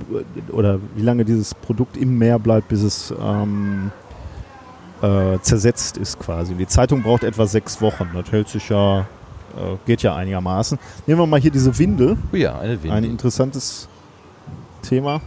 oder 0.51 0.79
wie 0.97 1.03
lange 1.03 1.27
dieses 1.27 1.55
Produkt 1.55 1.99
im 1.99 2.17
Meer 2.17 2.39
bleibt, 2.39 2.69
bis 2.69 2.83
es 2.83 3.15
ähm, 3.23 3.91
äh, 5.03 5.39
zersetzt 5.43 5.99
ist 5.99 6.19
quasi. 6.21 6.55
Die 6.55 6.69
Zeitung 6.69 7.03
braucht 7.03 7.23
etwa 7.23 7.47
sechs 7.47 7.83
Wochen. 7.83 8.09
Das 8.15 8.33
hält 8.33 8.49
sich 8.49 8.71
ja, 8.71 9.01
äh, 9.01 9.77
geht 9.85 10.03
ja 10.03 10.17
einigermaßen. 10.17 10.79
Nehmen 11.07 11.21
wir 11.21 11.27
mal 11.27 11.39
hier 11.39 11.51
diese 11.51 11.79
Windel. 11.79 12.17
Oh 12.33 12.37
ja, 12.37 12.59
eine 12.59 12.83
Windel. 12.83 12.93
Ein 12.93 13.05
interessantes 13.05 13.91
Thema. 14.81 15.21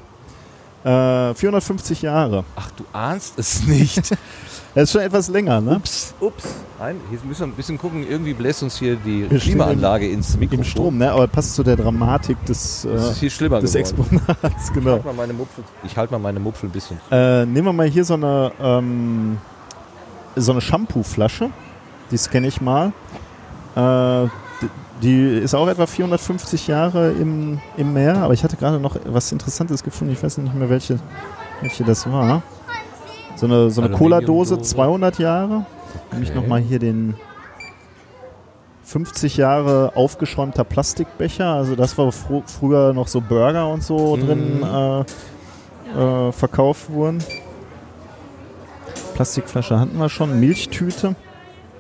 Äh, 0.88 1.34
450 1.36 2.02
Jahre. 2.02 2.44
Ach, 2.56 2.72
du 2.72 2.86
ahnst 2.94 3.38
es 3.38 3.66
nicht. 3.68 4.16
Das 4.76 4.84
ist 4.84 4.92
schon 4.92 5.02
etwas 5.02 5.28
länger, 5.30 5.60
ne? 5.60 5.78
Ups, 5.78 6.14
ups. 6.20 6.44
Nein, 6.78 6.98
jetzt 7.12 7.26
müssen 7.26 7.40
wir 7.40 7.48
ein 7.48 7.54
bisschen 7.54 7.80
gucken. 7.80 8.06
Irgendwie 8.08 8.36
bläst 8.36 8.62
uns 8.62 8.78
hier 8.78 8.96
die 8.96 9.28
Wir 9.28 9.40
Klimaanlage 9.40 10.08
ins 10.08 10.38
Mikrofon. 10.38 10.60
Im 10.60 10.64
Strom, 10.64 10.98
ne? 11.00 11.12
Aber 11.12 11.26
passt 11.28 11.56
zu 11.56 11.64
der 11.64 11.78
Dramatik 11.78 12.38
des, 12.46 12.86
äh, 12.86 12.90
Das 12.94 13.10
ist 13.14 13.18
viel 13.18 13.32
schlimmer 13.32 13.60
des 13.60 13.74
geworden. 13.74 14.22
Exponats, 14.28 14.68
Ich 14.68 14.74
genau. 14.76 14.92
halte 14.92 15.06
mal 15.08 15.14
meine 15.16 15.34
Mupfel, 15.34 15.64
ich 15.84 15.98
halte 15.98 16.14
mal 16.14 16.20
meine 16.20 16.40
Mupfel 16.40 16.70
ein 16.70 16.72
bisschen. 16.72 17.00
Äh, 17.10 17.48
nehmen 17.48 17.66
wir 17.66 17.74
mal 17.74 17.88
hier 17.88 18.06
so 18.06 18.14
eine, 18.14 18.52
ähm, 18.62 19.40
so 20.36 20.52
eine 20.52 20.62
Shampoo-Flasche. 20.62 21.50
Die 22.12 22.18
scanne 22.18 22.46
ich 22.48 22.62
mal. 22.62 22.92
Äh, 23.76 24.28
die 25.02 25.38
ist 25.38 25.54
auch 25.54 25.68
etwa 25.68 25.86
450 25.86 26.68
Jahre 26.68 27.12
im, 27.12 27.60
im 27.78 27.94
Meer, 27.94 28.18
aber 28.18 28.34
ich 28.34 28.44
hatte 28.44 28.58
gerade 28.58 28.80
noch 28.80 28.98
was 29.06 29.32
Interessantes 29.32 29.84
gefunden. 29.84 30.14
Ich 30.14 30.24
weiß 30.24 30.38
nicht 30.40 30.56
mehr, 30.56 30.70
welche, 30.70 31.00
welche 31.62 31.84
das 31.84 32.10
war. 32.12 32.42
So 33.36 33.46
eine, 33.46 33.70
so 33.70 33.82
eine 33.82 33.92
Cola-Dose, 33.96 34.56
Aluminiumdose. 34.56 34.76
200 34.76 35.20
Jahre. 35.20 35.66
Okay. 36.12 36.32
nochmal 36.34 36.62
hier 36.62 36.80
den 36.80 37.16
50 38.84 39.38
Jahre 39.38 39.92
aufgeschäumter 39.96 40.64
Plastikbecher. 40.64 41.46
Also 41.46 41.76
das 41.76 41.98
war 41.98 42.12
fr 42.12 42.42
früher 42.46 42.94
noch 42.94 43.08
so 43.08 43.22
Burger 43.22 43.70
und 43.70 43.84
so 43.84 44.16
Mhm. 44.16 44.26
drin 44.26 44.64
äh, 44.64 45.00
äh, 46.28 46.32
verkauft 46.32 46.90
wurden. 46.90 47.24
Plastikflasche 49.16 49.80
hatten 49.80 49.98
wir 49.98 50.10
schon. 50.10 50.40
Milchtüte. 50.40 51.16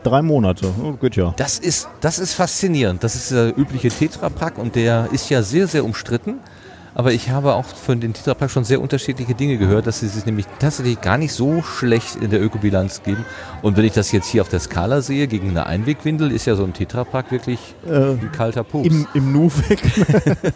Drei 0.03 0.21
Monate. 0.21 0.67
Oh, 0.83 0.93
geht 0.93 1.15
ja. 1.15 1.33
Das 1.37 1.59
ist, 1.59 1.87
das 2.01 2.19
ist 2.19 2.33
faszinierend. 2.33 3.03
Das 3.03 3.15
ist 3.15 3.31
der 3.31 3.57
übliche 3.57 3.89
Tetrapack 3.89 4.57
und 4.57 4.75
der 4.75 5.09
ist 5.11 5.29
ja 5.29 5.41
sehr, 5.43 5.67
sehr 5.67 5.83
umstritten. 5.83 6.35
Aber 6.95 7.11
ich 7.13 7.29
habe 7.29 7.53
auch 7.53 7.65
von 7.65 7.99
den 7.99 8.13
Tetrapack 8.13 8.49
schon 8.49 8.63
sehr 8.63 8.81
unterschiedliche 8.81 9.35
Dinge 9.35 9.57
gehört, 9.59 9.85
dass 9.85 9.99
sie 9.99 10.07
sich 10.07 10.25
nämlich 10.25 10.47
tatsächlich 10.57 10.99
gar 10.99 11.19
nicht 11.19 11.31
so 11.31 11.61
schlecht 11.61 12.15
in 12.15 12.31
der 12.31 12.41
Ökobilanz 12.41 13.03
geben. 13.03 13.23
Und 13.61 13.77
wenn 13.77 13.85
ich 13.85 13.91
das 13.93 14.11
jetzt 14.11 14.25
hier 14.29 14.41
auf 14.41 14.49
der 14.49 14.59
Skala 14.59 15.01
sehe, 15.01 15.27
gegen 15.27 15.49
eine 15.51 15.67
Einwegwindel, 15.67 16.31
ist 16.31 16.47
ja 16.47 16.55
so 16.55 16.63
ein 16.63 16.73
Tetrapack 16.73 17.31
wirklich 17.31 17.59
Äh, 17.87 18.13
ein 18.13 18.31
kalter 18.31 18.63
Pups. 18.63 18.87
im, 18.87 19.07
Im 19.13 19.31
Nu 19.31 19.51
weg. 19.67 19.79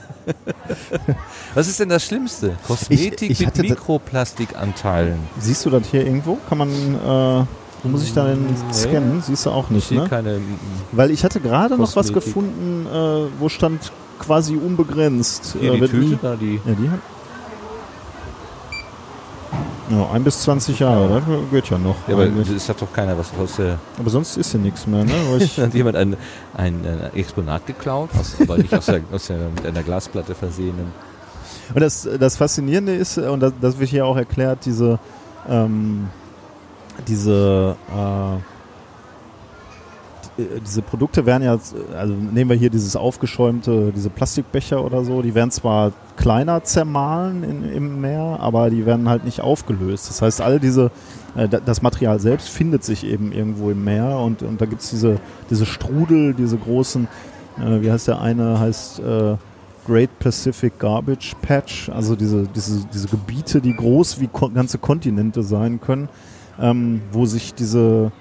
Was 1.53 1.67
ist 1.67 1.79
denn 1.79 1.89
das 1.89 2.03
Schlimmste? 2.05 2.53
Kosmetik 2.65 3.29
ich 3.29 3.39
mit 3.39 3.47
hatte 3.47 3.61
da- 3.61 3.69
Mikroplastikanteilen. 3.69 5.19
Siehst 5.39 5.63
du 5.65 5.69
das 5.69 5.87
hier 5.91 6.03
irgendwo? 6.05 6.37
Kann 6.49 6.57
man. 6.57 6.69
Äh, 7.41 7.45
wo 7.83 7.89
muss 7.89 8.03
ich 8.03 8.13
da 8.13 8.25
denn 8.25 8.45
Nee. 8.45 8.73
scannen? 8.73 9.21
Siehst 9.21 9.45
du 9.45 9.49
auch 9.49 9.65
Ich 9.65 9.71
nicht, 9.71 9.91
ne? 9.91 10.07
keine. 10.09 10.39
Weil 10.91 11.11
ich 11.11 11.23
hatte 11.23 11.39
gerade 11.39 11.77
noch 11.77 11.95
was 11.95 12.13
gefunden, 12.13 12.85
äh, 12.87 13.27
wo 13.39 13.49
stand 13.49 13.91
quasi 14.19 14.55
unbegrenzt. 14.55 15.55
Hier 15.59 15.73
Äh, 15.73 15.79
die 15.81 15.87
Tüte 15.87 15.97
nie- 15.97 16.19
da, 16.21 16.35
die. 16.35 16.55
Ja, 16.65 16.73
die 16.73 16.89
hat. 16.89 16.99
Ja, 19.89 20.09
ein 20.13 20.23
bis 20.23 20.39
20 20.43 20.79
Jahre, 20.79 21.09
das 21.19 21.51
geht 21.51 21.69
ja 21.69 21.77
noch. 21.77 21.95
Ja, 22.07 22.13
aber 22.13 22.25
es 22.55 22.69
hat 22.69 22.81
doch 22.81 22.93
keiner 22.93 23.17
was 23.17 23.29
aus 23.37 23.57
der. 23.57 23.77
aber 23.99 24.09
sonst 24.09 24.37
ist 24.37 24.51
hier 24.51 24.59
nichts 24.61 24.87
mehr, 24.87 25.03
ne? 25.03 25.11
Hat 25.57 25.73
jemand 25.73 25.97
ein, 25.97 26.15
ein, 26.55 26.85
äh, 26.85 27.19
Exponat 27.19 27.65
geklaut, 27.67 28.09
aus, 28.17 28.35
aber 28.39 28.57
nicht 28.57 28.73
aus 28.73 28.85
der, 28.85 29.01
aus 29.11 29.27
der, 29.27 29.37
mit 29.53 29.65
einer 29.65 29.83
Glasplatte 29.83 30.33
versehenen. 30.33 30.93
Und 31.73 31.81
das, 31.81 32.07
das 32.19 32.37
Faszinierende 32.37 32.95
ist, 32.95 33.17
äh, 33.17 33.21
und 33.27 33.41
das, 33.41 33.51
das 33.59 33.79
wird 33.79 33.89
hier 33.89 34.05
auch 34.05 34.15
erklärt, 34.15 34.59
diese, 34.65 34.97
ähm, 35.49 36.07
diese, 37.07 37.75
äh, 37.95 38.35
äh, 40.37 40.59
diese 40.65 40.81
Produkte 40.81 41.25
werden 41.25 41.43
ja, 41.43 41.57
also 41.97 42.13
nehmen 42.13 42.49
wir 42.49 42.57
hier 42.57 42.69
dieses 42.69 42.95
aufgeschäumte, 42.95 43.91
diese 43.95 44.09
Plastikbecher 44.09 44.83
oder 44.83 45.03
so, 45.03 45.21
die 45.21 45.35
werden 45.35 45.51
zwar 45.51 45.91
kleiner 46.17 46.63
zermahlen 46.63 47.43
in, 47.43 47.63
im 47.73 48.01
Meer, 48.01 48.37
aber 48.39 48.69
die 48.69 48.85
werden 48.85 49.09
halt 49.09 49.25
nicht 49.25 49.41
aufgelöst. 49.41 50.09
Das 50.09 50.21
heißt, 50.21 50.41
all 50.41 50.59
diese, 50.59 50.91
äh, 51.35 51.47
da- 51.47 51.59
das 51.59 51.81
Material 51.81 52.19
selbst 52.19 52.49
findet 52.49 52.83
sich 52.83 53.05
eben 53.05 53.31
irgendwo 53.31 53.69
im 53.71 53.83
Meer 53.83 54.17
und, 54.17 54.43
und 54.43 54.61
da 54.61 54.65
gibt 54.65 54.81
es 54.81 54.89
diese, 54.89 55.19
diese 55.49 55.65
Strudel, 55.65 56.33
diese 56.33 56.57
großen, 56.57 57.07
äh, 57.59 57.81
wie 57.81 57.91
heißt 57.91 58.07
der 58.07 58.21
eine, 58.21 58.59
heißt 58.59 58.99
äh, 58.99 59.35
Great 59.87 60.19
Pacific 60.19 60.77
Garbage 60.77 61.33
Patch, 61.41 61.89
also 61.89 62.15
diese, 62.15 62.43
diese, 62.47 62.85
diese 62.93 63.07
Gebiete, 63.07 63.61
die 63.61 63.75
groß 63.75 64.21
wie 64.21 64.29
ganze 64.53 64.77
Kontinente 64.77 65.41
sein 65.41 65.81
können, 65.81 66.07
ähm, 66.59 67.01
wo 67.11 67.25
sich 67.25 67.53
diese, 67.53 68.11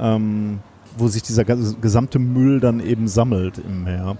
ähm, 0.00 0.60
wo 0.96 1.08
sich 1.08 1.22
dieser 1.22 1.44
gesamte 1.44 2.18
Müll 2.18 2.60
dann 2.60 2.80
eben 2.80 3.08
sammelt 3.08 3.58
im 3.58 3.84
Meer. 3.84 4.16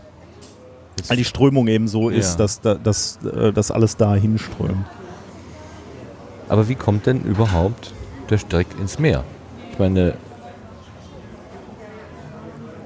Weil 1.09 1.17
die 1.17 1.25
Strömung 1.25 1.67
eben 1.69 1.89
so 1.89 2.09
ist, 2.09 2.33
Ja. 2.33 2.39
dass, 2.39 2.61
da, 2.61 2.75
dass, 2.75 3.19
äh, 3.25 3.53
dass 3.53 3.71
alles 3.71 3.97
da 3.97 4.15
hinströmt. 4.15 4.87
Aber 6.49 6.69
wie 6.69 6.75
kommt 6.75 7.07
denn 7.07 7.23
überhaupt 7.23 7.93
der 8.31 8.39
Dreck 8.39 8.67
ins 8.81 8.99
Meer? 8.99 9.25
Ich 9.73 9.79
meine, 9.79 10.15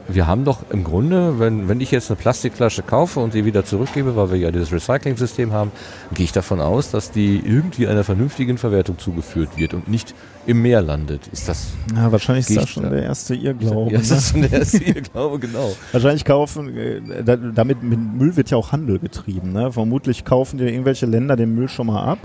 wir 0.08 0.26
haben 0.26 0.44
doch 0.44 0.70
im 0.70 0.84
Grunde, 0.84 1.38
wenn, 1.38 1.68
wenn 1.68 1.80
ich 1.80 1.90
jetzt 1.90 2.10
eine 2.10 2.16
Plastikflasche 2.16 2.82
kaufe 2.82 3.20
und 3.20 3.32
sie 3.32 3.44
wieder 3.44 3.64
zurückgebe, 3.64 4.16
weil 4.16 4.30
wir 4.30 4.38
ja 4.38 4.50
dieses 4.50 4.72
Recycling-System 4.72 5.52
haben, 5.52 5.70
gehe 6.14 6.24
ich 6.24 6.32
davon 6.32 6.60
aus, 6.60 6.90
dass 6.90 7.10
die 7.10 7.36
irgendwie 7.44 7.86
einer 7.88 8.04
vernünftigen 8.04 8.56
Verwertung 8.58 8.98
zugeführt 8.98 9.50
wird 9.56 9.74
und 9.74 9.86
nicht 9.88 10.14
im 10.46 10.62
Meer 10.62 10.80
landet. 10.80 11.26
Ist 11.28 11.48
das, 11.48 11.68
Ja, 11.94 12.10
wahrscheinlich 12.10 12.48
ist 12.48 12.56
das 12.56 12.70
schon 12.70 12.84
da- 12.84 12.88
der 12.90 13.02
erste 13.02 13.34
Irrglaube. 13.34 13.92
ja, 13.92 14.00
ist 14.00 14.08
ne? 14.10 14.16
das 14.16 14.30
schon 14.30 14.40
der 14.42 14.52
erste 14.52 14.80
Glaube, 15.02 15.38
genau. 15.38 15.72
Wahrscheinlich 15.92 16.24
kaufen, 16.24 16.74
äh, 16.76 17.22
da, 17.22 17.36
damit 17.36 17.82
mit 17.82 17.98
Müll 18.00 18.34
wird 18.36 18.48
ja 18.50 18.56
auch 18.56 18.72
Handel 18.72 18.98
getrieben. 18.98 19.52
Ne? 19.52 19.72
Vermutlich 19.72 20.24
kaufen 20.24 20.56
dir 20.58 20.70
irgendwelche 20.70 21.04
Länder 21.04 21.36
den 21.36 21.54
Müll 21.54 21.68
schon 21.68 21.88
mal 21.88 22.02
ab, 22.02 22.18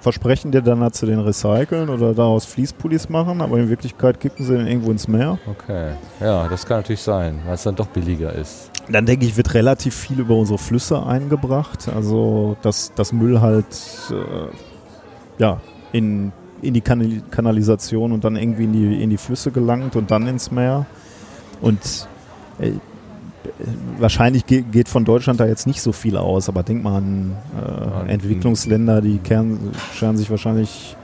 versprechen 0.00 0.52
dir 0.52 0.62
dann, 0.62 0.88
sie 0.92 1.06
den 1.06 1.18
recyceln 1.18 1.88
oder 1.88 2.14
daraus 2.14 2.44
Fließpullis 2.44 3.08
machen, 3.08 3.40
aber 3.40 3.58
in 3.58 3.68
Wirklichkeit 3.68 4.20
kippen 4.20 4.44
sie 4.44 4.56
den 4.56 4.66
irgendwo 4.66 4.90
ins 4.90 5.08
Meer. 5.08 5.38
Okay, 5.46 5.92
ja, 6.20 6.48
das 6.48 6.66
kann 6.66 6.78
natürlich 6.78 7.02
sein, 7.02 7.40
weil 7.44 7.54
es 7.54 7.62
dann 7.62 7.74
doch 7.74 7.88
billiger 7.88 8.32
ist. 8.32 8.70
Dann 8.88 9.06
denke 9.06 9.26
ich, 9.26 9.36
wird 9.36 9.54
relativ 9.54 9.94
viel 9.94 10.20
über 10.20 10.34
unsere 10.34 10.58
Flüsse 10.58 11.04
eingebracht. 11.04 11.88
Also, 11.94 12.56
dass 12.62 12.92
das 12.94 13.12
Müll 13.12 13.40
halt 13.40 13.66
äh, 14.10 14.54
ja, 15.38 15.60
in, 15.92 16.32
in 16.62 16.74
die 16.74 16.80
Kanal 16.80 17.22
Kanalisation 17.30 18.12
und 18.12 18.24
dann 18.24 18.36
irgendwie 18.36 18.64
in 18.64 18.72
die, 18.72 19.02
in 19.02 19.10
die 19.10 19.18
Flüsse 19.18 19.50
gelangt 19.50 19.96
und 19.96 20.10
dann 20.10 20.26
ins 20.26 20.50
Meer. 20.50 20.86
Und 21.60 22.08
äh, 22.60 22.72
wahrscheinlich 23.98 24.46
ge 24.46 24.62
geht 24.70 24.88
von 24.88 25.04
Deutschland 25.04 25.40
da 25.40 25.46
jetzt 25.46 25.66
nicht 25.66 25.80
so 25.82 25.92
viel 25.92 26.16
aus, 26.16 26.48
aber 26.48 26.62
denk 26.62 26.82
mal 26.82 26.96
an 26.98 27.36
äh, 28.06 28.12
Entwicklungsländer, 28.12 29.00
die 29.00 29.18
kehren, 29.18 29.58
scheren 29.94 30.16
sich 30.16 30.30
wahrscheinlich. 30.30 30.96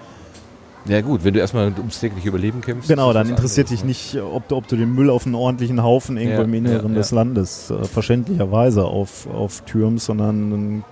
Ja 0.87 1.01
gut, 1.01 1.25
wenn 1.25 1.33
du 1.33 1.41
erstmal 1.41 1.73
ums 1.79 1.99
tägliche 1.99 2.29
Überleben 2.29 2.61
kämpfst. 2.61 2.89
Genau, 2.91 3.15
dann 3.15 3.31
interessiert 3.31 3.69
anderes, 3.69 3.81
dich 3.87 4.13
nicht, 4.13 4.23
ob 4.23 4.49
du, 4.49 4.57
ob 4.57 4.69
du 4.69 4.77
den 4.77 4.95
Müll 4.95 5.09
auf 5.09 5.25
einen 5.25 5.35
ordentlichen 5.35 5.83
Haufen 5.83 6.19
irgendwo 6.19 6.41
Ja, 6.41 6.45
im 6.45 6.53
Inneren 6.53 6.93
ja, 6.93 6.99
des 6.99 7.11
ja. 7.11 7.17
Landes 7.17 7.71
äh, 7.71 7.85
verständlicherweise 7.85 8.85
auf, 8.85 9.27
auf 9.27 9.63
Türms, 9.63 10.05
sondern 10.05 10.51
dann 10.51 10.85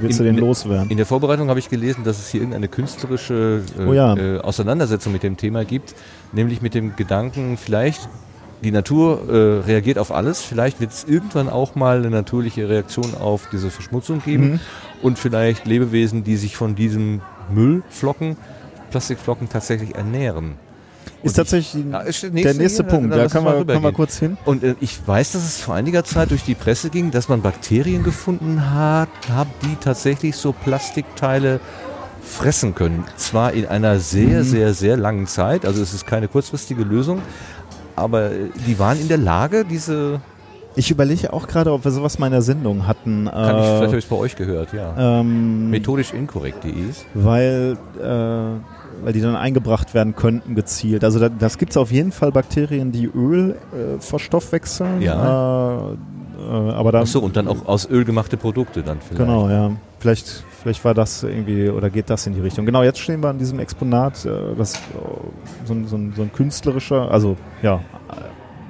willst 0.00 0.20
du 0.20 0.22
In- 0.22 0.28
den 0.28 0.38
in- 0.38 0.46
loswerden. 0.48 0.88
In 0.90 0.98
der 0.98 1.06
Vorbereitung 1.06 1.48
habe 1.48 1.58
ich 1.58 1.68
gelesen, 1.68 2.04
dass 2.04 2.20
es 2.20 2.28
hier 2.28 2.42
irgendeine 2.42 2.68
künstlerische 2.68 3.62
äh, 3.76 3.82
Oh 3.86 3.92
äh, 3.92 4.38
Auseinandersetzung 4.38 5.12
mit 5.12 5.24
dem 5.24 5.36
Thema 5.36 5.64
gibt, 5.64 5.96
nämlich 6.32 6.62
mit 6.62 6.74
dem 6.74 6.94
Gedanken, 6.94 7.56
vielleicht 7.56 8.08
die 8.62 8.70
Natur 8.72 9.22
äh, 9.28 9.66
reagiert 9.66 9.98
auf 9.98 10.12
alles, 10.12 10.42
vielleicht 10.42 10.80
wird 10.80 10.90
es 10.92 11.04
irgendwann 11.04 11.48
auch 11.48 11.74
mal 11.74 11.98
eine 11.98 12.10
natürliche 12.10 12.68
Reaktion 12.68 13.14
auf 13.14 13.48
diese 13.52 13.70
Verschmutzung 13.70 14.22
geben 14.22 14.52
Mhm. 14.52 14.60
und 15.02 15.18
vielleicht 15.18 15.66
Lebewesen, 15.66 16.24
die 16.24 16.36
sich 16.36 16.56
von 16.56 16.74
diesem 16.74 17.20
Müllflocken, 17.50 18.36
Plastikflocken 18.90 19.48
tatsächlich 19.48 19.94
ernähren. 19.94 20.54
Ist 21.22 21.34
tatsächlich 21.36 21.84
Ja, 21.90 22.00
ist 22.00 22.22
der 22.22 22.30
der 22.30 22.34
nächste 22.42 22.58
nächste 22.62 22.82
hier? 22.82 22.90
Punkt. 22.90 23.12
Da 23.14 23.26
können 23.28 23.44
wir, 23.44 23.64
können 23.64 23.82
wir 23.82 23.92
kurz 23.92 24.18
hin. 24.18 24.36
Und 24.46 24.62
äh, 24.64 24.74
ich 24.80 24.98
weiß, 25.06 25.32
dass 25.32 25.44
es 25.44 25.60
vor 25.60 25.74
einiger 25.74 26.02
Zeit 26.04 26.30
durch 26.30 26.44
die 26.44 26.54
Presse 26.54 26.88
ging, 26.90 27.10
dass 27.10 27.28
man 27.28 27.42
Bakterien 27.42 28.02
gefunden 28.02 28.70
hat, 28.74 29.08
hat 29.30 29.48
die 29.62 29.76
tatsächlich 29.80 30.36
so 30.36 30.52
Plastikteile 30.52 31.60
fressen 32.22 32.74
können. 32.74 33.04
Zwar 33.16 33.52
in 33.52 33.66
einer 33.66 33.98
sehr, 33.98 34.40
Mhm. 34.40 34.44
sehr, 34.44 34.74
sehr 34.74 34.96
langen 34.96 35.26
Zeit, 35.26 35.64
also 35.66 35.82
es 35.82 35.92
ist 35.94 36.06
keine 36.06 36.28
kurzfristige 36.28 36.84
Lösung, 36.84 37.20
aber 38.00 38.30
äh, 38.30 38.48
die 38.66 38.78
waren 38.78 39.00
in 39.00 39.08
der 39.08 39.18
Lage, 39.18 39.64
diese 39.64 40.20
Ich 40.76 40.90
überlege 40.90 41.32
auch 41.32 41.46
gerade, 41.46 41.72
ob 41.72 41.84
wir 41.84 41.90
sowas 41.90 42.18
mal 42.18 42.26
in 42.26 42.32
der 42.32 42.42
Sendung 42.42 42.86
hatten. 42.86 43.28
Kann 43.30 43.58
ich, 43.58 43.64
vielleicht 43.64 43.86
habe 43.86 43.98
ich 43.98 44.04
es 44.04 44.10
bei 44.10 44.16
euch 44.16 44.36
gehört, 44.36 44.72
ja. 44.72 45.20
ähm, 45.20 45.70
Methodisch 45.70 46.12
inkorrekt.de 46.12 46.72
ist. 46.72 47.06
weil, 47.14 47.76
äh, 48.00 48.04
weil 49.04 49.12
die 49.12 49.20
dann 49.20 49.36
eingebracht 49.36 49.94
werden 49.94 50.14
könnten 50.14 50.54
gezielt. 50.54 51.04
Also 51.04 51.18
da, 51.18 51.28
das 51.28 51.58
gibt 51.58 51.72
es 51.72 51.76
auf 51.76 51.90
jeden 51.90 52.12
Fall 52.12 52.32
Bakterien, 52.32 52.92
die 52.92 53.06
Öl 53.06 53.56
äh, 53.72 54.00
verstoffwechseln. 54.00 55.02
Ja. 55.02 55.92
Äh, 56.40 56.70
aber 56.72 56.92
dann, 56.92 57.02
Achso, 57.02 57.18
und 57.20 57.36
dann 57.36 57.46
auch 57.48 57.66
aus 57.66 57.88
Öl 57.90 58.04
gemachte 58.04 58.36
Produkte 58.36 58.82
dann 58.82 58.98
vielleicht. 59.00 59.18
Genau, 59.20 59.48
ja. 59.48 59.70
Vielleicht, 59.98 60.44
vielleicht 60.62 60.82
war 60.84 60.94
das 60.94 61.22
irgendwie, 61.22 61.68
oder 61.68 61.90
geht 61.90 62.08
das 62.08 62.26
in 62.26 62.32
die 62.34 62.40
Richtung. 62.40 62.64
Genau, 62.64 62.82
jetzt 62.82 62.98
stehen 62.98 63.22
wir 63.22 63.28
an 63.28 63.38
diesem 63.38 63.58
Exponat, 63.60 64.24
äh, 64.24 64.30
das 64.56 64.74
äh, 64.74 64.78
so, 65.66 65.74
ein- 65.74 65.86
so, 65.86 65.96
ein- 65.96 66.12
so 66.16 66.22
ein 66.22 66.32
künstlerischer, 66.32 67.10
also 67.10 67.36
ja, 67.62 67.80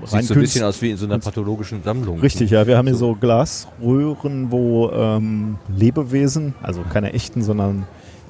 Sieht 0.07 0.25
so 0.25 0.33
ein 0.33 0.41
bisschen 0.41 0.65
aus 0.65 0.81
wie 0.81 0.93
in 0.93 0.97
so 0.97 1.05
einer 1.05 1.19
pathologischen 1.19 1.83
Sammlung. 1.83 2.21
Richtig, 2.21 2.51
ja. 2.51 2.67
Wir 2.67 2.79
haben 2.79 2.87
hier 2.87 2.97
so 2.97 3.15
Glasröhren, 3.15 4.51
wo 4.51 4.91
ähm, 4.91 5.59
Lebewesen, 5.69 6.55
also 6.63 6.81
keine 6.91 7.13
echten, 7.13 7.43
sondern 7.43 7.85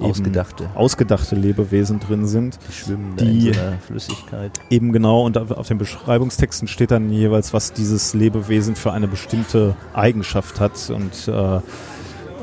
Ausgedachte. 0.05 0.71
ausgedachte 0.75 1.35
Lebewesen 1.37 2.01
drin 2.01 2.27
sind. 2.27 2.59
Die 2.69 2.73
schwimmen 2.73 3.17
Die- 3.17 3.49
in 3.49 3.55
so 3.55 3.61
einer 3.61 3.79
Flüssigkeit. 3.79 4.61
Eben 4.71 4.93
genau, 4.93 5.25
und 5.25 5.37
auf 5.39 5.69
den 5.69 5.79
Beschreibungstexten 5.79 6.69
steht 6.69 6.91
dann 6.91 7.11
jeweils, 7.11 7.53
was 7.53 7.73
dieses 7.73 8.15
Lebewesen 8.15 8.77
für 8.77 8.93
eine 8.93 9.09
bestimmte 9.09 9.75
Eigenschaft 9.95 10.61
hat. 10.61 10.91
Und 10.91 11.29
äh, 11.29 11.61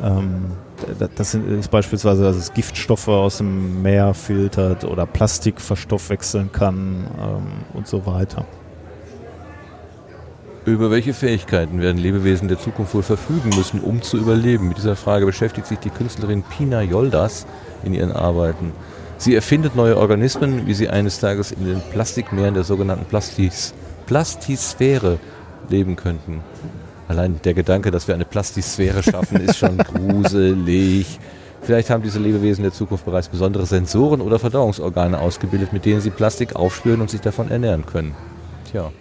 ähm, 0.03 0.45
das 1.15 1.34
ist 1.34 1.71
beispielsweise, 1.71 2.23
dass 2.23 2.35
es 2.35 2.53
Giftstoffe 2.53 3.07
aus 3.07 3.38
dem 3.39 3.81
Meer 3.81 4.13
filtert 4.13 4.84
oder 4.84 5.05
Plastik 5.05 5.59
verstoffwechseln 5.59 6.51
kann 6.51 7.07
ähm, 7.19 7.43
und 7.73 7.88
so 7.88 8.05
weiter. 8.05 8.45
Über 10.68 10.91
welche 10.91 11.14
Fähigkeiten 11.14 11.80
werden 11.80 11.98
Lebewesen 11.98 12.49
der 12.49 12.60
Zukunft 12.60 12.94
wohl 12.94 13.02
verfügen 13.02 13.52
müssen, 13.56 13.80
um 13.80 14.02
zu 14.02 14.18
überleben? 14.18 14.68
Mit 14.68 14.77
dieser 14.77 14.98
Frage 14.98 15.26
beschäftigt 15.26 15.65
sich 15.65 15.80
die 15.80 15.89
Künstlerin 15.89 16.44
Pina 16.44 16.81
Yoldas 16.81 17.48
in 17.85 17.94
ihren 17.94 18.11
Arbeiten. 18.11 18.73
Sie 19.18 19.34
erfindet 19.34 19.77
neue 19.77 19.95
Organismen, 19.95 20.68
wie 20.68 20.73
sie 20.73 20.89
eines 20.89 21.22
Tages 21.22 21.53
in 21.53 21.64
den 21.64 21.80
Plastikmeeren 21.94 22.53
der 22.53 22.65
sogenannten 22.65 23.06
Plastis 23.06 23.73
Plastisphäre 24.07 25.19
leben 25.69 25.95
könnten. 25.95 26.41
Allein 27.07 27.39
der 27.45 27.53
Gedanke, 27.53 27.89
dass 27.89 28.10
wir 28.10 28.15
eine 28.15 28.26
Plastisphäre 28.26 29.03
schaffen, 29.03 29.39
ist 29.39 29.60
schon 29.60 29.77
gruselig. 29.77 31.18
Vielleicht 31.61 31.89
haben 31.89 32.03
diese 32.03 32.19
Lebewesen 32.19 32.64
der 32.64 32.73
Zukunft 32.73 33.06
bereits 33.06 33.30
besondere 33.30 33.65
Sensoren 33.65 34.19
oder 34.19 34.38
Verdauungsorgane 34.38 35.18
ausgebildet, 35.18 35.72
mit 35.72 35.85
denen 35.85 36.02
sie 36.02 36.10
Plastik 36.10 36.57
aufspüren 36.57 36.99
und 36.99 37.10
sich 37.10 37.22
davon 37.22 37.49
ernähren 37.49 37.85
können. 37.85 38.15
Tja. 38.69 38.91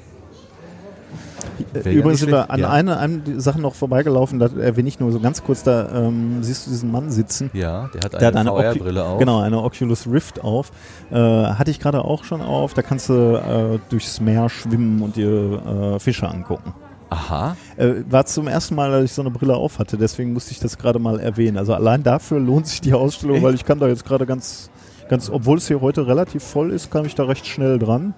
Ja 1.84 1.90
Übrigens 1.90 2.20
sind 2.20 2.30
wir 2.30 2.50
an 2.50 2.60
ja. 2.60 2.70
einer, 2.70 2.98
einer 2.98 3.20
Sache 3.40 3.60
noch 3.60 3.74
vorbeigelaufen, 3.74 4.38
da 4.38 4.46
erwähne 4.58 4.88
ich 4.88 5.00
nur 5.00 5.12
so 5.12 5.20
ganz 5.20 5.42
kurz, 5.42 5.62
da 5.62 5.88
ähm, 6.06 6.42
siehst 6.42 6.66
du 6.66 6.70
diesen 6.70 6.90
Mann 6.90 7.10
sitzen. 7.10 7.50
Ja, 7.52 7.88
der 7.94 8.00
hat 8.02 8.12
Der 8.20 8.28
eine 8.28 8.40
eine 8.40 8.50
Ocu- 8.50 8.72
VR-Brille 8.74 9.04
auf. 9.04 9.18
Genau, 9.18 9.40
eine 9.40 9.62
Oculus 9.62 10.06
Rift 10.06 10.42
auf. 10.44 10.70
Äh, 11.10 11.16
hatte 11.16 11.70
ich 11.70 11.80
gerade 11.80 12.04
auch 12.04 12.24
schon 12.24 12.40
auf. 12.42 12.74
Da 12.74 12.82
kannst 12.82 13.08
du 13.08 13.14
äh, 13.14 13.78
durchs 13.88 14.20
Meer 14.20 14.48
schwimmen 14.48 15.02
und 15.02 15.16
dir 15.16 15.94
äh, 15.94 15.98
Fische 15.98 16.28
angucken. 16.28 16.74
Aha. 17.08 17.56
Äh, 17.76 17.94
war 18.10 18.26
zum 18.26 18.48
ersten 18.48 18.74
Mal, 18.74 18.90
dass 18.90 19.04
ich 19.04 19.12
so 19.12 19.22
eine 19.22 19.30
Brille 19.30 19.54
auf 19.54 19.78
hatte, 19.78 19.96
deswegen 19.96 20.32
musste 20.32 20.50
ich 20.52 20.58
das 20.58 20.76
gerade 20.76 20.98
mal 20.98 21.20
erwähnen. 21.20 21.56
Also 21.56 21.72
allein 21.72 22.02
dafür 22.02 22.40
lohnt 22.40 22.66
sich 22.66 22.80
die 22.80 22.92
Ausstellung, 22.94 23.36
Echt? 23.36 23.44
weil 23.44 23.54
ich 23.54 23.64
kann 23.64 23.78
da 23.78 23.86
jetzt 23.86 24.04
gerade 24.04 24.26
ganz, 24.26 24.70
ganz, 25.08 25.30
obwohl 25.30 25.58
es 25.58 25.68
hier 25.68 25.80
heute 25.80 26.06
relativ 26.08 26.42
voll 26.42 26.72
ist, 26.72 26.90
kam 26.90 27.06
ich 27.06 27.14
da 27.14 27.22
recht 27.24 27.46
schnell 27.46 27.78
dran. 27.78 28.12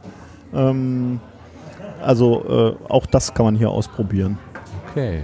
Ähm, 0.54 1.20
also 2.02 2.76
äh, 2.88 2.90
auch 2.92 3.06
das 3.06 3.34
kann 3.34 3.44
man 3.46 3.54
hier 3.56 3.70
ausprobieren. 3.70 4.38
Okay. 4.90 5.22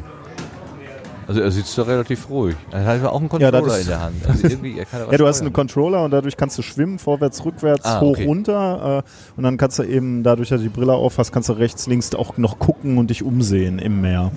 Also 1.27 1.41
er 1.41 1.51
sitzt 1.51 1.79
da 1.79 1.85
relativ 1.85 2.29
ruhig. 2.29 2.55
Er 2.71 2.85
hat 2.85 3.05
auch 3.07 3.19
einen 3.19 3.31
Ja, 3.41 3.51
Controller 3.51 3.75
ist- 3.79 3.83
in 3.83 3.89
der 3.89 4.01
Hand. 4.03 4.17
Also 4.29 4.49
Ja, 5.11 5.17
du 5.19 5.27
hast 5.27 5.41
einen. 5.41 5.55
Controller 5.55 6.05
und 6.05 6.11
dadurch 6.11 6.37
kannst 6.37 6.59
du 6.59 6.63
schwimmen, 6.63 6.99
vorwärts, 6.99 7.43
rückwärts, 7.47 7.87
Ah, 7.87 8.01
hoch, 8.03 8.11
okay. 8.11 8.27
runter. 8.27 9.03
Äh, 9.07 9.39
und 9.39 9.45
dann 9.45 9.57
kannst 9.57 9.79
du 9.79 9.85
eben, 9.85 10.23
dadurch, 10.23 10.51
dass 10.51 10.61
du 10.61 10.65
die 10.65 10.69
Brille 10.75 10.93
auf 10.93 11.17
hast, 11.17 11.33
kannst 11.33 11.49
du 11.49 11.55
rechts, 11.55 11.87
links 11.87 12.15
auch 12.15 12.37
noch 12.37 12.59
gucken 12.59 12.99
und 12.99 13.09
dich 13.09 13.23
umsehen 13.23 13.79
im 13.79 14.03
Meer. 14.03 14.33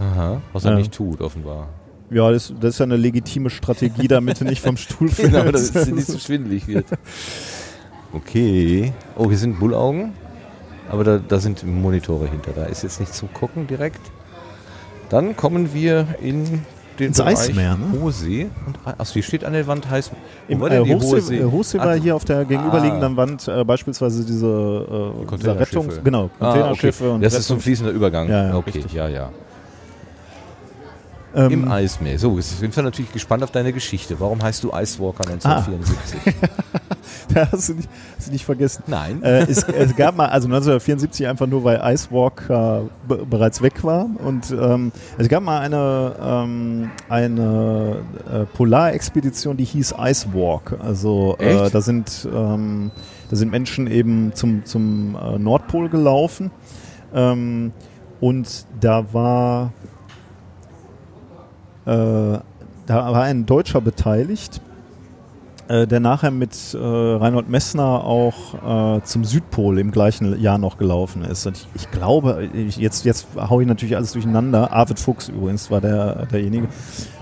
Aha, 0.00 0.40
was 0.52 0.64
er 0.64 0.72
Ja. 0.72 0.78
nicht 0.78 0.92
tut, 0.92 1.20
offenbar. 1.20 1.68
Ja, 2.10 2.30
das, 2.32 2.52
das 2.60 2.70
ist 2.74 2.78
ja 2.80 2.84
eine 2.84 2.96
legitime 2.96 3.48
Strategie, 3.48 4.08
damit 4.08 4.40
du 4.40 4.44
nicht 4.44 4.60
vom 4.60 4.76
Stuhl 4.76 5.08
fällst. 5.08 5.32
Genau, 5.38 5.52
dass 5.52 5.72
es 5.74 5.86
nicht 5.86 6.08
so 6.08 6.18
schwindelig 6.18 6.66
wird. 6.66 6.86
Okay. 8.12 8.92
Oh, 9.16 9.28
hier 9.28 9.38
sind 9.38 9.58
Bullaugen. 9.58 10.12
Aber 10.88 11.04
da, 11.04 11.18
da 11.18 11.38
sind 11.38 11.64
Monitore 11.64 12.26
hinter. 12.28 12.52
Da 12.54 12.64
ist 12.64 12.82
jetzt 12.82 13.00
nicht 13.00 13.14
zum 13.14 13.32
Gucken 13.32 13.66
direkt. 13.66 14.00
Dann 15.08 15.36
kommen 15.36 15.72
wir 15.74 16.06
in 16.20 16.62
den 16.98 17.08
Ins 17.08 17.18
Bereich 17.18 17.38
Eismeer, 17.38 17.76
ne? 17.76 18.00
Hochsee. 18.00 18.46
Und, 18.66 18.78
achso, 18.98 19.14
hier 19.14 19.22
steht 19.22 19.44
an 19.44 19.52
der 19.52 19.66
Wand 19.66 19.90
heiß. 19.90 20.10
Im 20.48 20.58
Wo 20.60 20.64
war 20.64 20.70
äh, 20.70 20.82
die 20.84 20.94
Hochsee, 20.94 21.38
äh, 21.38 21.44
Hochsee 21.44 21.78
war 21.78 21.88
Ah, 21.88 21.92
hier 21.94 22.14
auf 22.14 22.24
der 22.24 22.44
gegenüberliegenden 22.44 23.16
Wand 23.16 23.48
äh, 23.48 23.64
beispielsweise 23.64 24.24
diese, 24.24 24.46
äh, 24.46 25.24
Containerschiffe. 25.26 25.60
Rettungs... 25.60 26.00
Genau, 26.04 26.30
Ah, 26.38 26.52
Containerschiffe 26.52 27.04
okay. 27.04 27.14
und 27.14 27.24
Das 27.24 27.34
ist 27.34 27.46
so 27.48 27.54
ein 27.54 27.58
Rettungs- 27.58 27.62
fließender 27.62 27.92
Übergang. 27.92 28.28
Ja, 28.28 28.48
ja, 28.48 28.56
okay, 28.56 28.70
richtig. 28.74 28.92
ja, 28.92 29.08
ja. 29.08 29.30
Ähm, 31.34 31.50
Im 31.50 31.68
Eismeer. 31.70 32.18
So, 32.18 32.36
jetzt 32.36 32.58
sind 32.60 32.74
wir 32.74 32.82
natürlich 32.82 33.12
gespannt 33.12 33.42
auf 33.42 33.50
deine 33.50 33.72
Geschichte. 33.72 34.18
Warum 34.20 34.42
heißt 34.42 34.62
du 34.64 34.72
Icewalker 34.74 35.28
1974? 35.28 36.34
Ja, 37.34 37.48
hast, 37.52 37.68
du 37.68 37.74
nicht, 37.74 37.88
hast 38.16 38.28
du 38.28 38.32
nicht 38.32 38.44
vergessen. 38.44 38.82
Nein. 38.86 39.22
äh, 39.22 39.42
es, 39.42 39.62
es 39.64 39.94
gab 39.96 40.16
mal, 40.16 40.26
also 40.26 40.46
1974 40.46 41.26
einfach 41.26 41.46
nur, 41.46 41.64
weil 41.64 41.80
Icewalk 41.82 42.46
be- 42.48 42.86
bereits 43.28 43.60
weg 43.62 43.82
war. 43.84 44.06
Und 44.24 44.50
ähm, 44.50 44.92
es 45.18 45.28
gab 45.28 45.42
mal 45.42 45.60
eine, 45.60 46.14
ähm, 46.22 46.90
eine 47.08 47.96
äh, 48.30 48.44
Polarexpedition, 48.56 49.56
die 49.56 49.64
hieß 49.64 49.94
Icewalk. 49.98 50.76
Also 50.82 51.36
äh, 51.38 51.70
da 51.70 51.80
sind 51.80 52.28
ähm, 52.32 52.90
da 53.30 53.36
sind 53.36 53.50
Menschen 53.50 53.86
eben 53.86 54.32
zum, 54.34 54.64
zum 54.64 55.16
äh, 55.16 55.38
Nordpol 55.38 55.88
gelaufen. 55.88 56.50
Ähm, 57.14 57.72
und 58.20 58.66
da 58.80 59.12
war 59.12 59.72
da 61.84 62.42
war 62.88 63.22
ein 63.22 63.46
Deutscher 63.46 63.80
beteiligt, 63.80 64.60
äh, 65.68 65.86
der 65.86 66.00
nachher 66.00 66.30
mit 66.30 66.52
äh, 66.74 66.78
Reinhold 66.78 67.48
Messner 67.48 68.04
auch 68.04 68.98
äh, 68.98 69.02
zum 69.02 69.24
Südpol 69.24 69.78
im 69.78 69.92
gleichen 69.92 70.38
Jahr 70.40 70.58
noch 70.58 70.76
gelaufen 70.76 71.24
ist. 71.24 71.46
Und 71.46 71.56
ich, 71.56 71.66
ich 71.74 71.90
glaube, 71.90 72.48
ich, 72.52 72.76
jetzt, 72.76 73.04
jetzt 73.04 73.28
hau 73.36 73.60
ich 73.60 73.66
natürlich 73.66 73.96
alles 73.96 74.12
durcheinander. 74.12 74.72
Arvid 74.72 74.98
Fuchs 74.98 75.28
übrigens 75.28 75.70
war 75.70 75.80
der, 75.80 76.26
derjenige. 76.26 76.68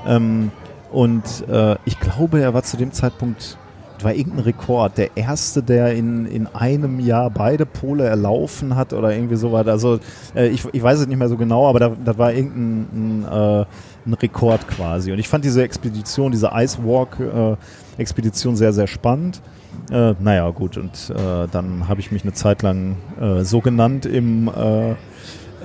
Ähm, 0.06 0.50
und 0.90 1.48
äh, 1.48 1.76
ich 1.84 2.00
glaube, 2.00 2.40
er 2.40 2.52
war 2.52 2.64
zu 2.64 2.76
dem 2.76 2.92
Zeitpunkt, 2.92 3.56
war 4.02 4.12
irgendein 4.12 4.42
Rekord, 4.42 4.98
der 4.98 5.16
erste, 5.16 5.62
der 5.62 5.94
in, 5.94 6.26
in 6.26 6.48
einem 6.48 6.98
Jahr 6.98 7.30
beide 7.30 7.64
Pole 7.64 8.04
erlaufen 8.04 8.74
hat 8.74 8.92
oder 8.92 9.14
irgendwie 9.14 9.36
so 9.36 9.52
weiter. 9.52 9.70
Also 9.70 10.00
äh, 10.34 10.48
ich, 10.48 10.64
ich 10.72 10.82
weiß 10.82 10.98
es 10.98 11.06
nicht 11.06 11.18
mehr 11.18 11.28
so 11.28 11.36
genau, 11.36 11.68
aber 11.68 11.78
da, 11.78 11.92
das 12.04 12.18
war 12.18 12.32
irgendein 12.32 13.22
ein, 13.22 13.60
äh, 13.60 13.64
ein 14.06 14.14
Rekord 14.14 14.66
quasi. 14.68 15.12
Und 15.12 15.18
ich 15.18 15.28
fand 15.28 15.44
diese 15.44 15.62
Expedition, 15.62 16.32
diese 16.32 16.50
Icewalk-Expedition 16.52 18.56
sehr, 18.56 18.72
sehr 18.72 18.86
spannend. 18.86 19.42
Äh, 19.90 20.14
naja, 20.20 20.48
gut, 20.50 20.76
und 20.76 21.10
äh, 21.10 21.48
dann 21.50 21.88
habe 21.88 22.00
ich 22.00 22.12
mich 22.12 22.22
eine 22.22 22.32
Zeit 22.32 22.62
lang 22.62 22.96
äh, 23.20 23.42
so 23.42 23.60
genannt 23.60 24.06
im, 24.06 24.48
äh, 24.48 24.92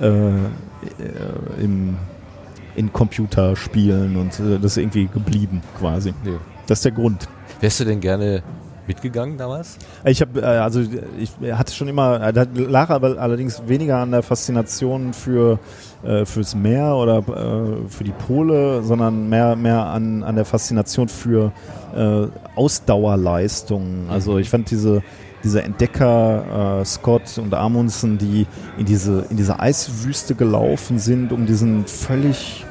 äh, 0.00 0.42
im 1.62 1.96
in 2.78 2.92
Computerspielen 2.92 4.16
und 4.16 4.38
äh, 4.38 4.58
das 4.60 4.72
ist 4.72 4.76
irgendwie 4.76 5.06
geblieben 5.06 5.60
quasi. 5.78 6.14
Nee. 6.24 6.38
Das 6.68 6.78
ist 6.78 6.84
der 6.84 6.92
Grund. 6.92 7.28
Wärst 7.60 7.80
du 7.80 7.84
denn 7.84 7.98
gerne 7.98 8.42
mitgegangen 8.88 9.38
damals? 9.38 9.78
Ich 10.04 10.20
habe, 10.20 10.40
äh, 10.40 10.44
also 10.44 10.80
ich 11.18 11.30
hatte 11.52 11.72
schon 11.72 11.88
immer, 11.88 12.20
äh, 12.20 12.32
das 12.32 12.48
lag 12.54 12.90
aber 12.90 13.18
allerdings 13.18 13.62
weniger 13.66 13.98
an 13.98 14.10
der 14.10 14.22
Faszination 14.22 15.12
für 15.12 15.60
äh, 16.02 16.24
fürs 16.24 16.54
Meer 16.54 16.94
oder 16.96 17.22
für 17.88 18.04
die 18.04 18.12
Pole, 18.12 18.82
sondern 18.82 19.28
mehr 19.28 19.56
mehr 19.56 19.84
an, 19.86 20.22
an 20.22 20.36
der 20.36 20.44
Faszination 20.44 21.08
für 21.08 21.52
Ausdauerleistungen. 22.54 24.08
Also 24.10 24.38
ich 24.38 24.50
fand 24.50 24.70
diese 24.70 25.02
diese 25.44 25.62
Entdecker 25.62 26.80
äh, 26.80 26.84
Scott 26.84 27.38
und 27.38 27.54
Amundsen, 27.54 28.18
die 28.18 28.46
in 28.76 28.86
diese 28.86 29.26
in 29.30 29.36
diese 29.36 29.58
Eiswüste 29.58 30.34
gelaufen 30.34 30.98
sind, 30.98 31.32
um 31.32 31.46
diesen 31.46 31.86
völlig 31.86 32.64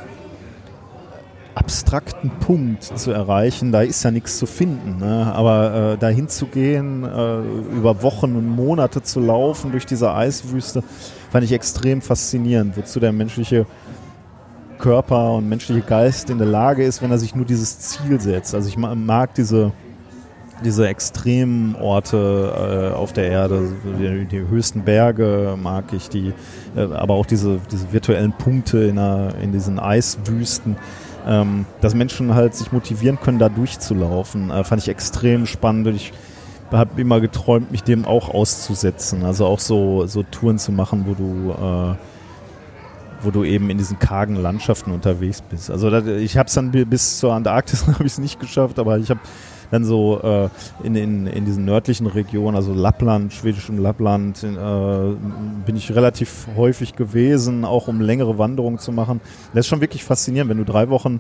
abstrakten 1.57 2.29
Punkt 2.39 2.83
zu 2.83 3.11
erreichen, 3.11 3.71
da 3.71 3.81
ist 3.81 4.03
ja 4.03 4.11
nichts 4.11 4.37
zu 4.37 4.45
finden. 4.45 4.97
Ne? 4.99 5.31
Aber 5.33 5.93
äh, 5.93 5.97
dahin 5.97 6.29
zu 6.29 6.45
gehen, 6.45 7.03
äh, 7.03 7.39
über 7.75 8.03
Wochen 8.03 8.35
und 8.35 8.47
Monate 8.47 9.01
zu 9.01 9.19
laufen 9.19 9.71
durch 9.71 9.85
diese 9.85 10.13
Eiswüste, 10.13 10.83
fand 11.31 11.43
ich 11.43 11.51
extrem 11.51 12.01
faszinierend, 12.01 12.77
wozu 12.77 12.99
der 12.99 13.11
menschliche 13.11 13.65
Körper 14.77 15.33
und 15.33 15.49
menschliche 15.49 15.81
Geist 15.81 16.29
in 16.29 16.37
der 16.37 16.47
Lage 16.47 16.83
ist, 16.83 17.01
wenn 17.01 17.09
er 17.09 17.17
sich 17.17 17.33
nur 17.33 17.45
dieses 17.45 17.79
Ziel 17.79 18.21
setzt. 18.21 18.53
Also 18.53 18.69
ich 18.69 18.77
ma- 18.77 18.93
mag 18.93 19.33
diese, 19.33 19.71
diese 20.63 20.87
extremen 20.87 21.75
Orte 21.75 22.91
äh, 22.93 22.95
auf 22.95 23.13
der 23.13 23.29
Erde, 23.29 23.69
die, 23.99 24.25
die, 24.25 24.47
höchsten 24.47 24.83
Berge 24.83 25.57
mag 25.61 25.85
ich, 25.93 26.09
die, 26.09 26.33
äh, 26.75 26.81
aber 26.81 27.15
auch 27.15 27.25
diese, 27.25 27.59
diese 27.71 27.91
virtuellen 27.91 28.33
Punkte 28.33 28.83
in, 28.83 28.99
einer, 28.99 29.33
in 29.41 29.51
diesen 29.51 29.79
Eiswüsten, 29.79 30.75
ähm, 31.27 31.65
dass 31.81 31.93
Menschen 31.93 32.33
halt 32.33 32.55
sich 32.55 32.71
motivieren 32.71 33.19
können, 33.19 33.37
da 33.37 33.49
durchzulaufen, 33.49 34.49
äh, 34.49 34.63
fand 34.63 34.81
ich 34.81 34.89
extrem 34.89 35.45
spannend. 35.45 35.87
Ich 35.87 36.13
habe 36.71 36.99
immer 36.99 37.19
geträumt, 37.19 37.71
mich 37.71 37.83
dem 37.83 38.05
auch 38.05 38.29
auszusetzen, 38.29 39.23
also 39.23 39.45
auch 39.45 39.59
so, 39.59 40.07
so 40.07 40.23
Touren 40.23 40.57
zu 40.57 40.71
machen, 40.71 41.05
wo 41.07 41.13
du 41.13 41.51
äh, 41.51 41.95
wo 43.21 43.31
du 43.31 43.43
eben 43.43 43.69
in 43.69 43.77
diesen 43.77 43.99
kargen 43.99 44.35
Landschaften 44.35 44.91
unterwegs 44.91 45.41
bist. 45.41 45.71
Also 45.71 45.89
das, 45.89 46.05
ich 46.05 46.37
habe 46.37 46.47
es 46.47 46.53
dann 46.53 46.71
bis 46.71 47.19
zur 47.19 47.33
Antarktis 47.33 47.87
habe 47.87 48.05
ich 48.05 48.13
es 48.13 48.17
nicht 48.19 48.39
geschafft, 48.39 48.79
aber 48.79 48.97
ich 48.97 49.09
habe 49.09 49.19
dann 49.71 49.83
so 49.83 50.21
äh, 50.21 50.49
in, 50.83 50.95
in, 50.95 51.27
in 51.27 51.45
diesen 51.45 51.65
nördlichen 51.65 52.07
Regionen, 52.07 52.55
also 52.55 52.73
Lappland, 52.73 53.33
schwedischem 53.33 53.77
Lappland, 53.79 54.43
äh, 54.43 54.47
bin 55.65 55.75
ich 55.75 55.93
relativ 55.95 56.47
häufig 56.55 56.95
gewesen, 56.95 57.65
auch 57.65 57.87
um 57.87 58.01
längere 58.01 58.37
Wanderungen 58.37 58.79
zu 58.79 58.91
machen. 58.91 59.21
Das 59.53 59.61
ist 59.61 59.67
schon 59.67 59.81
wirklich 59.81 60.03
faszinierend, 60.03 60.49
wenn 60.49 60.57
du 60.57 60.65
drei 60.65 60.89
Wochen 60.89 61.19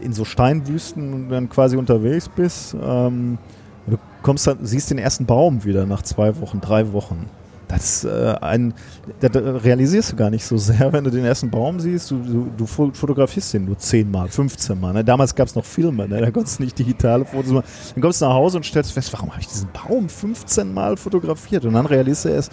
in 0.00 0.12
so 0.12 0.24
Steinwüsten 0.24 1.28
dann 1.28 1.48
quasi 1.48 1.76
unterwegs 1.76 2.28
bist. 2.28 2.76
Ähm, 2.80 3.38
du 3.86 3.98
kommst 4.22 4.46
dann, 4.46 4.58
siehst 4.62 4.90
den 4.90 4.98
ersten 4.98 5.26
Baum 5.26 5.64
wieder 5.64 5.86
nach 5.86 6.02
zwei 6.02 6.40
Wochen, 6.40 6.60
drei 6.60 6.92
Wochen. 6.92 7.26
Das, 7.68 8.02
äh, 8.02 8.34
ein, 8.40 8.72
das 9.20 9.30
realisierst 9.34 10.12
du 10.12 10.16
gar 10.16 10.30
nicht 10.30 10.44
so 10.44 10.56
sehr, 10.56 10.92
wenn 10.92 11.04
du 11.04 11.10
den 11.10 11.24
ersten 11.24 11.50
Baum 11.50 11.78
siehst. 11.78 12.10
Du, 12.10 12.16
du, 12.16 12.50
du 12.56 12.66
fotografierst 12.66 13.54
den 13.54 13.66
nur 13.66 13.78
10 13.78 14.10
Mal, 14.10 14.28
15 14.28 14.80
Mal. 14.80 14.94
Ne? 14.94 15.04
Damals 15.04 15.34
gab 15.34 15.48
es 15.48 15.54
noch 15.54 15.64
Filme, 15.64 16.08
ne? 16.08 16.20
da 16.20 16.30
konntest 16.30 16.58
du 16.58 16.64
nicht 16.64 16.78
digitale 16.78 17.24
Fotos 17.24 17.52
machen. 17.52 17.66
Dann 17.94 18.02
kommst 18.02 18.22
du 18.22 18.24
nach 18.24 18.34
Hause 18.34 18.56
und 18.56 18.64
stellst 18.64 18.92
fest, 18.92 19.12
warum 19.12 19.30
habe 19.30 19.40
ich 19.40 19.48
diesen 19.48 19.68
Baum 19.72 20.08
15 20.08 20.72
Mal 20.72 20.96
fotografiert? 20.96 21.66
Und 21.66 21.74
dann 21.74 21.86
realisierst 21.86 22.24
du 22.24 22.28
erst, 22.30 22.52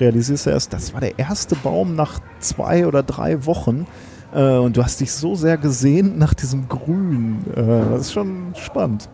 realisierst 0.00 0.46
du 0.46 0.50
erst 0.50 0.72
das 0.72 0.94
war 0.94 1.00
der 1.00 1.18
erste 1.18 1.54
Baum 1.56 1.94
nach 1.94 2.18
zwei 2.40 2.86
oder 2.86 3.02
drei 3.02 3.44
Wochen. 3.44 3.86
Äh, 4.34 4.56
und 4.56 4.76
du 4.76 4.82
hast 4.82 5.00
dich 5.00 5.12
so 5.12 5.34
sehr 5.34 5.58
gesehnt 5.58 6.18
nach 6.18 6.32
diesem 6.32 6.66
Grün. 6.68 7.44
Äh, 7.54 7.90
das 7.90 8.02
ist 8.02 8.12
schon 8.12 8.54
spannend 8.56 9.08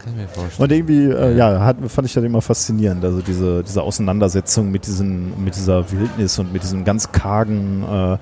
kann 0.00 0.14
ich 0.14 0.20
mir 0.20 0.28
vorstellen. 0.28 0.62
Und 0.62 0.72
irgendwie, 0.72 1.04
äh, 1.04 1.36
ja, 1.36 1.60
hat, 1.60 1.76
fand 1.88 2.08
ich 2.08 2.14
das 2.14 2.24
immer 2.24 2.42
faszinierend. 2.42 3.04
Also 3.04 3.20
diese, 3.20 3.62
diese 3.62 3.82
Auseinandersetzung 3.82 4.70
mit, 4.70 4.86
diesen, 4.86 5.42
mit 5.44 5.54
dieser 5.54 5.90
Wildnis 5.92 6.38
und 6.38 6.52
mit 6.52 6.62
diesen 6.62 6.84
ganz 6.84 7.12
kargen 7.12 7.84
äh, 7.84 8.18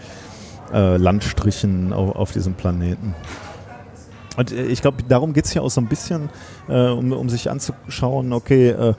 äh, 0.72 0.96
Landstrichen 0.96 1.92
auf, 1.92 2.16
auf 2.16 2.32
diesem 2.32 2.54
Planeten. 2.54 3.14
Und 4.36 4.52
äh, 4.52 4.66
ich 4.66 4.82
glaube, 4.82 5.02
darum 5.08 5.32
geht 5.32 5.46
es 5.46 5.54
ja 5.54 5.62
auch 5.62 5.70
so 5.70 5.80
ein 5.80 5.88
bisschen, 5.88 6.30
äh, 6.68 6.88
um, 6.88 7.12
um 7.12 7.28
sich 7.28 7.50
anzuschauen, 7.50 8.32
okay, 8.32 8.68
äh, 8.68 8.94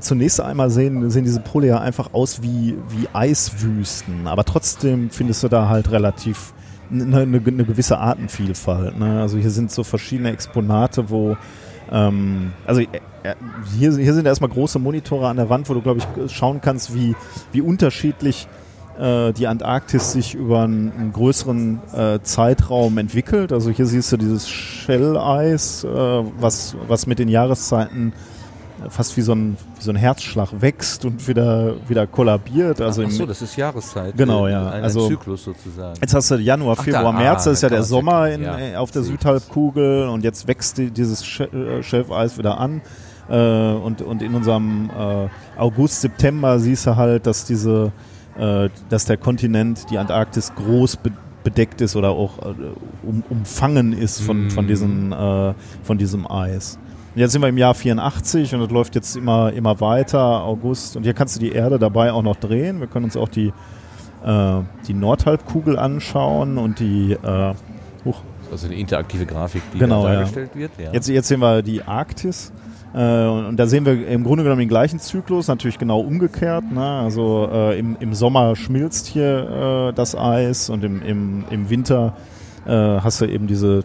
zunächst 0.00 0.40
einmal 0.40 0.70
sehen, 0.70 1.10
sehen 1.10 1.24
diese 1.24 1.40
Pole 1.40 1.68
ja 1.68 1.80
einfach 1.80 2.12
aus 2.12 2.42
wie, 2.42 2.76
wie 2.88 3.08
Eiswüsten, 3.12 4.26
aber 4.26 4.44
trotzdem 4.44 5.10
findest 5.10 5.42
du 5.42 5.48
da 5.48 5.68
halt 5.68 5.90
relativ 5.90 6.54
eine, 6.90 7.16
eine, 7.18 7.42
eine 7.44 7.64
gewisse 7.64 7.98
Artenvielfalt. 7.98 8.98
Ne? 8.98 9.20
Also 9.20 9.38
hier 9.38 9.50
sind 9.50 9.70
so 9.70 9.84
verschiedene 9.84 10.30
Exponate, 10.30 11.10
wo 11.10 11.36
ähm, 11.90 12.52
also 12.66 12.80
äh, 12.80 12.86
äh, 13.22 13.34
hier, 13.78 13.96
hier 13.96 14.14
sind 14.14 14.26
erstmal 14.26 14.50
große 14.50 14.78
Monitore 14.78 15.28
an 15.28 15.36
der 15.36 15.48
Wand, 15.48 15.68
wo 15.68 15.74
du, 15.74 15.82
glaube 15.82 16.00
ich, 16.00 16.32
schauen 16.32 16.60
kannst, 16.60 16.94
wie, 16.94 17.14
wie 17.52 17.60
unterschiedlich 17.60 18.48
äh, 18.98 19.32
die 19.32 19.46
Antarktis 19.46 20.12
sich 20.12 20.34
über 20.34 20.62
einen, 20.62 20.92
einen 20.92 21.12
größeren 21.12 21.80
äh, 21.94 22.18
Zeitraum 22.22 22.98
entwickelt. 22.98 23.52
Also 23.52 23.70
hier 23.70 23.86
siehst 23.86 24.12
du 24.12 24.16
dieses 24.16 24.48
Schelleis, 24.48 25.84
äh, 25.84 25.88
was, 25.88 26.76
was 26.88 27.06
mit 27.06 27.18
den 27.18 27.28
Jahreszeiten 27.28 28.12
fast 28.90 29.16
wie 29.16 29.20
so 29.20 29.32
ein, 29.32 29.56
wie 29.76 29.82
so 29.82 29.90
ein 29.90 29.96
Herzschlag 29.96 30.48
wächst 30.60 31.04
und 31.04 31.26
wieder, 31.28 31.74
wieder 31.88 32.06
kollabiert. 32.06 32.80
Also 32.80 33.04
Ach, 33.04 33.10
so, 33.10 33.26
das 33.26 33.42
ist 33.42 33.56
Jahreszeit. 33.56 34.16
Genau, 34.16 34.48
ja. 34.48 34.70
Ein, 34.70 34.84
also, 34.84 35.08
Zyklus 35.08 35.44
sozusagen. 35.44 35.98
Jetzt 36.00 36.14
hast 36.14 36.30
du 36.30 36.36
Januar, 36.36 36.76
Februar, 36.76 37.06
Ach, 37.06 37.12
da, 37.12 37.18
März, 37.18 37.44
das 37.44 37.54
ist 37.54 37.62
ja 37.62 37.68
der 37.68 37.82
Sommer 37.82 38.28
in, 38.30 38.42
ja, 38.42 38.58
äh, 38.58 38.76
auf 38.76 38.90
der 38.90 39.02
Südhalbkugel 39.02 40.08
und 40.08 40.24
jetzt 40.24 40.46
wächst 40.48 40.78
die, 40.78 40.90
dieses 40.90 41.22
äh, 41.40 41.82
Schelfeis 41.82 42.38
wieder 42.38 42.58
an. 42.58 42.82
Äh, 43.28 43.72
und, 43.72 44.02
und 44.02 44.22
in 44.22 44.34
unserem 44.34 44.90
äh, 44.90 45.28
August, 45.58 46.00
September 46.00 46.58
siehst 46.58 46.86
du 46.86 46.96
halt, 46.96 47.26
dass 47.26 47.44
diese, 47.44 47.92
äh, 48.38 48.68
dass 48.88 49.04
der 49.04 49.16
Kontinent, 49.16 49.90
die 49.90 49.98
Antarktis 49.98 50.52
groß 50.54 50.96
be 50.98 51.12
bedeckt 51.42 51.80
ist 51.80 51.94
oder 51.94 52.10
auch 52.10 52.40
äh, 52.40 52.54
um, 53.06 53.22
umfangen 53.30 53.92
ist 53.92 54.20
von, 54.20 54.46
mm. 54.46 54.50
von, 54.50 54.66
diesen, 54.66 55.14
von 55.84 55.96
diesem 55.96 56.28
Eis. 56.28 56.76
Jetzt 57.16 57.32
sind 57.32 57.40
wir 57.40 57.48
im 57.48 57.56
Jahr 57.56 57.74
84 57.74 58.54
und 58.54 58.60
das 58.60 58.70
läuft 58.70 58.94
jetzt 58.94 59.16
immer, 59.16 59.50
immer 59.50 59.80
weiter, 59.80 60.44
August. 60.44 60.98
Und 60.98 61.04
hier 61.04 61.14
kannst 61.14 61.36
du 61.36 61.40
die 61.40 61.50
Erde 61.50 61.78
dabei 61.78 62.12
auch 62.12 62.22
noch 62.22 62.36
drehen. 62.36 62.78
Wir 62.78 62.88
können 62.88 63.06
uns 63.06 63.16
auch 63.16 63.30
die, 63.30 63.54
äh, 64.22 64.60
die 64.86 64.92
Nordhalbkugel 64.92 65.78
anschauen 65.78 66.58
und 66.58 66.78
die. 66.78 67.12
Äh, 67.12 67.54
huch. 68.04 68.20
Also 68.52 68.66
eine 68.66 68.76
interaktive 68.76 69.24
Grafik, 69.24 69.62
die 69.72 69.78
genau, 69.78 70.04
dargestellt 70.04 70.50
ja. 70.52 70.60
wird. 70.60 70.72
Ja. 70.78 70.92
Jetzt, 70.92 71.08
jetzt 71.08 71.28
sehen 71.28 71.40
wir 71.40 71.62
die 71.62 71.82
Arktis. 71.82 72.52
Äh, 72.94 72.98
und, 72.98 73.46
und, 73.46 73.56
da 73.56 73.66
sehen 73.66 73.86
wir 73.86 74.06
im 74.08 74.22
Grunde 74.22 74.44
genommen 74.44 74.60
den 74.60 74.68
gleichen 74.68 74.98
Zyklus, 74.98 75.48
natürlich 75.48 75.78
genau 75.78 76.00
umgekehrt. 76.00 76.70
Ne? 76.70 76.84
Also 76.84 77.48
äh, 77.50 77.78
im, 77.78 77.96
im 77.98 78.12
Sommer 78.12 78.56
schmilzt 78.56 79.06
hier 79.06 79.88
äh, 79.88 79.94
das 79.94 80.14
Eis 80.14 80.68
und 80.68 80.84
im, 80.84 81.00
im, 81.00 81.44
im 81.48 81.70
Winter 81.70 82.12
äh, 82.66 82.70
hast 82.70 83.22
du 83.22 83.24
eben 83.24 83.46
diese, 83.46 83.84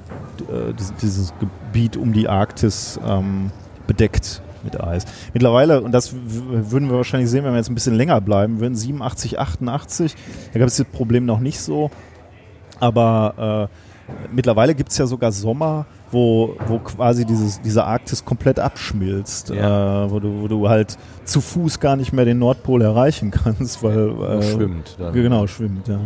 dieses, 0.78 0.96
dieses 0.96 1.34
Gebiet 1.40 1.98
um 1.98 2.14
die 2.14 2.28
Arktis 2.28 3.00
ähm, 3.06 3.52
bedeckt 3.88 4.42
mit 4.64 4.80
Eis. 4.80 5.06
Mittlerweile, 5.34 5.82
und 5.82 5.92
das 5.92 6.14
würden 6.14 6.90
wir 6.90 6.98
wahrscheinlich 6.98 7.30
sehen, 7.30 7.44
wenn 7.44 7.52
wir 7.52 7.58
jetzt 7.58 7.70
ein 7.70 7.76
bisschen 7.76 7.96
länger 7.96 8.22
bleiben 8.22 8.60
würden, 8.60 8.76
87, 8.76 9.40
88, 9.40 10.16
da 10.54 10.60
gab 10.60 10.68
es 10.68 10.78
das 10.78 10.88
Problem 10.88 11.26
noch 11.26 11.40
nicht 11.40 11.60
so, 11.60 11.90
aber 12.80 13.70
äh, 13.70 14.16
mittlerweile 14.34 14.76
gibt 14.76 14.92
es 14.92 14.98
ja 14.98 15.06
sogar 15.06 15.32
Sommer, 15.32 15.86
wo, 16.12 16.56
wo 16.68 16.80
quasi 16.80 17.26
dieses, 17.26 17.62
diese 17.62 17.86
Arktis 17.86 18.26
komplett 18.26 18.60
abschmilzt, 18.60 19.50
ja. 19.50 20.06
äh, 20.06 20.12
wo, 20.12 20.20
du, 20.20 20.42
wo 20.42 20.48
du 20.48 20.70
halt 20.70 20.98
zu 21.24 21.42
Fuß 21.42 21.80
gar 21.80 21.96
nicht 21.96 22.12
mehr 22.12 22.26
den 22.26 22.40
Nordpol 22.40 22.82
erreichen 22.82 23.32
kannst, 23.32 23.84
weil 23.84 24.10
äh, 24.10 24.44
schwimmt. 24.44 24.98
Dann. 25.00 25.14
Genau, 25.14 25.48
schwimmt, 25.48 25.88
ja. 25.88 26.00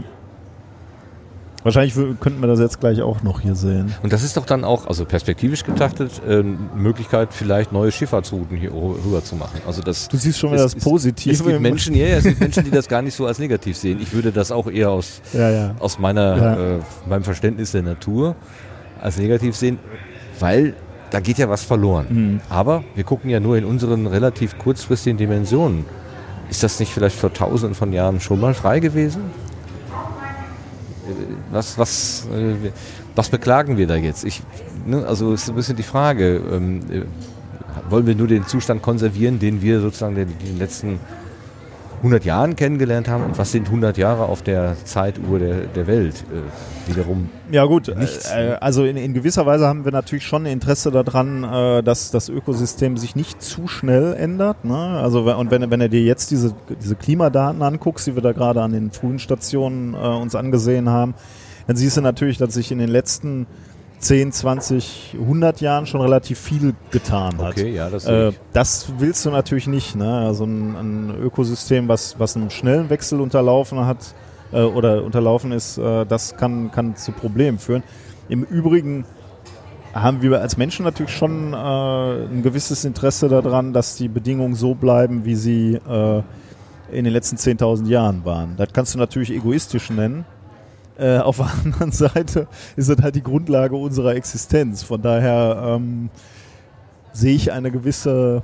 Wahrscheinlich 1.66 1.96
könnten 2.20 2.42
wir 2.42 2.48
das 2.48 2.60
jetzt 2.60 2.80
gleich 2.80 3.02
auch 3.02 3.24
noch 3.24 3.40
hier 3.40 3.56
sehen. 3.56 3.92
Und 4.04 4.14
das 4.14 4.22
ist 4.22 4.38
doch 4.38 4.46
dann 4.46 4.64
auch, 4.64 4.86
also 4.86 5.04
perspektivisch 5.04 5.64
betrachtet, 5.64 6.22
äh, 6.28 6.44
Möglichkeit, 6.44 7.30
vielleicht 7.34 7.72
neue 7.72 7.92
Schifffahrtsrouten 7.92 8.56
hier 8.56 8.72
rüber 8.72 9.24
zu 9.24 9.36
machen. 9.36 9.60
Also 9.66 9.82
das 9.82 10.08
du 10.08 10.16
siehst 10.16 10.38
schon 10.38 10.52
wieder 10.52 10.62
das 10.62 10.76
Positive. 10.76 11.34
Es 11.34 11.44
gibt 11.44 11.60
Menschen, 11.60 11.96
ja, 11.96 12.06
ja, 12.06 12.18
es 12.18 12.24
gibt 12.26 12.40
Menschen, 12.40 12.66
die 12.66 12.70
das 12.70 12.88
gar 12.88 13.02
nicht 13.02 13.16
so 13.16 13.26
als 13.26 13.40
negativ 13.40 13.78
sehen. 13.78 14.00
Ich 14.00 14.14
würde 14.14 14.32
das 14.32 14.52
auch 14.52 14.70
eher 14.70 14.92
aus, 14.92 15.22
ja, 15.34 15.50
ja. 15.50 15.76
aus 15.80 15.98
meiner, 15.98 16.56
äh, 16.56 16.80
meinem 17.10 17.24
Verständnis 17.24 17.72
der 17.72 17.82
Natur 17.82 18.36
als 19.02 19.18
negativ 19.18 19.56
sehen, 19.56 19.80
weil 20.40 20.76
da 21.10 21.20
geht 21.20 21.40
ja 21.40 21.50
was 21.50 21.64
verloren. 21.64 22.06
Mhm. 22.10 22.42
Aber 22.48 22.84
wir 22.94 23.06
gucken 23.06 23.32
ja 23.32 23.40
nur 23.40 23.58
in 23.58 23.66
unseren 23.66 24.06
relativ 24.06 24.60
kurzfristigen 24.60 25.18
Dimensionen. 25.18 25.86
Ist 26.48 26.62
das 26.62 26.80
nicht 26.80 26.94
vielleicht 26.94 27.18
vor 27.18 27.34
tausenden 27.34 27.74
von 27.74 27.92
Jahren 27.92 28.20
schon 28.20 28.40
mal 28.40 28.54
frei 28.54 28.80
gewesen? 28.80 29.24
Was, 31.52 31.78
was, 31.78 32.28
äh, 32.34 32.72
was 33.16 33.30
beklagen 33.30 33.78
wir 33.78 33.88
da 33.88 33.96
jetzt? 33.96 34.24
Ich, 34.26 34.42
ne, 34.86 35.06
also 35.06 35.34
ist 35.34 35.50
ein 35.50 35.56
bisschen 35.56 35.76
die 35.76 35.84
Frage, 35.84 36.42
ähm, 36.52 36.82
äh, 36.90 37.02
wollen 37.90 38.08
wir 38.08 38.16
nur 38.16 38.28
den 38.28 38.46
Zustand 38.46 38.82
konservieren, 38.82 39.40
den 39.40 39.62
wir 39.62 39.82
sozusagen 39.82 40.16
in 40.16 40.28
den 40.28 40.58
letzten 40.58 41.00
100 42.06 42.24
Jahren 42.24 42.56
kennengelernt 42.56 43.08
haben 43.08 43.24
und 43.24 43.38
was 43.40 43.52
sind 43.52 43.66
100 43.66 43.98
Jahre 43.98 44.26
auf 44.26 44.44
der 44.44 44.76
Zeituhr 44.86 45.40
der, 45.40 45.62
der 45.62 45.88
Welt 45.88 46.24
äh, 46.32 46.88
wiederum 46.90 47.32
ja 47.52 47.66
gut 47.66 47.92
nichts. 47.98 48.30
Äh, 48.30 48.58
also 48.62 48.86
in, 48.86 48.96
in, 48.96 49.16
gewisser 49.16 49.48
Weise 49.48 49.66
haben 49.66 49.86
wir 49.86 49.92
natürlich 49.92 50.24
schon 50.24 50.46
Interesse 50.46 50.92
daran 50.92 51.44
äh, 51.44 51.82
dass 51.82 52.12
das 52.12 52.30
Ökosystem 52.30 52.98
sich 52.98 53.16
nicht 53.16 53.42
zu 53.42 53.68
schnell 53.68 54.14
ändert 54.14 54.66
ne? 54.66 54.76
also 54.76 55.22
und 55.36 55.50
wenn, 55.50 55.72
wenn 55.72 55.80
du 55.80 55.90
dir 55.90 56.04
jetzt 56.04 56.30
diese, 56.30 56.54
diese 56.80 56.96
Klimadaten 56.96 57.64
anguckst 57.64 58.06
die 58.06 58.14
wir 58.14 58.22
da 58.22 58.34
gerade 58.34 58.62
an 58.62 58.74
den 58.74 58.92
frühen 58.92 59.18
Stationen 59.18 59.96
äh, 59.96 59.98
uns 59.98 60.36
angesehen 60.36 60.90
haben 60.90 61.16
dann 61.66 61.76
siehst 61.76 61.98
du 61.98 62.02
natürlich 62.02 62.38
dass 62.38 62.54
sich 62.54 62.72
in 62.72 62.78
den 62.78 62.90
letzten 62.90 63.48
10, 64.00 64.32
20, 64.32 65.16
100 65.20 65.62
Jahren 65.62 65.86
schon 65.86 66.02
relativ 66.02 66.40
viel 66.40 66.76
getan 66.92 67.38
hat. 67.40 67.52
Okay, 67.54 67.74
ja, 67.74 67.90
das, 67.90 68.06
äh, 68.06 68.32
das 68.54 68.88
willst 68.98 69.26
du 69.26 69.32
natürlich 69.32 69.68
nicht. 69.68 69.96
Ne? 69.96 70.20
Also 70.20 70.46
ein, 70.46 70.76
ein, 70.76 71.16
Ökosystem, 71.22 71.88
was, 71.88 72.20
was 72.20 72.36
einen 72.36 72.50
schnellen 72.50 72.90
Wechsel 72.90 73.22
unterlaufen 73.22 73.86
hat 73.86 74.16
äh, 74.52 74.62
oder 74.62 75.04
unterlaufen 75.04 75.52
ist, 75.52 75.78
äh, 75.78 76.06
das 76.06 76.38
kann, 76.38 76.72
kann 76.72 76.96
zu 76.96 77.12
Problemen 77.12 77.60
führen. 77.60 77.84
Im 78.30 78.44
Übrigen 78.44 79.06
haben 79.94 80.22
wir 80.22 80.42
als 80.42 80.58
Menschen 80.58 80.84
natürlich 80.84 81.14
schon 81.14 81.54
äh, 81.54 81.56
ein 81.56 82.44
gewisses 82.44 82.84
Interesse 82.84 83.30
daran, 83.30 83.72
dass 83.72 83.96
die 83.96 84.10
Bedingungen 84.10 84.54
so 84.54 84.76
bleiben, 84.76 85.24
wie 85.24 85.36
sie 85.36 85.76
äh, 85.76 86.22
in 86.92 87.06
den 87.06 87.14
letzten 87.14 87.38
10.000 87.38 87.88
Jahren 87.88 88.26
waren. 88.26 88.56
Das 88.58 88.70
kannst 88.74 88.94
du 88.94 89.00
natürlich 89.00 89.32
egoistisch 89.32 89.90
nennen. 89.90 90.26
Äh, 90.98 91.18
auf 91.18 91.38
der 91.38 91.52
anderen 91.64 91.92
Seite 91.92 92.48
ist 92.76 92.90
das 92.90 92.98
halt 93.02 93.16
die 93.16 93.24
Grundlage 93.24 93.76
unserer 93.76 94.16
Existenz. 94.16 94.84
Von 94.84 95.02
daher 95.02 95.76
ähm, 95.78 96.10
sehe 97.14 97.36
ich 97.36 97.52
eine 97.52 97.72
gewisse 97.72 98.44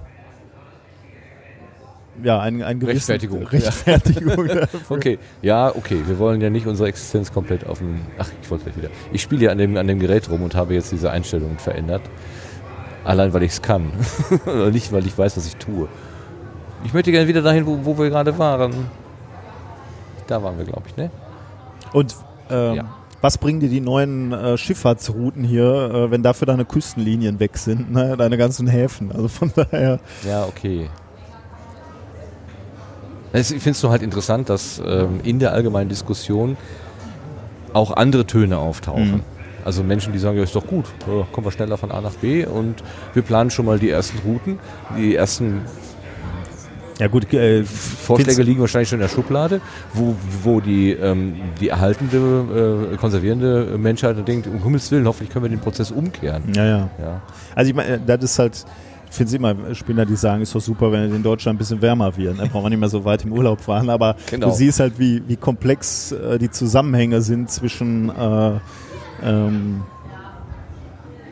ja, 2.24 2.40
ein, 2.40 2.62
ein 2.62 2.80
gewissen 2.80 3.12
Rechtfertigung. 3.12 3.48
Rechtfertigung 3.48 4.48
dafür. 4.48 4.80
Okay, 4.90 5.20
ja, 5.42 5.74
okay. 5.76 6.02
Wir 6.06 6.20
wollen 6.20 6.42
ja 6.42 6.50
nicht 6.50 6.68
unsere 6.68 6.90
Existenz 6.90 7.32
komplett 7.32 7.66
auf 7.66 7.80
den. 7.80 8.02
Ach, 8.18 8.30
ich 8.42 8.52
wollte 8.52 8.66
gleich 8.66 8.78
wieder. 8.78 8.90
Ich 9.12 9.22
spiele 9.22 9.46
ja 9.46 9.52
an 9.52 9.58
dem, 9.58 9.78
an 9.78 9.88
dem 9.88 10.00
Gerät 10.00 10.30
rum 10.30 10.44
und 10.44 10.54
habe 10.56 10.74
jetzt 10.74 10.92
diese 10.92 11.10
Einstellungen 11.10 11.58
verändert. 11.58 12.02
Allein, 13.04 13.34
weil 13.34 13.44
ich 13.44 13.54
es 13.54 13.62
kann. 13.62 13.92
Oder 14.46 14.70
nicht, 14.70 14.92
weil 14.92 15.06
ich 15.08 15.18
weiß, 15.18 15.38
was 15.38 15.48
ich 15.48 15.56
tue. 15.56 15.88
Ich 16.84 16.94
möchte 16.94 17.12
gerne 17.12 17.28
wieder 17.28 17.42
dahin, 17.42 17.66
wo, 17.66 17.80
wo 17.84 17.98
wir 17.98 18.10
gerade 18.10 18.38
waren. 18.38 18.74
Da 20.28 20.44
waren 20.44 20.58
wir, 20.58 20.66
glaube 20.66 20.84
ich, 20.88 20.98
ne? 20.98 21.10
Und 21.94 22.16
ähm, 22.52 22.76
Ja. 22.76 22.84
was 23.22 23.38
bringen 23.38 23.60
dir 23.60 23.70
die 23.70 23.82
neuen 23.82 24.32
äh, 24.34 24.58
Schifffahrtsrouten 24.58 25.44
hier, 25.44 25.64
äh, 25.94 26.12
wenn 26.12 26.24
dafür 26.24 26.46
deine 26.48 26.66
Küstenlinien 26.66 27.40
weg 27.40 27.58
sind, 27.58 27.92
ne? 27.92 28.16
deine 28.18 28.38
ganzen 28.38 28.68
Häfen? 28.68 29.12
Also 29.12 29.28
von 29.28 29.52
daher. 29.56 30.00
Ja, 30.28 30.46
okay. 30.46 30.90
Ich 33.34 33.48
finde 33.48 33.70
es 33.70 33.82
nur 33.82 33.92
halt 33.92 34.02
interessant, 34.02 34.50
dass 34.50 34.82
ähm, 34.86 35.22
in 35.24 35.40
der 35.40 35.54
allgemeinen 35.54 35.88
Diskussion 35.90 36.58
auch 37.72 37.92
andere 37.92 38.26
Töne 38.26 38.58
auftauchen. 38.58 39.12
Mhm. 39.12 39.22
Also 39.64 39.84
Menschen, 39.84 40.12
die 40.12 40.20
sagen, 40.20 40.38
ja, 40.38 40.44
ist 40.44 40.56
doch 40.56 40.66
gut, 40.68 40.86
ja, 41.08 41.26
kommen 41.32 41.46
wir 41.46 41.52
schneller 41.52 41.78
von 41.78 41.92
A 41.92 42.02
nach 42.02 42.16
B 42.16 42.46
und 42.46 42.84
wir 43.14 43.22
planen 43.22 43.50
schon 43.52 43.66
mal 43.66 43.80
die 43.80 43.90
ersten 43.90 44.18
Routen. 44.28 44.60
Die 44.98 45.16
ersten 45.16 45.62
Ja 47.02 47.08
gut, 47.08 47.34
äh, 47.34 47.64
Vorschläge 47.64 48.44
liegen 48.44 48.60
wahrscheinlich 48.62 48.88
schon 48.90 49.00
in 49.00 49.02
der 49.02 49.10
Schublade, 49.10 49.60
wo, 49.92 50.16
wo 50.44 50.60
die, 50.62 50.92
ähm, 50.92 51.34
die 51.60 51.70
erhaltende, 51.70 52.92
äh, 52.94 52.96
konservierende 52.98 53.76
Menschheit 53.80 54.16
denkt, 54.28 54.46
um 54.46 54.62
Himmels 54.62 54.92
Willen, 54.92 55.08
hoffentlich 55.08 55.32
können 55.32 55.46
wir 55.46 55.50
den 55.50 55.60
Prozess 55.62 55.90
umkehren. 55.90 56.44
Ja, 56.56 56.64
ja. 56.64 56.90
Ja. 57.02 57.22
Also 57.56 57.70
ich 57.72 57.76
meine, 57.76 58.00
das 58.06 58.24
ist 58.24 58.38
halt, 58.38 58.66
ich 59.10 59.16
finde 59.16 59.30
es 59.30 59.34
immer 59.34 59.56
Spinner, 59.74 60.06
die 60.06 60.16
sagen, 60.16 60.44
ist 60.44 60.54
doch 60.54 60.62
super, 60.62 60.92
wenn 60.92 61.10
es 61.10 61.16
in 61.16 61.24
Deutschland 61.24 61.56
ein 61.56 61.58
bisschen 61.58 61.82
wärmer 61.82 62.16
wird. 62.16 62.40
Da 62.40 62.46
brauchen 62.46 62.66
wir 62.66 62.70
nicht 62.70 62.80
mehr 62.80 62.90
so 62.90 63.04
weit 63.04 63.26
im 63.26 63.34
Urlaub 63.34 63.62
fahren, 63.62 63.90
aber 63.90 64.16
Genau. 64.30 64.50
du 64.50 64.54
siehst 64.54 64.80
halt, 64.80 65.00
wie, 65.00 65.24
wie 65.28 65.38
komplex 65.38 66.12
äh, 66.12 66.38
die 66.38 66.52
Zusammenhänge 66.52 67.24
sind 67.24 67.50
zwischen 67.50 68.10
äh, 68.10 68.52
ähm, 69.24 69.82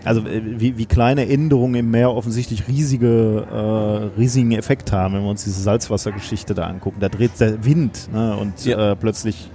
also 0.05 0.21
äh, 0.21 0.41
wie, 0.59 0.77
wie 0.77 0.85
kleine 0.85 1.27
Änderungen 1.29 1.75
im 1.75 1.91
Meer 1.91 2.11
offensichtlich 2.13 2.67
riesige, 2.67 3.45
äh, 3.51 4.19
riesigen 4.19 4.51
Effekt 4.53 4.91
haben, 4.91 5.13
wenn 5.15 5.23
wir 5.23 5.29
uns 5.29 5.43
diese 5.43 5.61
Salzwassergeschichte 5.61 6.53
da 6.53 6.67
angucken. 6.67 6.97
Da 6.99 7.09
dreht 7.09 7.39
der 7.39 7.63
Wind 7.65 8.09
ne, 8.13 8.35
und 8.37 8.65
Ja. 8.65 8.91
äh, 8.91 8.95
plötzlich 8.95 9.49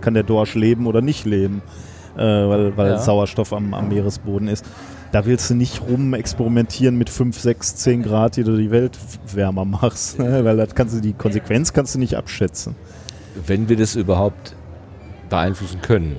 kann 0.00 0.14
der 0.14 0.22
Dorsch 0.22 0.54
leben 0.54 0.86
oder 0.86 1.02
nicht 1.02 1.24
leben, 1.26 1.62
äh, 2.16 2.20
weil, 2.22 2.76
weil 2.76 2.90
Ja. 2.92 2.98
Sauerstoff 2.98 3.52
am, 3.52 3.74
am 3.74 3.88
Meeresboden 3.88 4.48
ist. 4.48 4.64
Da 5.12 5.24
willst 5.24 5.48
du 5.50 5.54
nicht 5.54 5.80
rum 5.88 6.14
experimentieren 6.14 6.98
mit 6.98 7.08
5, 7.08 7.38
6, 7.38 7.76
10 7.76 8.02
Grad, 8.02 8.36
die 8.36 8.42
du 8.44 8.56
die 8.56 8.70
Welt 8.70 8.98
wärmer 9.32 9.64
machst, 9.64 10.18
ne? 10.18 10.44
weil 10.44 10.56
das 10.56 10.74
kannst 10.74 10.96
du, 10.96 11.00
die 11.00 11.12
Konsequenz 11.12 11.72
kannst 11.72 11.94
du 11.94 11.98
nicht 12.00 12.16
abschätzen. 12.16 12.74
wenn 13.46 13.68
wir 13.68 13.76
das 13.76 13.94
überhaupt 13.94 14.54
beeinflussen 15.28 15.80
können. 15.80 16.16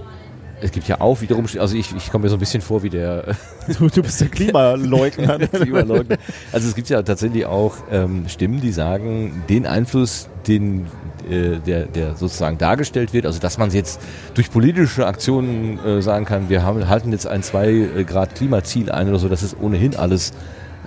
Es 0.60 0.72
gibt 0.72 0.88
ja 0.88 1.02
auch 1.02 1.22
wiederum, 1.22 1.46
also 1.60 1.78
ich, 1.78 1.96
ich 1.96 2.12
komme 2.12 2.24
mir 2.24 2.30
so 2.30 2.36
ein 2.36 2.40
bisschen 2.40 2.62
vor 2.62 2.82
wie 2.82 2.90
der 2.90 3.36
Du, 3.78 3.90
du 3.90 4.02
bist 4.02 4.22
der 4.22 4.28
Klimaleugner. 4.30 5.40
Klimaleugner. 5.40 6.18
Also 6.52 6.68
es 6.68 6.76
gibt 6.76 6.90
ja 6.90 7.02
tatsächlich 7.04 7.46
auch 7.46 7.76
ähm, 7.92 8.28
Stimmen, 8.28 8.62
die 8.62 8.72
sagen, 8.72 9.44
den 9.50 9.68
Einfluss, 9.68 10.30
den 10.48 10.88
äh, 11.30 11.60
der, 11.60 11.86
der 11.86 12.16
sozusagen 12.16 12.58
dargestellt 12.58 13.14
wird, 13.14 13.26
also 13.26 13.40
dass 13.40 13.58
man 13.58 13.70
jetzt 13.72 14.00
durch 14.34 14.50
politische 14.50 15.06
Aktionen 15.06 15.78
äh, 15.86 16.02
sagen 16.02 16.26
kann, 16.26 16.50
wir 16.50 16.64
haben, 16.64 16.88
halten 16.88 17.12
jetzt 17.12 17.28
ein 17.28 17.44
2 17.44 18.06
Grad 18.08 18.36
Klimaziel 18.36 18.92
ein 18.92 19.10
oder 19.10 19.20
so, 19.20 19.28
das 19.28 19.44
ist 19.44 19.58
ohnehin 19.60 19.96
alles 19.96 20.34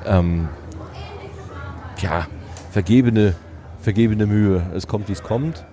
ähm, 0.06 0.48
ja, 2.00 2.26
vergebene, 2.70 3.34
vergebene 3.80 4.26
Mühe. 4.26 4.62
Es 4.74 4.86
kommt, 4.86 5.08
wie 5.08 5.12
es 5.12 5.22
kommt. 5.22 5.64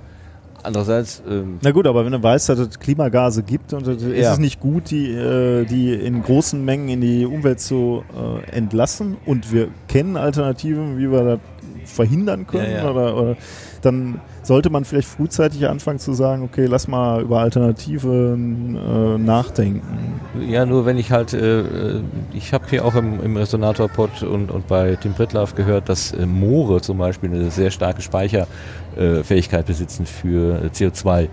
Andererseits, 0.63 1.21
ähm, 1.29 1.59
Na 1.61 1.71
gut, 1.71 1.87
aber 1.87 2.03
wenn 2.03 2.11
du 2.11 2.21
weißt, 2.21 2.49
dass 2.49 2.59
es 2.59 2.79
Klimagase 2.79 3.43
gibt 3.43 3.73
und 3.73 3.87
es 3.87 4.01
ist 4.03 4.17
Ja. 4.17 4.33
es 4.33 4.39
nicht 4.39 4.59
gut, 4.59 4.89
die, 4.91 5.11
äh, 5.11 5.65
die 5.65 5.93
in 5.93 6.23
großen 6.23 6.63
Mengen 6.63 6.89
in 6.89 7.01
die 7.01 7.25
Umwelt 7.25 7.59
zu 7.59 8.03
äh, 8.15 8.49
entlassen 8.55 9.17
und 9.25 9.51
wir 9.53 9.69
kennen 9.87 10.17
Alternativen, 10.17 10.97
wie 10.97 11.09
wir 11.11 11.23
das 11.23 11.39
verhindern 11.85 12.47
können, 12.47 12.71
Ja, 12.71 12.77
ja. 12.83 12.89
Oder, 12.91 13.17
oder 13.17 13.37
dann 13.81 14.19
sollte 14.47 14.69
man 14.69 14.85
vielleicht 14.85 15.09
frühzeitig 15.09 15.67
anfangen 15.67 15.99
zu 15.99 16.13
sagen, 16.13 16.43
okay, 16.43 16.65
lass 16.65 16.87
mal 16.87 17.21
über 17.21 17.41
Alternativen 17.41 18.75
äh, 18.75 19.17
nachdenken. 19.17 20.21
Ja, 20.47 20.65
nur 20.65 20.85
wenn 20.85 20.97
ich 20.97 21.11
halt, 21.11 21.33
äh, 21.33 21.59
äh, 21.59 22.01
ich 22.33 22.53
habe 22.53 22.65
hier 22.69 22.85
auch 22.85 22.95
im, 22.95 23.21
im 23.21 23.35
Resonator-Pod 23.35 24.23
und, 24.23 24.49
und 24.49 24.67
bei 24.67 24.95
Tim 24.95 25.13
Pritlove 25.13 25.53
gehört, 25.53 25.89
dass 25.89 26.13
äh, 26.13 26.25
Moore 26.25 26.81
zum 26.81 26.97
Beispiel 26.97 27.29
eine 27.29 27.51
sehr 27.51 27.71
starke 27.71 28.01
Speicherfähigkeit 28.01 29.65
besitzen 29.65 30.05
für 30.05 30.63
äh, 30.63 30.67
CO2. 30.67 31.27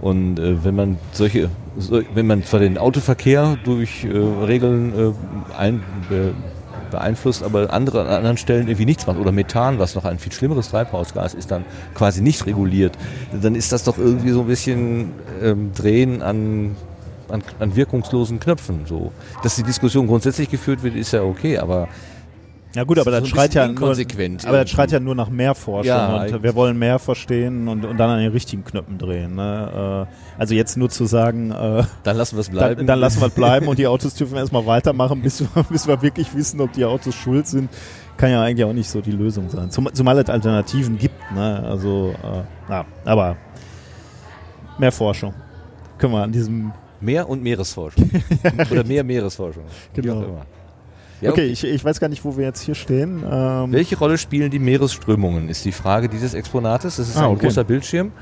Und 0.00 0.38
äh, 0.38 0.64
wenn 0.64 0.74
man 0.74 0.98
solche, 1.12 1.50
so, 1.78 2.02
wenn 2.14 2.26
man 2.26 2.42
zwar 2.42 2.60
den 2.60 2.78
Autoverkehr 2.78 3.58
durch 3.64 4.04
äh, 4.04 4.08
Regeln 4.44 4.92
äh, 4.92 5.56
ein, 5.56 5.82
be, 6.08 6.34
beeinflusst, 6.90 7.42
aber 7.42 7.72
andere 7.72 8.02
an 8.02 8.08
anderen 8.08 8.36
Stellen 8.36 8.66
irgendwie 8.66 8.86
nichts 8.86 9.06
macht 9.06 9.18
oder 9.18 9.32
Methan, 9.32 9.78
was 9.78 9.94
noch 9.94 10.04
ein 10.04 10.18
viel 10.18 10.32
schlimmeres 10.32 10.70
Treibhausgas 10.70 11.34
ist, 11.34 11.50
dann 11.50 11.64
quasi 11.94 12.20
nicht 12.20 12.46
reguliert, 12.46 12.96
dann 13.32 13.54
ist 13.54 13.72
das 13.72 13.84
doch 13.84 13.98
irgendwie 13.98 14.30
so 14.30 14.42
ein 14.42 14.46
bisschen 14.46 15.12
ähm, 15.42 15.72
Drehen 15.74 16.22
an 16.22 16.76
an, 17.30 17.42
an 17.58 17.76
wirkungslosen 17.76 18.40
Knöpfen. 18.40 18.86
So. 18.86 19.12
Dass 19.42 19.56
die 19.56 19.62
Diskussion 19.62 20.06
grundsätzlich 20.06 20.50
geführt 20.50 20.82
wird, 20.82 20.96
ist 20.96 21.12
ja 21.12 21.22
okay, 21.22 21.58
aber 21.58 21.88
Ja 22.74 22.84
gut, 22.84 22.98
aber 23.00 23.10
das 23.10 23.22
ein 23.22 23.26
schreit 23.26 23.54
ja 23.54 23.66
nur, 23.66 23.90
aber 23.90 24.62
das 24.62 24.70
schreit 24.70 24.92
ja 24.92 25.00
nur 25.00 25.16
nach 25.16 25.28
mehr 25.28 25.56
Forschung 25.56 25.88
Ja, 25.88 26.22
und 26.22 26.42
wir 26.42 26.54
wollen 26.54 26.78
mehr 26.78 27.00
verstehen 27.00 27.66
und, 27.66 27.84
und 27.84 27.96
dann 27.96 28.10
an 28.10 28.20
den 28.20 28.30
richtigen 28.30 28.64
Knöpfen 28.64 28.96
drehen. 28.96 29.34
Ne? 29.34 30.06
Äh, 30.08 30.40
also 30.40 30.54
jetzt 30.54 30.76
nur 30.76 30.88
zu 30.88 31.06
sagen, 31.06 31.50
äh, 31.50 31.82
dann 32.04 32.16
lassen 32.16 32.36
wir 32.36 32.40
es 32.40 32.50
bleiben. 32.50 32.76
Dann, 32.76 32.86
dann 32.86 33.00
lassen 33.00 33.20
wir 33.20 33.26
es 33.26 33.34
bleiben 33.34 33.66
und 33.66 33.78
die 33.78 33.88
Autos 33.88 34.14
dürfen 34.14 34.36
erstmal 34.36 34.66
weitermachen, 34.66 35.20
bis 35.20 35.40
wir, 35.40 35.62
bis 35.64 35.88
wir 35.88 36.00
wirklich 36.00 36.32
wissen, 36.34 36.60
ob 36.60 36.72
die 36.72 36.84
Autos 36.84 37.14
schuld 37.14 37.48
sind. 37.48 37.70
Kann 38.16 38.30
ja 38.30 38.42
eigentlich 38.42 38.64
auch 38.64 38.72
nicht 38.72 38.88
so 38.88 39.00
die 39.00 39.12
Lösung 39.12 39.48
sein. 39.48 39.70
Zum, 39.70 39.92
zumal 39.92 40.16
es 40.18 40.28
Alternativen 40.28 40.96
gibt. 40.96 41.32
Ne? 41.32 41.64
Also, 41.64 42.14
äh, 42.22 42.70
ja, 42.70 42.84
aber 43.04 43.36
mehr 44.78 44.92
Forschung. 44.92 45.34
Können 45.98 46.12
wir 46.12 46.22
an 46.22 46.32
diesem. 46.32 46.72
Mehr 47.00 47.28
und 47.28 47.42
Meeresforschung. 47.42 48.10
Oder 48.70 48.84
mehr 48.84 49.02
Meeresforschung. 49.02 49.64
Genau. 49.94 50.42
Ja, 51.20 51.30
Okay, 51.32 51.46
ich, 51.46 51.64
ich 51.64 51.84
weiß 51.84 52.00
gar 52.00 52.08
nicht, 52.08 52.24
wo 52.24 52.36
wir 52.36 52.44
jetzt 52.44 52.60
hier 52.62 52.74
stehen. 52.74 53.22
Ähm, 53.30 53.72
Welche 53.72 53.98
Rolle 53.98 54.16
spielen 54.18 54.50
die 54.50 54.58
Meeresströmungen, 54.58 55.48
ist 55.48 55.64
die 55.64 55.72
Frage 55.72 56.08
dieses 56.08 56.34
Exponates. 56.34 56.96
Das 56.96 57.08
ist 57.08 57.16
Ah, 57.16 57.26
ein 57.26 57.32
okay. 57.32 57.46
großer 57.46 57.64
Bildschirm 57.64 58.12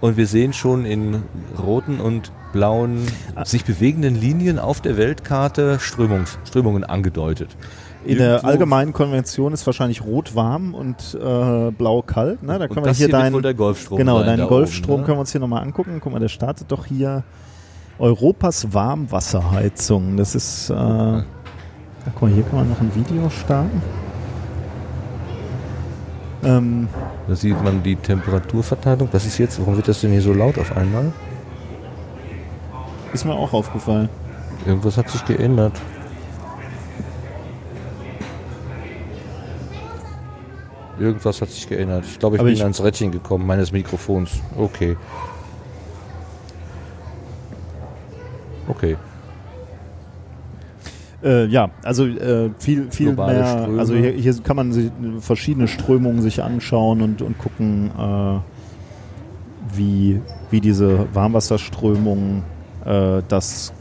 und 0.00 0.16
wir 0.16 0.26
sehen 0.26 0.52
schon 0.52 0.84
in 0.84 1.22
roten 1.60 2.00
und 2.00 2.30
blauen 2.52 3.02
sich 3.44 3.64
bewegenden 3.64 4.14
Linien 4.14 4.58
auf 4.58 4.80
der 4.80 4.96
Weltkarte 4.96 5.78
Strömungs, 5.80 6.38
Strömungen 6.44 6.84
angedeutet. 6.84 7.56
in 8.04 8.18
der 8.18 8.44
allgemeinen 8.44 8.92
Konvention 8.92 9.52
ist 9.52 9.66
wahrscheinlich 9.66 10.04
rot 10.04 10.34
warm 10.36 10.74
und 10.74 11.18
äh, 11.20 11.70
blau 11.72 12.02
kalt. 12.02 12.42
Ne? 12.44 12.58
Da 12.58 12.68
können 12.68 12.84
wir 12.84 12.90
das 12.90 12.98
hier 12.98 13.06
hier 13.08 13.12
deinen 13.18 13.56
Golfstrom 13.56 13.98
Genau, 13.98 14.18
sein, 14.18 14.26
deinen 14.38 14.46
Golfstrom 14.48 14.92
oben, 14.94 15.00
ne? 15.00 15.06
können 15.06 15.16
wir 15.18 15.20
uns 15.22 15.32
hier 15.32 15.40
nochmal 15.40 15.62
angucken. 15.62 15.98
Guck 16.00 16.12
mal, 16.12 16.20
der 16.20 16.28
startet 16.28 16.70
doch 16.70 16.86
hier 16.86 17.24
Europas 17.98 18.72
Warmwasserheizung. 18.72 20.16
Das 20.16 20.34
ist, 20.34 20.70
äh, 20.70 21.22
ja, 22.06 22.12
guck 22.14 22.22
mal, 22.22 22.30
hier 22.30 22.44
kann 22.44 22.56
man 22.60 22.68
noch 22.70 22.80
ein 22.80 22.94
Video 22.94 23.28
starten. 23.28 23.82
Ähm, 26.44 26.88
Da 27.28 27.34
sieht 27.34 27.60
man 27.62 27.82
die 27.82 27.96
Temperaturverteilung. 27.96 29.08
Das 29.10 29.26
ist 29.26 29.38
jetzt, 29.38 29.58
warum 29.60 29.76
wird 29.76 29.88
das 29.88 30.00
denn 30.00 30.12
hier 30.12 30.22
so 30.22 30.32
laut 30.32 30.58
auf 30.58 30.76
einmal? 30.76 31.12
ist 33.12 33.24
mir 33.24 33.32
auch 33.34 33.52
aufgefallen. 33.54 34.08
Irgendwas 34.66 34.96
hat 34.98 35.08
sich 35.08 35.24
geändert. 35.24 35.72
Irgendwas 40.98 41.40
hat 41.42 41.50
sich 41.50 41.68
geändert. 41.68 42.04
Ich 42.06 42.18
glaube, 42.18 42.36
ich 42.36 42.40
Aber 42.40 42.46
bin 42.46 42.54
ich- 42.56 42.62
ans 42.62 42.82
Rädchen 42.82 43.10
gekommen, 43.12 43.46
meines 43.46 43.72
Mikrofons. 43.72 44.30
Okay. 44.56 44.96
Okay. 48.68 48.96
Äh, 51.26 51.46
ja, 51.46 51.70
also 51.82 52.06
äh, 52.06 52.50
viel, 52.58 52.90
viel 52.90 53.08
Globale 53.08 53.34
mehr. 53.34 53.46
Ströme. 53.46 53.80
Also 53.80 53.94
hier, 53.94 54.12
hier 54.12 54.34
kann 54.44 54.56
man 54.56 54.72
sich 54.72 54.90
verschiedene 55.20 55.66
Strömungen 55.66 56.22
sich 56.22 56.42
anschauen 56.42 57.02
und, 57.02 57.20
und 57.20 57.36
gucken, 57.38 57.90
äh, 57.98 58.38
wie, 59.76 60.20
wie 60.50 60.60
diese 60.60 61.12
Warmwasserströmungen 61.12 62.44
äh, 62.84 63.22
das 63.26 63.72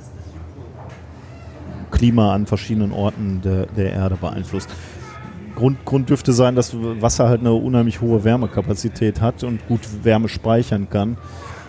Klima 1.91 2.33
an 2.33 2.47
verschiedenen 2.47 2.91
Orten 2.91 3.41
der, 3.43 3.67
der 3.67 3.93
Erde 3.93 4.17
beeinflusst. 4.19 4.69
Grund, 5.53 5.85
Grund 5.85 6.09
dürfte 6.09 6.33
sein, 6.33 6.55
dass 6.55 6.75
Wasser 6.75 7.29
halt 7.29 7.41
eine 7.41 7.53
unheimlich 7.53 8.01
hohe 8.01 8.23
Wärmekapazität 8.23 9.21
hat 9.21 9.43
und 9.43 9.65
gut 9.67 9.81
Wärme 10.03 10.29
speichern 10.29 10.89
kann 10.89 11.17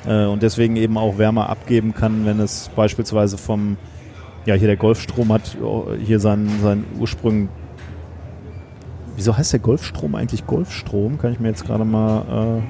äh, 0.07 0.25
und 0.25 0.43
deswegen 0.43 0.77
eben 0.77 0.97
auch 0.97 1.19
Wärme 1.19 1.49
abgeben 1.51 1.93
kann, 1.95 2.25
wenn 2.25 2.41
es 2.41 2.71
beispielsweise 2.75 3.37
vom 3.37 3.77
ja, 4.47 4.55
hier 4.55 4.69
der 4.69 4.77
Golfstrom 4.77 5.33
hat 5.33 5.57
hier 6.05 6.21
seinen, 6.21 6.61
seinen 6.63 6.85
Ursprung 6.99 7.49
Wieso 9.17 9.37
heißt 9.37 9.55
der 9.55 9.61
Golfstrom 9.61 10.15
eigentlich 10.15 10.47
Golfstrom? 10.47 11.19
Kann 11.19 11.33
ich 11.33 11.41
mir 11.41 11.49
jetzt 11.49 11.65
gerade 11.65 11.87
mal 11.87 12.61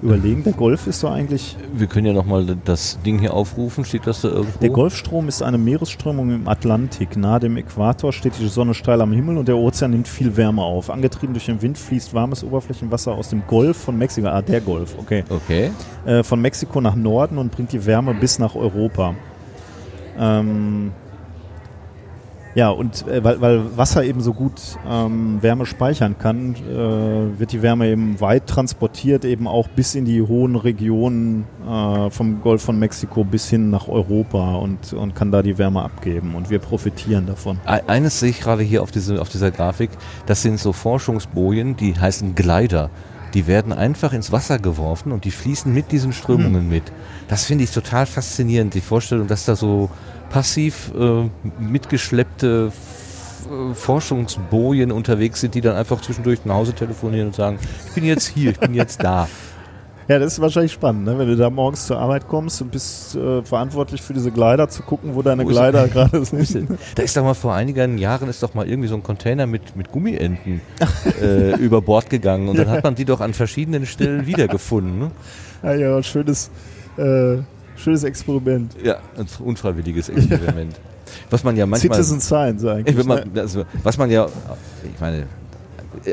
äh, 0.00 0.04
überlegen. 0.06 0.44
Der 0.44 0.52
Golf 0.52 0.86
ist 0.86 1.02
doch 1.02 1.10
eigentlich. 1.10 1.56
Wir 1.74 1.88
können 1.88 2.06
ja 2.06 2.12
nochmal 2.12 2.56
das 2.64 3.00
Ding 3.04 3.18
hier 3.18 3.34
aufrufen. 3.34 3.84
Steht 3.84 4.06
das 4.06 4.20
da 4.20 4.28
irgendwo? 4.28 4.58
Der 4.60 4.70
Golfstrom 4.70 5.26
ist 5.26 5.42
eine 5.42 5.58
Meeresströmung 5.58 6.30
im 6.32 6.46
Atlantik. 6.46 7.16
Nahe 7.16 7.40
dem 7.40 7.56
Äquator 7.56 8.12
steht 8.12 8.38
die 8.38 8.46
Sonne 8.46 8.72
steil 8.72 9.00
am 9.00 9.12
Himmel 9.12 9.36
und 9.36 9.48
der 9.48 9.56
Ozean 9.56 9.90
nimmt 9.90 10.06
viel 10.06 10.36
Wärme 10.36 10.62
auf. 10.62 10.90
Angetrieben 10.90 11.34
durch 11.34 11.46
den 11.46 11.60
Wind 11.60 11.76
fließt 11.76 12.14
warmes 12.14 12.44
Oberflächenwasser 12.44 13.10
aus 13.10 13.30
dem 13.30 13.44
Golf 13.48 13.76
von 13.76 13.98
Mexiko. 13.98 14.28
Ah, 14.28 14.42
der 14.42 14.60
Golf, 14.60 14.94
okay. 14.96 15.24
Okay. 15.28 15.72
Äh, 16.04 16.22
von 16.22 16.40
Mexiko 16.40 16.80
nach 16.80 16.94
Norden 16.94 17.36
und 17.36 17.50
bringt 17.50 17.72
die 17.72 17.84
Wärme 17.84 18.14
bis 18.14 18.38
nach 18.38 18.54
Europa. 18.54 19.16
Ähm, 20.18 20.92
ja, 22.56 22.70
und 22.70 23.06
äh, 23.06 23.22
weil, 23.22 23.38
weil 23.42 23.76
Wasser 23.76 24.02
eben 24.02 24.22
so 24.22 24.32
gut 24.32 24.78
ähm, 24.88 25.42
Wärme 25.42 25.66
speichern 25.66 26.16
kann, 26.18 26.54
äh, 26.54 27.38
wird 27.38 27.52
die 27.52 27.60
Wärme 27.60 27.88
eben 27.88 28.18
weit 28.18 28.46
transportiert, 28.46 29.26
eben 29.26 29.46
auch 29.46 29.68
bis 29.68 29.94
in 29.94 30.06
die 30.06 30.22
hohen 30.22 30.56
Regionen 30.56 31.44
äh, 31.68 32.08
vom 32.08 32.40
Golf 32.40 32.62
von 32.62 32.78
Mexiko 32.78 33.24
bis 33.24 33.50
hin 33.50 33.68
nach 33.68 33.88
Europa 33.88 34.54
und, 34.54 34.94
und 34.94 35.14
kann 35.14 35.30
da 35.30 35.42
die 35.42 35.58
Wärme 35.58 35.82
abgeben. 35.82 36.34
Und 36.34 36.48
wir 36.48 36.58
profitieren 36.58 37.26
davon. 37.26 37.58
Eines 37.66 38.20
sehe 38.20 38.30
ich 38.30 38.40
gerade 38.40 38.62
hier 38.62 38.82
auf, 38.82 38.90
diese, 38.90 39.20
auf 39.20 39.28
dieser 39.28 39.50
Grafik, 39.50 39.90
das 40.24 40.40
sind 40.40 40.58
so 40.58 40.72
Forschungsbojen, 40.72 41.76
die 41.76 41.94
heißen 41.94 42.34
Glider. 42.34 42.88
Die 43.34 43.46
werden 43.46 43.74
einfach 43.74 44.14
ins 44.14 44.32
Wasser 44.32 44.58
geworfen 44.58 45.12
und 45.12 45.26
die 45.26 45.30
fließen 45.30 45.70
mit 45.70 45.92
diesen 45.92 46.14
Strömungen 46.14 46.62
hm. 46.62 46.68
mit. 46.70 46.84
Das 47.28 47.44
finde 47.44 47.64
ich 47.64 47.70
total 47.70 48.06
faszinierend, 48.06 48.72
die 48.72 48.80
Vorstellung, 48.80 49.26
dass 49.26 49.44
da 49.44 49.56
so 49.56 49.90
passiv 50.30 50.92
äh, 50.98 51.28
mitgeschleppte 51.60 52.72
äh, 53.46 53.74
Forschungsbojen 53.74 54.92
unterwegs 54.92 55.40
sind, 55.40 55.54
die 55.54 55.60
dann 55.60 55.76
einfach 55.76 56.00
zwischendurch 56.00 56.44
nach 56.44 56.54
Hause 56.54 56.72
telefonieren 56.72 57.28
und 57.28 57.34
sagen, 57.34 57.58
ich 57.86 57.94
bin 57.94 58.04
jetzt 58.04 58.26
hier, 58.28 58.50
ich 58.50 58.58
bin 58.58 58.74
jetzt 58.74 59.02
da. 59.02 59.28
Ja, 60.08 60.20
das 60.20 60.34
ist 60.34 60.40
wahrscheinlich 60.40 60.72
spannend, 60.72 61.04
ne? 61.04 61.18
wenn 61.18 61.26
du 61.26 61.34
da 61.34 61.50
morgens 61.50 61.86
zur 61.86 61.98
Arbeit 61.98 62.28
kommst 62.28 62.62
und 62.62 62.70
bist 62.70 63.16
äh, 63.16 63.42
verantwortlich 63.42 64.00
für 64.00 64.14
diese 64.14 64.30
Gleiter, 64.30 64.68
zu 64.68 64.82
gucken, 64.84 65.16
wo 65.16 65.22
deine 65.22 65.42
wo 65.42 65.48
Gleiter 65.48 65.88
gerade 65.88 66.24
sind. 66.24 66.78
Da 66.94 67.02
ist 67.02 67.16
doch 67.16 67.24
mal 67.24 67.34
vor 67.34 67.54
einigen 67.54 67.98
Jahren 67.98 68.28
ist 68.28 68.40
doch 68.40 68.54
mal 68.54 68.68
irgendwie 68.68 68.88
so 68.88 68.94
ein 68.94 69.02
Container 69.02 69.46
mit, 69.46 69.74
mit 69.74 69.90
Gummienten 69.90 70.60
äh, 71.20 71.56
über 71.56 71.82
Bord 71.82 72.08
gegangen 72.08 72.48
und 72.48 72.56
dann 72.56 72.68
hat 72.68 72.84
man 72.84 72.94
die 72.94 73.04
doch 73.04 73.20
an 73.20 73.34
verschiedenen 73.34 73.84
Stellen 73.84 74.26
wiedergefunden. 74.26 74.96
Ne? 74.96 75.10
Ja, 75.64 75.74
ja, 75.74 76.02
schönes 76.04 76.52
äh, 76.98 77.38
Schönes 77.76 78.04
Experiment. 78.04 78.72
Ja, 78.82 78.98
ein 79.16 79.26
unfreiwilliges 79.44 80.08
Experiment. 80.08 80.74
Was 81.30 81.44
man 81.44 81.56
ja 81.56 81.66
manchmal. 81.66 81.96
Citizen 81.96 82.20
Science 82.20 82.64
eigentlich. 82.64 83.06
Man, 83.06 83.30
ne? 83.32 83.40
also, 83.40 83.64
was 83.82 83.96
man 83.96 84.10
ja, 84.10 84.26
ich 84.26 85.00
meine, 85.00 85.26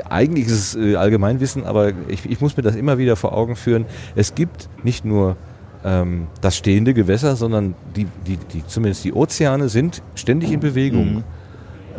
eigentlich 0.09 0.45
ist 0.45 0.51
es 0.51 0.75
äh, 0.75 0.95
Allgemeinwissen, 0.95 1.65
aber 1.65 1.93
ich, 2.07 2.29
ich, 2.29 2.41
muss 2.41 2.55
mir 2.57 2.63
das 2.63 2.75
immer 2.75 2.97
wieder 2.97 3.15
vor 3.15 3.33
Augen 3.33 3.55
führen. 3.55 3.85
Es 4.15 4.35
gibt 4.35 4.69
nicht 4.83 5.03
nur 5.03 5.35
ähm, 5.83 6.27
das 6.41 6.55
stehende 6.55 6.93
Gewässer, 6.93 7.35
sondern 7.35 7.75
die, 7.95 8.07
die, 8.27 8.37
die, 8.37 8.65
zumindest 8.67 9.03
die 9.03 9.13
Ozeane 9.13 9.69
sind 9.69 10.01
ständig 10.15 10.51
in 10.51 10.59
Bewegung. 10.59 11.15
Mhm. 11.15 11.23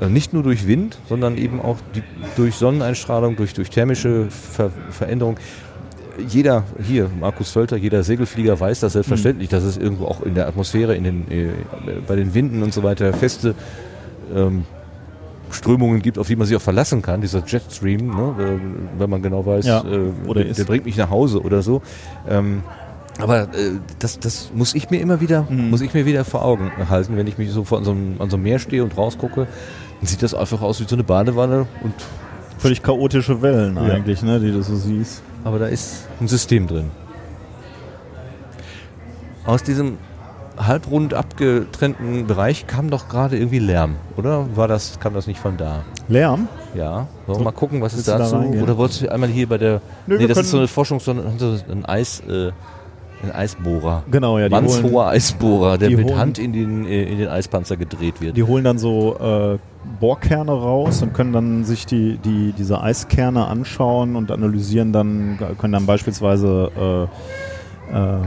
Äh, 0.00 0.08
nicht 0.08 0.32
nur 0.32 0.42
durch 0.42 0.66
Wind, 0.66 0.98
sondern 1.08 1.36
eben 1.36 1.60
auch 1.60 1.76
die, 1.94 2.02
durch 2.36 2.56
Sonneneinstrahlung, 2.56 3.36
durch, 3.36 3.54
durch 3.54 3.70
thermische 3.70 4.26
Ver 4.30 4.70
Veränderung 4.90 5.36
jeder 6.28 6.64
hier, 6.82 7.10
Markus 7.20 7.50
Völter, 7.50 7.76
jeder 7.76 8.02
Segelflieger 8.02 8.58
weiß 8.58 8.80
das 8.80 8.94
selbstverständlich, 8.94 9.50
mhm. 9.50 9.54
dass 9.54 9.64
es 9.64 9.76
irgendwo 9.76 10.06
auch 10.06 10.22
in 10.22 10.34
der 10.34 10.46
Atmosphäre, 10.46 10.94
in 10.94 11.04
den, 11.04 11.30
äh, 11.30 11.48
bei 12.06 12.16
den 12.16 12.34
Winden 12.34 12.62
und 12.62 12.72
so 12.72 12.82
weiter 12.82 13.12
feste 13.12 13.54
ähm, 14.34 14.64
Strömungen 15.50 16.02
gibt, 16.02 16.18
auf 16.18 16.26
die 16.26 16.36
man 16.36 16.46
sich 16.46 16.56
auch 16.56 16.62
verlassen 16.62 17.02
kann, 17.02 17.20
dieser 17.20 17.42
Jetstream, 17.46 18.08
ne, 18.08 18.34
äh, 18.38 18.98
wenn 18.98 19.10
man 19.10 19.22
genau 19.22 19.44
weiß, 19.46 19.66
ja, 19.66 19.80
äh, 19.80 20.52
der, 20.52 20.64
bringt 20.64 20.84
mich 20.84 20.96
nach 20.96 21.10
Hause 21.10 21.40
oder 21.42 21.62
so. 21.62 21.82
Ähm, 22.28 22.62
aber 23.20 23.42
äh, 23.42 23.78
das, 24.00 24.18
das 24.18 24.50
muss 24.54 24.74
ich 24.74 24.90
mir 24.90 25.00
immer 25.00 25.20
wieder, 25.20 25.46
mhm. 25.48 25.70
muss 25.70 25.80
ich 25.80 25.94
mir 25.94 26.06
wieder 26.06 26.24
vor 26.24 26.44
Augen 26.44 26.72
halten, 26.90 27.16
wenn 27.16 27.26
ich 27.26 27.38
mich 27.38 27.50
so 27.50 27.64
vor 27.64 27.84
so 27.84 27.92
einem, 27.92 28.16
an 28.18 28.30
so 28.30 28.36
einem 28.36 28.42
Meer 28.42 28.58
stehe 28.58 28.82
und 28.82 28.96
rausgucke, 28.96 29.46
dann 30.00 30.06
sieht 30.06 30.22
das 30.22 30.34
einfach 30.34 30.62
aus 30.62 30.80
wie 30.80 30.84
so 30.84 30.96
eine 30.96 31.04
Badewanne 31.04 31.66
und 31.82 31.94
völlig 32.58 32.82
chaotische 32.82 33.40
Wellen 33.42 33.76
ja. 33.76 33.82
eigentlich, 33.82 34.22
ne, 34.22 34.40
die 34.40 34.50
du 34.50 34.62
so 34.62 34.74
siehst 34.76 35.22
aber 35.44 35.58
da 35.58 35.66
ist 35.66 36.08
ein 36.20 36.28
System 36.28 36.66
drin. 36.66 36.90
Aus 39.46 39.62
diesem 39.62 39.98
halbrund 40.56 41.14
abgetrennten 41.14 42.26
Bereich 42.26 42.66
kam 42.66 42.90
doch 42.90 43.08
gerade 43.08 43.36
irgendwie 43.36 43.58
Lärm, 43.58 43.96
oder? 44.16 44.46
War 44.56 44.68
das, 44.68 44.98
kam 45.00 45.14
das 45.14 45.26
nicht 45.26 45.40
von 45.40 45.56
da? 45.56 45.84
Lärm? 46.08 46.48
Ja. 46.74 47.08
Wollen 47.26 47.40
wir 47.40 47.44
mal 47.44 47.52
gucken, 47.52 47.80
was 47.82 47.94
ist 47.94 48.08
dazu? 48.08 48.36
Da 48.36 48.62
oder 48.62 48.76
wolltest 48.76 49.02
du 49.02 49.08
einmal 49.10 49.28
hier 49.28 49.48
bei 49.48 49.58
der. 49.58 49.80
Nö, 50.06 50.18
nee, 50.18 50.26
das 50.26 50.38
ist 50.38 50.50
so 50.50 50.58
eine 50.58 50.68
Forschung, 50.68 51.00
so 51.00 51.10
ein 51.12 51.84
Eis. 51.84 52.20
Äh, 52.20 52.52
ein 53.24 53.32
Eisbohrer. 53.32 54.04
Genau, 54.10 54.38
ja. 54.38 54.48
Die 54.48 54.54
Mannshoher 54.54 55.08
Eisbohrer, 55.08 55.78
der 55.78 55.90
mit 55.90 56.14
Hand 56.16 56.38
in 56.38 56.52
den, 56.52 56.86
äh, 56.86 57.04
in 57.04 57.18
den 57.18 57.28
Eispanzer 57.28 57.76
gedreht 57.76 58.20
wird. 58.20 58.36
Die 58.36 58.42
holen 58.42 58.64
dann 58.64 58.78
so 58.78 59.16
äh, 59.18 59.58
Bohrkerne 60.00 60.52
raus 60.52 61.02
und 61.02 61.14
können 61.14 61.32
dann 61.32 61.64
sich 61.64 61.86
die, 61.86 62.18
die, 62.18 62.52
diese 62.56 62.80
Eiskerne 62.80 63.46
anschauen 63.46 64.16
und 64.16 64.30
analysieren 64.30 64.92
dann, 64.92 65.38
können 65.58 65.72
dann 65.72 65.86
beispielsweise 65.86 67.08
äh, 67.92 67.96
äh, 67.96 68.18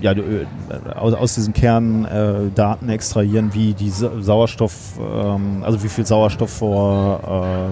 ja, 0.00 0.12
äh, 0.12 0.46
aus, 0.94 1.14
aus 1.14 1.34
diesen 1.34 1.52
Kernen 1.52 2.04
äh, 2.04 2.50
Daten 2.54 2.88
extrahieren, 2.88 3.54
wie 3.54 3.74
die 3.74 3.90
Sauerstoff, 3.90 4.98
ähm, 4.98 5.62
also 5.62 5.82
wie 5.82 5.88
viel 5.88 6.06
Sauerstoff 6.06 6.50
vor, 6.50 7.20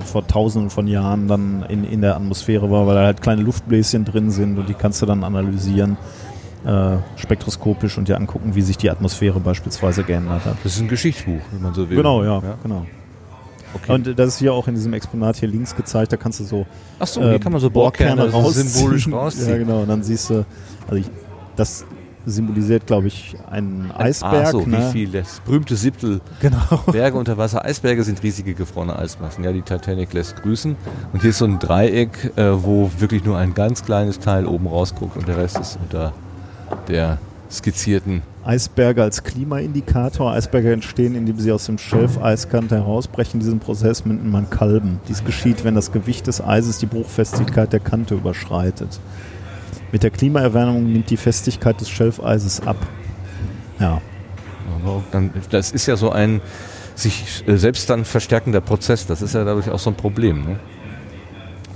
äh, 0.00 0.04
vor 0.04 0.26
tausenden 0.26 0.70
von 0.70 0.86
Jahren 0.86 1.28
dann 1.28 1.64
in, 1.68 1.84
in 1.84 2.00
der 2.00 2.16
Atmosphäre 2.16 2.70
war, 2.70 2.86
weil 2.86 2.94
da 2.94 3.04
halt 3.04 3.22
kleine 3.22 3.42
Luftbläschen 3.42 4.04
drin 4.04 4.30
sind 4.30 4.58
und 4.58 4.68
die 4.68 4.74
kannst 4.74 5.02
du 5.02 5.06
dann 5.06 5.24
analysieren. 5.24 5.96
Äh, 6.64 6.96
spektroskopisch 7.16 7.98
und 7.98 8.08
dir 8.08 8.16
angucken, 8.16 8.54
wie 8.54 8.62
sich 8.62 8.78
die 8.78 8.88
Atmosphäre 8.88 9.38
beispielsweise 9.38 10.02
geändert 10.02 10.46
hat. 10.46 10.56
Das 10.64 10.76
ist 10.76 10.80
ein 10.80 10.88
Geschichtsbuch, 10.88 11.40
wenn 11.52 11.60
man 11.60 11.74
so 11.74 11.90
will. 11.90 11.96
Genau, 11.98 12.24
ja, 12.24 12.40
ja? 12.40 12.58
genau. 12.62 12.86
Okay. 13.74 13.92
Und 13.92 14.18
das 14.18 14.28
ist 14.28 14.38
hier 14.38 14.54
auch 14.54 14.66
in 14.66 14.74
diesem 14.74 14.94
Exponat 14.94 15.36
hier 15.36 15.48
links 15.48 15.76
gezeigt, 15.76 16.12
da 16.12 16.16
kannst 16.16 16.40
du 16.40 16.44
so, 16.44 16.66
Ach 16.98 17.06
so, 17.06 17.20
hier 17.20 17.38
kann 17.38 17.52
man 17.52 17.60
so 17.60 17.68
Bohrkerne, 17.68 18.22
Bohrkerne 18.22 18.44
raus 18.44 18.54
symbolisch 18.54 19.08
rausziehen. 19.12 19.48
Ja, 19.48 19.58
genau, 19.58 19.82
und 19.82 19.88
dann 19.88 20.02
siehst 20.02 20.30
du, 20.30 20.46
also 20.86 20.96
ich, 20.96 21.06
das 21.56 21.84
symbolisiert, 22.24 22.86
glaube 22.86 23.08
ich, 23.08 23.36
einen 23.50 23.90
Eisberg. 23.90 24.46
Ach 24.46 24.50
so, 24.52 24.60
ne? 24.64 24.78
wie 24.78 24.92
viel, 24.92 25.08
das 25.10 25.40
berühmte 25.40 25.76
Siebtel. 25.76 26.20
Genau. 26.40 26.58
Berge 26.90 27.18
unter 27.18 27.36
Wasser. 27.36 27.64
Eisberge 27.64 28.02
sind 28.04 28.22
riesige 28.22 28.54
gefrorene 28.54 28.98
Eismassen. 28.98 29.44
Ja, 29.44 29.52
die 29.52 29.60
Titanic 29.60 30.14
lässt 30.14 30.36
grüßen. 30.36 30.76
Und 31.12 31.20
hier 31.20 31.30
ist 31.30 31.38
so 31.38 31.44
ein 31.44 31.58
Dreieck, 31.58 32.32
äh, 32.36 32.64
wo 32.64 32.90
wirklich 32.98 33.24
nur 33.24 33.36
ein 33.36 33.52
ganz 33.52 33.84
kleines 33.84 34.20
Teil 34.20 34.46
oben 34.46 34.66
rausguckt 34.66 35.18
und 35.18 35.28
der 35.28 35.36
Rest 35.36 35.58
ist 35.58 35.78
unter 35.82 36.14
der 36.88 37.18
skizzierten. 37.50 38.22
Eisberge 38.44 39.02
als 39.02 39.22
Klimaindikator. 39.24 40.32
Eisberge 40.32 40.72
entstehen, 40.72 41.14
indem 41.14 41.38
sie 41.38 41.50
aus 41.50 41.66
dem 41.66 41.78
Schelfeiskante 41.78 42.76
herausbrechen. 42.76 43.40
Diesen 43.40 43.60
Prozess 43.60 44.04
nennt 44.04 44.30
man 44.30 44.50
Kalben. 44.50 45.00
Dies 45.08 45.24
geschieht, 45.24 45.64
wenn 45.64 45.74
das 45.74 45.92
Gewicht 45.92 46.26
des 46.26 46.42
Eises 46.42 46.78
die 46.78 46.86
Bruchfestigkeit 46.86 47.72
der 47.72 47.80
Kante 47.80 48.14
überschreitet. 48.14 49.00
Mit 49.92 50.02
der 50.02 50.10
Klimaerwärmung 50.10 50.92
nimmt 50.92 51.08
die 51.10 51.16
Festigkeit 51.16 51.80
des 51.80 51.88
Schelfeises 51.88 52.66
ab. 52.66 52.76
Ja. 53.78 54.00
Das 55.50 55.72
ist 55.72 55.86
ja 55.86 55.96
so 55.96 56.10
ein 56.10 56.40
sich 56.94 57.44
äh, 57.46 57.56
selbst 57.56 57.88
dann 57.90 58.04
verstärkender 58.04 58.60
Prozess. 58.60 59.06
Das 59.06 59.22
ist 59.22 59.34
ja 59.34 59.44
dadurch 59.44 59.70
auch 59.70 59.78
so 59.78 59.90
ein 59.90 59.96
Problem. 59.96 60.44
Ne? 60.44 60.60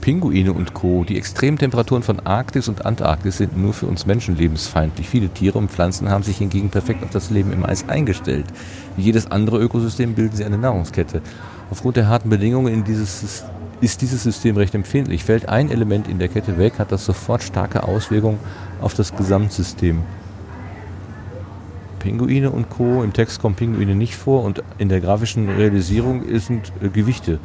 Pinguine 0.09 0.55
und 0.55 0.73
Co. 0.73 1.05
Die 1.05 1.19
Extremtemperaturen 1.19 2.03
von 2.03 2.19
Arktis 2.21 2.67
und 2.69 2.87
Antarktis 2.87 3.37
sind 3.37 3.59
nur 3.59 3.75
für 3.75 3.85
uns 3.85 4.07
Menschen 4.07 4.39
lebensfeindlich. 4.39 5.07
Viele 5.07 5.29
Tiere 5.29 5.59
und 5.59 5.71
Pflanzen 5.71 6.09
haben 6.09 6.23
sich 6.23 6.39
hingegen 6.39 6.71
perfekt 6.71 7.05
auf 7.05 7.11
das 7.11 7.29
Leben 7.29 7.53
im 7.53 7.63
Eis 7.63 7.91
eingestellt. 7.91 8.47
Wie 8.97 9.03
jedes 9.03 9.31
andere 9.31 9.59
Ökosystem 9.59 10.15
bilden 10.15 10.35
sie 10.35 10.47
eine 10.47 10.57
Nahrungskette. 10.57 11.21
Aufgrund 11.71 11.99
der 11.99 12.09
harten 12.09 12.31
Bedingungen 12.31 12.73
in 12.73 12.85
dieses, 12.85 13.45
ist 13.83 14.01
dieses 14.01 14.23
System 14.23 14.57
recht 14.57 14.75
empfindlich. 14.75 15.25
Fällt 15.25 15.47
ein 15.51 15.71
Element 15.71 16.09
in 16.09 16.19
der 16.19 16.29
Kette 16.29 16.57
weg, 16.57 16.79
hat 16.79 16.91
das 16.91 17.05
sofort 17.05 17.43
starke 17.43 17.83
Auswirkungen 17.83 18.39
auf 18.81 18.95
das 18.95 19.15
Gesamtsystem. 19.15 20.05
Pinguine 21.99 22.51
und 22.51 22.71
Co. 22.71 23.03
Im 23.03 23.13
Text 23.13 23.43
kommen 23.43 23.57
Pinguine 23.57 23.95
nicht 23.95 24.17
vor 24.17 24.43
und 24.45 24.63
in 24.79 24.89
der 24.89 25.03
grafischen 25.03 25.51
Realisierung 25.51 26.23
sind 26.39 26.73
äh, 26.81 26.89
Gewichte. 26.89 27.41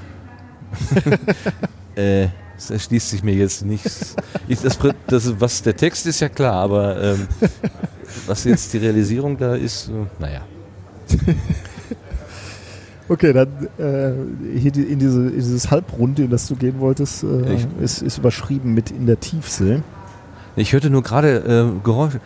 äh, 1.95 2.29
das 2.55 2.69
erschließt 2.69 3.09
sich 3.09 3.23
mir 3.23 3.33
jetzt 3.33 3.65
nichts. 3.65 4.15
das, 4.47 4.79
das, 5.07 5.39
was 5.39 5.61
der 5.61 5.75
Text 5.75 6.05
ist 6.05 6.19
ja 6.19 6.29
klar, 6.29 6.53
aber 6.53 7.01
ähm, 7.01 7.27
was 8.27 8.43
jetzt 8.43 8.73
die 8.73 8.77
Realisierung 8.77 9.37
da 9.37 9.55
ist, 9.55 9.89
äh, 9.89 10.05
naja. 10.19 10.41
Okay, 13.09 13.33
dann 13.33 13.49
äh, 13.77 14.57
hier 14.57 14.71
die, 14.71 14.83
in, 14.83 14.97
diese, 14.97 15.27
in 15.27 15.35
dieses 15.35 15.69
Halbrunde, 15.69 16.23
in 16.23 16.29
das 16.29 16.47
du 16.47 16.55
gehen 16.55 16.79
wolltest, 16.79 17.23
äh, 17.23 17.57
ist, 17.81 18.01
ist 18.01 18.17
überschrieben 18.17 18.73
mit 18.73 18.91
in 18.91 19.05
der 19.05 19.19
Tiefsee. 19.19 19.81
Ich 20.55 20.71
hörte 20.71 20.89
nur 20.89 21.03
gerade 21.03 21.37
äh, 21.37 21.83
Geräusche. 21.83 22.21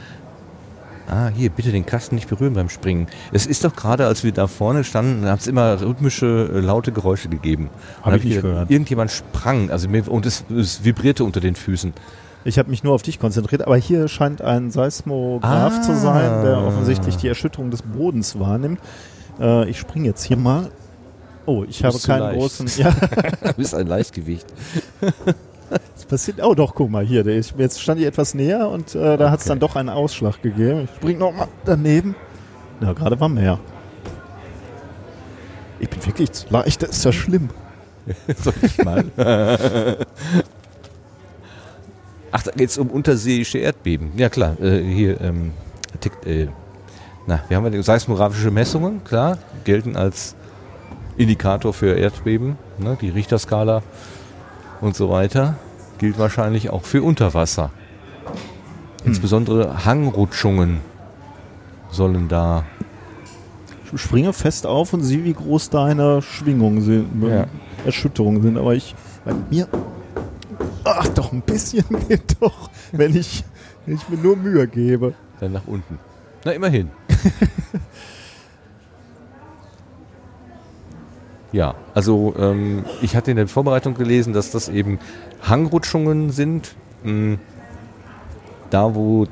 Ah, 1.09 1.29
hier, 1.33 1.49
bitte 1.49 1.71
den 1.71 1.85
Kasten 1.85 2.15
nicht 2.15 2.27
berühren 2.27 2.53
beim 2.53 2.67
Springen. 2.69 3.07
Es 3.31 3.45
ist 3.45 3.63
doch 3.63 3.73
gerade, 3.75 4.05
als 4.07 4.23
wir 4.25 4.33
da 4.33 4.47
vorne 4.47 4.83
standen, 4.83 5.25
hat 5.25 5.39
es 5.39 5.47
immer 5.47 5.79
rhythmische, 5.81 6.49
äh, 6.53 6.59
laute 6.59 6.91
Geräusche 6.91 7.29
gegeben. 7.29 7.69
Hab 8.03 8.15
ich 8.15 8.23
nicht 8.25 8.33
hier- 8.33 8.41
gehört. 8.41 8.69
Irgendjemand 8.69 9.11
sprang, 9.11 9.69
also 9.71 9.87
mir, 9.87 10.05
und 10.11 10.25
es, 10.25 10.43
es 10.55 10.83
vibrierte 10.83 11.23
unter 11.23 11.39
den 11.39 11.55
Füßen. 11.55 11.93
Ich 12.43 12.59
habe 12.59 12.69
mich 12.69 12.83
nur 12.83 12.93
auf 12.93 13.01
dich 13.03 13.19
konzentriert, 13.19 13.61
aber 13.65 13.77
hier 13.77 14.07
scheint 14.09 14.41
ein 14.41 14.69
Seismograph 14.69 15.73
Ah. 15.77 15.81
zu 15.81 15.95
sein, 15.95 16.43
der 16.43 16.57
offensichtlich 16.59 17.15
die 17.17 17.27
Erschütterung 17.29 17.71
des 17.71 17.81
Bodens 17.81 18.37
wahrnimmt. 18.39 18.79
Äh, 19.39 19.69
ich 19.69 19.79
springe 19.79 20.07
jetzt 20.07 20.23
hier 20.23 20.37
mal. 20.37 20.69
Oh, 21.45 21.63
ich 21.67 21.83
habe 21.85 21.97
keinen 21.99 22.19
leicht. 22.19 22.39
großen. 22.39 22.67
Ja, 22.77 22.91
Du 22.91 23.53
bist 23.53 23.73
ein 23.73 23.87
Leichtgewicht. 23.87 24.45
Passiert. 26.07 26.41
Oh, 26.43 26.53
doch, 26.55 26.73
guck 26.75 26.89
mal 26.89 27.05
hier. 27.05 27.25
Ist, 27.25 27.55
jetzt 27.57 27.81
stand 27.81 27.99
ich 27.99 28.05
etwas 28.07 28.33
näher 28.33 28.69
und 28.69 28.95
äh, 28.95 29.17
da 29.17 29.31
hat 29.31 29.39
es 29.39 29.45
Okay. 29.45 29.49
dann 29.49 29.59
doch 29.59 29.75
einen 29.75 29.89
Ausschlag 29.89 30.41
gegeben. 30.41 30.81
Ich 30.85 30.95
spring 30.95 31.17
noch 31.17 31.33
mal 31.33 31.47
daneben. 31.65 32.15
Ja, 32.81 32.93
gerade 32.93 33.19
war 33.19 33.29
mehr. 33.29 33.59
Ich 35.79 35.89
bin 35.89 36.05
wirklich 36.05 36.31
zu 36.31 36.45
leicht, 36.49 36.81
das 36.81 36.89
ist 36.91 37.05
ja 37.05 37.11
schlimm. 37.11 37.49
Soll 38.43 38.53
ich 38.61 38.83
mal? 38.83 39.05
Ach, 42.31 42.43
da 42.43 42.51
geht 42.51 42.69
es 42.69 42.77
um 42.77 42.89
unterseeische 42.89 43.57
Erdbeben. 43.59 44.11
Ja 44.17 44.29
klar, 44.29 44.59
äh, 44.61 44.81
hier, 44.83 45.19
ähm, 45.21 45.51
tickt, 45.99 46.25
äh, 46.25 46.47
na, 47.25 47.41
wir 47.47 47.57
haben 47.57 47.71
ja 47.73 47.81
seismografische 47.83 48.51
Messungen, 48.51 49.03
klar, 49.03 49.37
gelten 49.65 49.95
als 49.95 50.35
Indikator 51.17 51.73
für 51.73 51.93
Erdbeben, 51.97 52.57
ne, 52.77 52.97
die 52.99 53.09
Richterskala 53.09 53.81
und 54.81 54.95
so 54.95 55.09
weiter, 55.09 55.55
gilt 55.97 56.17
wahrscheinlich 56.19 56.69
auch 56.69 56.83
für 56.83 57.01
Unterwasser. 57.03 57.71
Insbesondere 59.05 59.85
Hangrutschungen 59.85 60.79
sollen 61.91 62.27
da 62.27 62.63
Ich 63.93 64.01
springe 64.01 64.33
fest 64.33 64.65
auf 64.65 64.93
und 64.93 65.01
sehe, 65.03 65.23
wie 65.23 65.33
groß 65.33 65.69
deine 65.69 66.21
Schwingungen 66.21 66.81
sind, 66.81 67.23
Ja. 67.23 67.47
Erschütterungen 67.85 68.41
sind. 68.41 68.57
Aber 68.57 68.75
ich, 68.75 68.95
bei 69.23 69.33
mir, 69.49 69.67
ach 70.83 71.07
doch, 71.09 71.31
ein 71.31 71.41
bisschen 71.41 71.85
geht 72.09 72.35
doch, 72.41 72.69
wenn 72.91 73.15
ich, 73.15 73.43
wenn 73.85 73.95
ich 73.95 74.09
mir 74.09 74.17
nur 74.17 74.35
Mühe 74.35 74.67
gebe. 74.67 75.13
dann 75.39 75.53
nach 75.53 75.67
unten. 75.67 75.99
Na, 76.43 76.51
immerhin. 76.51 76.89
ja, 81.57 81.73
also 81.95 82.33
ähm, 82.39 82.85
ich 83.01 83.15
hatte 83.15 83.31
in 83.31 83.37
der 83.37 83.47
Vorbereitung 83.47 83.95
gelesen, 83.95 84.31
dass 84.33 84.51
das 84.51 84.69
eben 84.69 84.99
Hangrutschungen 85.41 86.29
sind. 86.31 86.75
mh, 87.03 87.37
da, 88.69 88.93
wo 88.95 89.25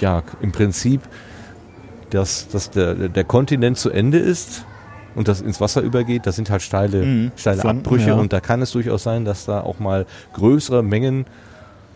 ja 0.00 0.22
im 0.40 0.50
Prinzip 0.52 1.02
das, 2.10 2.48
dass 2.48 2.70
der, 2.70 2.94
der 2.94 3.24
Kontinent 3.24 3.76
zu 3.78 3.90
Ende 3.90 4.18
ist 4.18 4.64
und 5.14 5.28
das 5.28 5.40
ins 5.40 5.60
Wasser 5.60 5.82
übergeht, 5.82 6.26
das 6.26 6.36
sind 6.36 6.48
halt 6.50 6.62
steile, 6.62 7.04
Mhm. 7.04 7.32
steile 7.36 7.60
Flanken, 7.60 7.84
Abbrüche 7.84 8.08
ja. 8.08 8.14
und 8.14 8.32
da 8.32 8.40
kann 8.40 8.62
es 8.62 8.72
durchaus 8.72 9.02
sein, 9.02 9.24
dass 9.24 9.44
da 9.44 9.60
auch 9.60 9.78
mal 9.78 10.06
größere 10.32 10.82
Mengen 10.82 11.26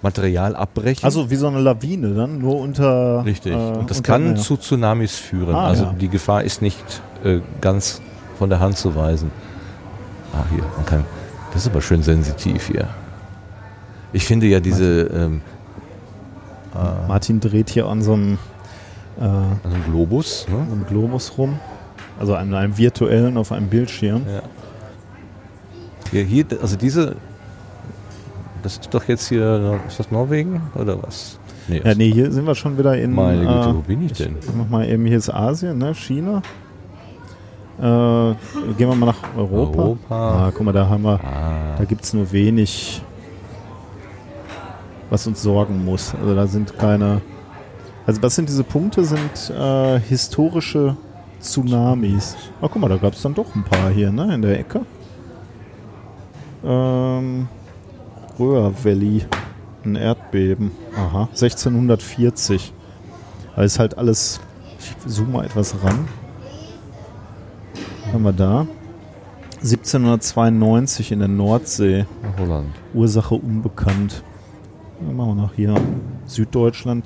Material 0.03 0.55
abbrechen. 0.55 1.05
Also 1.05 1.29
wie 1.31 1.35
so 1.37 1.49
eine 1.49 1.61
Lawine 1.61 2.15
dann, 2.15 2.39
nur 2.39 2.61
unter. 2.61 3.25
Richtig. 3.25 3.53
äh, 3.53 3.57
und 3.57 3.91
das 3.91 3.99
unter 3.99 4.13
kann 4.13 4.25
Meer. 4.25 4.37
zu 4.37 4.57
Tsunamis 4.57 5.17
führen. 5.17 5.55
Ah, 5.57 5.67
also 5.69 5.85
ja. 5.85 5.95
die 5.99 6.09
Gefahr 6.09 6.45
ist 6.45 6.63
nicht 6.63 6.85
äh, 7.25 7.41
ganz 7.61 8.01
von 8.39 8.49
der 8.51 8.61
Hand 8.61 8.77
zu 8.77 8.95
weisen. 8.95 9.31
Ah, 10.33 10.45
hier, 10.51 10.63
man 10.77 10.87
kann. 10.87 11.05
Das 11.53 11.63
ist 11.63 11.71
aber 11.71 11.81
schön 11.81 12.03
sensitiv 12.03 12.67
hier. 12.67 12.89
Ich 14.13 14.25
finde 14.25 14.47
ja 14.47 14.61
diese 14.61 15.03
ähm, 15.03 15.41
Martin 17.07 17.41
dreht 17.41 17.71
hier 17.71 17.87
an 17.87 18.03
so 18.03 18.13
einem, 18.15 18.39
äh, 19.19 19.23
also 19.25 19.75
ein 19.75 19.85
Globus. 19.87 20.47
Ne? 20.49 20.57
einem 20.57 20.87
Globus 20.87 21.37
rum. 21.37 21.59
Also 22.19 22.35
an 22.35 22.53
einem 22.55 22.77
virtuellen 22.77 23.37
auf 23.37 23.53
einem 23.53 23.69
Bildschirm. 23.69 24.23
Ja. 24.27 24.43
Hier, 26.11 26.25
hier, 26.25 26.45
also 26.61 26.77
diese. 26.77 27.17
Das 28.63 28.79
ist 28.79 28.93
doch 28.93 29.05
jetzt 29.05 29.29
hier. 29.29 29.81
Ist 29.87 29.99
das 29.99 30.11
Norwegen 30.11 30.61
oder 30.75 31.03
was? 31.03 31.39
Nee, 31.69 31.83
Ja, 31.85 31.95
nee, 31.95 32.11
hier 32.11 32.33
sind 32.33 32.47
wir 32.47 32.55
schon 32.55 32.79
wieder 32.79 32.97
in. 32.97 33.13
Meine 33.15 33.41
Güte, 33.41 33.69
äh, 33.71 33.75
wo 33.75 33.81
bin 33.81 34.05
ich 34.05 34.13
denn? 34.13 34.37
Ich 34.41 34.55
mach 34.55 34.69
mal 34.69 34.89
eben, 34.89 35.05
hier 35.07 35.19
ist 35.19 35.31
Asien, 35.31 35.79
ne? 35.79 35.95
China. 35.95 36.43
Äh, 37.79 37.83
gehen 38.77 38.89
wir 38.89 38.95
mal 38.95 39.07
nach 39.07 39.37
Europa. 39.37 39.79
Europa. 39.79 40.47
Ah, 40.47 40.51
guck 40.53 40.65
mal, 40.65 40.73
da 40.73 40.89
haben 40.89 41.03
wir, 41.05 41.21
Ah, 41.23 41.77
da 41.79 41.85
gibt 41.85 42.03
es 42.03 42.13
nur 42.13 42.31
wenig, 42.33 43.03
was 45.11 45.27
uns 45.27 45.43
sorgen 45.43 45.85
muss. 45.85 46.13
Also 46.21 46.35
da 46.35 46.47
sind 46.47 46.77
keine. 46.77 47.21
Also 48.07 48.23
was 48.23 48.35
sind 48.35 48.49
diese 48.49 48.65
Punkte? 48.65 49.05
Sind 49.05 49.51
äh, 49.57 50.01
historische 50.01 50.97
Tsunamis. 51.41 52.37
Ah, 52.61 52.69
guck 52.69 52.77
mal, 52.81 52.89
da 52.89 52.97
gab 52.97 53.13
es 53.13 53.23
dann 53.23 53.35
doch 53.35 53.55
ein 53.55 53.63
paar 53.65 53.91
hier, 53.91 54.11
ne? 54.11 54.35
In 54.35 54.43
der 54.43 54.59
Ecke. 54.59 54.81
Ähm, 56.65 57.49
Röhr 58.39 58.73
Valley. 58.83 59.25
Ein 59.85 59.95
Erdbeben. 59.95 60.73
Aha. 60.97 61.29
1640. 61.31 62.73
Weil 63.55 63.65
es 63.67 63.79
halt 63.79 63.97
alles. 63.97 64.41
Ich 64.81 64.97
zoome 65.07 65.33
mal 65.33 65.45
etwas 65.47 65.75
ran. 65.85 66.09
Haben 68.13 68.23
wir 68.25 68.33
da? 68.33 68.67
1792 69.63 71.13
in 71.13 71.19
der 71.19 71.29
Nordsee. 71.29 72.07
Holland. 72.39 72.69
Ursache 72.95 73.35
unbekannt. 73.35 74.23
Dann 75.01 75.17
machen 75.17 75.37
wir 75.37 75.43
nach 75.43 75.55
hier. 75.55 75.75
Süddeutschland. 76.27 77.05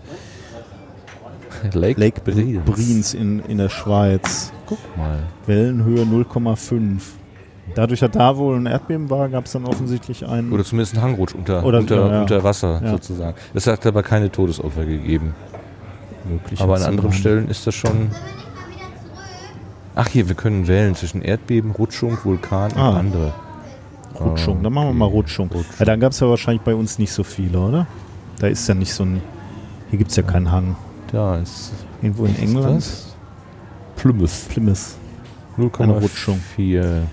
Lake, 1.73 2.01
Lake 2.01 2.21
Brienz. 2.23 2.65
Brienz 2.65 3.15
in, 3.15 3.41
in 3.41 3.59
der 3.59 3.69
Schweiz. 3.69 4.53
Guck 4.67 4.79
mal. 4.97 5.19
Wellenhöhe 5.47 6.03
0,5. 6.05 7.01
Dadurch, 7.75 8.01
dass 8.01 8.11
da 8.11 8.37
wohl 8.37 8.57
ein 8.57 8.67
Erdbeben 8.67 9.09
war, 9.09 9.29
gab 9.29 9.47
es 9.47 9.53
dann 9.53 9.65
offensichtlich 9.65 10.27
einen. 10.27 10.53
Oder 10.53 10.65
zumindest 10.65 10.97
ein 10.97 11.03
Hangrutsch 11.03 11.35
unter, 11.35 11.65
Oder- 11.65 11.79
unter, 11.79 11.97
ja, 11.97 12.13
ja. 12.13 12.21
unter 12.23 12.45
Wasser 12.45 12.81
Ja. 12.85 12.91
sozusagen. 12.91 13.37
Es 13.55 13.67
hat 13.67 13.87
aber 13.87 14.03
keine 14.03 14.31
Todesopfer 14.31 14.85
gegeben. 14.85 15.35
möglichen 16.29 16.63
Aber 16.63 16.77
an 16.77 16.83
anderen. 16.83 17.13
Stellen 17.13 17.49
ist 17.49 17.67
das 17.67 17.75
schon. 17.75 18.11
Ach 19.95 20.09
hier, 20.09 20.29
wir 20.29 20.35
können 20.35 20.67
wählen 20.69 20.95
zwischen 20.95 21.23
Erdbeben, 21.23 21.71
Rutschung, 21.73 22.17
Vulkan 22.25 22.73
Ah. 22.77 22.91
und 22.91 22.97
andere. 22.97 23.33
Rutschung, 24.19 24.63
dann 24.63 24.73
machen 24.73 24.89
wir 24.89 24.95
mal 24.95 25.05
Rutschung. 25.07 25.51
Ja, 25.79 25.85
dann 25.85 25.99
gab 26.01 26.13
es 26.13 26.21
ja 26.21 26.29
wahrscheinlich 26.29 26.63
bei 26.63 26.75
uns 26.75 26.99
nicht 26.99 27.13
so 27.13 27.25
viele, 27.25 27.59
oder? 27.59 27.87
Da 28.39 28.47
ist 28.47 28.69
ja 28.69 28.75
nicht 28.75 28.93
so 28.93 29.05
ein. 29.05 29.23
Hier 29.91 29.99
gibt 29.99 30.11
es 30.11 30.17
ja 30.17 30.23
keinen 30.23 30.51
Hang. 30.51 30.77
Da 31.11 31.37
ist. 31.39 31.73
Irgendwo 32.01 32.25
in 32.27 32.37
England. 32.39 32.85
Plymouth. 33.97 34.49
Plymouth. 34.49 34.97
Eine 35.59 35.67
0,4 35.69 36.01
Rutschung. 36.01 36.41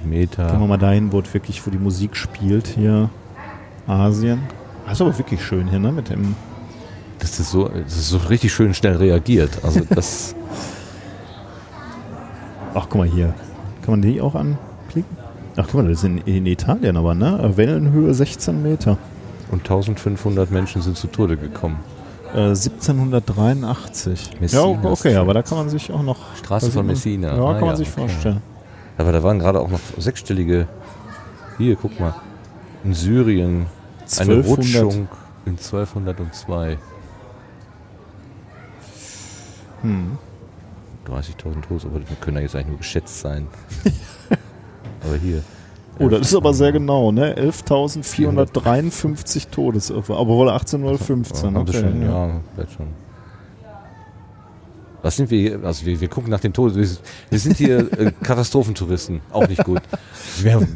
Meter. 0.05 0.47
Gehen 0.47 0.59
wir 0.61 0.67
mal 0.67 0.77
dahin, 0.77 1.11
wo 1.11 1.21
wirklich, 1.33 1.65
wo 1.65 1.71
die 1.71 1.77
Musik 1.77 2.15
spielt. 2.15 2.67
Hier 2.67 3.09
Asien. 3.87 4.39
Das 4.85 4.93
ist 4.93 5.01
aber 5.01 5.17
wirklich 5.17 5.43
schön 5.43 5.67
hier, 5.69 5.79
ne? 5.79 5.91
Mit 5.91 6.09
dem. 6.09 6.35
Das 7.19 7.39
ist 7.39 7.51
so, 7.51 7.67
das 7.67 7.95
ist 7.97 8.09
so 8.09 8.17
richtig 8.17 8.53
schön 8.53 8.73
schnell 8.73 8.95
reagiert. 8.95 9.59
Also 9.63 9.81
das. 9.89 10.35
Ach, 12.73 12.87
guck 12.89 12.95
mal 12.95 13.07
hier. 13.07 13.33
Kann 13.81 13.91
man 13.93 14.01
die 14.01 14.21
auch 14.21 14.35
anklicken? 14.35 15.17
Ach, 15.55 15.65
guck 15.65 15.75
mal, 15.81 15.87
das 15.89 15.99
ist 15.99 16.03
in, 16.05 16.19
in 16.19 16.45
Italien 16.45 16.95
aber, 16.97 17.15
ne? 17.15 17.51
Wellenhöhe 17.55 18.13
16 18.13 18.61
Meter. 18.61 18.97
und 19.51 19.61
1500 19.61 20.51
Menschen 20.51 20.81
sind 20.81 20.95
zu 20.95 21.07
Tode 21.07 21.35
gekommen. 21.37 21.79
Äh, 22.35 22.49
1783. 22.49 24.39
Messina 24.39 24.61
ja, 24.61 24.67
okay, 24.91 25.15
aber 25.15 25.33
da 25.33 25.41
kann 25.41 25.57
man 25.57 25.69
sich 25.69 25.91
auch 25.91 26.03
noch. 26.03 26.17
Straße 26.37 26.69
von 26.71 26.85
Messina. 26.85 27.35
Ja, 27.35 27.43
Ah, 27.43 27.53
kann 27.53 27.61
man 27.61 27.69
ja, 27.71 27.75
sich 27.77 27.87
okay. 27.89 28.01
vorstellen. 28.01 28.41
Aber 28.99 29.11
da 29.11 29.23
waren 29.23 29.39
gerade 29.39 29.59
auch 29.59 29.69
noch 29.69 29.79
sechsstellige. 29.97 30.67
Hier, 31.57 31.75
guck 31.75 31.99
mal. 31.99 32.13
In 32.83 32.93
Syrien 32.93 33.65
eine 34.19 34.33
1200. 34.33 34.47
Rutschung 34.83 35.07
in 35.45 35.53
1202. 35.53 36.77
Hm. 39.81 40.17
30.000 41.09 41.61
Todes, 41.67 41.85
aber 41.85 41.99
das 41.99 42.07
können 42.21 42.37
ja 42.37 42.43
jetzt 42.43 42.55
eigentlich 42.55 42.67
nur 42.67 42.77
geschätzt 42.77 43.19
sein. 43.19 43.47
aber 45.03 45.17
hier. 45.17 45.43
Oh, 45.99 46.07
das 46.07 46.21
ist 46.21 46.35
aber 46.35 46.53
sehr 46.53 46.71
genau, 46.71 47.11
ne? 47.11 47.35
11.453 47.35 49.49
Todesopfer. 49.49 50.15
Aber 50.15 50.29
wohl 50.29 50.49
1815. 50.49 51.49
Ja, 51.49 51.55
haben 51.55 51.67
wir 51.67 51.75
Okay, 51.75 51.81
schon, 51.81 52.01
ja. 52.01 52.27
ja, 52.27 52.39
vielleicht 52.55 52.71
schon. 52.73 52.87
Was 55.01 55.15
sind 55.15 55.31
wir 55.31 55.39
hier? 55.39 55.63
Also 55.63 55.85
wir, 55.85 56.01
wir 56.01 56.07
gucken 56.07 56.29
nach 56.29 56.39
den 56.39 56.53
Todes. 56.53 56.77
Wir, 56.77 56.87
wir 57.29 57.39
sind 57.39 57.57
hier 57.57 57.79
äh, 57.99 58.11
Katastrophentouristen. 58.23 59.21
Auch 59.31 59.47
nicht 59.47 59.63
gut. 59.63 59.81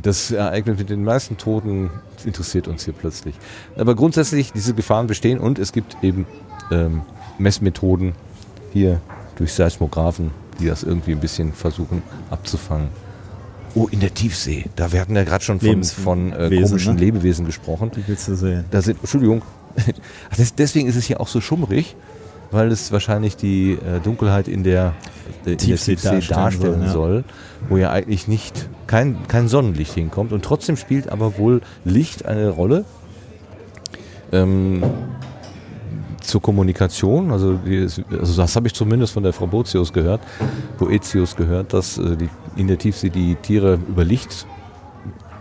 Das 0.01 0.31
Ereignis 0.31 0.77
mit 0.77 0.89
den 0.89 1.03
meisten 1.03 1.37
Toten 1.37 1.89
interessiert 2.25 2.67
uns 2.67 2.85
hier 2.85 2.93
plötzlich. 2.93 3.35
Aber 3.77 3.95
grundsätzlich, 3.95 4.53
diese 4.53 4.73
Gefahren 4.73 5.07
bestehen 5.07 5.39
und 5.39 5.59
es 5.59 5.71
gibt 5.71 5.97
eben 6.01 6.25
ähm, 6.71 7.01
Messmethoden 7.37 8.13
hier 8.71 9.01
durch 9.35 9.53
Seismographen, 9.53 10.31
die 10.59 10.67
das 10.67 10.83
irgendwie 10.83 11.11
ein 11.11 11.19
bisschen 11.19 11.53
versuchen 11.53 12.03
abzufangen. 12.29 12.89
Oh, 13.75 13.87
in 13.89 13.99
der 13.99 14.13
Tiefsee. 14.13 14.65
Da 14.75 14.91
wir 14.91 15.01
hatten 15.01 15.15
ja 15.15 15.23
gerade 15.23 15.43
schon 15.43 15.59
von, 15.59 15.67
Lebenswesen, 15.67 16.03
von 16.03 16.33
äh, 16.33 16.49
ne? 16.49 16.61
komischen 16.61 16.97
Lebewesen 16.97 17.45
gesprochen. 17.45 17.91
Die 17.95 18.07
willst 18.07 18.27
du 18.27 18.35
sehen. 18.35 18.65
Da 18.69 18.81
sind, 18.81 18.99
Entschuldigung, 18.99 19.41
deswegen 20.57 20.87
ist 20.87 20.95
es 20.95 21.05
hier 21.05 21.19
auch 21.19 21.27
so 21.27 21.41
schummrig, 21.41 21.95
weil 22.51 22.71
es 22.71 22.91
wahrscheinlich 22.91 23.35
die 23.35 23.71
äh, 23.71 23.99
Dunkelheit 24.03 24.47
in 24.47 24.63
der, 24.63 24.93
äh, 25.45 25.53
in 25.53 25.57
Tiefsee 25.57 25.95
der 25.95 26.01
Tiefsee 26.03 26.09
darstellen 26.09 26.39
darstellen 26.43 26.79
soll, 26.81 26.85
ja. 26.85 26.91
soll, 26.91 27.23
wo 27.69 27.77
ja 27.77 27.89
eigentlich 27.89 28.27
nicht 28.27 28.69
kein, 28.85 29.27
kein 29.27 29.47
Sonnenlicht 29.47 29.93
hinkommt. 29.93 30.33
Und 30.33 30.45
trotzdem 30.45 30.77
spielt 30.77 31.09
aber 31.09 31.39
wohl 31.39 31.61
Licht 31.83 32.25
eine 32.25 32.49
Rolle. 32.49 32.85
Ähm, 34.31 34.83
zur 36.23 36.41
Kommunikation, 36.41 37.31
also, 37.31 37.53
die, 37.55 37.87
also 38.19 38.41
das 38.41 38.55
habe 38.55 38.67
ich 38.67 38.73
zumindest 38.73 39.13
von 39.13 39.23
der 39.23 39.33
Frau 39.33 39.45
Boetius 39.45 39.91
gehört, 39.93 40.21
Boetius 40.79 41.35
gehört, 41.35 41.73
dass 41.73 41.97
äh, 41.97 42.15
die, 42.15 42.29
in 42.55 42.67
der 42.67 42.77
Tiefsee 42.77 43.09
die 43.09 43.35
Tiere 43.35 43.77
über 43.87 44.03
Licht 44.03 44.47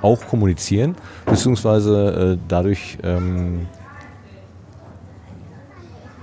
auch 0.02 0.20
kommunizieren, 0.26 0.96
beziehungsweise 1.24 2.34
äh, 2.34 2.38
dadurch 2.48 2.98
ähm, 3.04 3.66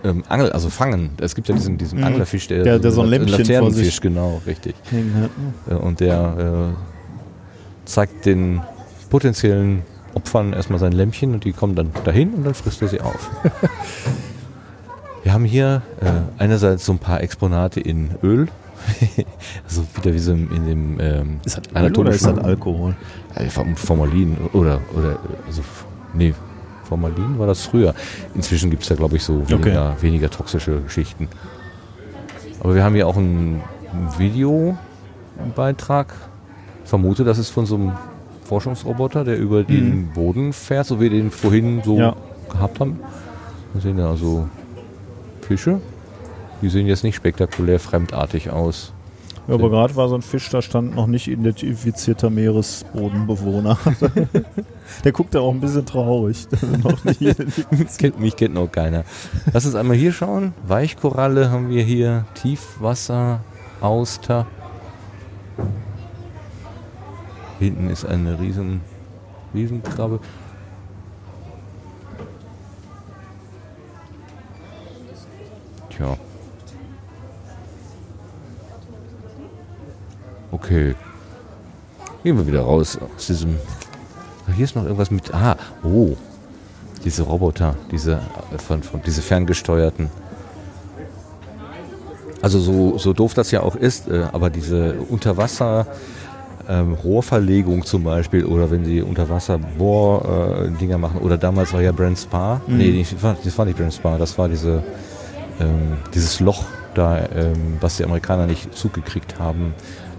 ähm, 0.04 0.24
Angel, 0.30 0.52
also 0.52 0.70
fangen. 0.70 1.12
Es 1.20 1.36
gibt 1.36 1.48
ja 1.50 1.56
diesen, 1.56 1.78
diesen 1.78 2.00
Mhm. 2.00 2.06
Anglerfisch, 2.06 2.48
der, 2.48 2.64
Der- 2.64 2.80
der 2.80 2.92
so 2.92 3.02
ein 3.02 3.08
Lämpchen 3.10 3.30
vor 3.38 3.40
Laternenfisch, 3.46 3.86
sich- 3.86 4.02
genau, 4.02 4.42
richtig. 4.46 4.76
Ne? 4.92 5.30
Äh, 5.70 5.74
Und 5.76 6.00
der 6.00 6.74
äh, 6.74 7.86
zeigt 7.86 8.26
den 8.26 8.62
potenziellen 9.10 9.82
Opfern 10.14 10.54
erstmal 10.54 10.80
sein 10.80 10.92
Lämpchen 10.92 11.34
und 11.34 11.44
die 11.46 11.54
kommen 11.54 11.76
dann 11.76 11.92
dahin 12.04 12.34
und 12.34 12.44
dann 12.46 12.54
frisst 12.54 12.82
er 12.82 12.88
sie 12.88 13.02
auf. 13.02 13.30
Wir 15.24 15.34
haben 15.34 15.44
hier 15.46 15.82
äh, 16.02 16.12
einerseits 16.42 16.86
so 16.86 16.94
ein 16.94 17.00
paar 17.00 17.22
Exponate 17.22 17.80
in 17.80 18.12
Öl, 18.24 18.48
also 19.66 19.84
wieder 19.96 20.14
wie 20.14 20.20
so 20.20 20.32
in 20.32 20.66
dem 20.66 20.98
ähm, 21.00 21.40
Ist 21.44 21.58
das 21.58 21.84
Öl 21.84 21.98
oder 21.98 22.12
ist 22.12 22.26
das 22.26 22.38
Alkohol? 22.40 22.96
Form- 23.50 23.76
Formalin 23.76 24.38
oder, 24.54 24.80
oder 24.98 25.20
also, 25.46 25.62
nee, 26.14 26.34
Formalin 26.86 27.38
war 27.38 27.48
das 27.48 27.66
früher. 27.66 27.94
Inzwischen 28.34 28.70
gibt 28.70 28.84
es 28.84 28.90
ja, 28.90 28.96
glaube 28.96 29.18
ich, 29.18 29.24
so 29.24 29.48
weniger, 29.50 29.96
weniger 30.02 30.30
toxische 30.30 30.82
Geschichten. 30.82 31.28
Aber 32.62 32.74
wir 32.76 32.84
haben 32.84 32.96
hier 32.96 33.08
auch 33.08 33.18
einen 33.18 33.62
Videobeitrag. 34.18 36.14
Ich 36.84 36.90
vermute, 36.90 37.24
das 37.24 37.38
ist 37.38 37.50
von 37.50 37.66
so 37.66 37.76
einem 37.76 37.92
Forschungsroboter, 38.46 39.24
der 39.24 39.38
über 39.38 39.64
den 39.64 40.08
Boden 40.14 40.54
fährt, 40.54 40.88
so 40.88 40.98
wie 41.00 41.04
wir 41.04 41.10
den 41.12 41.30
vorhin 41.32 41.82
so 41.84 41.98
Ja. 42.00 42.16
gehabt 42.52 42.80
haben. 42.80 43.00
Wir 43.74 43.82
sehen 43.82 43.98
da 43.98 44.10
also 44.10 44.48
Fische. 45.50 45.82
Die 46.62 46.70
sehen 46.70 46.86
jetzt 46.86 47.04
nicht 47.04 47.16
spektakulär 47.16 47.80
fremdartig 47.80 48.52
aus. 48.52 48.94
Ja, 49.48 49.56
aber 49.56 49.72
gerade 49.72 49.96
war 49.96 50.08
so 50.08 50.14
ein 50.14 50.22
Fisch, 50.22 50.48
da 50.52 50.62
stand 50.62 50.96
noch 50.96 51.08
nicht 51.08 51.28
identifizierter 51.28 52.30
Meeresbodenbewohner. 52.30 53.80
Der 55.04 55.12
guckt 55.12 55.34
da 55.34 55.40
auch 55.40 55.52
ein 55.52 55.60
bisschen 55.60 55.88
traurig. 55.88 56.48
kennt, 57.98 58.20
mich 58.20 58.36
kennt 58.36 58.54
noch 58.54 58.72
keiner. 58.72 59.06
Lass 59.52 59.66
uns 59.66 59.74
einmal 59.74 59.98
hier 59.98 60.12
schauen. 60.12 60.54
Weichkoralle 60.68 61.50
haben 61.50 61.70
wir 61.70 61.82
hier. 61.82 62.26
Tiefwasser, 62.36 63.40
Auster. 63.82 64.46
Hinten 67.58 67.90
ist 67.90 68.06
eine 68.06 68.40
riesen, 68.40 68.82
Riesenkrabbe. 69.56 70.20
Tja. 76.00 76.16
Okay. 80.52 80.96
Gehen 82.24 82.38
wir 82.38 82.48
wieder 82.48 82.62
raus 82.62 82.98
aus 83.16 83.28
diesem. 83.28 83.58
Hier 84.56 84.64
ist 84.66 84.76
noch 84.78 84.84
irgendwas 84.84 85.12
mit. 85.12 85.34
Ah, 85.34 85.58
oh. 85.84 86.16
Diese 87.04 87.24
Roboter, 87.24 87.76
diese, 87.92 88.14
äh, 88.54 88.58
von, 88.58 88.82
von, 88.84 89.02
diese 89.06 89.22
ferngesteuerten. 89.22 90.10
Also 92.42 92.60
so, 92.60 92.98
so 92.98 93.12
doof 93.14 93.34
das 93.34 93.52
ja 93.52 93.62
auch 93.62 93.76
ist, 93.76 94.08
äh, 94.10 94.26
aber 94.32 94.50
diese 94.50 94.94
Unterwasser 95.10 95.86
ähm, 96.68 96.94
Rohrverlegung 96.94 97.84
zum 97.86 98.04
Beispiel 98.06 98.46
oder 98.46 98.70
wenn 98.72 98.84
sie 98.86 99.02
Unterwasser-Bohr-Dinger 99.02 100.98
machen 100.98 101.20
oder 101.22 101.38
damals 101.38 101.74
war 101.74 101.82
ja 101.82 101.92
Brand 101.92 102.18
Spa, 102.20 102.62
Mhm. 102.68 102.78
nee, 102.78 103.02
das 103.10 103.22
war- 103.24 103.38
das 103.44 103.58
war 103.58 103.66
nicht 103.66 103.78
Brand 103.78 103.94
Spa, 103.94 104.18
das 104.18 104.38
war 104.38 104.48
diese, 104.50 104.84
ähm, 105.60 105.98
dieses 106.14 106.40
Loch 106.40 106.66
da, 106.94 107.20
ähm, 107.36 107.78
was 107.80 107.98
die 107.98 108.04
Amerikaner 108.04 108.48
nicht 108.48 108.76
zugekriegt 108.76 109.40
haben, 109.40 109.74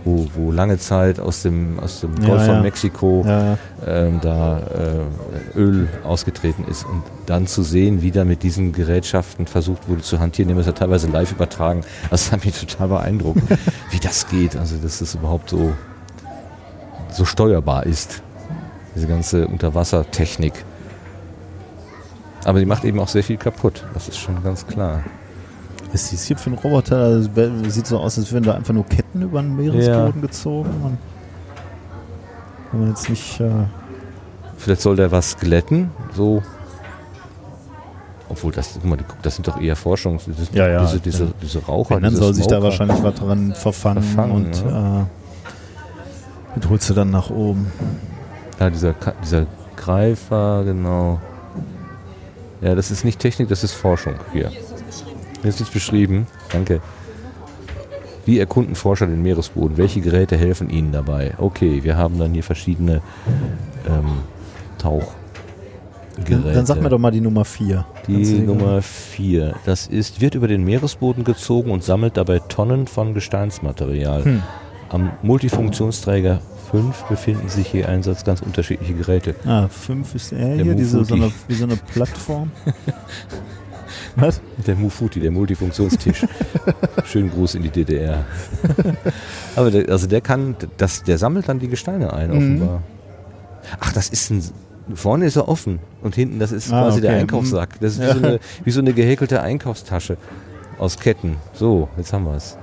wo, 0.05 0.27
wo 0.35 0.51
lange 0.51 0.79
Zeit 0.79 1.21
aus 1.21 1.43
dem, 1.43 1.79
aus 1.79 2.01
dem 2.01 2.15
Ja, 2.21 2.29
Golf 2.29 2.47
von 2.47 2.55
ja. 2.57 2.63
Mexiko 2.63 3.25
Ja, 3.27 3.59
ähm, 3.87 4.21
da 4.21 4.61
äh, 4.61 5.59
Öl 5.59 5.89
ausgetreten 6.05 6.65
ist 6.69 6.85
und 6.85 7.03
dann 7.27 7.47
zu 7.47 7.63
sehen, 7.63 8.03
wie 8.03 8.11
da 8.11 8.25
mit 8.25 8.43
diesen 8.43 8.73
Gerätschaften 8.73 9.47
versucht 9.47 9.89
wurde 9.89 10.03
zu 10.03 10.21
hantieren, 10.21 10.49
die 10.49 10.55
haben 10.55 10.59
das 10.59 10.67
ja 10.67 10.73
teilweise 10.73 11.09
live 11.09 11.33
übertragen. 11.33 11.83
Also 12.05 12.25
das 12.25 12.33
hat 12.33 12.45
mich 12.45 12.59
total 12.59 12.89
beeindruckt, 12.89 13.43
wie 13.91 13.99
das 13.99 14.29
geht. 14.29 14.57
Also 14.57 14.77
dass 14.77 15.01
das 15.01 15.15
überhaupt 15.15 15.51
so, 15.51 15.73
so 17.11 17.25
steuerbar 17.25 17.85
ist, 17.87 18.23
diese 18.95 19.07
ganze 19.07 19.47
Unterwassertechnik. 19.47 20.65
Aber 22.45 22.59
die 22.59 22.67
macht 22.67 22.85
eben 22.85 22.99
auch 23.01 23.09
sehr 23.09 23.23
viel 23.23 23.37
kaputt, 23.37 23.85
das 23.93 24.09
ist 24.09 24.17
schon 24.17 24.43
ganz 24.43 24.67
klar. 24.67 25.05
Was 25.93 26.13
ist 26.13 26.27
hier 26.27 26.37
für 26.37 26.51
ein 26.51 26.55
Roboter? 26.55 27.19
Das 27.19 27.35
wär- 27.35 27.51
sieht 27.69 27.87
so 27.87 27.99
aus, 27.99 28.17
als 28.19 28.33
wären 28.33 28.45
da 28.45 28.55
einfach 28.55 28.73
nur 28.75 28.87
Ketten 28.87 29.23
über 29.23 29.43
den 29.43 29.57
Meeresboden 29.57 30.23
gezogen. 30.23 30.71
Und 30.83 30.99
wenn 32.73 32.81
man 32.81 32.89
jetzt 32.91 33.09
nicht. 33.09 33.41
Äh, 33.41 33.51
Vielleicht 34.57 34.83
soll 34.83 34.97
der 34.97 35.11
was 35.11 35.37
glätten, 35.39 35.91
so. 36.15 36.43
Obwohl, 38.29 38.53
das, 38.53 38.75
guck 38.75 38.85
mal, 38.85 38.99
das 39.23 39.35
sind 39.35 39.49
doch 39.49 39.61
eher 39.61 39.75
Forschungs... 39.75 40.27
Das 40.27 40.51
Ja, 40.53 40.69
ja. 40.69 40.83
Diese, 40.83 41.01
diese, 41.01 41.33
diese 41.43 41.65
Raucher, 41.65 41.97
wenn, 41.97 42.05
dann 42.05 42.15
soll 42.15 42.33
sich 42.33 42.47
da 42.47 42.57
Smoker. 42.61 42.63
wahrscheinlich 42.65 43.03
was 43.03 43.15
dran 43.17 43.55
verfangen, 43.55 44.03
Verfangen, 44.05 44.33
und 44.33 44.57
äh, 44.57 45.05
das 46.61 46.71
holst 46.71 46.89
du 46.91 46.95
dann 46.95 47.11
nach 47.11 47.29
oben. 47.31 47.73
Ja, 48.61 48.71
dieser, 48.71 48.95
dieser 49.25 49.47
Greifer, 49.77 50.63
genau. 50.65 51.19
Ja, 52.61 52.77
das 52.77 52.93
ist 52.93 53.05
nicht 53.05 53.19
Technik, 53.19 53.49
das 53.49 53.65
ist 53.65 53.73
Forschung 53.73 54.15
hier. 54.33 54.53
Hier 55.43 55.49
ist 55.49 55.61
es 55.61 55.71
beschrieben. 55.71 56.27
Danke. 56.53 56.81
Wie 58.27 58.39
erkunden 58.39 58.75
Forscher 58.75 59.07
den 59.07 59.23
Meeresboden? 59.23 59.77
Welche 59.79 60.01
Geräte 60.01 60.37
helfen 60.37 60.71
ihnen 60.71 60.93
dabei? 60.93 61.35
Okay, 61.39 61.83
wir 61.83 61.97
haben 61.97 62.19
dann 62.19 62.33
hier 62.33 62.45
verschiedene 62.45 63.01
ähm, 63.89 64.19
Tauchgeräte. 64.79 66.53
Dann, 66.53 66.67
sag 66.67 66.83
mir 66.83 66.91
doch 66.91 66.99
mal 66.99 67.11
die 67.11 67.23
Nummer 67.23 67.45
4. 67.45 67.85
Die 68.07 68.41
Nummer 68.41 68.83
4. 68.83 69.55
Das 69.65 69.87
ist, 69.87 70.21
wird 70.21 70.35
über 70.35 70.49
den 70.49 70.65
Meeresboden 70.65 71.25
gezogen 71.25 71.71
und 71.71 71.83
sammelt 71.83 72.19
dabei 72.19 72.41
Tonnen 72.41 72.87
von 72.87 73.15
Gesteinsmaterial. 73.15 74.25
Hm. 74.25 74.43
Am 74.91 75.13
Multifunktionsträger 75.23 76.41
5 76.71 77.05
befinden 77.05 77.49
sich 77.49 77.69
hier 77.69 77.89
Einsatz 77.89 78.25
ganz 78.25 78.43
unterschiedliche 78.43 78.95
Geräte. 78.95 79.35
Ah, 79.47 79.69
5 79.69 80.15
ist 80.15 80.33
er 80.33 80.57
hier, 80.57 80.75
diese, 80.75 81.05
so 81.05 81.15
eine, 81.15 81.33
wie 81.49 81.55
so 81.55 81.65
eine 81.65 81.77
Plattform. 81.77 82.51
Was? 84.17 84.41
Der 84.67 84.75
Mufuti, 84.77 85.21
der 85.21 85.31
Multifunktionstisch. 85.31 86.27
Schönen 87.05 87.31
Gruß 87.31 87.55
in 87.55 87.63
die 87.63 87.71
DDR. 87.71 88.25
Aber 89.57 89.71
der, 89.71 89.89
also 89.89 90.07
der 90.07 90.21
kann, 90.21 90.57
das, 90.77 91.03
der 91.03 91.19
sammelt 91.19 91.49
dann 91.49 91.59
die 91.59 91.69
Gesteine 91.69 92.13
ein, 92.13 92.31
Mhm. 92.31 92.37
offenbar. 92.37 92.83
Ach, 93.79 93.93
das 93.93 94.09
ist 94.09 94.31
ein. 94.31 94.43
Vorne 94.95 95.27
ist 95.27 95.37
er 95.37 95.49
offen 95.49 95.79
und 96.03 96.17
hinten, 96.17 96.41
das 96.41 96.51
ist 96.51 96.73
Ah, 96.73 96.83
quasi 96.83 97.01
der 97.01 97.11
okay. 97.13 97.21
Einkaufssack. 97.21 97.79
Das 97.81 97.93
ist 97.93 98.01
wie, 98.01 98.05
Ja. 98.07 98.13
so 98.15 98.19
eine, 98.19 98.41
wie 98.65 98.71
so 98.73 98.81
eine 98.81 98.93
gehäkelte 98.93 99.41
Einkaufstasche 99.41 100.17
aus 100.79 100.99
Ketten. 100.99 101.37
So, 101.53 101.89
jetzt 101.97 102.13
haben 102.13 102.25
wir 102.25 102.35
es. 102.35 102.57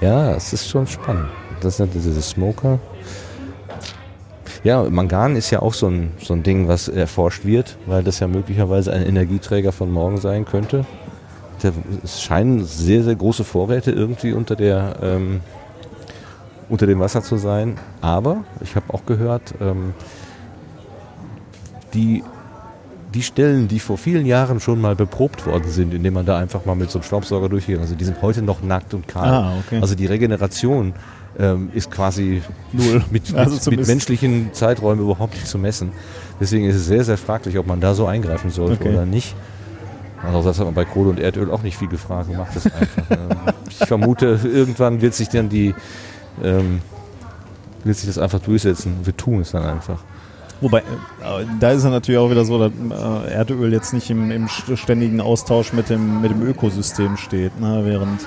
Ja, 0.00 0.32
es 0.34 0.52
ist 0.52 0.68
schon 0.68 0.86
spannend. 0.86 1.28
Das 1.60 1.76
sind 1.76 1.92
diese 1.94 2.20
Smoker. 2.22 2.78
Ja, 4.64 4.84
Mangan 4.88 5.34
ist 5.34 5.50
ja 5.50 5.60
auch 5.60 5.74
so 5.74 5.88
ein, 5.88 6.12
so 6.20 6.34
ein 6.34 6.44
Ding, 6.44 6.68
was 6.68 6.86
erforscht 6.86 7.44
wird, 7.44 7.76
weil 7.86 8.04
das 8.04 8.20
ja 8.20 8.28
möglicherweise 8.28 8.92
ein 8.92 9.04
Energieträger 9.04 9.72
von 9.72 9.90
morgen 9.90 10.18
sein 10.18 10.44
könnte. 10.44 10.86
Es 12.04 12.22
scheinen 12.22 12.64
sehr, 12.64 13.02
sehr 13.02 13.16
große 13.16 13.42
Vorräte 13.42 13.90
irgendwie 13.90 14.32
unter, 14.32 14.54
der, 14.54 14.96
ähm, 15.02 15.40
unter 16.68 16.86
dem 16.86 17.00
Wasser 17.00 17.22
zu 17.22 17.36
sein. 17.38 17.78
Aber 18.00 18.44
ich 18.60 18.76
habe 18.76 18.92
auch 18.94 19.04
gehört, 19.04 19.54
ähm, 19.60 19.94
die, 21.92 22.22
die 23.12 23.22
Stellen, 23.22 23.68
die 23.68 23.78
vor 23.78 23.98
vielen 23.98 24.26
Jahren 24.26 24.58
schon 24.60 24.80
mal 24.80 24.96
beprobt 24.96 25.46
worden 25.46 25.70
sind, 25.70 25.94
indem 25.94 26.14
man 26.14 26.26
da 26.26 26.38
einfach 26.38 26.64
mal 26.64 26.74
mit 26.74 26.90
so 26.90 26.98
einem 26.98 27.04
Staubsauger 27.04 27.48
durchgeht, 27.48 27.78
also 27.78 27.94
die 27.94 28.04
sind 28.04 28.20
heute 28.22 28.42
noch 28.42 28.62
nackt 28.62 28.94
und 28.94 29.06
kahl. 29.06 29.28
Ah, 29.28 29.52
okay. 29.64 29.78
Also 29.80 29.94
die 29.94 30.06
Regeneration 30.06 30.94
ähm, 31.38 31.70
ist 31.74 31.90
quasi 31.90 32.42
null 32.72 33.02
mit, 33.10 33.30
mit, 33.30 33.34
Also 33.34 33.54
mit 33.54 33.62
zumindest- 33.62 33.88
menschlichen 33.90 34.52
Zeiträumen 34.52 35.02
überhaupt 35.04 35.34
nicht 35.34 35.46
zu 35.46 35.58
messen. 35.58 35.92
Deswegen 36.40 36.64
ist 36.66 36.76
es 36.76 36.86
sehr, 36.86 37.04
sehr 37.04 37.18
fraglich, 37.18 37.56
ob 37.58 37.66
man 37.66 37.80
da 37.80 37.94
so 37.94 38.06
eingreifen 38.06 38.50
sollte 38.50 38.80
Okay. 38.84 38.92
oder 38.94 39.06
nicht. 39.06 39.34
Also 40.24 40.42
das 40.48 40.58
hat 40.58 40.66
man 40.66 40.74
bei 40.74 40.84
Kohle 40.84 41.10
und 41.10 41.18
Erdöl 41.20 41.50
auch 41.50 41.62
nicht 41.62 41.76
viel 41.76 41.88
gefragt, 41.88 42.28
man 42.28 42.38
macht 42.38 42.54
das 42.56 42.66
einfach. 42.66 43.10
ähm, 43.10 43.28
ich 43.68 43.76
vermute, 43.78 44.38
irgendwann 44.44 45.00
wird 45.00 45.14
sich 45.14 45.28
dann 45.28 45.48
die, 45.48 45.74
ähm, 46.42 46.80
wird 47.84 47.96
sich 47.96 48.06
das 48.06 48.18
einfach 48.18 48.38
durchsetzen. 48.40 48.94
Wir 49.04 49.16
tun 49.16 49.40
es 49.40 49.50
dann 49.52 49.64
einfach. 49.64 49.98
Wobei, 50.62 50.78
äh, 50.78 50.82
da 51.60 51.72
ist 51.72 51.78
es 51.78 51.90
natürlich 51.90 52.18
auch 52.18 52.30
wieder 52.30 52.44
so, 52.44 52.58
dass 52.58 52.70
äh, 53.26 53.32
Erdöl 53.32 53.72
jetzt 53.72 53.92
nicht 53.92 54.08
im, 54.10 54.30
im 54.30 54.48
ständigen 54.48 55.20
Austausch 55.20 55.72
mit 55.72 55.90
dem, 55.90 56.22
mit 56.22 56.30
dem 56.30 56.42
Ökosystem 56.42 57.16
steht. 57.16 57.60
Ne? 57.60 57.82
Während, 57.84 58.20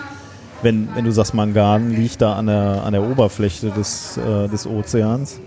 wenn, 0.62 0.90
wenn 0.94 1.06
du 1.06 1.12
sagst, 1.12 1.34
Mangan 1.34 1.92
liegt 1.92 2.22
da 2.22 2.34
an 2.34 2.48
der, 2.48 2.84
an 2.84 2.92
der 2.92 3.04
Oberfläche 3.04 3.70
des, 3.72 4.18
äh, 4.18 4.50
des 4.50 4.68
Ozeans, 4.68 5.40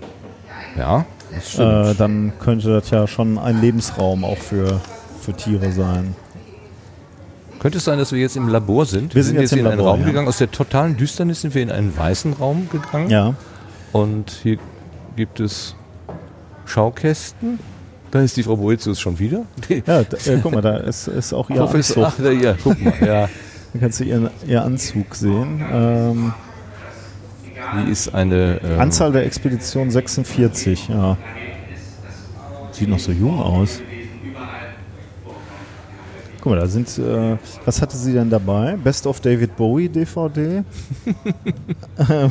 Ja, 0.78 1.04
das 1.34 1.52
stimmt. 1.52 1.86
äh, 1.86 1.94
dann 1.94 2.32
könnte 2.40 2.68
das 2.80 2.88
ja 2.90 3.06
schon 3.06 3.38
ein 3.38 3.60
Lebensraum 3.60 4.24
auch 4.24 4.38
für, 4.38 4.80
für 5.20 5.34
Tiere 5.34 5.70
sein. 5.72 6.16
Könnte 7.60 7.78
es 7.78 7.84
sein, 7.84 7.98
dass 7.98 8.12
wir 8.12 8.20
jetzt 8.20 8.36
im 8.36 8.48
Labor 8.48 8.86
sind? 8.86 9.14
Wir 9.14 9.24
sind 9.24 9.38
jetzt 9.38 9.52
im 9.52 9.58
in 9.58 9.66
einen 9.66 9.78
Labor, 9.78 9.92
Raum 9.92 10.00
ja. 10.00 10.06
gegangen. 10.06 10.28
Aus 10.28 10.38
der 10.38 10.50
totalen 10.50 10.96
Düsternis 10.96 11.42
sind 11.42 11.54
wir 11.54 11.62
in 11.62 11.70
einen 11.70 11.94
weißen 11.96 12.34
Raum 12.34 12.68
gegangen. 12.70 13.10
Ja. 13.10 13.34
Und 13.92 14.30
hier 14.42 14.58
gibt 15.16 15.40
es 15.40 15.74
Schaukästen. 16.68 17.58
Da 18.10 18.20
ist 18.22 18.36
die 18.36 18.42
Frau 18.42 18.56
Boetius 18.56 19.00
schon 19.00 19.18
wieder. 19.18 19.44
Ja, 19.86 20.02
da, 20.02 20.16
äh, 20.26 20.38
guck 20.42 20.52
mal, 20.52 20.62
da 20.62 20.78
ist, 20.78 21.08
ist 21.08 21.32
auch 21.32 21.50
ihr 21.50 21.56
Professor, 21.56 22.06
Anzug. 22.06 22.20
ach, 22.20 22.24
da, 22.24 22.30
ja, 22.30 22.54
guck 22.62 22.80
mal, 22.82 22.94
ja. 23.06 23.28
Da 23.74 23.80
kannst 23.80 24.00
du 24.00 24.04
ihren, 24.04 24.30
ihr 24.46 24.62
Anzug 24.64 25.14
sehen. 25.14 25.62
Ähm, 25.70 26.32
Die 27.84 27.90
ist 27.92 28.14
eine. 28.14 28.60
Ähm, 28.64 28.80
Anzahl 28.80 29.12
der 29.12 29.26
Expeditionen 29.26 29.90
46, 29.90 30.88
ja. 30.88 31.18
Sieht 32.72 32.88
noch 32.88 32.98
so 32.98 33.12
jung 33.12 33.38
aus. 33.40 33.82
Guck 36.40 36.52
mal, 36.52 36.60
da 36.60 36.66
sind, 36.66 36.96
äh, 36.98 37.36
was 37.66 37.82
hatte 37.82 37.96
sie 37.96 38.12
denn 38.14 38.30
dabei? 38.30 38.76
Best 38.82 39.06
of 39.06 39.20
David 39.20 39.54
Bowie 39.56 39.88
DVD. 39.88 40.62
Ähm, 42.10 42.30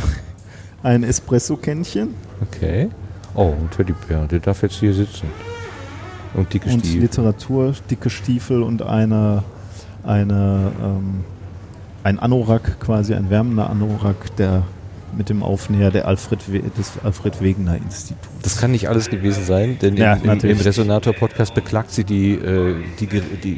Ein 0.81 1.03
Espresso-Kännchen 1.03 2.13
Okay. 2.41 2.89
Oh, 3.37 3.53
ein 3.53 3.69
Teddybär, 3.69 4.25
der 4.25 4.39
darf 4.39 4.63
jetzt 4.63 4.79
hier 4.79 4.95
sitzen. 4.95 5.29
Und 6.33 6.51
dicke 6.51 6.71
und 6.71 6.79
Stiefel. 6.79 7.01
Literatur, 7.01 7.73
dicke 7.87 8.09
Stiefel 8.09 8.63
und 8.63 8.81
eine, 8.81 9.43
eine, 10.03 10.71
ähm, 10.83 11.23
ein 12.03 12.17
Anorak, 12.17 12.79
quasi 12.79 13.13
ein 13.13 13.29
wärmender 13.29 13.69
Anorak, 13.69 14.35
der 14.37 14.63
mit 15.15 15.29
dem 15.29 15.43
Aufnäher 15.43 15.91
der 15.91 16.07
Alfred 16.07 16.39
des 16.77 16.93
Alfred 17.03 17.41
Wegener 17.41 17.75
Instituts. 17.77 18.27
Das 18.43 18.57
kann 18.57 18.71
nicht 18.71 18.87
alles 18.89 19.09
gewesen 19.09 19.43
sein, 19.43 19.77
denn 19.81 19.95
Ja, 19.97 20.13
im, 20.13 20.29
im, 20.29 20.39
im. 20.39 20.57
Resonator-Podcast 20.57 21.53
beklagt 21.53 21.91
sie 21.91 22.03
die, 22.03 22.33
äh, 22.33 22.75
die, 22.99 23.07
die, 23.07 23.57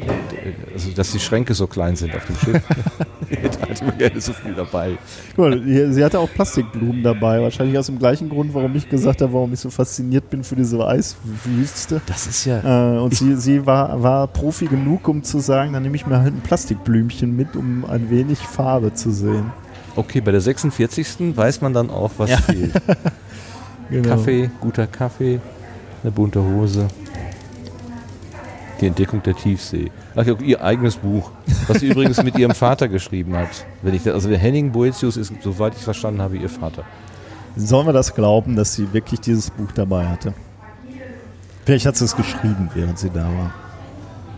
also 0.72 0.90
dass 0.92 1.12
die 1.12 1.18
Schränke 1.20 1.54
so 1.54 1.66
klein 1.66 1.96
sind 1.96 2.14
auf 2.14 2.26
dem 2.26 2.36
Schiff. 2.36 2.62
da 2.68 3.68
hatte 3.68 3.84
man 3.84 3.98
gerne 3.98 4.20
so 4.20 4.32
viel 4.32 4.54
dabei. 4.54 4.98
Hier- 5.36 5.92
sie 5.92 6.04
hatte 6.04 6.18
auch 6.18 6.30
Plastikblumen 6.32 7.02
dabei. 7.02 7.40
Wahrscheinlich 7.40 7.78
aus 7.78 7.86
dem 7.86 7.98
gleichen 7.98 8.28
Grund, 8.28 8.52
warum 8.54 8.74
ich 8.76 8.88
gesagt 8.88 9.22
habe, 9.22 9.32
warum 9.32 9.52
ich 9.52 9.60
so 9.60 9.70
fasziniert 9.70 10.30
bin 10.30 10.42
für 10.44 10.56
diese 10.56 10.84
Eiswüste. 10.86 12.00
Das 12.06 12.26
ist 12.26 12.44
ja. 12.46 12.96
Äh, 12.96 12.98
und 12.98 13.14
sie, 13.14 13.36
sie 13.36 13.66
war, 13.66 14.02
war 14.02 14.26
Profi 14.26 14.66
genug, 14.66 15.06
um 15.08 15.22
zu 15.22 15.38
sagen, 15.40 15.72
dann 15.72 15.82
nehme 15.82 15.96
ich 15.96 16.06
mir 16.06 16.18
halt 16.20 16.34
ein 16.34 16.40
Plastikblümchen 16.40 17.34
mit, 17.36 17.54
um 17.56 17.84
ein 17.84 18.10
wenig 18.10 18.38
Farbe 18.38 18.94
zu 18.94 19.10
sehen. 19.10 19.52
Okay, 19.96 20.20
bei 20.20 20.30
der 20.32 20.40
46. 20.40 21.36
weiß 21.36 21.60
man 21.60 21.72
dann 21.74 21.90
auch, 21.90 22.12
was 22.18 22.30
Ja. 22.30 22.36
fehlt. 22.38 22.72
Genau. 23.90 24.08
Kaffee, 24.10 24.48
guter 24.60 24.86
Kaffee, 24.86 25.40
eine 26.04 26.12
bunte 26.12 26.40
Hose. 26.40 26.86
Die 28.80 28.86
Entdeckung 28.86 29.20
der 29.24 29.34
Tiefsee. 29.34 29.90
Ach 30.14 30.24
ja, 30.24 30.34
ihr 30.38 30.62
eigenes 30.62 30.94
Buch, 30.96 31.32
was 31.66 31.80
sie 31.80 31.88
übrigens 31.88 32.22
mit 32.22 32.38
ihrem 32.38 32.54
Vater 32.54 32.86
geschrieben 32.86 33.36
hat. 33.36 33.48
Wenn 33.82 33.92
ich, 33.94 34.04
da- 34.04 34.12
also 34.12 34.28
der 34.28 34.38
Henning 34.38 34.70
Boetius 34.70 35.16
ist, 35.16 35.32
soweit 35.42 35.72
ich 35.72 35.80
es 35.80 35.84
verstanden 35.84 36.22
habe, 36.22 36.36
ihr 36.36 36.48
Vater. 36.48 36.84
Sollen 37.56 37.84
wir 37.86 37.92
das 37.92 38.14
glauben, 38.14 38.54
dass 38.54 38.74
sie 38.76 38.92
wirklich 38.92 39.20
dieses 39.20 39.50
Buch 39.50 39.72
dabei 39.74 40.06
hatte? 40.06 40.34
Vielleicht 41.66 41.84
hat 41.84 41.96
sie 41.96 42.04
es 42.04 42.14
geschrieben, 42.14 42.70
während 42.74 42.96
sie 42.96 43.10
da 43.10 43.24
war. 43.24 43.52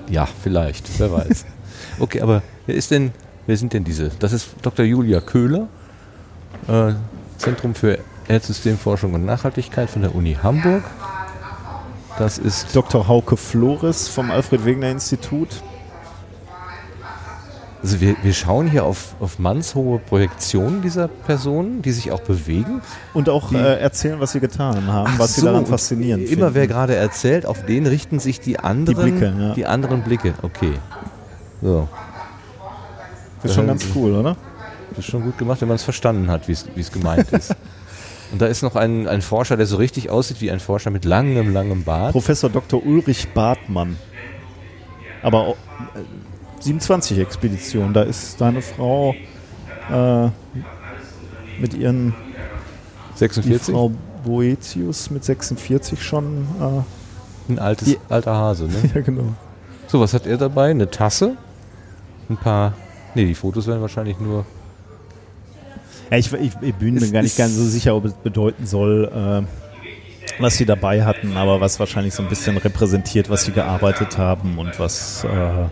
Ja, 0.09 0.27
vielleicht, 0.43 0.99
wer 0.99 1.13
weiß. 1.13 1.45
Okay, 1.99 2.23
aber 2.23 2.43
wer 2.67 2.75
ist 2.75 2.91
denn, 2.91 3.11
wer 3.47 3.57
sind 3.57 3.73
denn 3.73 3.85
diese? 3.85 4.11
Das 4.19 4.33
ist 4.33 4.49
Dr. 4.63 4.85
Julia 4.85 5.21
Köhler, 5.21 5.69
äh, 6.69 6.93
Zentrum 7.39 7.75
für 7.75 7.99
Erdsystemforschung 8.29 9.15
und 9.15 9.25
Nachhaltigkeit 9.25 9.91
von 9.91 10.03
der 10.03 10.15
Uni 10.15 10.37
Hamburg. 10.43 10.83
Das 12.19 12.39
ist 12.39 12.75
Dr. 12.77 13.09
Hauke 13.09 13.37
Flores 13.37 14.09
vom 14.09 14.31
Alfred 14.31 14.65
Wegener 14.65 14.91
Institut. 14.91 15.63
Also 17.83 18.01
wir, 18.01 18.15
wir 18.23 18.33
schauen 18.33 18.69
hier 18.71 18.85
auf, 18.85 19.17
auf 19.19 19.41
mannshohe 19.41 19.99
Projektionen 19.99 20.83
dieser 20.83 21.09
Personen, 21.09 21.83
die 21.83 21.91
sich 21.91 22.13
auch 22.13 22.21
bewegen. 22.21 22.81
Und 23.13 23.29
auch 23.29 23.49
Die- 23.49 23.57
äh, 23.57 23.81
erzählen, 23.81 24.21
was 24.21 24.31
sie 24.33 24.39
getan 24.41 24.87
haben, 24.87 25.15
was 25.19 25.35
sie 25.35 25.41
so, 25.41 25.47
daran 25.49 25.63
und 25.65 25.69
faszinierend 25.69 26.29
Immer 26.31 26.55
wer 26.55 26.63
finden. 26.63 26.69
gerade 26.75 26.95
erzählt, 26.95 27.45
auf 27.45 27.67
den 27.67 27.87
richten 27.89 28.21
sich 28.21 28.39
die 28.39 28.61
anderen, 28.61 29.19
Blicke, 29.19 29.35
ja. 29.37 29.55
die 29.55 29.67
anderen 29.67 30.03
Blicke. 30.03 30.35
Okay. 30.43 30.75
So, 31.61 31.89
Das 33.43 33.51
ist 33.51 33.55
schon 33.57 33.67
ganz 33.67 33.87
cool, 33.95 34.13
oder? 34.13 34.37
das 34.91 34.99
ist 35.01 35.11
schon 35.11 35.23
gut 35.23 35.39
gemacht, 35.39 35.61
wenn 35.61 35.69
man 35.69 35.77
es 35.77 35.83
verstanden 35.83 36.31
hat, 36.31 36.49
wie 36.49 36.53
es 36.53 36.93
gemeint 36.93 37.31
ist. 37.33 37.57
Und 38.33 38.41
da 38.41 38.47
ist 38.47 38.63
noch 38.63 38.77
ein, 38.77 39.07
ein 39.09 39.21
Forscher, 39.21 39.59
der 39.59 39.67
so 39.67 39.77
richtig 39.77 40.09
aussieht 40.09 40.41
wie 40.41 40.51
ein 40.51 40.61
Forscher 40.61 40.91
mit 40.91 41.05
langem, 41.05 41.53
langem 41.53 41.85
Bart. 41.85 42.13
Professor 42.13 42.49
Dr. 42.49 42.85
Ulrich 42.85 43.29
Bartmann. 43.35 43.99
Aber 45.23 45.49
auch, 45.49 45.57
äh, 45.95 46.01
27 46.61 47.19
Expeditionen, 47.19 47.93
da 47.93 48.03
ist 48.03 48.41
deine 48.41 48.63
Frau 48.63 49.15
äh, 49.91 50.29
mit 51.61 51.75
ihren 51.75 52.15
die 53.15 53.19
46, 53.19 53.75
Frau 53.75 53.93
Boetius 54.25 55.11
mit 55.11 55.25
46 55.25 56.03
schon. 56.03 56.47
Äh, 56.61 57.53
ein 57.53 57.59
altes, 57.59 57.89
Die- 57.89 57.99
alter 58.09 58.35
Hase. 58.35 58.65
Ne? 58.65 58.75
ja, 58.95 59.01
genau. 59.03 59.35
So, 59.89 60.01
was 60.01 60.15
hat 60.15 60.27
er 60.27 60.39
dabei? 60.39 60.71
Eine 60.71 60.91
Tasse, 60.91 61.37
ein 62.31 62.37
paar, 62.39 62.73
nee, 63.15 63.25
die 63.25 63.35
Fotos 63.35 63.67
werden 63.67 63.81
wahrscheinlich 63.81 64.19
nur 64.19 64.45
Ja, 66.11 66.19
ich, 66.19 66.33
ich, 66.33 66.53
ich 66.61 66.75
bin 66.75 66.95
mir 66.95 67.11
gar 67.11 67.23
nicht 67.23 67.37
ganz 67.37 67.55
so 67.55 67.65
sicher, 67.65 67.97
ob 67.97 68.05
es 68.05 68.13
bedeuten 68.13 68.67
soll, 68.67 69.11
äh, 69.15 70.41
was 70.41 70.57
sie 70.57 70.67
dabei 70.67 71.05
hatten, 71.05 71.37
aber 71.37 71.61
was 71.61 71.79
wahrscheinlich 71.81 72.15
so 72.15 72.23
ein 72.23 72.29
bisschen 72.29 72.57
repräsentiert, 72.57 73.31
was 73.31 73.45
sie 73.45 73.53
gearbeitet 73.53 74.19
haben 74.19 74.59
und 74.59 74.79
was. 74.79 75.25
Äh. 75.25 75.69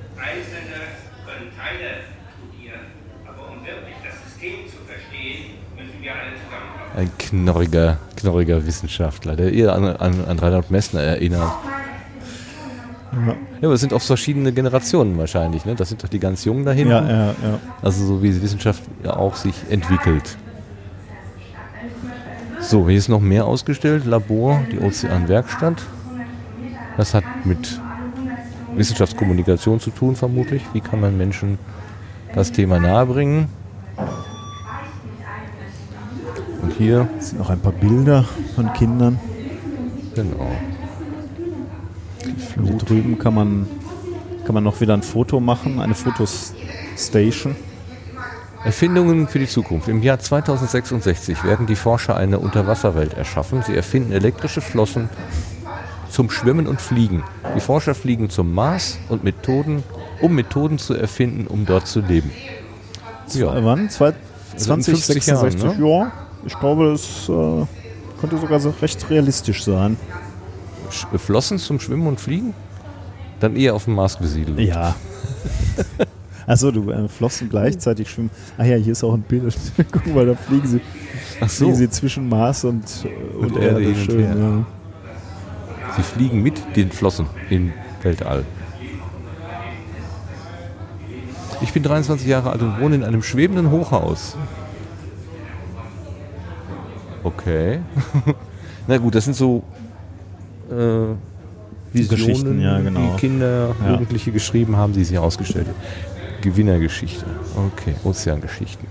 Ein 6.96 7.10
knorriger, 7.18 7.98
knorriger 8.16 8.66
Wissenschaftler, 8.66 9.36
der 9.36 9.52
eher 9.52 9.74
an, 9.74 9.84
an, 9.84 10.24
an 10.24 10.38
Reinhard 10.38 10.70
Messner 10.70 11.00
erinnert. 11.00 11.52
Ja, 13.12 13.36
aber 13.66 13.74
es 13.74 13.80
sind 13.80 13.92
auch 13.92 14.00
verschiedene 14.00 14.52
Generationen 14.52 15.18
wahrscheinlich, 15.18 15.64
ne? 15.64 15.74
Das 15.74 15.88
sind 15.90 16.02
doch 16.02 16.08
die 16.08 16.18
ganz 16.18 16.44
Jungen 16.44 16.64
da 16.64 16.72
hinten. 16.72 16.92
ja, 16.92 17.08
ja, 17.08 17.26
ja. 17.26 17.58
Also 17.82 18.06
so 18.06 18.22
wie 18.22 18.40
Wissenschaft 18.40 18.82
ja 19.04 19.16
auch 19.16 19.36
sich 19.36 19.54
entwickelt. 19.68 20.36
So, 22.60 22.88
hier 22.88 22.98
ist 22.98 23.08
noch 23.08 23.20
mehr 23.20 23.46
ausgestellt. 23.46 24.04
Labor, 24.04 24.62
die 24.70 24.78
Ozeanwerkstatt. 24.78 25.82
Das 26.96 27.14
hat 27.14 27.24
mit 27.44 27.80
Wissenschaftskommunikation 28.76 29.80
zu 29.80 29.90
tun, 29.90 30.14
vermutlich. 30.14 30.62
Wie 30.72 30.80
kann 30.80 31.00
man 31.00 31.16
Menschen 31.16 31.58
das 32.34 32.52
Thema 32.52 32.78
nahebringen? 32.78 33.48
Und 36.62 36.72
hier, 36.74 37.08
sind 37.18 37.38
noch 37.38 37.50
ein 37.50 37.60
paar 37.60 37.72
Bilder 37.72 38.24
von 38.54 38.72
Kindern. 38.74 39.18
genau. 40.14 40.50
Hier 42.64 42.76
drüben 42.76 43.18
kann 43.18 43.34
man, 43.34 43.66
kann 44.44 44.54
man 44.54 44.64
noch 44.64 44.80
wieder 44.80 44.94
ein 44.94 45.02
Foto 45.02 45.40
machen, 45.40 45.80
eine 45.80 45.94
Fotostation. 45.94 47.56
Erfindungen 48.64 49.26
für 49.26 49.38
die 49.38 49.46
Zukunft. 49.46 49.88
Im 49.88 50.02
Jahr 50.02 50.18
2066 50.18 51.44
werden 51.44 51.66
die 51.66 51.76
Forscher 51.76 52.16
eine 52.16 52.38
Unterwasserwelt 52.38 53.14
erschaffen. 53.14 53.62
Sie 53.66 53.74
erfinden 53.74 54.12
elektrische 54.12 54.60
Flossen 54.60 55.08
zum 56.10 56.28
Schwimmen 56.28 56.66
und 56.66 56.80
Fliegen. 56.80 57.22
Die 57.56 57.60
Forscher 57.60 57.94
fliegen 57.94 58.28
zum 58.28 58.52
Mars 58.54 58.98
und 59.08 59.24
Methoden, 59.24 59.82
um 60.20 60.34
Methoden 60.34 60.76
zu 60.78 60.92
erfinden, 60.94 61.46
um 61.46 61.64
dort 61.64 61.86
zu 61.86 62.00
leben. 62.00 62.30
Ja. 63.32 63.64
Wann? 63.64 63.88
Zwei, 63.88 64.12
Also 64.52 64.74
in 64.74 64.82
50 64.82 65.22
2066? 65.22 65.78
Jahren, 65.78 65.84
Ja, 65.86 66.12
ich 66.44 66.58
glaube, 66.58 66.90
das 66.92 67.28
äh, 67.28 67.66
könnte 68.20 68.36
sogar 68.38 68.60
so 68.60 68.74
recht 68.82 69.08
realistisch 69.08 69.64
sein. 69.64 69.96
Flossen 70.90 71.58
zum 71.58 71.80
Schwimmen 71.80 72.06
und 72.06 72.20
Fliegen? 72.20 72.54
Dann 73.40 73.56
eher 73.56 73.74
auf 73.74 73.84
dem 73.84 73.94
Mars 73.94 74.18
besiedelt. 74.18 74.58
Ja. 74.60 74.94
Achso, 76.46 76.70
du 76.70 76.90
äh, 76.90 77.08
Flossen 77.08 77.48
gleichzeitig 77.48 78.10
schwimmen. 78.10 78.30
Ach 78.58 78.64
ja, 78.64 78.76
hier 78.76 78.92
ist 78.92 79.04
auch 79.04 79.14
ein 79.14 79.22
Bild. 79.22 79.56
Guck 79.92 80.06
mal, 80.14 80.26
da 80.26 80.34
fliegen 80.34 80.66
sie, 80.66 80.80
Ach 81.40 81.48
so, 81.48 81.64
fliegen 81.64 81.76
sie 81.76 81.90
zwischen 81.90 82.28
Mars 82.28 82.64
und, 82.64 82.84
äh, 83.04 83.36
und, 83.36 83.52
Und 83.52 83.62
Erde 83.62 83.82
Erde. 83.82 83.94
Schön, 83.96 84.20
ja. 84.20 84.66
sie 85.96 86.02
fliegen 86.02 86.42
mit 86.42 86.76
den 86.76 86.90
Flossen 86.90 87.26
im 87.50 87.72
Weltall. 88.02 88.44
Ich 91.62 91.72
bin 91.72 91.82
23 91.82 92.26
Jahre 92.26 92.50
alt 92.50 92.62
und 92.62 92.80
wohne 92.80 92.94
in 92.96 93.04
einem 93.04 93.22
schwebenden 93.22 93.70
Hochhaus. 93.70 94.36
Okay. 97.22 97.80
Na 98.86 98.96
gut, 98.98 99.14
das 99.14 99.24
sind 99.24 99.34
so 99.34 99.62
äh, 100.70 101.16
Visionen, 101.92 102.26
Geschichten, 102.26 102.60
ja, 102.60 102.78
genau. 102.78 103.00
die 103.00 103.20
Kinder, 103.20 103.74
Ja. 103.84 103.92
Jugendliche 103.92 104.30
geschrieben 104.30 104.76
haben, 104.76 104.92
die 104.92 105.04
sie 105.04 105.18
ausgestellt 105.18 105.66
haben. 105.66 105.76
Gewinnergeschichte. 106.40 107.24
Okay, 107.56 107.94
Ozeangeschichten. 108.04 108.86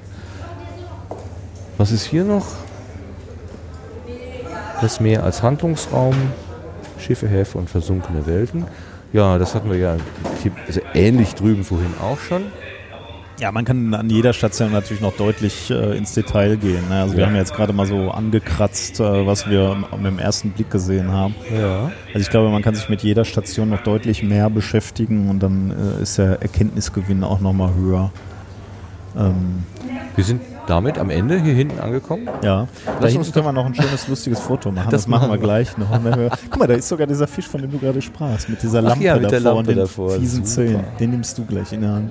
Was 1.77 1.91
ist 1.91 2.03
hier 2.03 2.25
noch? 2.25 2.45
Das 4.81 4.99
Meer 4.99 5.23
als 5.23 5.41
Handlungsraum, 5.43 6.15
Schiffe, 6.99 7.27
Häfen 7.27 7.59
und 7.61 7.69
versunkene 7.69 8.25
Welten. 8.27 8.65
Ja, 9.11 9.37
das 9.37 9.55
hatten 9.55 9.69
wir 9.69 9.77
ja 9.77 9.97
also 10.67 10.81
ähnlich 10.93 11.35
drüben 11.35 11.63
vorhin 11.63 11.93
auch 12.01 12.19
schon. 12.19 12.43
Ja, 13.39 13.51
man 13.53 13.63
kann 13.63 13.93
an 13.93 14.09
jeder 14.09 14.33
Station 14.33 14.71
natürlich 14.71 15.01
noch 15.01 15.15
deutlich 15.15 15.71
äh, 15.71 15.97
ins 15.97 16.13
Detail 16.13 16.57
gehen. 16.57 16.89
Ne? 16.89 17.01
Also 17.01 17.13
wir 17.15 17.21
Ja. 17.21 17.27
haben 17.27 17.35
jetzt 17.37 17.53
gerade 17.53 17.71
mal 17.71 17.85
so 17.85 18.11
angekratzt, 18.11 18.99
äh, 18.99 19.25
was 19.25 19.49
wir 19.49 19.75
mit 19.95 20.05
dem 20.05 20.19
ersten 20.19 20.51
Blick 20.51 20.69
gesehen 20.69 21.11
haben. 21.11 21.35
Ja. 21.57 21.91
Also 22.07 22.19
ich 22.19 22.29
glaube, 22.29 22.49
man 22.49 22.61
kann 22.61 22.75
sich 22.75 22.89
mit 22.89 23.01
jeder 23.01 23.23
Station 23.23 23.69
noch 23.69 23.81
deutlich 23.83 24.23
mehr 24.23 24.49
beschäftigen 24.49 25.29
und 25.29 25.39
dann 25.41 25.71
äh, 25.99 26.03
ist 26.03 26.17
der 26.17 26.41
Erkenntnisgewinn 26.41 27.23
auch 27.23 27.39
nochmal 27.39 27.73
höher. 27.75 28.11
Ähm, 29.17 29.63
Wir 30.15 30.23
sind 30.25 30.41
damit 30.67 30.97
am 30.99 31.09
Ende 31.09 31.41
hier 31.41 31.53
hinten 31.53 31.79
angekommen. 31.79 32.27
ja, 32.43 32.67
da 32.85 32.91
Lass 32.99 33.15
uns 33.15 33.31
können 33.31 33.45
wir 33.45 33.53
noch 33.53 33.65
ein 33.65 33.73
schönes, 33.73 34.07
lustiges 34.07 34.39
Foto 34.39 34.69
machen. 34.71 34.89
Das, 34.91 35.03
Das 35.03 35.07
machen 35.07 35.29
wir 35.29 35.35
wir. 35.35 35.41
gleich 35.41 35.77
noch. 35.77 35.87
Guck 36.49 36.59
mal, 36.59 36.67
da 36.67 36.73
ist 36.75 36.89
sogar 36.89 37.07
dieser 37.07 37.25
Fisch, 37.25 37.47
von 37.47 37.61
dem 37.61 37.71
du 37.71 37.79
gerade 37.79 38.01
sprachst, 38.01 38.49
mit 38.49 38.61
dieser 38.61 38.81
Lampe 38.81 39.03
ja, 39.03 39.15
mit 39.15 39.31
der 39.31 39.39
davor 39.39 39.55
Lampe 39.55 39.59
und 39.59 39.67
den 39.69 39.77
davor. 39.77 40.11
fiesen. 40.11 40.43
Zähnen. 40.45 40.83
Den 40.99 41.11
nimmst 41.11 41.37
du 41.37 41.45
gleich 41.45 41.71
in 41.73 41.81
der 41.81 41.91
Hand. 41.91 42.09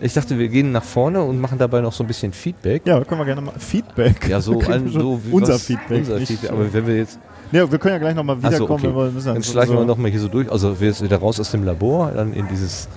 Ich 0.00 0.12
dachte, 0.12 0.38
wir 0.38 0.48
gehen 0.48 0.72
nach 0.72 0.84
vorne 0.84 1.22
und 1.22 1.40
machen 1.40 1.58
dabei 1.58 1.80
noch 1.80 1.92
so 1.92 2.04
ein 2.04 2.06
bisschen 2.06 2.32
Feedback. 2.32 2.82
Ja, 2.86 3.02
können 3.04 3.20
wir 3.20 3.24
gerne 3.24 3.40
mal. 3.40 3.54
Feedback. 3.58 4.28
Ja, 4.28 4.40
so, 4.40 4.60
ein, 4.68 4.88
so 4.88 5.20
unser 5.30 5.54
was- 5.54 5.64
Feedback. 5.64 5.98
Unser 5.98 6.18
Feedback. 6.20 6.50
Aber 6.50 6.72
wenn 6.72 6.86
wir 6.86 6.96
jetzt. 6.98 7.18
Ja, 7.52 7.70
wir 7.70 7.78
können 7.78 7.94
ja 7.94 7.98
gleich 7.98 8.14
nochmal 8.14 8.36
Ach 8.42 8.50
so, 8.50 8.56
wiederkommen, 8.56 8.86
okay. 8.86 8.96
wir 8.96 9.10
müssen 9.12 9.26
Dann 9.34 9.42
so- 9.42 9.52
schleichen 9.52 9.74
so- 9.74 9.80
wir 9.80 9.86
nochmal 9.86 10.10
hier 10.10 10.20
so 10.20 10.28
durch. 10.28 10.50
Also 10.50 10.78
wir 10.80 10.92
sind 10.92 11.06
wieder 11.06 11.18
raus 11.18 11.38
aus 11.40 11.50
dem 11.52 11.64
Labor, 11.64 12.10
dann 12.12 12.32
in 12.34 12.46
dieses 12.48 12.88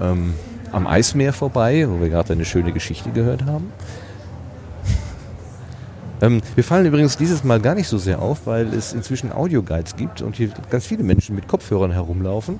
ähm, 0.00 0.34
am 0.72 0.86
Eismeer 0.86 1.32
vorbei, 1.32 1.86
wo 1.88 2.00
wir 2.00 2.08
gerade 2.10 2.32
eine 2.32 2.44
schöne 2.44 2.72
Geschichte 2.72 3.10
gehört 3.10 3.44
haben. 3.46 3.72
Ähm, 6.22 6.42
wir 6.54 6.64
fallen 6.64 6.84
übrigens 6.84 7.16
dieses 7.16 7.44
Mal 7.44 7.60
gar 7.60 7.74
nicht 7.74 7.88
so 7.88 7.96
sehr 7.96 8.20
auf, 8.20 8.46
weil 8.46 8.74
es 8.74 8.92
inzwischen 8.92 9.32
Audioguides 9.32 9.96
gibt 9.96 10.20
und 10.20 10.36
hier 10.36 10.50
ganz 10.68 10.84
viele 10.84 11.02
Menschen 11.02 11.34
mit 11.34 11.48
Kopfhörern 11.48 11.92
herumlaufen. 11.92 12.58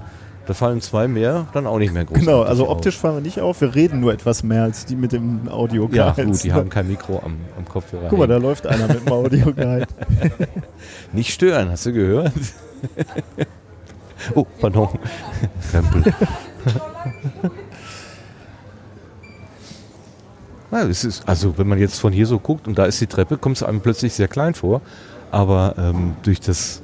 Da 0.51 0.55
fallen 0.55 0.81
zwei 0.81 1.07
mehr, 1.07 1.47
dann 1.53 1.65
auch 1.69 1.79
nicht 1.79 1.95
mehr 1.95 2.05
groß. 2.05 2.19
Genau, 2.19 2.43
also 2.43 2.69
optisch 2.69 2.99
fallen 2.99 3.15
wir 3.15 3.21
nicht 3.21 3.39
auf, 3.39 3.61
wir 3.61 3.73
reden 3.73 4.01
nur 4.01 4.13
etwas 4.13 4.43
mehr 4.43 4.65
als 4.65 4.85
die 4.85 4.97
mit 4.97 5.13
dem 5.13 5.49
audio 5.49 5.85
-Guides. 5.85 5.95
Ja, 5.95 6.25
gut, 6.25 6.43
die 6.43 6.53
haben 6.53 6.69
kein 6.69 6.89
Mikro 6.89 7.21
am, 7.25 7.37
am 7.57 7.65
Kopfhörer. 7.69 8.09
Guck 8.09 8.19
mal, 8.19 8.27
da 8.27 8.37
läuft 8.39 8.67
einer 8.67 8.89
mit 8.89 9.07
dem 9.07 9.13
Audio-Guide. 9.13 9.87
Nicht 11.13 11.33
stören, 11.33 11.71
hast 11.71 11.87
du 11.87 11.93
gehört? 11.93 12.33
oh, 14.35 14.45
pardon. 14.61 14.89
Krempel. 15.71 16.03
Ja, 20.73 20.83
es 20.83 21.03
ist, 21.05 21.29
also 21.29 21.59
wenn 21.59 21.67
man 21.67 21.79
jetzt 21.79 22.01
von 22.01 22.13
hier 22.13 22.27
so 22.27 22.39
guckt 22.39 22.69
und 22.69 22.79
da 22.79 22.87
ist 22.87 23.01
die 23.01 23.09
Treppe, 23.09 23.39
kommt 23.39 23.57
es 23.57 23.63
einem 23.65 23.81
plötzlich 23.81 24.15
sehr 24.15 24.29
klein 24.29 24.55
vor. 24.55 24.83
Aber 25.33 25.75
ähm, 25.79 26.15
durch 26.23 26.41
das, 26.41 26.81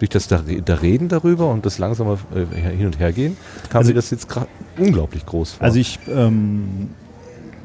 durch 0.00 0.08
das 0.10 0.26
da, 0.28 0.42
da 0.64 0.74
Reden 0.74 1.08
darüber 1.08 1.48
und 1.50 1.64
das 1.64 1.78
langsame 1.78 2.18
äh, 2.34 2.56
hin 2.76 2.86
und 2.86 2.98
her 2.98 3.12
gehen, 3.12 3.36
kam 3.68 3.78
Also- 3.78 3.90
mir 3.90 3.94
das 3.94 4.10
jetzt 4.10 4.26
unglaublich 4.78 5.24
groß 5.24 5.52
vor. 5.52 5.64
Also 5.64 5.78
ich, 5.78 5.98
ähm, 6.08 6.88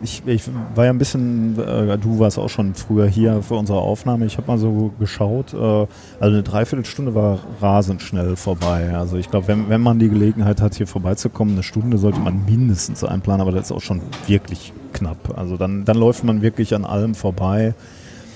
ich, 0.03 0.21
ich 0.27 0.43
war 0.75 0.83
ja 0.85 0.91
ein 0.91 0.97
bisschen, 0.97 1.57
äh, 1.57 1.97
du 1.97 2.19
warst 2.19 2.37
auch 2.37 2.49
schon 2.49 2.75
früher 2.75 3.07
hier 3.07 3.41
für 3.41 3.55
unsere 3.55 3.79
Aufnahme. 3.79 4.25
Ich 4.25 4.37
habe 4.37 4.47
mal 4.47 4.57
so 4.57 4.91
geschaut, 4.99 5.53
äh, 5.53 5.57
also 5.57 5.87
eine 6.19 6.43
Dreiviertelstunde 6.43 7.15
war 7.15 7.39
rasend 7.61 8.01
schnell 8.01 8.35
vorbei. 8.35 8.93
Also 8.95 9.15
ich 9.17 9.31
glaube, 9.31 9.47
wenn, 9.47 9.69
wenn 9.69 9.81
man 9.81 9.97
die 9.97 10.09
Gelegenheit 10.09 10.61
hat, 10.61 10.75
hier 10.75 10.87
vorbeizukommen, 10.87 11.53
eine 11.55 11.63
Stunde 11.63 11.97
sollte 11.97 12.19
man 12.19 12.43
mindestens 12.45 13.03
einplanen, 13.05 13.41
aber 13.41 13.51
das 13.53 13.67
ist 13.67 13.71
auch 13.71 13.81
schon 13.81 14.01
wirklich 14.27 14.73
knapp. 14.91 15.37
Also 15.37 15.55
dann, 15.55 15.85
dann 15.85 15.97
läuft 15.97 16.25
man 16.25 16.41
wirklich 16.41 16.75
an 16.75 16.83
allem 16.83 17.15
vorbei. 17.15 17.73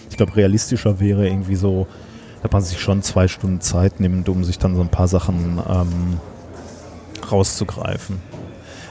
Ich 0.10 0.16
glaube, 0.18 0.36
realistischer 0.38 1.00
wäre 1.02 1.28
irgendwie 1.28 1.56
so, 1.56 1.86
dass 2.42 2.52
man 2.52 2.62
sich 2.62 2.80
schon 2.80 3.02
zwei 3.02 3.28
Stunden 3.28 3.62
Zeit 3.62 4.00
nimmt, 4.00 4.30
um 4.30 4.44
sich 4.44 4.60
dann 4.60 4.76
so 4.76 4.82
ein 4.82 4.90
paar 4.90 5.08
Sachen 5.08 5.60
ähm, 5.68 6.20
rauszugreifen. 7.32 8.18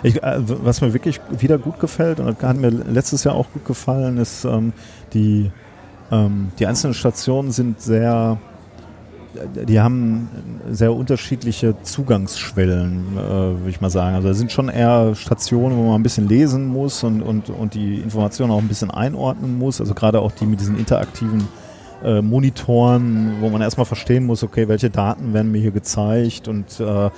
Ich, 0.02 0.22
äh, 0.22 0.36
was 0.38 0.80
mir 0.80 0.92
wirklich 0.92 1.20
wieder 1.30 1.58
gut 1.58 1.80
gefällt, 1.80 2.20
und 2.20 2.26
das 2.26 2.48
hat 2.48 2.56
mir 2.56 2.70
letztes 2.70 3.24
Jahr 3.24 3.34
auch 3.34 3.50
gut 3.52 3.64
gefallen, 3.64 4.18
ist, 4.18 4.44
ähm, 4.44 4.72
die, 5.12 5.50
ähm, 6.10 6.52
die 6.58 6.66
einzelnen 6.66 6.94
Stationen 6.94 7.50
sind 7.50 7.80
sehr, 7.80 8.38
die 9.66 9.80
haben 9.80 10.28
sehr 10.70 10.92
unterschiedliche 10.92 11.74
Zugangsschwellen, 11.82 13.16
äh, 13.16 13.20
würde 13.20 13.70
ich 13.70 13.80
mal 13.80 13.90
sagen. 13.90 14.14
Also 14.14 14.28
es 14.28 14.38
sind 14.38 14.52
schon 14.52 14.68
eher 14.68 15.14
Stationen, 15.14 15.76
wo 15.76 15.82
man 15.82 16.00
ein 16.00 16.02
bisschen 16.02 16.28
lesen 16.28 16.66
muss 16.66 17.02
und, 17.02 17.22
und, 17.22 17.50
und 17.50 17.74
die 17.74 17.96
Informationen 17.96 18.52
auch 18.52 18.58
ein 18.58 18.68
bisschen 18.68 18.90
einordnen 18.90 19.58
muss. 19.58 19.80
Also 19.80 19.94
gerade 19.94 20.20
auch 20.20 20.32
die 20.32 20.46
mit 20.46 20.60
diesen 20.60 20.78
interaktiven 20.78 21.48
äh, 22.04 22.22
Monitoren, 22.22 23.36
wo 23.40 23.48
man 23.48 23.60
erstmal 23.60 23.86
verstehen 23.86 24.24
muss, 24.24 24.42
okay, 24.42 24.68
welche 24.68 24.90
Daten 24.90 25.32
werden 25.34 25.52
mir 25.52 25.60
hier 25.60 25.70
gezeigt 25.70 26.48
und 26.48 26.80
äh, 26.80 27.10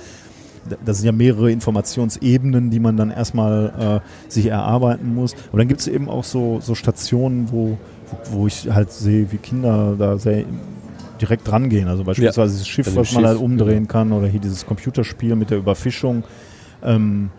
das 0.85 0.97
sind 0.97 1.05
ja 1.05 1.11
mehrere 1.11 1.51
Informationsebenen, 1.51 2.69
die 2.69 2.79
man 2.79 2.97
dann 2.97 3.09
erstmal 3.09 4.01
äh, 4.05 4.31
sich 4.31 4.45
erarbeiten 4.45 5.15
muss. 5.15 5.35
Aber 5.49 5.57
dann 5.57 5.67
gibt 5.67 5.81
es 5.81 5.87
eben 5.87 6.07
auch 6.07 6.23
so, 6.23 6.59
so 6.61 6.75
Stationen, 6.75 7.51
wo, 7.51 7.77
wo, 8.31 8.47
ich 8.47 8.69
halt 8.71 8.91
sehe, 8.91 9.31
wie 9.31 9.37
Kinder 9.37 9.95
da 9.97 10.17
sehr 10.17 10.45
direkt 11.19 11.47
dran 11.47 11.69
gehen. 11.69 11.87
Also 11.87 12.03
beispielsweise 12.03 12.53
dieses 12.53 12.67
Schiff, 12.67 12.87
dem 12.87 12.95
was 12.95 13.11
man 13.13 13.23
Schiff, 13.23 13.29
halt 13.29 13.39
umdrehen 13.39 13.87
kann 13.87 14.11
oder 14.11 14.27
hier 14.27 14.39
dieses 14.39 14.65
Computerspiel 14.65 15.35
mit 15.35 15.49
der 15.49 15.57
Überfischung. 15.57 16.23
Ähm, 16.83 17.29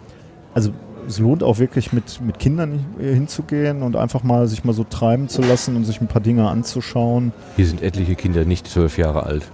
also 0.54 0.72
es 1.06 1.18
lohnt 1.18 1.42
auch 1.42 1.58
wirklich 1.58 1.92
mit, 1.92 2.20
mit 2.20 2.38
Kindern 2.38 2.84
hinzugehen 2.98 3.82
und 3.82 3.96
einfach 3.96 4.22
mal 4.22 4.46
sich 4.46 4.64
mal 4.64 4.72
so 4.72 4.84
treiben 4.84 5.28
zu 5.28 5.42
lassen 5.42 5.76
und 5.76 5.84
sich 5.84 6.00
ein 6.00 6.08
paar 6.08 6.22
Dinge 6.22 6.48
anzuschauen. 6.48 7.32
Hier 7.56 7.66
sind 7.66 7.82
etliche 7.82 8.14
Kinder 8.14 8.44
nicht 8.44 8.66
zwölf 8.68 8.98
Jahre 8.98 9.24
alt. 9.24 9.44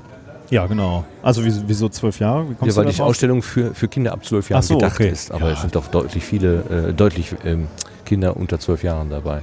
Ja, 0.51 0.67
genau. 0.67 1.05
Also 1.23 1.45
wieso, 1.45 1.89
zwölf 1.91 2.21
Jahre? 2.21 2.47
Ja, 2.65 2.77
weil 2.77 2.87
die? 2.87 3.01
Ausstellung 3.01 3.43
für, 3.43 3.75
für 3.75 3.89
Kinder 3.89 4.13
ab 4.13 4.25
zwölf 4.25 4.49
Jahren 4.49 4.63
so, 4.63 4.77
gedacht 4.77 4.95
okay. 4.95 5.11
ist. 5.11 5.31
Aber 5.31 5.49
Ja. 5.49 5.53
es 5.53 5.61
sind 5.61 5.75
doch 5.75 5.89
deutlich 5.89 6.25
viele, 6.25 6.89
äh, 6.89 6.93
deutlich 6.95 7.35
ähm, 7.45 7.67
Kinder 8.05 8.37
unter 8.37 8.59
zwölf 8.59 8.83
Jahren 8.83 9.11
dabei. 9.11 9.43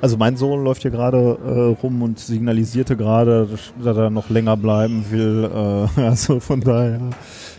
Also 0.00 0.16
mein 0.16 0.36
Sohn 0.36 0.62
läuft 0.62 0.82
hier 0.82 0.90
gerade 0.92 1.38
äh, 1.44 1.82
rum 1.82 2.02
und 2.02 2.18
signalisierte 2.18 2.96
gerade, 2.96 3.48
dass 3.82 3.96
er 3.96 4.10
noch 4.10 4.30
länger 4.30 4.56
bleiben 4.56 5.04
will. 5.10 5.50
Äh, 5.96 6.00
also 6.06 6.40
von 6.40 6.60
daher, 6.60 7.00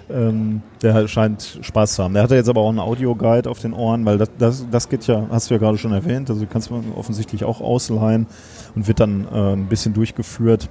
ähm, 0.10 0.62
der 0.82 1.08
scheint 1.08 1.60
Spaß 1.62 1.96
zu 1.96 2.04
haben. 2.04 2.14
Der 2.14 2.24
hatte 2.24 2.36
jetzt 2.36 2.50
aber 2.50 2.62
auch 2.62 2.70
einen 2.70 2.80
Audioguide 2.80 3.50
auf 3.50 3.60
den 3.60 3.74
Ohren, 3.74 4.06
weil 4.06 4.18
das, 4.18 4.30
das, 4.38 4.66
das 4.70 4.90
geht 4.90 5.08
ja, 5.08 5.28
hast 5.30 5.50
du 5.50 5.54
ja 5.56 5.60
gerade 5.60 5.78
schon 5.78 5.92
erwähnt, 5.92 6.30
also 6.30 6.46
kannst 6.46 6.70
du 6.70 6.82
offensichtlich 6.96 7.44
auch 7.44 7.62
ausleihen 7.62 8.28
und 8.76 8.88
wird 8.88 9.00
dann 9.00 9.28
äh, 9.32 9.54
ein 9.54 9.68
bisschen 9.68 9.94
durchgeführt. 9.94 10.70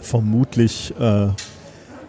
Vermutlich 0.00 0.92
äh, 1.00 1.28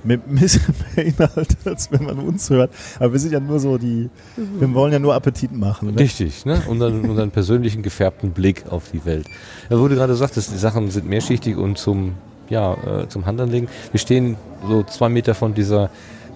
mit 0.06 0.28
mehr 0.32 1.06
Inhalt, 1.06 1.57
als 1.66 1.91
wenn 1.91 2.03
man 2.03 2.20
uns 2.20 2.49
hört. 2.49 2.72
Aber 2.99 3.14
wir 3.14 3.20
sind 3.20 3.34
ja 3.34 3.40
nur 3.40 3.60
so 3.60 3.78
die, 3.78 4.10
wir 4.36 4.74
wollen 4.74 4.94
ja 4.94 4.99
nur 4.99 5.16
Appetit 5.16 5.52
machen. 5.52 5.94
Ne? 5.94 5.99
Richtig, 5.99 6.45
ne? 6.45 6.62
Unseren, 6.68 7.10
unseren 7.10 7.32
persönlichen 7.32 7.82
gefärbten 7.82 8.32
Blick 8.32 8.66
auf 8.70 8.91
die 8.91 9.03
Welt. 9.06 9.28
Ja, 9.70 9.80
wo 9.80 9.88
du 9.88 9.95
gerade 9.95 10.16
sagtest, 10.16 10.52
die 10.52 10.57
Sachen 10.57 10.91
sind 10.91 11.07
mehrschichtig 11.07 11.57
und 11.57 11.78
zum, 11.78 12.14
ja, 12.49 12.74
äh, 12.74 13.07
zum 13.10 13.26
Handanlegen. 13.26 13.68
Wir 13.91 13.99
stehen 13.99 14.38
so 14.68 14.84
zwei 14.84 15.10
Meter 15.10 15.34
von 15.34 15.53
dieser 15.53 15.90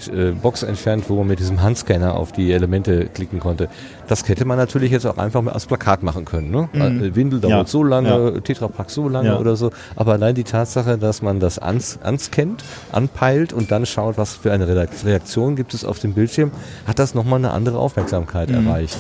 äh, 0.08 0.32
Box 0.32 0.64
entfernt, 0.64 1.06
wo 1.10 1.16
man 1.18 1.28
mit 1.28 1.40
diesem 1.40 1.62
Handscanner 1.62 2.16
auf 2.16 2.32
die 2.32 2.52
Elemente 2.54 3.06
klicken 3.08 3.40
konnte. 3.40 3.68
Das 4.08 4.28
hätte 4.28 4.46
man 4.46 4.58
natürlich 4.58 4.92
jetzt 4.92 5.06
auch 5.06 5.18
einfach 5.18 5.42
mal 5.42 5.52
als 5.52 5.66
Plakat 5.66 6.02
machen 6.04 6.26
können. 6.26 6.50
Ne? 6.52 6.70
Mhm. 6.74 7.04
Äh, 7.04 7.16
Windel 7.16 7.40
dauert 7.40 7.52
Ja, 7.54 7.66
so 7.66 7.84
lange, 7.84 8.10
ja. 8.34 8.40
Tetrapack 8.40 8.90
so 8.90 9.10
lange 9.10 9.30
Ja. 9.30 9.40
oder 9.40 9.56
so. 9.56 9.72
Aber 9.96 10.14
allein 10.14 10.36
die 10.36 10.44
Tatsache, 10.46 10.98
dass 10.98 11.22
man 11.22 11.40
das 11.40 11.60
ans, 11.60 12.00
anscannt, 12.02 12.64
anpeilt 12.92 13.52
und 13.54 13.72
dann 13.72 13.86
schaut, 13.86 14.18
was 14.18 14.36
für 14.36 14.52
eine 14.52 14.68
Reakt- 14.68 15.06
Reaktion 15.06 15.56
gibt 15.56 15.74
es 15.74 15.84
auf 15.84 16.00
dem 16.00 16.14
Bildschirm, 16.14 16.52
hat 16.88 17.00
das 17.00 17.14
nochmal 17.16 17.40
eine 17.40 17.52
andere 17.52 17.78
Aufmerksamkeit 17.80 18.50
Mhm. 18.50 18.68
erreicht. 18.68 18.98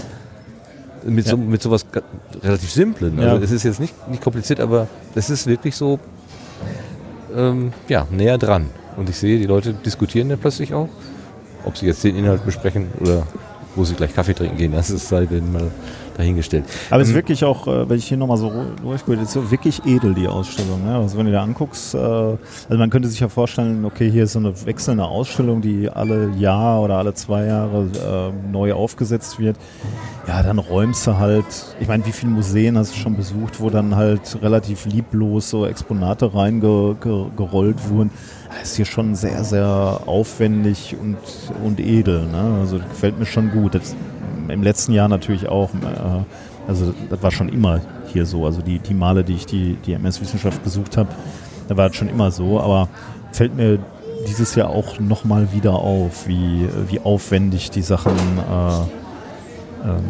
Mit, 1.05 1.25
so, 1.27 1.37
Ja. 1.37 1.41
mit 1.41 1.61
sowas 1.61 1.85
relativ 2.43 2.71
Simplen. 2.71 3.17
Also 3.19 3.37
Ja. 3.37 3.41
es 3.41 3.51
ist 3.51 3.63
jetzt 3.63 3.79
nicht, 3.79 3.93
nicht 4.09 4.21
kompliziert, 4.21 4.59
aber 4.59 4.87
es 5.15 5.29
ist 5.29 5.47
wirklich 5.47 5.75
so 5.77 5.97
ähm, 7.35 7.73
ja, 7.87 8.07
näher 8.11 8.37
dran. 8.37 8.69
Und 8.97 9.09
ich 9.09 9.17
sehe, 9.17 9.37
die 9.37 9.45
Leute 9.45 9.73
diskutieren 9.73 10.29
dann 10.29 10.39
plötzlich 10.39 10.73
auch, 10.73 10.89
ob 11.63 11.77
sie 11.77 11.85
jetzt 11.85 12.03
den 12.03 12.15
Inhalt 12.15 12.45
besprechen 12.45 12.87
oder 12.99 13.23
wo 13.75 13.83
sie 13.83 13.95
gleich 13.95 14.13
Kaffee 14.13 14.33
trinken 14.33 14.57
gehen. 14.57 14.71
Das 14.71 14.89
ist 14.89 15.07
sei 15.07 15.25
denn 15.25 15.51
mal 15.51 15.71
dahingestellt. 16.19 16.65
Aber 16.91 17.01
es 17.01 17.07
ist 17.07 17.13
Ähm, 17.13 17.19
wirklich 17.19 17.43
auch, 17.43 17.67
äh, 17.67 17.89
wenn 17.89 17.97
ich 17.97 18.05
hier 18.05 18.17
nochmal 18.17 18.37
so 18.37 18.51
durchgehe, 18.83 19.15
ist 19.15 19.31
so 19.31 19.49
wirklich 19.49 19.83
edel, 19.85 20.13
die 20.13 20.27
Ausstellung. 20.27 20.85
Ne? 20.85 20.95
Also 20.95 21.17
wenn 21.17 21.25
du 21.25 21.31
dir 21.31 21.41
anguckst, 21.41 21.95
äh, 21.95 21.97
also 21.97 22.37
man 22.69 22.89
könnte 22.89 23.07
sich 23.07 23.19
ja 23.19 23.29
vorstellen, 23.29 23.85
okay, 23.85 24.11
hier 24.11 24.25
ist 24.25 24.33
so 24.33 24.39
eine 24.39 24.53
wechselnde 24.65 25.05
Ausstellung, 25.05 25.61
die 25.61 25.89
alle 25.89 26.29
Jahr 26.37 26.81
oder 26.81 26.97
alle 26.97 27.13
zwei 27.13 27.45
Jahre 27.45 27.87
äh, 27.95 28.51
neu 28.51 28.73
aufgesetzt 28.73 29.39
wird. 29.39 29.57
Ja, 30.27 30.43
dann 30.43 30.59
räumst 30.59 31.07
du 31.07 31.17
halt, 31.17 31.45
ich 31.79 31.87
meine, 31.87 32.05
wie 32.05 32.11
viele 32.11 32.31
Museen 32.33 32.77
hast 32.77 32.93
du 32.93 32.99
schon 32.99 33.15
besucht, 33.15 33.59
wo 33.59 33.69
dann 33.69 33.95
halt 33.95 34.37
relativ 34.41 34.85
lieblos 34.85 35.49
so 35.49 35.65
Exponate 35.65 36.33
reingerollt 36.35 37.89
wurden. 37.89 38.11
Das 38.49 38.71
ist 38.71 38.75
hier 38.75 38.85
schon 38.85 39.15
sehr, 39.15 39.43
sehr 39.43 40.01
aufwendig 40.05 40.95
und, 41.01 41.17
und 41.63 41.79
edel. 41.79 42.27
Ne? 42.27 42.57
Also 42.59 42.77
gefällt 42.77 43.17
mir 43.17 43.25
schon 43.25 43.51
gut. 43.51 43.75
Das, 43.75 43.95
Im 44.49 44.63
letzten 44.63 44.93
Jahr 44.93 45.07
natürlich 45.07 45.47
auch. 45.47 45.69
Äh, 45.73 46.23
also 46.67 46.93
das 47.09 47.23
war 47.23 47.31
schon 47.31 47.49
immer 47.49 47.81
hier 48.07 48.25
so. 48.25 48.45
Also 48.45 48.61
die, 48.61 48.79
die 48.79 48.93
Male, 48.93 49.23
die 49.23 49.33
ich 49.33 49.45
die, 49.45 49.77
die 49.85 49.93
MS-Wissenschaft 49.93 50.63
besucht 50.63 50.97
habe, 50.97 51.09
da 51.67 51.77
war 51.77 51.89
es 51.89 51.95
schon 51.95 52.09
immer 52.09 52.31
so. 52.31 52.59
Aber 52.59 52.89
fällt 53.31 53.55
mir 53.55 53.79
dieses 54.27 54.55
Jahr 54.55 54.69
auch 54.69 54.99
nochmal 54.99 55.51
wieder 55.53 55.73
auf, 55.73 56.27
wie, 56.27 56.67
wie 56.87 56.99
aufwendig 56.99 57.71
die 57.71 57.81
Sachen 57.81 58.11
äh, 58.11 59.87
ähm, 59.87 60.03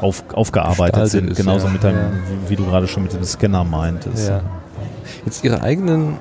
auf, 0.00 0.24
aufgearbeitet 0.32 1.08
sind. 1.08 1.30
ist, 1.30 1.36
Genauso 1.38 1.66
ja, 1.66 1.72
mit 1.72 1.82
deinem, 1.82 1.96
ja. 1.96 2.10
wie, 2.44 2.50
wie 2.50 2.56
du 2.56 2.66
gerade 2.66 2.86
schon 2.86 3.02
mit 3.02 3.12
dem 3.12 3.24
Scanner 3.24 3.64
meintest. 3.64 4.28
Ja. 4.28 4.42
Jetzt 5.24 5.42
Ihre 5.44 5.62
eigenen 5.62 6.18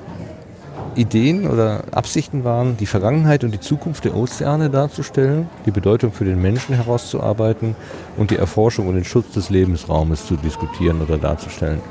Ideen 0.96 1.48
oder 1.48 1.84
Absichten 1.92 2.44
waren, 2.44 2.78
die 2.78 2.86
Vergangenheit 2.86 3.44
und 3.44 3.52
die 3.52 3.60
Zukunft 3.60 4.06
der 4.06 4.16
Ozeane 4.16 4.70
darzustellen, 4.70 5.48
die 5.66 5.72
Bedeutung 5.72 6.12
für 6.12 6.26
den 6.26 6.42
Menschen 6.42 6.76
herauszuarbeiten 6.76 7.76
und 8.18 8.32
die 8.32 8.38
Erforschung 8.38 8.88
und 8.88 8.96
den 8.96 9.04
Schutz 9.04 9.32
des 9.34 9.50
Lebensraumes 9.50 10.26
zu 10.26 10.36
diskutieren 10.36 11.02
oder 11.02 11.18
darzustellen. 11.18 11.82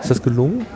Ist 0.00 0.10
das 0.10 0.22
gelungen? 0.22 0.66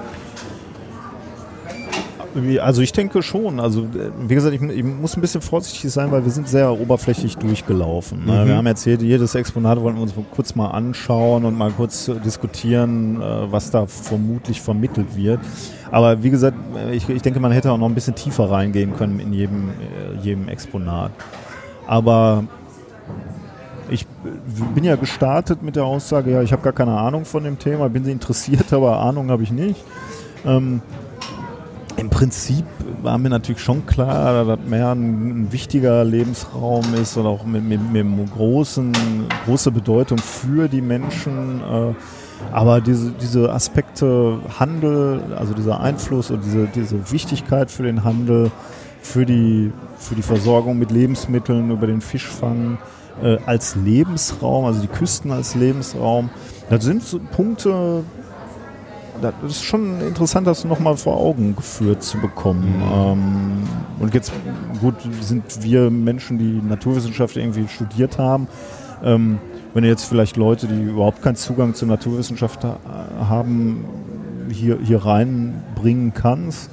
Also 2.60 2.82
ich 2.82 2.92
denke 2.92 3.22
schon. 3.22 3.60
Also 3.60 3.82
äh, 3.82 4.10
wie 4.26 4.34
gesagt, 4.34 4.54
ich, 4.54 4.62
ich 4.62 4.84
muss 4.84 5.16
ein 5.16 5.20
bisschen 5.20 5.40
vorsichtig 5.40 5.90
sein, 5.92 6.10
weil 6.10 6.24
wir 6.24 6.30
sind 6.30 6.48
sehr 6.48 6.72
oberflächlich 6.72 7.36
durchgelaufen. 7.36 8.24
Ne? 8.24 8.32
Mhm. 8.32 8.48
Wir 8.48 8.56
haben 8.56 8.66
jetzt 8.66 8.84
jedes 8.84 9.34
Exponat 9.34 9.80
wollten 9.80 9.98
wir 9.98 10.02
uns 10.02 10.14
kurz 10.34 10.54
mal 10.54 10.68
anschauen 10.68 11.44
und 11.44 11.56
mal 11.56 11.70
kurz 11.70 12.08
äh, 12.08 12.14
diskutieren, 12.20 13.20
äh, 13.20 13.52
was 13.52 13.70
da 13.70 13.86
vermutlich 13.86 14.60
vermittelt 14.60 15.16
wird. 15.16 15.40
Aber 15.90 16.22
wie 16.22 16.30
gesagt, 16.30 16.56
ich, 16.92 17.08
ich 17.08 17.20
denke, 17.20 17.38
man 17.38 17.52
hätte 17.52 17.70
auch 17.70 17.76
noch 17.78 17.88
ein 17.88 17.94
bisschen 17.94 18.14
tiefer 18.14 18.50
reingehen 18.50 18.96
können 18.96 19.20
in 19.20 19.34
jedem, 19.34 19.68
jedem 20.22 20.48
Exponat. 20.48 21.12
Aber 21.86 22.44
ich 23.90 24.06
bin 24.74 24.84
ja 24.84 24.96
gestartet 24.96 25.62
mit 25.62 25.76
der 25.76 25.84
Aussage, 25.84 26.30
ja, 26.32 26.42
ich 26.42 26.52
habe 26.52 26.62
gar 26.62 26.72
keine 26.72 26.96
Ahnung 26.96 27.24
von 27.24 27.44
dem 27.44 27.58
Thema, 27.58 27.88
bin 27.88 28.04
sie 28.04 28.12
interessiert, 28.12 28.72
aber 28.72 28.98
Ahnung 29.00 29.30
habe 29.30 29.42
ich 29.42 29.52
nicht. 29.52 29.84
Ähm, 30.44 30.80
im 31.96 32.10
Prinzip 32.10 32.64
war 33.02 33.18
mir 33.18 33.28
natürlich 33.28 33.60
schon 33.60 33.86
klar, 33.86 34.44
dass 34.44 34.58
Meer 34.66 34.90
ein, 34.90 35.44
ein 35.44 35.52
wichtiger 35.52 36.04
Lebensraum 36.04 36.94
ist 36.94 37.16
und 37.16 37.26
auch 37.26 37.44
mit, 37.44 37.64
mit, 37.64 37.80
mit 37.92 38.32
großen, 38.34 38.92
große 39.46 39.70
Bedeutung 39.70 40.18
für 40.18 40.68
die 40.68 40.80
Menschen. 40.80 41.60
Äh, 41.60 41.94
aber 42.50 42.80
diese, 42.80 43.12
diese 43.12 43.52
Aspekte 43.52 44.38
Handel, 44.58 45.22
also 45.36 45.54
dieser 45.54 45.80
Einfluss 45.80 46.30
und 46.30 46.44
diese, 46.44 46.66
diese 46.66 47.12
Wichtigkeit 47.12 47.70
für 47.70 47.84
den 47.84 48.04
Handel, 48.04 48.50
für 49.00 49.26
die, 49.26 49.72
für 49.98 50.14
die 50.14 50.22
Versorgung 50.22 50.78
mit 50.78 50.90
Lebensmitteln, 50.90 51.70
über 51.70 51.86
den 51.86 52.00
Fischfang 52.00 52.78
äh, 53.22 53.38
als 53.46 53.76
Lebensraum, 53.76 54.64
also 54.64 54.80
die 54.80 54.88
Küsten 54.88 55.30
als 55.30 55.54
Lebensraum, 55.54 56.30
das 56.68 56.84
sind 56.84 57.02
so 57.02 57.20
Punkte, 57.20 58.04
das 59.22 59.34
ist 59.52 59.64
schon 59.64 60.00
interessant, 60.00 60.46
das 60.46 60.64
nochmal 60.64 60.96
vor 60.96 61.16
Augen 61.16 61.56
geführt 61.56 62.02
zu 62.02 62.18
bekommen. 62.18 62.82
Ähm, 62.92 63.62
und 63.98 64.14
jetzt, 64.14 64.32
gut, 64.80 64.94
sind 65.20 65.62
wir 65.62 65.90
Menschen, 65.90 66.38
die 66.38 66.60
Naturwissenschaft 66.66 67.36
irgendwie 67.36 67.68
studiert 67.68 68.18
haben. 68.18 68.48
Ähm, 69.02 69.38
wenn 69.74 69.84
du 69.84 69.88
jetzt 69.88 70.04
vielleicht 70.04 70.36
Leute, 70.36 70.66
die 70.66 70.82
überhaupt 70.82 71.22
keinen 71.22 71.36
Zugang 71.36 71.74
zur 71.74 71.88
Naturwissenschaft 71.88 72.64
ha 72.64 72.78
haben, 73.28 73.84
hier, 74.50 74.78
hier 74.82 75.04
reinbringen 75.04 76.12
kannst, 76.14 76.70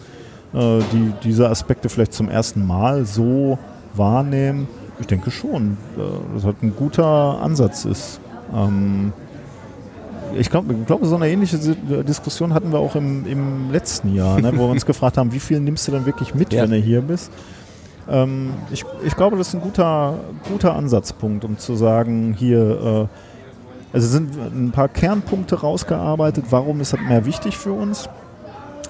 äh, 0.53 0.79
die 0.91 1.13
diese 1.23 1.49
Aspekte 1.49 1.89
vielleicht 1.89 2.13
zum 2.13 2.29
ersten 2.29 2.65
Mal 2.65 3.05
so 3.05 3.57
wahrnehmen, 3.93 4.67
ich 4.99 5.07
denke 5.07 5.31
schon, 5.31 5.77
äh, 5.97 6.33
dass 6.33 6.43
das 6.43 6.55
ein 6.61 6.75
guter 6.75 7.41
Ansatz 7.41 7.85
ist. 7.85 8.19
Ähm, 8.53 9.13
ich 10.37 10.49
glaube, 10.49 10.73
glaub, 10.85 11.03
so 11.05 11.15
eine 11.15 11.29
ähnliche 11.29 11.57
Si- 11.57 11.75
Diskussion 12.07 12.53
hatten 12.53 12.71
wir 12.71 12.79
auch 12.79 12.95
im, 12.95 13.25
im 13.25 13.71
letzten 13.71 14.13
Jahr, 14.15 14.39
ne, 14.39 14.51
wo 14.55 14.63
wir 14.67 14.69
uns 14.71 14.85
gefragt 14.85 15.17
haben, 15.17 15.31
wie 15.33 15.39
viel 15.39 15.59
nimmst 15.59 15.87
du 15.87 15.91
denn 15.91 16.05
wirklich 16.05 16.33
mit, 16.35 16.53
Ja. 16.53 16.63
wenn 16.63 16.71
du 16.71 16.77
hier 16.77 17.01
bist? 17.01 17.31
Ähm, 18.09 18.51
ich, 18.71 18.85
ich 19.05 19.15
glaube, 19.15 19.37
das 19.37 19.49
ist 19.49 19.53
ein 19.55 19.61
guter, 19.61 20.15
guter 20.51 20.75
Ansatzpunkt, 20.75 21.45
um 21.45 21.57
zu 21.57 21.75
sagen, 21.75 22.33
hier, 22.37 23.07
äh, 23.11 23.95
also 23.95 24.07
sind 24.07 24.31
ein 24.37 24.71
paar 24.71 24.87
Kernpunkte 24.87 25.59
rausgearbeitet, 25.61 26.45
warum 26.49 26.79
ist 26.81 26.93
das 26.93 26.99
mehr 27.01 27.25
wichtig 27.25 27.57
für 27.57 27.71
uns? 27.73 28.07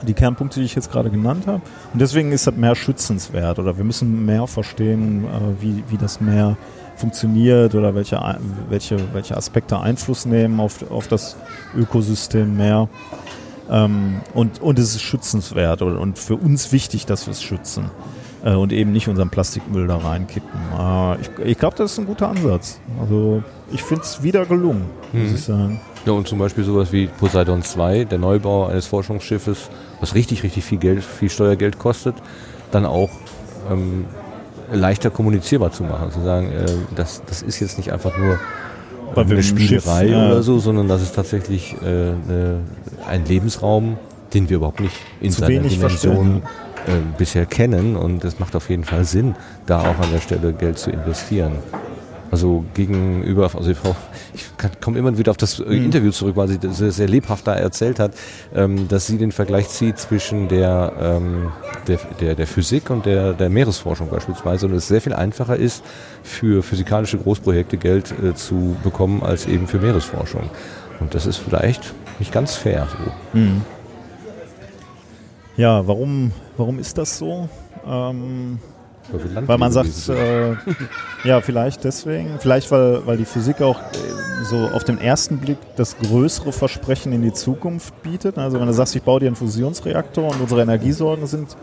Die 0.07 0.13
Kernpunkte, 0.13 0.59
die 0.61 0.65
ich 0.65 0.75
jetzt 0.75 0.91
gerade 0.91 1.09
genannt 1.09 1.45
habe. 1.47 1.61
Und 1.93 1.99
deswegen 2.01 2.31
ist 2.31 2.47
das 2.47 2.55
mehr 2.55 2.73
schützenswert 2.75 3.59
oder 3.59 3.77
wir 3.77 3.83
müssen 3.83 4.25
mehr 4.25 4.47
verstehen, 4.47 5.25
äh, 5.25 5.61
wie, 5.61 5.83
wie 5.89 5.97
das 5.97 6.21
Meer 6.21 6.55
funktioniert 6.99 7.73
oder 7.75 7.95
welche, 7.95 8.19
welche, 8.69 8.97
welche 9.13 9.35
Aspekte 9.37 9.79
Einfluss 9.79 10.25
nehmen 10.25 10.59
auf, 10.59 10.89
auf 10.91 11.07
das 11.07 11.37
Ökosystem 11.75 12.55
Meer. 12.57 12.89
Ähm, 13.69 14.21
und, 14.33 14.61
und 14.61 14.79
es 14.79 14.95
ist 14.95 15.01
schützenswert 15.01 15.81
und, 15.81 15.97
und 15.97 16.17
für 16.19 16.35
uns 16.35 16.71
wichtig, 16.71 17.05
dass 17.05 17.27
wir 17.27 17.31
es 17.31 17.41
schützen 17.43 17.91
äh, 18.43 18.53
und 18.53 18.71
eben 18.73 18.91
nicht 18.91 19.07
unseren 19.07 19.29
Plastikmüll 19.29 19.87
da 19.87 19.97
reinkippen. 19.97 20.59
Äh, 20.77 21.21
ich 21.21 21.29
ich 21.45 21.57
glaube, 21.57 21.75
das 21.77 21.91
ist 21.93 21.99
ein 21.99 22.05
guter 22.07 22.29
Ansatz. 22.29 22.79
Also 22.99 23.43
ich 23.71 23.83
finde 23.83 24.03
es 24.03 24.23
wieder 24.23 24.45
gelungen, 24.45 24.85
muss 25.13 25.29
Mhm. 25.29 25.35
ich 25.35 25.41
sagen. 25.43 25.81
Ja, 26.05 26.13
und 26.13 26.27
zum 26.27 26.39
Beispiel 26.39 26.63
sowas 26.63 26.91
wie 26.91 27.07
Poseidon 27.07 27.61
2, 27.61 28.05
der 28.05 28.17
Neubau 28.17 28.65
eines 28.67 28.87
Forschungsschiffes, 28.87 29.69
was 29.99 30.15
richtig, 30.15 30.43
richtig 30.43 30.63
viel 30.63 30.77
Geld, 30.79 31.03
viel 31.03 31.29
Steuergeld 31.29 31.77
kostet, 31.77 32.15
dann 32.71 32.85
auch 32.85 33.09
ähm, 33.69 34.05
leichter 34.71 35.09
kommunizierbar 35.09 35.71
zu 35.71 35.83
machen. 35.83 36.11
Zu 36.11 36.21
sagen, 36.21 36.51
äh, 36.51 36.65
das, 36.95 37.21
das 37.25 37.41
ist 37.41 37.59
jetzt 37.59 37.77
nicht 37.77 37.91
einfach 37.91 38.17
nur 38.17 38.37
wir 39.13 39.21
eine 39.21 39.35
dem 39.35 39.43
Schiff, 39.43 39.83
Spielerei 39.83 40.07
ja. 40.07 40.27
oder 40.27 40.43
so, 40.43 40.59
sondern 40.59 40.87
das 40.87 41.01
ist 41.01 41.15
tatsächlich 41.15 41.75
äh, 41.81 41.85
eine, 41.85 42.59
ein 43.07 43.25
Lebensraum, 43.25 43.97
den 44.33 44.49
wir 44.49 44.57
überhaupt 44.57 44.79
nicht 44.79 44.95
in 45.21 45.31
Zu 45.31 45.41
seiner 45.41 45.61
Dimension 45.61 46.43
äh, 46.87 46.91
bisher 47.17 47.45
kennen. 47.45 47.95
Und 47.95 48.23
es 48.23 48.39
macht 48.39 48.55
auf 48.55 48.69
jeden 48.69 48.83
Fall 48.83 49.05
Sinn, 49.05 49.35
da 49.65 49.81
auch 49.81 49.99
an 49.99 50.11
der 50.13 50.21
Stelle 50.21 50.53
Geld 50.53 50.77
zu 50.77 50.91
investieren. 50.91 51.53
Also 52.31 52.63
gegenüber, 52.75 53.49
also 53.55 53.71
ich, 53.71 53.77
ich 54.33 54.45
komme 54.81 54.99
immer 54.99 55.17
wieder 55.17 55.31
auf 55.31 55.37
das 55.37 55.59
äh, 55.59 55.63
Mhm. 55.63 55.85
Interview 55.85 56.11
zurück, 56.11 56.35
weil 56.35 56.47
sie 56.47 56.59
das 56.59 56.77
sehr, 56.77 56.91
sehr 56.91 57.07
lebhaft 57.07 57.47
da 57.47 57.55
erzählt 57.55 57.99
hat, 57.99 58.13
ähm, 58.53 58.87
dass 58.87 59.07
sie 59.07 59.17
den 59.17 59.31
Vergleich 59.31 59.69
zieht 59.69 59.97
zwischen 59.97 60.47
der, 60.47 60.93
ähm, 60.99 61.51
der, 61.87 61.99
der, 62.19 62.35
der 62.35 62.47
Physik 62.47 62.89
und 62.89 63.05
der, 63.05 63.33
der 63.33 63.49
Meeresforschung 63.49 64.09
beispielsweise 64.09 64.67
und 64.67 64.73
es 64.73 64.87
sehr 64.87 65.01
viel 65.01 65.13
einfacher 65.13 65.55
ist, 65.55 65.83
für 66.23 66.61
physikalische 66.61 67.17
Großprojekte 67.17 67.77
Geld 67.77 68.13
äh, 68.23 68.35
zu 68.35 68.75
bekommen, 68.83 69.23
als 69.23 69.47
eben 69.47 69.67
für 69.67 69.79
Meeresforschung. 69.79 70.49
Und 70.99 71.15
das 71.15 71.25
ist 71.25 71.37
vielleicht 71.37 71.93
nicht 72.19 72.31
ganz 72.31 72.55
fair 72.55 72.87
so. 72.91 73.37
Mhm. 73.39 73.61
Ja, 75.57 75.87
warum, 75.87 76.31
warum 76.57 76.79
ist 76.79 76.97
das 76.97 77.17
so? 77.17 77.49
Ähm, 77.87 78.59
Weil, 79.11 79.57
man 79.57 79.71
sagt, 79.71 80.09
äh, 80.09 80.55
ja, 81.23 81.41
vielleicht 81.41 81.83
deswegen, 81.83 82.37
vielleicht 82.39 82.69
weil, 82.71 83.05
weil 83.05 83.17
die 83.17 83.25
Physik 83.25 83.61
auch 83.61 83.79
äh, 83.79 84.43
so 84.43 84.69
auf 84.73 84.83
den 84.83 84.99
ersten 84.99 85.37
Blick 85.37 85.57
das 85.75 85.97
größere 85.97 86.51
Versprechen 86.51 87.11
in 87.11 87.21
die 87.21 87.33
Zukunft 87.33 88.01
bietet. 88.03 88.37
Also 88.37 88.59
wenn 88.59 88.67
du 88.67 88.73
sagst, 88.73 88.95
ich 88.95 89.03
baue 89.03 89.19
dir 89.19 89.27
einen 89.27 89.35
Fusionsreaktor 89.35 90.31
und 90.31 90.41
unsere 90.41 90.61
Energiesorgen 90.61 91.25
sind 91.27 91.57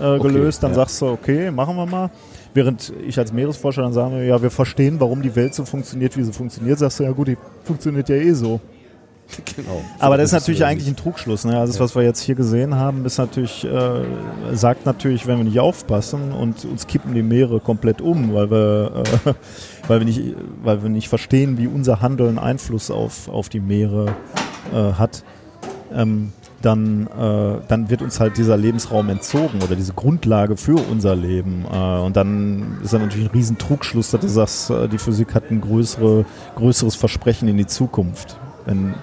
äh, 0.00 0.18
gelöst, 0.18 0.62
dann 0.62 0.72
ja. 0.72 0.76
sagst 0.76 1.00
du, 1.00 1.06
okay, 1.06 1.50
machen 1.50 1.76
wir 1.76 1.86
mal. 1.86 2.10
Während 2.54 2.92
ich 3.06 3.18
als 3.18 3.32
Meeresforscher 3.32 3.82
dann 3.82 3.92
sage, 3.92 4.24
ja, 4.24 4.40
wir 4.42 4.50
verstehen, 4.50 4.98
warum 4.98 5.22
die 5.22 5.36
Welt 5.36 5.54
so 5.54 5.64
funktioniert, 5.64 6.16
wie 6.16 6.24
sie 6.24 6.32
funktioniert, 6.32 6.78
sagst 6.78 6.98
du, 6.98 7.04
ja 7.04 7.12
gut, 7.12 7.28
die 7.28 7.36
funktioniert 7.62 8.08
ja 8.08 8.16
eh 8.16 8.32
so. 8.32 8.60
genau. 9.56 9.82
Aber 9.98 10.16
das 10.16 10.26
ist 10.26 10.32
natürlich 10.32 10.64
eigentlich 10.64 10.88
ein 10.88 10.96
Trugschluss. 10.96 11.44
Ne? 11.44 11.58
Also 11.58 11.72
das, 11.72 11.80
was 11.80 11.94
wir 11.94 12.02
jetzt 12.02 12.20
hier 12.20 12.34
gesehen 12.34 12.74
haben, 12.74 13.04
ist 13.04 13.18
natürlich, 13.18 13.64
äh, 13.64 14.02
sagt 14.52 14.86
natürlich, 14.86 15.26
wenn 15.26 15.38
wir 15.38 15.44
nicht 15.44 15.60
aufpassen 15.60 16.32
und 16.32 16.64
uns 16.64 16.86
kippen 16.86 17.14
die 17.14 17.22
Meere 17.22 17.60
komplett 17.60 18.00
um, 18.00 18.34
weil 18.34 18.50
wir, 18.50 19.04
äh, 19.26 19.34
weil 19.88 20.00
wir, 20.00 20.06
nicht, 20.06 20.22
weil 20.62 20.82
wir 20.82 20.88
nicht 20.88 21.08
verstehen, 21.08 21.58
wie 21.58 21.66
unser 21.66 22.00
Handeln 22.00 22.38
Einfluss 22.38 22.90
auf, 22.90 23.28
auf 23.28 23.48
die 23.48 23.60
Meere 23.60 24.14
äh, 24.72 24.92
hat, 24.94 25.24
ähm, 25.92 26.32
dann, 26.62 27.06
äh, 27.06 27.60
dann 27.68 27.88
wird 27.88 28.02
uns 28.02 28.18
halt 28.18 28.36
dieser 28.36 28.56
Lebensraum 28.56 29.08
entzogen 29.10 29.62
oder 29.62 29.76
diese 29.76 29.92
Grundlage 29.92 30.56
für 30.56 30.74
unser 30.90 31.14
Leben. 31.14 31.64
Äh, 31.70 31.98
und 32.00 32.16
dann 32.16 32.78
ist 32.82 32.92
dann 32.92 33.02
natürlich 33.02 33.28
ein 33.28 33.32
riesen 33.32 33.58
Trugschluss, 33.58 34.10
dass 34.10 34.20
du 34.20 34.28
sagst, 34.28 34.70
äh, 34.70 34.88
die 34.88 34.98
Physik 34.98 35.34
hat 35.34 35.50
ein 35.50 35.60
größere, 35.60 36.24
größeres 36.56 36.96
Versprechen 36.96 37.46
in 37.46 37.56
die 37.56 37.66
Zukunft. 37.66 38.38
Wenn, 38.64 38.94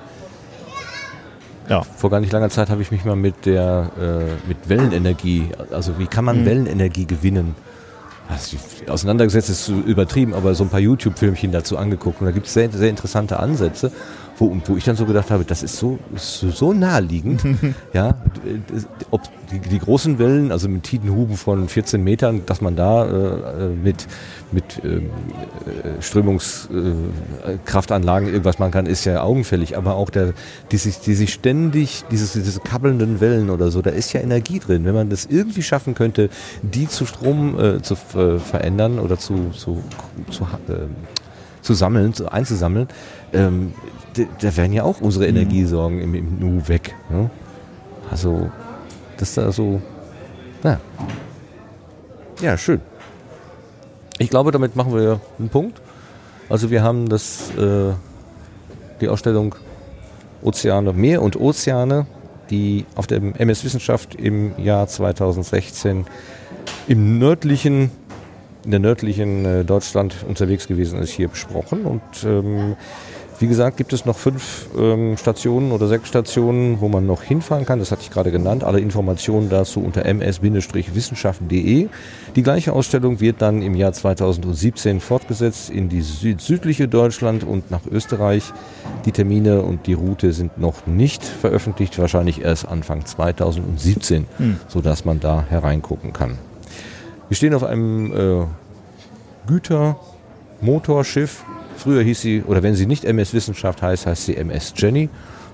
ja. 1.70 1.82
Vor 1.82 2.10
gar 2.10 2.20
nicht 2.20 2.32
langer 2.32 2.50
Zeit 2.50 2.70
habe 2.70 2.82
ich 2.82 2.92
mich 2.92 3.06
mal 3.06 3.16
mit 3.16 3.46
der 3.46 3.92
äh, 4.00 4.48
mit 4.48 4.70
Wellenenergie, 4.70 5.50
also 5.72 5.98
wie 5.98 6.08
kann 6.08 6.26
man 6.26 6.42
mhm. 6.42 6.46
Wellenenergie 6.46 7.06
gewinnen? 7.06 7.56
Also 8.28 8.58
auseinandergesetzt 8.88 9.50
ist 9.50 9.68
übertrieben, 9.68 10.34
aber 10.34 10.56
so 10.56 10.64
ein 10.64 10.70
paar 10.70 10.80
YouTube-Filmchen 10.80 11.52
dazu 11.52 11.78
angeguckt 11.78 12.22
und 12.22 12.26
da 12.26 12.32
gibt 12.32 12.48
es 12.48 12.54
sehr, 12.54 12.72
sehr 12.72 12.90
interessante 12.90 13.40
Ansätze 13.40 13.92
wo, 14.38 14.56
wo 14.66 14.76
ich 14.76 14.84
dann 14.84 14.96
so 14.96 15.06
gedacht 15.06 15.30
habe, 15.32 15.46
das 15.46 15.64
ist 15.64 15.78
so, 15.78 15.98
so, 16.16 16.50
so 16.50 16.74
naheliegend. 16.74 17.42
ja, 17.94 18.16
ob 19.12 19.22
die, 19.52 19.60
die, 19.60 19.78
großen 19.80 20.20
Wellen, 20.20 20.52
also 20.52 20.68
mit 20.68 20.84
Tidenhuben 20.84 21.38
von 21.38 21.70
14 21.70 22.04
Metern, 22.04 22.46
dass 22.46 22.60
man 22.62 22.76
da 22.76 23.06
äh, 23.06 23.70
mit, 23.70 24.08
mit 24.52 24.82
ähm, 24.84 25.10
äh, 25.66 26.02
Strömungskraftanlagen 26.02 28.28
äh, 28.28 28.32
irgendwas 28.32 28.60
machen 28.60 28.72
kann, 28.72 28.88
ist 28.88 29.06
ja 29.06 29.22
augenfällig. 29.22 29.78
Aber 29.78 29.96
auch 29.96 30.10
der, 30.10 30.34
die 30.72 30.78
sich, 30.78 31.00
die 31.00 31.14
sich 31.14 31.32
ständig, 31.34 32.04
dieses, 32.12 32.34
diese 32.34 32.60
kabbelnden 32.60 33.22
Wellen 33.22 33.50
oder 33.50 33.72
so, 33.72 33.82
da 33.82 33.92
ist 33.92 34.12
ja 34.14 34.20
Energie 34.20 34.60
drin. 34.60 34.84
Wenn 34.86 34.96
man 34.96 35.10
das 35.10 35.26
irgendwie 35.26 35.64
schaffen 35.64 35.96
könnte, 35.96 36.30
die 36.62 36.90
zu 36.90 37.06
Strom 37.06 37.58
äh, 37.60 37.82
zu 37.82 37.96
äh, 38.18 38.40
verändern 38.40 39.00
oder 39.00 39.18
zu, 39.18 39.52
zu, 39.52 39.82
zu, 40.30 40.44
äh, 40.68 40.88
zu 41.62 41.74
sammeln, 41.74 42.14
zu, 42.14 42.30
einzusammeln, 42.32 42.88
ähm, 43.34 43.74
da 44.16 44.58
werden 44.58 44.74
ja 44.74 44.84
auch 44.84 45.02
unsere 45.02 45.26
mhm. 45.26 45.38
Energiesorgen 45.38 46.00
im, 46.00 46.16
im 46.16 46.40
Nu 46.40 46.68
weg. 46.68 46.96
Ne? 47.10 47.30
Also, 48.10 48.50
das 49.18 49.30
ist 49.30 49.38
da 49.38 49.52
so, 49.52 49.82
na. 50.64 50.80
Ja, 52.42 52.58
schön. 52.58 52.82
Ich 54.18 54.30
glaube, 54.30 54.52
damit 54.52 54.76
machen 54.76 54.94
wir 54.94 55.20
einen 55.40 55.50
Punkt. 55.50 55.82
Also 56.50 56.70
wir 56.70 56.84
haben 56.84 57.10
das, 57.10 57.50
äh, 57.58 57.94
die 59.02 59.10
Ausstellung 59.10 59.56
Ozeane, 60.42 60.94
Meer 60.94 61.22
und 61.22 61.40
Ozeane, 61.40 62.06
die 62.50 62.86
auf 62.96 63.08
dem 63.08 63.34
MS 63.36 63.64
Wissenschaft 63.64 64.16
im 64.16 64.58
Jahr 64.58 64.88
2016 64.88 66.06
im 66.88 67.18
nördlichen, 67.18 67.92
in 68.64 68.72
der 68.72 68.80
nördlichen 68.80 69.46
äh, 69.46 69.66
Deutschland 69.66 70.16
unterwegs 70.28 70.68
gewesen 70.68 71.00
ist, 71.00 71.12
hier 71.12 71.28
besprochen. 71.28 71.86
Und 71.86 72.02
ähm, 72.24 72.76
wie 73.40 73.48
gesagt, 73.48 73.78
gibt 73.78 73.92
es 73.94 74.06
noch 74.06 74.18
fünf 74.18 74.68
ähm, 74.78 75.18
Stationen 75.18 75.72
oder 75.72 75.88
sechs 75.88 76.08
Stationen, 76.08 76.80
wo 76.80 76.88
man 76.88 77.06
noch 77.06 77.22
hinfahren 77.22 77.66
kann. 77.66 77.80
Das 77.80 77.92
hatte 77.92 78.02
ich 78.04 78.12
gerade 78.12 78.32
genannt. 78.32 78.64
Alle 78.64 78.80
Informationen 78.80 79.50
dazu 79.50 79.82
unter 79.82 80.06
ms-wissenschaften.de. 80.06 81.90
Die 82.36 82.44
gleiche 82.44 82.74
Ausstellung 82.74 83.20
wird 83.20 83.42
dann 83.42 83.62
im 83.62 83.76
Jahr 83.76 83.94
2017 83.94 85.00
fortgesetzt 85.00 85.70
in 85.70 85.90
die 85.90 86.02
süd 86.02 86.40
südliche 86.42 86.88
Deutschland 86.88 87.44
und 87.44 87.72
nach 87.72 87.86
Österreich. 87.92 88.54
Die 89.06 89.12
Termine 89.12 89.62
und 89.62 89.88
die 89.88 89.94
Route 89.94 90.32
sind 90.32 90.58
noch 90.58 90.88
nicht 90.88 91.24
veröffentlicht, 91.24 92.00
wahrscheinlich 92.00 92.42
erst 92.42 92.68
Anfang 92.68 93.06
2017, 93.06 94.28
hm. 94.38 94.60
sodass 94.68 95.06
man 95.06 95.20
da 95.20 95.44
hereingucken 95.50 96.14
kann. 96.14 96.38
Wir 97.28 97.36
stehen 97.36 97.54
auf 97.54 97.64
einem 97.64 98.14
äh, 98.14 98.46
Gütermotorschiff 99.48 101.44
Früher 101.78 102.04
hieß 102.04 102.22
sie, 102.22 102.44
oder 102.44 102.64
wenn 102.64 102.76
sie 102.76 102.86
nicht 102.86 103.06
MS 103.06 103.34
Wissenschaft 103.34 103.82
heißt, 103.82 104.06
heißt 104.06 104.26
sie 104.26 104.38
MS 104.38 104.74
Jenny. 104.76 105.10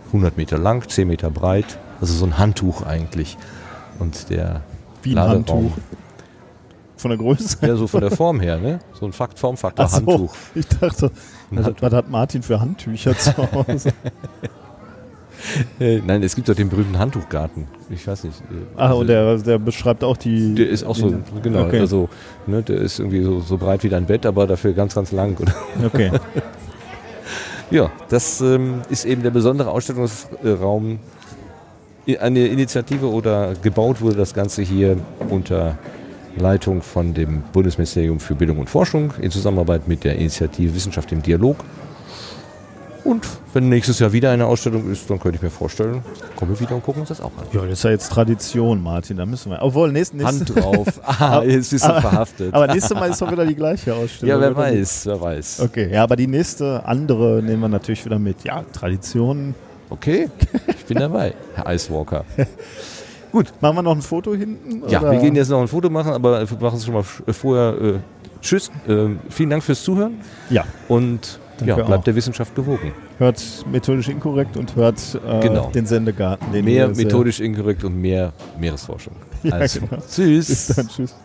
100 0.08 0.38
Meter 0.38 0.58
lang, 0.58 0.88
10 0.88 1.08
Meter 1.08 1.30
breit. 1.30 1.80
Also 2.00 2.14
so 2.14 2.26
ein 2.26 2.38
Handtuch 2.38 2.84
eigentlich. 2.84 3.38
Und 4.00 4.30
der 4.30 4.62
Wie 5.04 5.12
ein 5.12 5.20
Handtuch. 5.20 5.72
Von 6.98 7.10
der 7.10 7.18
Größe? 7.18 7.58
Ja, 7.66 7.76
so 7.76 7.88
von 7.88 8.02
der 8.02 8.12
Form 8.12 8.40
her, 8.40 8.60
ne? 8.60 8.80
So 8.94 9.06
ein 9.06 9.14
Fakt, 9.14 9.40
Formfaktor 9.40 9.88
so, 9.88 9.98
Handtuch. 9.98 10.36
Ich 10.54 10.68
dachte, 10.68 11.12
hat, 11.56 11.82
was 11.82 11.94
hat 11.94 12.10
Martin 12.10 12.44
für 12.44 12.60
Handtücher 12.60 13.18
zu 13.18 13.36
Hause? 13.38 13.94
Äh, 15.80 16.02
nein, 16.06 16.24
es 16.24 16.36
gibt 16.36 16.50
doch 16.50 16.56
den 16.56 16.70
berühmten 16.70 16.98
Handtuchgarten. 16.98 17.68
Ich 17.90 18.06
weiß 18.06 18.24
nicht. 18.26 18.42
Ah, 18.76 18.92
und 18.94 19.08
der, 19.08 19.38
der 19.38 19.58
beschreibt 19.58 20.04
auch 20.04 20.18
die. 20.18 20.56
Der 20.56 20.70
ist 20.70 20.84
auch 20.84 20.96
so, 20.96 21.14
genau. 21.42 21.66
Okay. 21.66 21.80
Also, 21.80 22.10
ne, 22.48 22.62
der 22.62 22.78
ist 22.78 23.00
irgendwie 23.00 23.24
so, 23.24 23.40
so 23.40 23.58
breit 23.58 23.84
wie 23.84 23.90
dein 23.90 24.06
Bett, 24.06 24.26
aber 24.26 24.48
dafür 24.48 24.74
ganz, 24.74 24.96
ganz 24.96 25.12
lang. 25.12 25.38
Oder? 25.40 25.54
Okay. 25.86 26.12
ja, 27.72 27.92
das 28.10 28.42
ähm, 28.42 28.82
ist 28.90 29.06
eben 29.06 29.24
der 29.24 29.32
besondere 29.32 29.70
Ausstellungsraum. 29.70 31.00
Eine 32.20 32.48
Initiative 32.48 33.08
oder 33.08 33.54
gebaut 33.62 34.02
wurde 34.02 34.16
das 34.16 34.34
Ganze 34.34 34.64
hier 34.64 34.98
unter 35.30 35.78
Leitung 36.38 36.82
von 36.82 37.14
dem 37.14 37.44
Bundesministerium 37.54 38.20
für 38.20 38.36
Bildung 38.36 38.60
und 38.60 38.70
Forschung 38.70 39.14
in 39.22 39.32
Zusammenarbeit 39.32 39.88
mit 39.88 40.04
der 40.04 40.16
Initiative 40.16 40.74
Wissenschaft 40.74 41.12
im 41.12 41.22
Dialog 41.22 41.58
und 43.04 43.28
wenn 43.54 43.70
nächstes 43.70 44.00
Jahr 44.00 44.14
wieder 44.14 44.32
eine 44.32 44.46
Ausstellung 44.46 44.92
ist, 44.92 45.10
dann 45.10 45.20
könnte 45.20 45.38
ich 45.38 45.42
mir 45.42 45.50
vorstellen, 45.50 46.04
kommen 46.36 46.52
wir 46.52 46.60
wieder 46.60 46.76
und 46.76 46.84
gucken 46.84 47.02
uns 47.02 47.10
das 47.10 47.22
auch 47.22 47.32
an. 47.38 47.46
Ja, 47.52 47.62
das 47.62 47.72
ist 47.72 47.84
ja 47.84 47.90
jetzt 47.90 48.12
Tradition, 48.12 48.82
Martin. 48.82 49.18
Da 49.18 49.26
müssen 49.26 49.52
wir. 49.52 49.62
Obwohl, 49.62 49.92
nächstes 49.92 50.22
Mal. 50.22 50.28
Hand 50.28 50.56
drauf. 50.56 50.88
Ah, 51.22 51.44
jetzt 51.44 51.72
bist 51.72 51.86
du 51.86 52.02
verhaftet. 52.02 52.54
Aber 52.54 52.68
nächstes 52.68 52.98
Mal 52.98 53.10
ist 53.10 53.22
doch 53.22 53.32
wieder 53.32 53.46
die 53.46 53.56
gleiche 53.56 53.94
Ausstellung. 53.94 54.30
Ja, 54.30 54.42
wer 54.42 54.56
weiß, 54.56 55.06
wer 55.06 55.22
weiß. 55.22 55.62
Okay, 55.62 55.92
ja, 55.92 56.04
aber 56.04 56.16
die 56.16 56.28
nächste 56.28 56.84
andere 56.86 57.42
nehmen 57.44 57.62
wir 57.62 57.70
natürlich 57.70 58.04
wieder 58.06 58.18
mit. 58.18 58.44
Ja, 58.44 58.64
Tradition. 58.72 59.54
Okay, 59.90 60.30
ich 60.68 60.86
bin 60.86 60.98
dabei, 60.98 61.34
Herr 61.56 61.74
Icewalker. 61.74 62.26
Gut. 63.32 63.54
Machen 63.62 63.78
wir 63.78 63.84
noch 63.84 63.96
ein 63.96 64.02
Foto 64.02 64.34
hinten? 64.34 64.84
Ja, 64.90 65.02
oder? 65.02 65.12
wir 65.12 65.20
gehen 65.20 65.36
jetzt 65.36 65.50
noch 65.50 65.62
ein 65.62 65.68
Foto 65.68 65.90
machen, 65.90 66.14
aber 66.14 66.50
wir 66.50 66.58
machen 66.60 66.78
es 66.78 66.86
schon 66.86 66.94
mal 66.94 67.04
vorher. 67.04 67.82
Äh, 67.82 67.94
tschüss. 68.42 68.70
Äh, 68.88 69.08
vielen 69.30 69.50
Dank 69.50 69.64
fürs 69.64 69.84
Zuhören. 69.84 70.20
Ja. 70.50 70.66
Und 70.88 71.40
ja, 71.66 71.76
bleibt 71.76 72.08
der 72.08 72.16
Wissenschaft 72.16 72.56
gewogen. 72.56 72.92
Hört 73.18 73.42
methodisch 73.72 74.10
inkorrekt 74.10 74.58
und 74.58 74.76
hört 74.76 75.00
äh, 75.26 75.40
genau. 75.42 75.70
den 75.74 75.86
Sendegarten. 75.86 76.52
Den 76.52 76.66
mehr 76.66 76.88
methodisch 76.90 77.40
inkorrekt 77.40 77.84
und 77.84 78.00
mehr 78.00 78.34
Meeresforschung. 78.60 79.14
Ja, 79.44 79.54
also, 79.54 79.80
genau. 79.80 80.00
Tschüss. 80.08 80.50
Bis 80.50 80.68
dann, 80.68 80.88
tschüss. 80.88 81.16